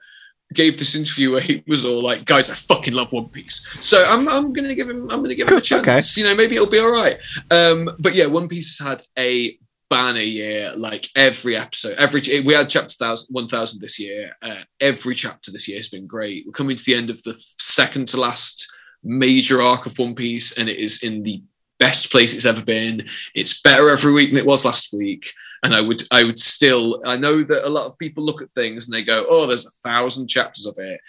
gave 0.54 0.78
this 0.78 0.96
interview 0.96 1.32
where 1.32 1.42
he 1.42 1.64
was 1.68 1.84
all 1.86 2.02
like, 2.02 2.26
"Guys, 2.26 2.50
I 2.50 2.56
fucking 2.56 2.94
love 2.94 3.12
One 3.12 3.30
Piece." 3.30 3.66
So 3.80 4.04
I'm, 4.08 4.28
I'm 4.30 4.54
gonna 4.54 4.76
give 4.76 4.90
him 4.90 5.04
I'm 5.04 5.22
gonna 5.22 5.36
give 5.36 5.50
him 5.50 5.58
a 5.58 5.62
chance. 5.62 5.88
Okay. 5.88 6.22
You 6.22 6.28
know, 6.30 6.36
maybe 6.36 6.56
it'll 6.56 6.70
be 6.70 6.80
all 6.80 6.92
right. 6.92 7.18
Um, 7.52 7.90
but 8.00 8.16
yeah, 8.16 8.28
One 8.28 8.48
Piece 8.48 8.78
has 8.78 8.88
had 8.88 9.04
a 9.18 9.58
banner 9.90 10.20
year. 10.20 10.74
Like 10.76 11.08
every 11.16 11.56
episode, 11.56 11.96
every 11.98 12.22
we 12.42 12.54
had 12.54 12.70
chapter 12.70 12.96
thousand, 12.96 13.34
one 13.34 13.48
thousand 13.48 13.82
this 13.82 14.00
year. 14.00 14.32
Uh, 14.42 14.64
every 14.80 15.16
chapter 15.16 15.52
this 15.52 15.68
year 15.68 15.78
has 15.78 15.90
been 15.90 16.08
great. 16.08 16.46
We're 16.46 16.52
coming 16.52 16.78
to 16.78 16.84
the 16.84 16.96
end 16.96 17.10
of 17.10 17.22
the 17.24 17.34
second 17.58 18.08
to 18.10 18.20
last 18.20 18.72
major 19.04 19.62
arc 19.62 19.86
of 19.86 19.98
One 19.98 20.16
Piece, 20.16 20.58
and 20.58 20.70
it 20.70 20.78
is 20.78 21.04
in 21.04 21.24
the 21.24 21.44
best 21.80 22.12
place 22.12 22.34
it's 22.34 22.46
ever 22.46 22.64
been. 22.64 23.06
It's 23.34 23.62
better 23.62 23.90
every 23.90 24.14
week 24.14 24.30
than 24.30 24.40
it 24.40 24.46
was 24.46 24.66
last 24.66 24.94
week. 24.94 25.32
And 25.64 25.74
I 25.74 25.82
would, 25.82 26.04
I 26.12 26.24
would 26.24 26.40
still, 26.40 27.02
I 27.06 27.18
know 27.18 27.44
that 27.44 27.68
a 27.68 27.70
lot 27.70 27.88
of 27.88 27.98
people 27.98 28.24
look 28.24 28.42
at 28.42 28.52
things 28.54 28.86
and 28.86 28.94
they 28.94 29.04
go, 29.04 29.26
"Oh, 29.28 29.48
there's 29.48 29.66
a 29.66 29.90
thousand 29.90 30.28
chapters 30.28 30.66
of 30.66 30.76
it." 30.78 31.00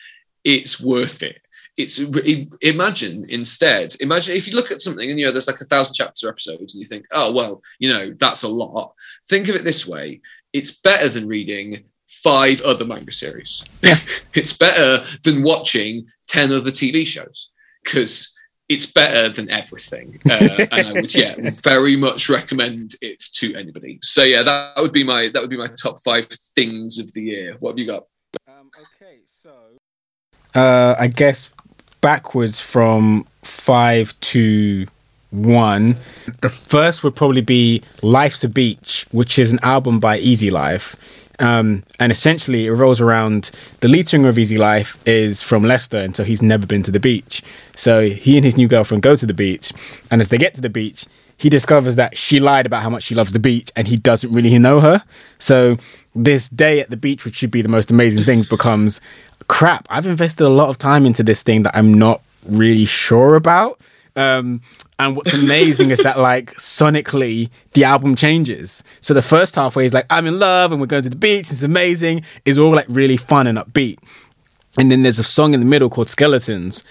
It's 0.45 0.81
worth 0.81 1.23
it 1.23 1.41
it's 1.77 1.99
imagine 2.63 3.27
instead 3.29 3.95
imagine 4.01 4.35
if 4.35 4.49
you 4.49 4.55
look 4.55 4.71
at 4.71 4.81
something 4.81 5.11
and 5.11 5.19
you 5.19 5.27
know 5.27 5.33
there's 5.33 5.47
like 5.47 5.61
a 5.61 5.67
thousand 5.67 5.95
chapters 5.95 6.25
or 6.25 6.31
episodes 6.31 6.75
and 6.75 6.81
you 6.81 6.87
think 6.87 7.05
oh 7.13 7.31
well 7.31 7.63
you 7.79 7.93
know 7.93 8.15
that's 8.19 8.43
a 8.43 8.49
lot 8.49 8.95
think 9.29 9.49
of 9.49 9.55
it 9.55 9.65
this 9.65 9.87
way 9.87 10.21
it's 10.53 10.71
better 10.81 11.09
than 11.09 11.29
reading 11.29 11.85
five 12.07 12.61
other 12.63 12.85
manga 12.85 13.13
series 13.13 13.63
yeah 13.83 13.99
it's 14.35 14.57
better 14.57 15.05
than 15.23 15.43
watching 15.43 16.07
10 16.29 16.53
other 16.53 16.71
tv 16.71 17.07
shows 17.07 17.51
because 17.85 18.35
it's 18.69 18.87
better 18.87 19.29
than 19.29 19.49
everything 19.51 20.19
uh, 20.31 20.67
and 20.73 20.89
i 20.89 20.93
would 20.93 21.15
yeah 21.15 21.35
very 21.63 21.97
much 21.97 22.29
recommend 22.29 22.95
it 23.01 23.21
to 23.21 23.55
anybody 23.55 23.99
so 24.03 24.23
yeah 24.23 24.43
that, 24.43 24.75
that 24.75 24.83
would 24.83 24.93
be 24.93 25.05
my 25.05 25.29
that 25.29 25.41
would 25.41 25.51
be 25.51 25.57
my 25.57 25.69
top 25.81 26.01
five 26.03 26.27
things 26.55 26.99
of 26.99 27.13
the 27.13 27.23
year 27.23 27.57
what 27.61 27.71
have 27.71 27.79
you 27.79 27.87
got 27.87 28.05
um, 28.49 28.71
okay 28.81 29.21
so 29.43 29.53
uh, 30.55 30.97
I 30.99 31.09
guess 31.09 31.51
backwards 32.01 32.61
from 32.61 33.27
five 33.43 34.19
to 34.21 34.87
one. 35.31 35.97
The 36.41 36.49
first 36.49 37.05
would 37.05 37.15
probably 37.15 37.43
be 37.43 37.83
Life's 38.03 38.43
a 38.45 38.49
Beach, 38.49 39.07
which 39.11 39.39
is 39.39 39.53
an 39.53 39.59
album 39.63 40.01
by 40.01 40.19
Easy 40.19 40.51
Life. 40.51 40.97
Um, 41.39 41.85
and 42.01 42.11
essentially, 42.11 42.67
it 42.67 42.71
revolves 42.71 43.01
around 43.01 43.51
the 43.81 43.89
lead 43.89 44.09
singer 44.09 44.29
of 44.29 44.39
Easy 44.39 44.59
Life 44.59 44.97
is 45.07 45.43
from 45.43 45.63
Leicester, 45.63 45.99
and 45.99 46.17
so 46.17 46.25
he's 46.25 46.43
never 46.43 46.67
been 46.67 46.83
to 46.85 46.91
the 46.91 47.01
beach. 47.01 47.43
So 47.75 48.09
he 48.09 48.37
and 48.37 48.45
his 48.45 48.57
new 48.57 48.69
girlfriend 48.69 49.03
go 49.03 49.17
to 49.17 49.27
the 49.27 49.35
beach, 49.35 49.73
and 50.11 50.21
as 50.21 50.31
they 50.31 50.39
get 50.39 50.55
to 50.55 50.61
the 50.61 50.71
beach, 50.71 51.07
he 51.37 51.51
discovers 51.51 51.97
that 51.97 52.17
she 52.17 52.41
lied 52.41 52.65
about 52.65 52.83
how 52.83 52.89
much 52.89 53.03
she 53.03 53.15
loves 53.15 53.33
the 53.33 53.39
beach, 53.39 53.71
and 53.77 53.87
he 53.89 53.97
doesn't 53.97 54.33
really 54.33 54.57
know 54.59 54.81
her. 54.81 55.05
So 55.39 55.77
this 56.15 56.49
day 56.49 56.81
at 56.81 56.89
the 56.89 56.97
beach, 56.97 57.25
which 57.25 57.37
should 57.37 57.51
be 57.51 57.63
the 57.63 57.69
most 57.69 57.91
amazing 57.91 58.25
things, 58.25 58.47
becomes 58.47 59.01
crap, 59.49 59.87
I've 59.91 60.07
invested 60.07 60.45
a 60.45 60.49
lot 60.49 60.71
of 60.71 60.79
time 60.79 61.05
into 61.05 61.23
this 61.23 61.43
thing 61.43 61.63
that 61.65 61.77
I'm 61.77 61.93
not 61.93 62.23
really 62.49 62.87
sure 62.87 63.35
about. 63.35 63.79
Um, 64.17 64.63
and 64.99 65.15
what's 65.15 65.35
amazing 65.35 65.91
is 65.91 65.99
that 66.01 66.19
like 66.19 66.55
sonically 66.55 67.51
the 67.75 67.85
album 67.85 68.17
changes. 68.17 68.83
So 69.01 69.13
the 69.13 69.23
first 69.23 69.55
halfway 69.55 69.85
is 69.85 69.93
like 69.93 70.07
I'm 70.09 70.27
in 70.27 70.39
love 70.39 70.73
and 70.73 70.81
we're 70.81 70.87
going 70.87 71.03
to 71.03 71.11
the 71.11 71.17
beach. 71.17 71.53
It's 71.53 71.63
amazing. 71.63 72.23
Is 72.45 72.57
all 72.57 72.75
like 72.75 72.87
really 72.89 73.19
fun 73.19 73.47
and 73.47 73.59
upbeat. 73.59 73.99
And 74.79 74.91
then 74.91 75.03
there's 75.03 75.19
a 75.19 75.25
song 75.25 75.55
in 75.55 75.61
the 75.61 75.67
middle 75.67 75.89
called 75.89 76.09
Skeletons, 76.09 76.85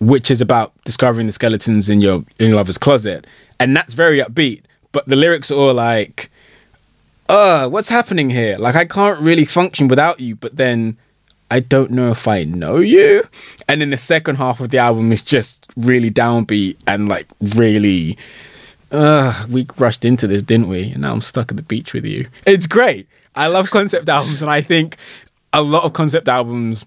which 0.00 0.30
is 0.30 0.40
about 0.40 0.72
discovering 0.84 1.26
the 1.26 1.32
skeletons 1.32 1.88
in 1.88 2.00
your 2.00 2.24
in 2.38 2.48
your 2.48 2.56
lover's 2.56 2.78
closet, 2.78 3.26
and 3.58 3.76
that's 3.76 3.94
very 3.94 4.20
upbeat. 4.20 4.62
But 4.90 5.06
the 5.06 5.16
lyrics 5.16 5.50
are 5.50 5.54
all 5.54 5.74
like, 5.74 6.30
"Uh, 7.28 7.68
what's 7.68 7.88
happening 7.88 8.30
here? 8.30 8.58
Like 8.58 8.74
I 8.74 8.84
can't 8.84 9.20
really 9.20 9.44
function 9.44 9.88
without 9.88 10.20
you." 10.20 10.36
But 10.36 10.56
then 10.56 10.98
I 11.52 11.60
don't 11.60 11.90
know 11.90 12.10
if 12.10 12.26
I 12.26 12.44
know 12.44 12.78
you. 12.78 13.24
And 13.68 13.82
then 13.82 13.90
the 13.90 13.98
second 13.98 14.36
half 14.36 14.58
of 14.60 14.70
the 14.70 14.78
album 14.78 15.12
is 15.12 15.20
just 15.20 15.70
really 15.76 16.10
downbeat 16.10 16.78
and 16.86 17.10
like 17.10 17.26
really 17.56 18.16
uh 18.90 19.44
we 19.50 19.66
rushed 19.76 20.06
into 20.06 20.26
this, 20.26 20.42
didn't 20.42 20.68
we? 20.68 20.92
And 20.92 21.02
now 21.02 21.12
I'm 21.12 21.20
stuck 21.20 21.50
at 21.50 21.58
the 21.58 21.62
beach 21.62 21.92
with 21.92 22.06
you. 22.06 22.28
It's 22.46 22.66
great. 22.66 23.06
I 23.36 23.48
love 23.48 23.70
concept 23.70 24.08
albums 24.08 24.40
and 24.40 24.50
I 24.50 24.62
think 24.62 24.96
a 25.52 25.60
lot 25.60 25.84
of 25.84 25.92
concept 25.92 26.26
albums 26.26 26.86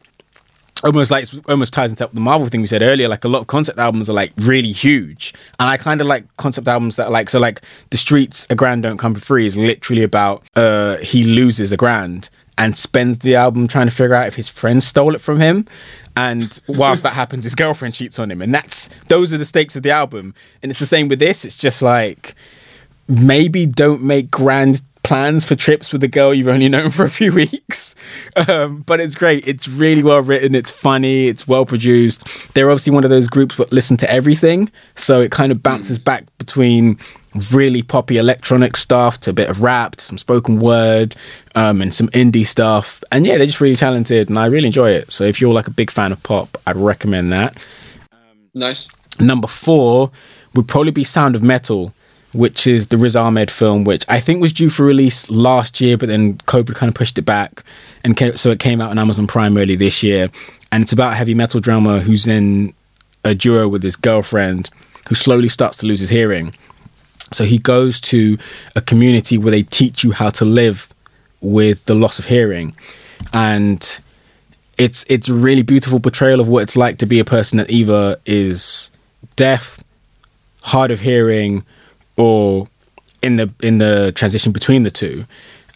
almost 0.84 1.12
like 1.12 1.28
almost 1.48 1.72
ties 1.72 1.92
into 1.92 2.10
the 2.12 2.20
Marvel 2.20 2.48
thing 2.48 2.62
we 2.62 2.68
said 2.68 2.82
earlier. 2.82 3.08
Like 3.08 3.24
a 3.24 3.28
lot 3.28 3.42
of 3.42 3.48
concept 3.48 3.78
albums 3.78 4.10
are 4.10 4.14
like 4.14 4.34
really 4.38 4.72
huge, 4.72 5.34
and 5.60 5.70
I 5.70 5.78
kind 5.78 6.02
of 6.02 6.08
like 6.08 6.26
concept 6.38 6.68
albums 6.68 6.96
that 6.96 7.08
are 7.08 7.12
like 7.12 7.30
so 7.30 7.40
like 7.40 7.62
the 7.92 7.98
streets 7.98 8.48
a 8.50 8.56
grand 8.56 8.82
don't 8.82 8.98
come 8.98 9.14
for 9.14 9.22
free 9.22 9.46
is 9.46 9.56
literally 9.58 10.04
about 10.04 10.44
uh 10.56 10.98
he 10.98 11.24
loses 11.24 11.72
a 11.72 11.78
grand 11.78 12.30
and 12.58 12.78
spends 12.78 13.20
the 13.20 13.36
album 13.36 13.68
trying 13.68 13.88
to 13.88 13.92
figure 13.92 14.16
out 14.16 14.28
if 14.28 14.36
his 14.36 14.50
friend 14.50 14.82
stole 14.84 15.16
it 15.16 15.22
from 15.22 15.40
him. 15.40 15.68
And 16.18 16.60
whilst 16.68 17.04
that 17.04 17.14
happens, 17.14 17.44
his 17.44 17.56
girlfriend 17.56 17.94
cheats 17.94 18.20
on 18.20 18.32
him. 18.32 18.42
And 18.42 18.54
that's 18.56 18.90
those 19.10 19.34
are 19.34 19.38
the 19.38 19.46
stakes 19.46 19.76
of 19.76 19.84
the 19.84 19.92
album. 19.92 20.34
And 20.64 20.70
it's 20.70 20.80
the 20.80 20.86
same 20.86 21.10
with 21.10 21.20
this. 21.20 21.44
It's 21.44 21.58
just 21.58 21.82
like 21.82 22.36
maybe 23.08 23.66
don't 23.66 24.02
make 24.02 24.32
grand 24.32 24.82
plans 25.04 25.46
for 25.46 25.56
trips 25.56 25.94
with 25.94 26.04
a 26.04 26.08
girl 26.08 26.34
you've 26.34 26.48
only 26.48 26.68
known 26.68 26.90
for 26.90 27.06
a 27.06 27.10
few 27.10 27.32
weeks. 27.34 27.96
Um, 28.48 28.82
but 28.82 29.00
it's 29.00 29.14
great. 29.14 29.48
It's 29.48 29.68
really 29.68 30.02
well 30.02 30.22
written. 30.22 30.56
It's 30.56 30.72
funny. 30.72 31.28
It's 31.28 31.48
well 31.48 31.66
produced. 31.66 32.54
They're 32.54 32.72
obviously 32.72 32.94
one 32.94 33.04
of 33.04 33.10
those 33.10 33.28
groups 33.28 33.58
that 33.58 33.72
listen 33.72 33.98
to 33.98 34.12
everything. 34.12 34.72
So 34.96 35.22
it 35.22 35.32
kind 35.32 35.52
of 35.52 35.62
bounces 35.62 36.00
back 36.00 36.26
between 36.38 36.98
really 37.52 37.82
poppy 37.82 38.18
electronic 38.18 38.78
stuff 38.78 39.20
to 39.22 39.30
a 39.30 39.34
bit 39.34 39.50
of 39.50 39.62
rap, 39.62 39.96
to 39.98 40.04
some 40.04 40.18
spoken 40.18 40.60
word, 40.60 41.16
um, 41.54 41.82
and 41.82 41.94
some 41.94 42.08
indie 42.10 42.46
stuff. 42.46 43.04
And 43.12 43.26
yeah, 43.26 43.38
they're 43.38 43.46
just 43.46 43.62
really 43.62 43.76
talented, 43.76 44.30
and 44.30 44.40
I 44.40 44.46
really 44.48 44.68
enjoy 44.68 44.92
it. 44.92 45.12
So 45.12 45.24
if 45.26 45.42
you're 45.42 45.54
like 45.54 45.68
a 45.68 45.72
big 45.72 45.92
fan 45.92 46.12
of 46.12 46.22
pop, 46.24 46.58
I'd 46.66 46.78
recommend 46.78 47.32
that. 47.34 47.58
Um, 48.12 48.50
nice. 48.54 48.88
Number 49.20 49.48
four 49.48 50.12
would 50.54 50.68
probably 50.68 50.92
be 50.92 51.04
Sound 51.04 51.36
of 51.36 51.44
Metal, 51.44 51.94
which 52.34 52.68
is 52.68 52.88
the 52.88 52.98
Riz 52.98 53.16
Ahmed 53.16 53.52
film, 53.52 53.84
which 53.84 54.06
I 54.10 54.20
think 54.20 54.42
was 54.42 54.54
due 54.54 54.70
for 54.70 54.86
release 54.86 55.30
last 55.30 55.82
year, 55.82 55.98
but 55.98 56.10
then 56.10 56.38
COVID 56.40 56.76
kind 56.76 56.90
of 56.90 56.96
pushed 56.96 57.18
it 57.18 57.24
back, 57.24 57.64
and 58.04 58.16
came, 58.16 58.36
so 58.36 58.52
it 58.52 58.60
came 58.60 58.82
out 58.82 58.92
on 58.92 59.00
Amazon 59.00 59.28
Prime 59.28 59.58
early 59.58 59.76
this 59.76 60.04
year. 60.04 60.30
And 60.72 60.84
it's 60.84 60.94
about 60.94 61.14
a 61.14 61.16
heavy 61.16 61.34
metal 61.34 61.60
drummer 61.60 62.00
who's 62.00 62.28
in 62.28 62.74
a 63.24 63.34
duo 63.34 63.68
with 63.68 63.82
his 63.84 63.96
girlfriend 63.96 64.70
who 65.08 65.16
slowly 65.16 65.48
starts 65.48 65.78
to 65.78 65.86
lose 65.86 66.00
his 66.00 66.10
hearing 66.10 66.54
so 67.32 67.44
he 67.44 67.58
goes 67.58 68.00
to 68.02 68.38
a 68.76 68.82
community 68.82 69.38
where 69.38 69.52
they 69.52 69.64
teach 69.64 70.04
you 70.04 70.12
how 70.12 70.30
to 70.32 70.46
live 70.46 70.90
with 71.42 71.86
the 71.86 71.96
loss 71.96 72.20
of 72.20 72.26
hearing, 72.26 72.76
and 73.34 74.00
it's 74.78 75.06
it's 75.10 75.30
a 75.30 75.34
really 75.34 75.64
beautiful 75.64 76.00
portrayal 76.00 76.40
of 76.40 76.48
what 76.48 76.64
it's 76.64 76.76
like 76.76 76.98
to 77.00 77.06
be 77.06 77.20
a 77.20 77.26
person 77.26 77.58
that 77.58 77.70
either 77.70 78.18
is 78.26 78.92
deaf, 79.36 79.84
hard 80.62 80.92
of 80.92 81.00
hearing, 81.00 81.64
or 82.16 82.68
in 83.22 83.38
the 83.38 83.52
in 83.62 83.78
the 83.80 84.12
transition 84.16 84.52
between 84.52 84.84
the 84.84 84.92
two, 84.92 85.26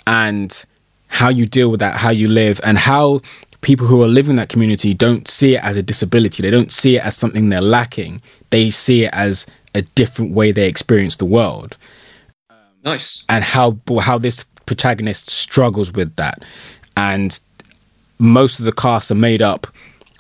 and 0.05 0.65
how 1.07 1.29
you 1.29 1.45
deal 1.45 1.71
with 1.71 1.79
that, 1.79 1.95
how 1.95 2.09
you 2.09 2.27
live, 2.27 2.61
and 2.63 2.77
how 2.77 3.21
people 3.61 3.87
who 3.87 4.01
are 4.01 4.07
living 4.07 4.31
in 4.31 4.35
that 4.37 4.49
community 4.49 4.93
don't 4.93 5.27
see 5.27 5.55
it 5.55 5.63
as 5.63 5.75
a 5.75 5.83
disability. 5.83 6.41
They 6.41 6.51
don't 6.51 6.71
see 6.71 6.97
it 6.97 7.03
as 7.03 7.17
something 7.17 7.49
they're 7.49 7.61
lacking. 7.61 8.21
They 8.51 8.69
see 8.69 9.03
it 9.03 9.13
as 9.13 9.45
a 9.76 9.82
different 9.82 10.34
way 10.34 10.51
they 10.51 10.67
experience 10.67 11.15
the 11.15 11.26
world. 11.26 11.78
Nice. 12.84 13.24
And 13.28 13.43
how 13.43 13.78
how 14.01 14.17
this 14.17 14.45
protagonist 14.65 15.30
struggles 15.30 15.91
with 15.91 16.15
that. 16.15 16.43
And 16.95 17.39
most 18.20 18.59
of 18.59 18.65
the 18.65 18.72
cast 18.72 19.09
are 19.11 19.15
made 19.15 19.41
up 19.41 19.67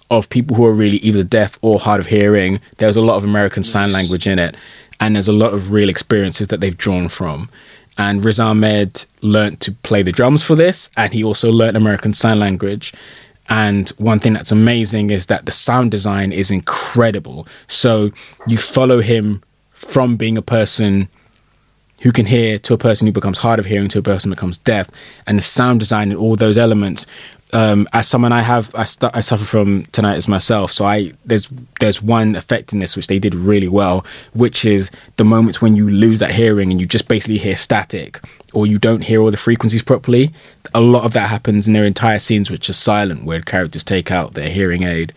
of 0.09 0.29
people 0.29 0.55
who 0.55 0.65
are 0.65 0.73
really 0.73 0.97
either 0.97 1.23
deaf 1.23 1.59
or 1.61 1.79
hard 1.79 1.99
of 1.99 2.07
hearing. 2.07 2.59
There's 2.77 2.97
a 2.97 3.01
lot 3.01 3.17
of 3.17 3.23
American 3.23 3.61
nice. 3.61 3.69
Sign 3.69 3.91
Language 3.91 4.25
in 4.25 4.39
it, 4.39 4.55
and 4.99 5.15
there's 5.15 5.27
a 5.27 5.33
lot 5.33 5.53
of 5.53 5.71
real 5.71 5.89
experiences 5.89 6.47
that 6.47 6.61
they've 6.61 6.77
drawn 6.77 7.09
from. 7.09 7.49
And 7.97 8.23
Riz 8.23 8.39
Ahmed 8.39 9.05
learned 9.21 9.59
to 9.61 9.73
play 9.73 10.01
the 10.01 10.11
drums 10.11 10.43
for 10.43 10.55
this, 10.55 10.89
and 10.97 11.13
he 11.13 11.23
also 11.23 11.51
learned 11.51 11.77
American 11.77 12.13
Sign 12.13 12.39
Language. 12.39 12.93
And 13.49 13.89
one 13.91 14.19
thing 14.19 14.33
that's 14.33 14.51
amazing 14.51 15.09
is 15.09 15.25
that 15.25 15.45
the 15.45 15.51
sound 15.51 15.91
design 15.91 16.31
is 16.31 16.51
incredible. 16.51 17.47
So 17.67 18.11
you 18.47 18.57
follow 18.57 19.01
him 19.01 19.43
from 19.71 20.17
being 20.17 20.37
a 20.37 20.41
person 20.41 21.09
who 22.01 22.11
can 22.11 22.25
hear 22.25 22.57
to 22.59 22.73
a 22.73 22.77
person 22.77 23.07
who 23.07 23.11
becomes 23.11 23.39
hard 23.39 23.59
of 23.59 23.65
hearing 23.65 23.89
to 23.89 23.99
a 23.99 24.03
person 24.03 24.29
who 24.31 24.35
becomes 24.35 24.57
deaf, 24.57 24.87
and 25.27 25.37
the 25.37 25.41
sound 25.41 25.79
design 25.79 26.11
and 26.11 26.19
all 26.19 26.35
those 26.35 26.57
elements. 26.57 27.05
Um, 27.51 27.87
as 27.93 28.07
someone 28.07 28.31
I 28.31 28.41
have, 28.41 28.73
I, 28.75 28.83
st- 28.83 29.13
I 29.15 29.21
suffer 29.21 29.43
from 29.43 29.83
tinnitus 29.85 30.27
myself. 30.27 30.71
So 30.71 30.85
I 30.85 31.13
there's 31.25 31.49
there's 31.79 32.01
one 32.01 32.35
effect 32.35 32.73
in 32.73 32.79
this 32.79 32.95
which 32.95 33.07
they 33.07 33.19
did 33.19 33.33
really 33.33 33.67
well, 33.67 34.05
which 34.33 34.65
is 34.65 34.91
the 35.17 35.25
moments 35.25 35.61
when 35.61 35.75
you 35.75 35.89
lose 35.89 36.19
that 36.19 36.31
hearing 36.31 36.71
and 36.71 36.79
you 36.79 36.85
just 36.85 37.07
basically 37.07 37.39
hear 37.39 37.55
static 37.55 38.21
or 38.53 38.67
you 38.67 38.79
don't 38.79 39.01
hear 39.01 39.21
all 39.21 39.31
the 39.31 39.37
frequencies 39.37 39.83
properly. 39.83 40.31
A 40.73 40.81
lot 40.81 41.05
of 41.05 41.13
that 41.13 41.29
happens 41.29 41.67
in 41.67 41.73
their 41.73 41.85
entire 41.85 42.19
scenes, 42.19 42.49
which 42.49 42.69
are 42.69 42.73
silent, 42.73 43.23
where 43.25 43.41
characters 43.41 43.83
take 43.83 44.11
out 44.11 44.33
their 44.33 44.49
hearing 44.49 44.83
aid. 44.83 45.13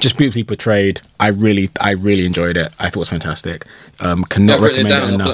Just 0.00 0.18
beautifully 0.18 0.42
portrayed. 0.42 1.00
I 1.20 1.28
really, 1.28 1.70
I 1.80 1.92
really 1.92 2.26
enjoyed 2.26 2.56
it. 2.56 2.72
I 2.80 2.90
thought 2.90 2.96
it 2.96 2.96
was 2.96 3.08
fantastic. 3.10 3.64
Um, 4.00 4.24
cannot 4.24 4.58
recommend 4.58 4.88
it, 4.88 5.04
it 5.04 5.14
enough. 5.14 5.26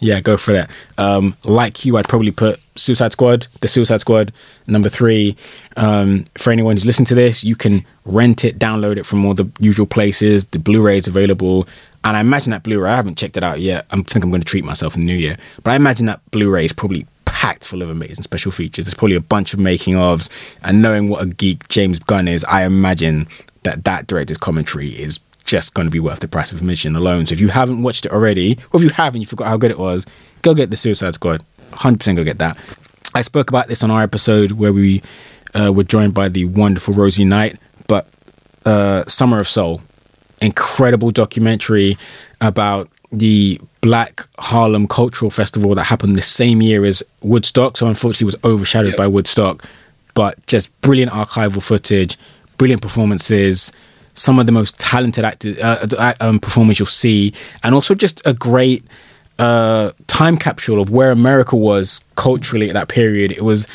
Yeah, 0.00 0.20
go 0.20 0.38
for 0.38 0.52
that. 0.54 0.70
Um, 0.96 1.36
like 1.44 1.84
you, 1.84 1.98
I'd 1.98 2.08
probably 2.08 2.30
put 2.30 2.58
Suicide 2.76 3.12
Squad, 3.12 3.46
the 3.60 3.68
Suicide 3.68 4.00
Squad, 4.00 4.32
number 4.66 4.88
three. 4.88 5.36
Um, 5.76 6.24
for 6.38 6.50
anyone 6.50 6.76
who's 6.76 6.86
listening 6.86 7.06
to 7.06 7.14
this, 7.14 7.44
you 7.44 7.56
can 7.56 7.84
rent 8.06 8.42
it, 8.42 8.58
download 8.58 8.96
it 8.96 9.04
from 9.04 9.26
all 9.26 9.34
the 9.34 9.50
usual 9.60 9.86
places. 9.86 10.46
The 10.46 10.58
Blu-ray 10.58 10.96
is 10.96 11.06
available 11.06 11.68
And 12.06 12.16
I 12.16 12.20
imagine 12.20 12.52
that 12.52 12.62
Blu-ray. 12.62 12.88
I 12.88 12.94
haven't 12.94 13.18
checked 13.18 13.36
it 13.36 13.42
out 13.42 13.60
yet. 13.60 13.84
I 13.90 13.96
think 13.96 14.22
I'm 14.22 14.30
going 14.30 14.40
to 14.40 14.46
treat 14.46 14.64
myself 14.64 14.94
in 14.94 15.00
the 15.00 15.06
new 15.08 15.16
year. 15.16 15.36
But 15.64 15.72
I 15.72 15.74
imagine 15.74 16.06
that 16.06 16.20
Blu-ray 16.30 16.64
is 16.64 16.72
probably 16.72 17.04
packed 17.24 17.66
full 17.66 17.82
of 17.82 17.90
amazing 17.90 18.22
special 18.22 18.52
features. 18.52 18.84
There's 18.84 18.94
probably 18.94 19.16
a 19.16 19.20
bunch 19.20 19.52
of 19.52 19.58
making 19.58 19.94
ofs, 19.94 20.30
and 20.62 20.80
knowing 20.80 21.08
what 21.08 21.22
a 21.22 21.26
geek 21.26 21.66
James 21.68 21.98
Gunn 21.98 22.28
is, 22.28 22.44
I 22.44 22.62
imagine 22.62 23.26
that 23.64 23.84
that 23.84 24.06
director's 24.06 24.38
commentary 24.38 24.90
is 24.90 25.18
just 25.46 25.74
going 25.74 25.88
to 25.88 25.90
be 25.90 25.98
worth 25.98 26.20
the 26.20 26.28
price 26.28 26.52
of 26.52 26.58
admission 26.58 26.94
alone. 26.94 27.26
So 27.26 27.32
if 27.32 27.40
you 27.40 27.48
haven't 27.48 27.82
watched 27.82 28.06
it 28.06 28.12
already, 28.12 28.56
or 28.72 28.80
if 28.80 28.84
you 28.84 28.90
have 28.90 29.14
and 29.14 29.22
you 29.22 29.26
forgot 29.26 29.48
how 29.48 29.56
good 29.56 29.72
it 29.72 29.78
was, 29.78 30.06
go 30.42 30.54
get 30.54 30.70
the 30.70 30.76
Suicide 30.76 31.14
Squad. 31.14 31.44
100% 31.72 32.14
go 32.14 32.22
get 32.22 32.38
that. 32.38 32.56
I 33.16 33.22
spoke 33.22 33.50
about 33.50 33.66
this 33.66 33.82
on 33.82 33.90
our 33.90 34.04
episode 34.04 34.52
where 34.52 34.72
we 34.72 35.02
uh, 35.58 35.72
were 35.72 35.82
joined 35.82 36.14
by 36.14 36.28
the 36.28 36.44
wonderful 36.44 36.94
Rosie 36.94 37.24
Knight, 37.24 37.58
but 37.88 38.06
uh, 38.64 39.04
Summer 39.06 39.40
of 39.40 39.48
Soul, 39.48 39.82
incredible 40.40 41.10
documentary 41.10 41.96
about 42.40 42.88
the 43.12 43.60
Black 43.80 44.26
Harlem 44.38 44.88
Cultural 44.88 45.30
Festival 45.30 45.74
that 45.74 45.84
happened 45.84 46.16
the 46.16 46.22
same 46.22 46.60
year 46.60 46.84
as 46.84 47.02
Woodstock. 47.22 47.76
So 47.76 47.86
unfortunately, 47.86 48.26
was 48.26 48.44
overshadowed 48.44 48.90
yep. 48.90 48.98
by 48.98 49.06
Woodstock, 49.06 49.64
but 50.14 50.44
just 50.46 50.78
brilliant 50.80 51.12
archival 51.12 51.62
footage, 51.62 52.16
brilliant 52.58 52.82
performances, 52.82 53.72
some 54.14 54.38
of 54.38 54.46
the 54.46 54.52
most 54.52 54.78
talented 54.78 55.24
actors, 55.24 55.58
uh, 55.58 56.14
um, 56.20 56.40
performers 56.40 56.78
you'll 56.78 56.86
see, 56.86 57.32
and 57.62 57.74
also 57.74 57.94
just 57.94 58.20
a 58.24 58.34
great 58.34 58.84
uh, 59.38 59.92
time 60.06 60.36
capsule 60.36 60.80
of 60.80 60.90
where 60.90 61.10
America 61.10 61.54
was 61.56 62.02
culturally 62.16 62.68
at 62.68 62.74
that 62.74 62.88
period. 62.88 63.30
It 63.30 63.44
was 63.44 63.68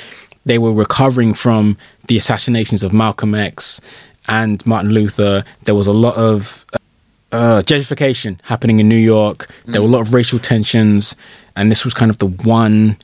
they 0.45 0.57
were 0.57 0.71
recovering 0.71 1.35
from 1.35 1.77
the 2.07 2.17
assassinations 2.17 2.81
of 2.81 2.91
Malcolm 2.91 3.35
X 3.35 3.79
and 4.27 4.65
Martin 4.65 4.91
Luther. 4.91 5.43
There 5.65 5.75
was 5.75 5.87
a 5.87 5.93
lot 5.93 6.15
of 6.15 6.65
uh, 7.31 7.61
gentrification 7.61 8.39
happening 8.43 8.79
in 8.79 8.89
New 8.89 8.95
York. 8.95 9.47
Mm. 9.65 9.73
There 9.73 9.81
were 9.81 9.87
a 9.87 9.91
lot 9.91 10.01
of 10.01 10.13
racial 10.13 10.39
tensions, 10.39 11.15
and 11.55 11.71
this 11.71 11.85
was 11.85 11.93
kind 11.93 12.11
of 12.11 12.17
the 12.17 12.27
one 12.27 12.97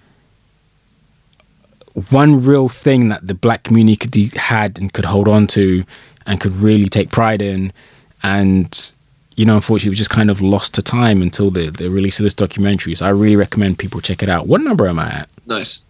one 2.11 2.43
real 2.43 2.70
thing 2.70 3.09
that 3.09 3.26
the 3.26 3.34
black 3.34 3.63
community 3.63 4.28
had 4.36 4.78
and 4.78 4.93
could 4.93 5.05
hold 5.05 5.28
on 5.28 5.47
to 5.47 5.84
and 6.28 6.39
could 6.39 6.53
really 6.53 6.89
take 6.89 7.09
pride 7.09 7.41
in. 7.41 7.74
And 8.22 8.91
you 9.36 9.45
know, 9.45 9.55
unfortunately, 9.55 9.91
was 9.91 9.99
just 9.99 10.09
kind 10.09 10.30
of 10.30 10.41
lost 10.41 10.74
to 10.76 10.82
time 10.82 11.22
until 11.22 11.51
the, 11.51 11.70
the 11.70 11.89
release 11.89 12.20
of 12.20 12.24
this 12.24 12.34
documentary. 12.34 12.95
So 12.95 13.05
I 13.05 13.09
really 13.09 13.36
recommend 13.36 13.78
people 13.78 14.01
check 14.01 14.24
it 14.24 14.30
out. 14.30 14.47
What 14.47 14.61
number 14.61 14.88
am 14.88 14.99
I 14.99 15.09
at? 15.09 15.30
Nice. 15.45 15.84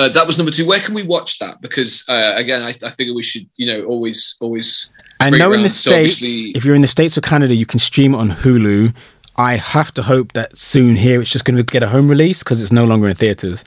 Uh, 0.00 0.08
that 0.08 0.26
was 0.26 0.38
number 0.38 0.50
two. 0.50 0.66
Where 0.66 0.80
can 0.80 0.94
we 0.94 1.02
watch 1.02 1.38
that? 1.40 1.60
Because 1.60 2.08
uh, 2.08 2.32
again, 2.34 2.62
I, 2.62 2.70
I 2.70 2.90
figure 2.90 3.12
we 3.12 3.22
should, 3.22 3.46
you 3.56 3.66
know, 3.66 3.84
always, 3.84 4.34
always. 4.40 4.90
I 5.20 5.28
know 5.28 5.52
in 5.52 5.62
the 5.62 5.68
so 5.68 5.90
states, 5.90 6.46
if 6.56 6.64
you're 6.64 6.74
in 6.74 6.80
the 6.80 6.88
states 6.88 7.18
or 7.18 7.20
Canada, 7.20 7.54
you 7.54 7.66
can 7.66 7.78
stream 7.78 8.14
it 8.14 8.16
on 8.16 8.30
Hulu. 8.30 8.94
I 9.36 9.56
have 9.56 9.92
to 9.94 10.02
hope 10.02 10.32
that 10.32 10.56
soon 10.56 10.96
here 10.96 11.20
it's 11.20 11.30
just 11.30 11.44
going 11.44 11.58
to 11.58 11.62
get 11.62 11.82
a 11.82 11.88
home 11.88 12.08
release 12.08 12.38
because 12.38 12.62
it's 12.62 12.72
no 12.72 12.86
longer 12.86 13.08
in 13.08 13.14
theaters. 13.14 13.62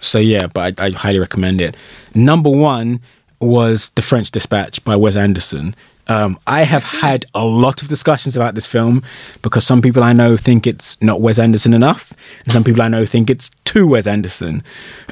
So 0.00 0.18
yeah, 0.18 0.46
but 0.46 0.78
I, 0.78 0.86
I 0.86 0.90
highly 0.90 1.20
recommend 1.20 1.62
it. 1.62 1.74
Number 2.14 2.50
one 2.50 3.00
was 3.40 3.88
The 3.90 4.02
French 4.02 4.30
Dispatch 4.30 4.84
by 4.84 4.94
Wes 4.94 5.16
Anderson. 5.16 5.74
Um, 6.08 6.38
I 6.46 6.62
have 6.62 6.84
had 6.84 7.26
a 7.34 7.44
lot 7.44 7.82
of 7.82 7.88
discussions 7.88 8.34
about 8.36 8.54
this 8.54 8.66
film 8.66 9.02
because 9.42 9.66
some 9.66 9.82
people 9.82 10.02
I 10.02 10.12
know 10.12 10.36
think 10.36 10.66
it's 10.66 11.00
not 11.02 11.20
Wes 11.20 11.38
Anderson 11.38 11.74
enough, 11.74 12.12
and 12.44 12.52
some 12.52 12.64
people 12.64 12.82
I 12.82 12.88
know 12.88 13.04
think 13.04 13.28
it's 13.28 13.50
too 13.64 13.86
Wes 13.86 14.06
Anderson. 14.06 14.62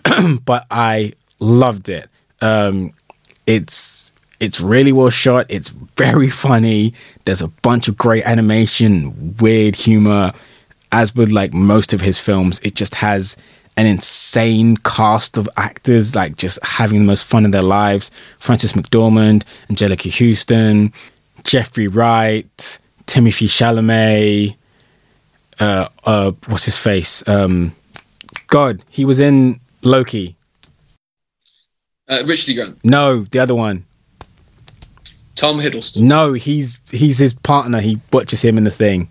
but 0.44 0.66
I 0.70 1.12
loved 1.38 1.88
it. 1.88 2.08
Um, 2.40 2.92
it's 3.46 4.12
it's 4.40 4.60
really 4.60 4.92
well 4.92 5.10
shot. 5.10 5.46
It's 5.48 5.68
very 5.68 6.28
funny. 6.28 6.94
There's 7.24 7.42
a 7.42 7.48
bunch 7.48 7.88
of 7.88 7.96
great 7.96 8.24
animation, 8.24 9.36
weird 9.38 9.76
humor. 9.76 10.32
As 10.92 11.14
with 11.14 11.30
like 11.30 11.52
most 11.52 11.92
of 11.92 12.00
his 12.00 12.18
films, 12.18 12.60
it 12.60 12.74
just 12.74 12.96
has 12.96 13.36
an 13.76 13.86
insane 13.86 14.76
cast 14.78 15.36
of 15.36 15.48
actors, 15.56 16.14
like 16.14 16.36
just 16.36 16.58
having 16.64 17.00
the 17.00 17.06
most 17.06 17.24
fun 17.24 17.44
in 17.44 17.50
their 17.50 17.62
lives. 17.62 18.10
Frances 18.38 18.72
McDormand, 18.72 19.44
Anjelica 19.68 20.10
Huston, 20.10 20.92
Jeffrey 21.44 21.86
Wright, 21.88 22.78
Timothée 23.06 23.48
Chalamet, 23.48 24.56
uh, 25.58 25.88
uh, 26.04 26.32
what's 26.46 26.64
his 26.64 26.78
face? 26.78 27.26
Um, 27.28 27.74
God, 28.46 28.84
he 28.88 29.04
was 29.04 29.18
in 29.20 29.60
Loki. 29.82 30.36
Uh, 32.08 32.22
Richard 32.26 32.54
Grant. 32.54 32.84
No, 32.84 33.24
the 33.24 33.38
other 33.38 33.54
one. 33.54 33.84
Tom 35.34 35.58
Hiddleston. 35.58 36.02
No, 36.02 36.32
he's 36.32 36.78
he's 36.90 37.18
his 37.18 37.34
partner. 37.34 37.80
He 37.80 38.00
watches 38.12 38.42
him 38.42 38.56
in 38.56 38.64
the 38.64 38.70
thing. 38.70 39.08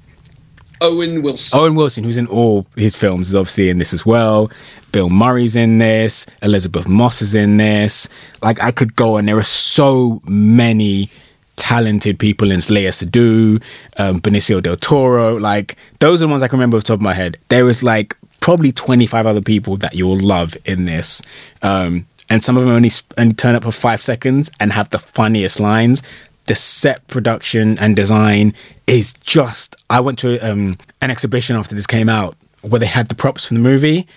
Owen 0.82 1.22
Wilson. 1.22 1.60
Owen 1.60 1.76
Wilson, 1.76 2.04
who's 2.04 2.18
in 2.18 2.28
all 2.28 2.66
his 2.76 2.96
films, 2.96 3.30
is 3.30 3.36
obviously 3.36 3.70
in 3.70 3.78
this 3.78 3.94
as 3.94 4.06
well. 4.06 4.52
Bill 4.92 5.10
Murray's 5.10 5.56
in 5.56 5.78
this. 5.78 6.26
Elisabeth 6.42 6.88
Moss 6.88 7.22
is 7.22 7.36
in 7.36 7.58
this. 7.58 8.08
Like 8.42 8.62
I 8.62 8.72
could 8.72 8.96
go 8.96 9.18
and 9.18 9.28
there 9.28 9.38
are 9.38 9.44
so 9.44 10.22
many 10.26 11.10
talented 11.56 12.20
people 12.20 12.52
in 12.52 12.60
Léa 12.60 12.90
Seydoux, 12.90 13.62
um, 13.98 14.20
Benicio 14.20 14.62
del 14.62 14.78
Toro. 14.78 15.38
Like 15.40 15.78
those 16.00 16.22
are 16.22 16.28
the 16.28 16.32
ones 16.32 16.44
I 16.44 16.48
can 16.48 16.60
remember 16.60 16.78
off 16.78 16.84
the 16.84 16.88
top 16.88 17.00
of 17.00 17.02
my 17.02 17.14
head. 17.14 17.38
There 17.50 17.68
is 17.68 17.82
like 17.82 18.16
probably 18.40 18.72
25 18.72 19.26
other 19.26 19.42
people 19.42 19.78
that 19.78 19.96
you'll 19.96 20.20
love 20.20 20.56
in 20.66 20.86
this. 20.86 21.22
Um, 21.62 22.06
and 22.30 22.44
some 22.44 22.58
of 22.58 22.64
them 22.64 22.74
only, 22.74 22.92
only 23.18 23.34
turn 23.34 23.56
up 23.56 23.64
for 23.64 23.72
five 23.72 24.02
seconds 24.02 24.52
and 24.60 24.72
have 24.72 24.90
the 24.90 25.00
funniest 25.00 25.60
lines 25.60 26.02
the 26.46 26.56
set 26.56 27.08
production 27.08 27.78
and 27.80 27.96
design 27.96 28.54
is 28.88 29.14
just. 29.14 29.76
I 29.90 30.00
went 30.00 30.20
to 30.20 30.40
um, 30.40 30.78
an 31.02 31.12
exhibition 31.12 31.56
after 31.56 31.76
this 31.76 31.88
came 31.88 32.10
out 32.10 32.36
where 32.62 32.80
they 32.80 32.86
had 32.86 33.10
the 33.10 33.16
props 33.16 33.48
from 33.48 33.58
the 33.58 33.64
movie 33.64 34.08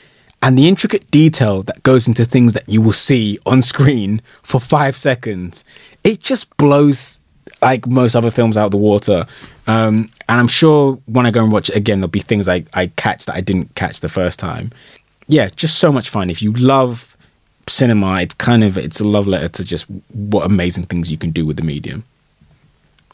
and 0.42 0.56
the 0.56 0.68
intricate 0.68 1.10
detail 1.10 1.62
that 1.64 1.82
goes 1.82 2.06
into 2.06 2.24
things 2.24 2.52
that 2.52 2.68
you 2.68 2.80
will 2.80 2.92
see 2.92 3.38
on 3.44 3.62
screen 3.62 4.22
for 4.42 4.60
five 4.60 4.96
seconds. 4.96 5.64
It 6.04 6.20
just 6.20 6.54
blows 6.56 7.22
like 7.60 7.86
most 7.86 8.14
other 8.14 8.30
films 8.30 8.56
out 8.56 8.66
of 8.66 8.70
the 8.70 8.76
water. 8.76 9.26
Um, 9.66 10.10
and 10.28 10.40
I'm 10.40 10.48
sure 10.48 11.00
when 11.06 11.26
I 11.26 11.30
go 11.30 11.42
and 11.42 11.50
watch 11.50 11.70
it 11.70 11.76
again, 11.76 12.00
there'll 12.00 12.08
be 12.08 12.20
things 12.20 12.46
I, 12.46 12.64
I 12.74 12.88
catch 12.88 13.26
that 13.26 13.34
I 13.34 13.40
didn't 13.40 13.74
catch 13.74 14.00
the 14.00 14.08
first 14.08 14.38
time. 14.38 14.70
Yeah, 15.26 15.48
just 15.56 15.78
so 15.78 15.92
much 15.92 16.08
fun. 16.08 16.30
If 16.30 16.40
you 16.40 16.52
love 16.52 17.16
cinema, 17.66 18.20
it's 18.20 18.34
kind 18.34 18.62
of 18.62 18.78
it's 18.78 19.00
a 19.00 19.08
love 19.08 19.26
letter 19.26 19.48
to 19.48 19.64
just 19.64 19.86
what 20.12 20.46
amazing 20.46 20.84
things 20.84 21.10
you 21.10 21.18
can 21.18 21.30
do 21.30 21.44
with 21.44 21.56
the 21.56 21.62
medium. 21.62 22.04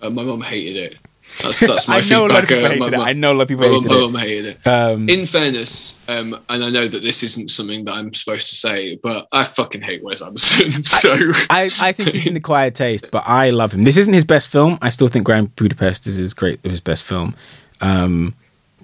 Uh, 0.03 0.11
my 0.11 0.23
mum 0.23 0.41
hated 0.43 0.77
it. 0.77 0.99
That's 1.43 1.61
that's 1.61 1.89
my 1.89 1.97
I 1.97 2.01
know 2.03 2.29
feedback. 2.29 2.31
A 2.31 2.35
lot 2.35 2.43
of 2.43 2.49
people 2.49 2.65
uh, 2.65 2.69
hated 2.69 2.93
it. 2.95 2.99
I 3.01 3.13
know 3.13 3.33
a 3.33 3.35
lot 3.35 3.43
of 3.43 3.49
people 3.49 3.65
hated 3.65 3.89
my 3.89 3.97
it. 3.97 4.01
mum 4.01 4.15
hated 4.15 4.45
it. 4.47 4.67
Um, 4.67 5.09
In 5.09 5.27
fairness, 5.27 5.99
um, 6.09 6.35
and 6.49 6.65
I 6.65 6.71
know 6.71 6.87
that 6.87 7.03
this 7.03 7.23
isn't 7.23 7.51
something 7.51 7.85
that 7.87 7.95
I'm 7.95 8.15
supposed 8.15 8.49
to 8.51 8.55
say, 8.55 8.97
but 8.97 9.27
I 9.33 9.45
fucking 9.45 9.83
hate 9.83 10.03
Wes 10.05 10.23
Anderson. 10.23 10.83
So 10.83 11.33
I, 11.51 11.71
I 11.81 11.93
think 11.93 12.11
he's 12.11 12.27
in 12.27 12.35
the 12.35 12.41
quiet 12.41 12.75
taste, 12.75 13.07
but 13.11 13.25
I 13.27 13.51
love 13.51 13.73
him. 13.73 13.83
This 13.83 13.97
isn't 13.97 14.15
his 14.15 14.25
best 14.25 14.49
film. 14.49 14.79
I 14.81 14.89
still 14.91 15.09
think 15.09 15.25
Grand 15.25 15.55
Budapest 15.57 16.07
is 16.07 16.17
his 16.17 16.35
great 16.35 16.61
his 16.65 16.81
best 16.81 17.05
film. 17.05 17.35
Um, 17.81 18.35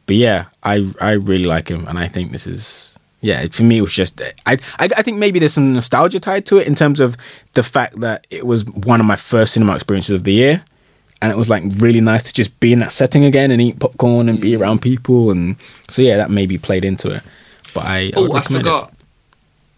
but 0.07 0.17
yeah, 0.17 0.47
I 0.63 0.85
I 1.01 1.13
really 1.13 1.45
like 1.45 1.69
him, 1.69 1.87
and 1.87 1.99
I 1.99 2.09
think 2.09 2.33
this 2.33 2.47
is 2.47 2.99
yeah, 3.21 3.45
for 3.53 3.65
me, 3.65 3.79
it 3.79 3.83
was 3.83 3.93
just 3.93 4.21
I, 4.47 4.57
I, 4.79 4.89
I 4.97 5.03
think 5.03 5.19
maybe 5.19 5.39
there's 5.39 5.53
some 5.53 5.75
nostalgia 5.75 6.19
tied 6.19 6.47
to 6.47 6.57
it 6.59 6.67
in 6.67 6.75
terms 6.75 7.01
of 7.01 7.17
the 7.53 7.63
fact 7.63 8.01
that 8.01 8.27
it 8.31 8.47
was 8.47 8.65
one 8.65 8.99
of 8.99 9.07
my 9.07 9.17
first 9.17 9.53
cinema 9.53 9.75
experiences 9.75 10.15
of 10.15 10.25
the 10.25 10.33
year 10.33 10.65
and 11.23 11.31
it 11.31 11.37
was 11.37 11.51
like 11.51 11.63
really 11.77 12.01
nice 12.01 12.23
to 12.25 12.33
just 12.33 12.59
be 12.61 12.73
in 12.73 12.79
that 12.79 12.93
setting 12.93 13.25
again 13.25 13.51
and 13.51 13.61
eat 13.61 13.79
popcorn 13.79 14.29
and 14.29 14.41
be 14.41 14.53
mm. 14.53 14.61
around 14.61 14.81
people 14.81 15.31
and 15.31 15.57
so 15.89 16.03
yeah 16.03 16.17
that 16.17 16.31
maybe 16.31 16.59
played 16.59 16.85
into 16.85 17.11
it 17.11 17.23
but 17.75 17.85
i 17.85 18.13
oh 18.17 18.33
i, 18.33 18.39
I 18.39 18.41
forgot 18.43 18.93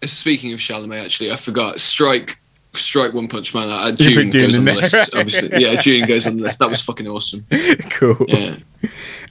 it. 0.01 0.09
speaking 0.09 0.53
of 0.53 0.59
Chalamet 0.59 1.03
actually 1.03 1.31
i 1.31 1.35
forgot 1.35 1.79
strike 1.79 2.39
strike 2.73 3.13
one 3.13 3.27
punch 3.27 3.53
man 3.53 3.69
uh, 3.69 3.91
Dune 3.91 4.29
goes 4.29 4.57
on 4.57 4.65
the 4.65 4.73
list 4.73 5.15
obviously. 5.15 5.49
Yeah 5.61 5.79
Dune 5.79 6.07
goes 6.07 6.25
on 6.25 6.37
the 6.37 6.43
list. 6.43 6.59
That 6.59 6.69
was 6.69 6.81
fucking 6.81 7.07
awesome. 7.07 7.45
Cool. 7.91 8.25
Yeah. 8.27 8.55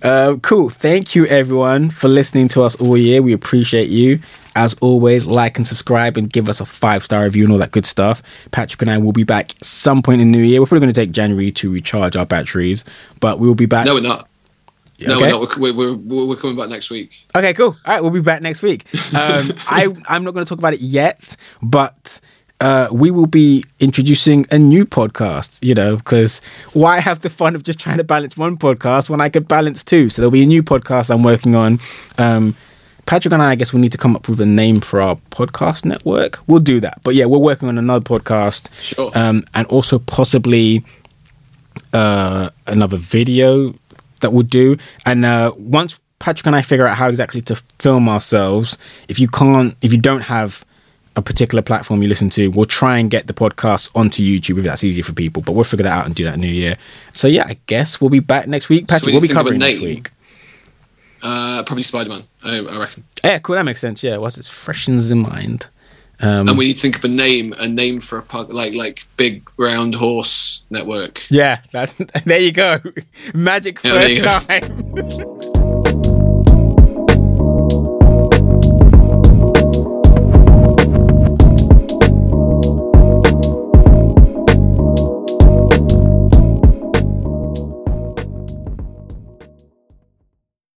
Uh, 0.01 0.36
cool. 0.43 0.70
Thank 0.70 1.15
you 1.15 1.27
everyone 1.27 1.91
for 1.91 2.09
listening 2.09 2.49
to 2.49 2.62
us 2.62 2.77
all 2.77 2.97
year. 2.97 3.20
We 3.20 3.32
appreciate 3.32 3.89
you 3.89 4.20
as 4.55 4.74
always, 4.81 5.27
like 5.27 5.57
and 5.57 5.66
subscribe 5.66 6.16
and 6.16 6.31
give 6.31 6.49
us 6.49 6.61
a 6.61 6.66
five 6.66 7.05
star 7.05 7.24
review 7.24 7.45
and 7.45 7.53
all 7.53 7.59
that 7.59 7.70
good 7.70 7.87
stuff. 7.87 8.23
Patrick 8.51 8.83
and 8.83 8.91
I 8.91 8.99
will 8.99 9.12
be 9.12 9.24
back 9.24 9.55
some 9.62 10.03
point 10.03 10.20
in 10.20 10.33
the 10.33 10.39
new 10.39 10.45
year. 10.45 10.61
We're 10.61 10.66
probably 10.66 10.87
going 10.87 10.95
to 10.95 11.01
take 11.01 11.12
January 11.12 11.51
to 11.53 11.73
recharge 11.73 12.16
our 12.16 12.27
batteries, 12.27 12.85
but 13.20 13.39
we'll 13.39 13.55
be 13.55 13.66
back. 13.66 13.87
No, 13.87 13.95
we're 13.95 14.01
not. 14.01 14.29
No, 15.01 15.16
okay. 15.16 15.33
we're 15.33 15.41
not. 15.41 15.57
We're, 15.59 15.95
we're, 15.97 16.27
we're, 16.27 16.37
coming 16.37 16.57
back 16.57 16.69
next 16.69 16.91
week. 16.91 17.27
Okay, 17.35 17.55
cool. 17.55 17.77
All 17.85 17.95
right, 17.95 18.01
we'll 18.01 18.11
be 18.11 18.20
back 18.20 18.43
next 18.43 18.62
week. 18.62 18.87
Um, 19.12 19.53
I, 19.66 19.89
I'm 20.09 20.24
not 20.24 20.33
going 20.33 20.45
to 20.45 20.49
talk 20.49 20.59
about 20.59 20.73
it 20.73 20.81
yet, 20.81 21.37
but 21.61 22.19
uh, 22.62 22.89
we 22.91 23.11
will 23.11 23.27
be 23.27 23.65
introducing 23.79 24.47
a 24.51 24.59
new 24.59 24.87
podcast, 24.87 25.62
you 25.62 25.74
know, 25.74 25.97
because 25.97 26.41
why 26.73 27.01
have 27.01 27.20
the 27.20 27.29
fun 27.29 27.55
of 27.55 27.62
just 27.62 27.79
trying 27.79 27.99
to 27.99 28.05
balance 28.05 28.37
one 28.37 28.57
podcast 28.57 29.11
when 29.11 29.20
I 29.20 29.29
could 29.29 29.49
balance 29.49 29.85
two? 29.85 30.09
So 30.09 30.23
there'll 30.23 30.31
be 30.31 30.45
a 30.45 30.47
new 30.47 30.62
podcast 30.62 31.11
I'm 31.11 31.23
working 31.23 31.55
on. 31.55 31.81
Um, 32.16 32.57
Patrick 33.07 33.33
and 33.33 33.43
I, 33.43 33.51
I 33.51 33.55
guess 33.55 33.73
we 33.73 33.81
need 33.81 33.93
to 33.93 33.99
come 33.99 34.15
up 34.16 34.29
with 34.29 34.41
a 34.41 34.47
name 34.47 34.81
for 34.81 35.01
our 35.01 35.16
podcast 35.31 35.85
network. 35.85 36.41
We'll 36.47 36.61
do 36.61 36.81
that. 36.81 37.01
But 37.03 37.15
yeah, 37.15 37.27
we're 37.27 37.39
working 37.39 37.69
on 37.69 37.79
another 37.79 38.05
podcast. 38.05 38.73
Sure. 38.81 39.11
Um, 39.15 39.45
and 39.55 39.66
also 39.66 39.99
possibly 39.99 40.85
uh, 41.93 42.51
another 42.66 42.97
video 42.97 43.74
that 44.20 44.33
we'll 44.33 44.45
do. 44.45 44.77
And 45.05 45.24
uh, 45.24 45.53
once 45.57 46.01
Patrick 46.19 46.47
and 46.47 46.57
I 46.57 46.62
figure 46.62 46.87
out 46.87 46.97
how 46.97 47.09
exactly 47.09 47.41
to 47.43 47.57
film 47.79 48.09
ourselves, 48.09 48.79
if 49.09 49.19
you 49.19 49.29
can't, 49.29 49.77
if 49.83 49.93
you 49.93 50.01
don't 50.01 50.23
have 50.23 50.65
a 51.15 51.20
particular 51.23 51.61
platform 51.61 52.03
you 52.03 52.09
listen 52.09 52.31
to, 52.31 52.49
we'll 52.49 52.65
try 52.65 52.97
and 52.99 53.11
get 53.11 53.27
the 53.27 53.35
podcast 53.35 53.91
onto 53.95 54.23
YouTube 54.23 54.59
if 54.59 54.65
that's 54.65 54.85
easier 54.85 55.05
for 55.05 55.12
people. 55.12 55.43
But 55.43 55.53
we'll 55.53 55.65
figure 55.65 55.85
that 55.85 55.93
out 55.93 56.07
and 56.07 56.15
do 56.15 56.24
that 56.24 56.39
new 56.39 56.49
year. 56.49 56.79
So 57.12 57.29
yeah, 57.29 57.45
I 57.47 57.59
guess 57.66 58.01
we'll 58.01 58.11
be 58.11 58.20
back 58.20 58.47
next 58.47 58.69
week. 58.69 58.89
Patrick, 58.89 59.12
we'll 59.12 59.20
be 59.20 59.29
covering 59.29 59.59
next 59.59 59.81
week. 59.81 60.11
Uh, 61.23 61.62
probably 61.62 61.85
Spider 61.85 62.11
Man, 62.11 62.24
I, 62.43 62.59
I, 62.59 62.78
reckon. 62.78 63.05
Yeah, 63.23 63.39
cool. 63.39 63.55
That 63.55 63.65
makes 63.65 63.81
sense. 63.81 64.03
Yeah, 64.03 64.16
once 64.16 64.36
it's 64.39 64.49
freshens 64.49 65.11
in 65.11 65.19
mind. 65.19 65.69
Um, 66.20 66.49
and 66.49 66.59
we 66.59 66.66
need 66.66 66.74
to 66.74 66.81
think 66.81 66.97
of 66.97 67.05
a 67.05 67.09
name, 67.09 67.53
a 67.59 67.69
name 67.69 68.01
for 68.01 68.19
a 68.19 68.23
pug, 68.23 68.53
like 68.53 68.74
like 68.74 69.07
Big 69.16 69.49
Round 69.57 69.94
Horse 69.94 70.62
Network. 70.70 71.23
Yeah, 71.31 71.61
that, 71.73 71.94
there 72.24 72.39
you 72.39 72.53
go. 72.53 72.81
Magic 73.35 73.82
yeah, 73.82 73.93
first 73.93 74.49
time. 74.49 75.40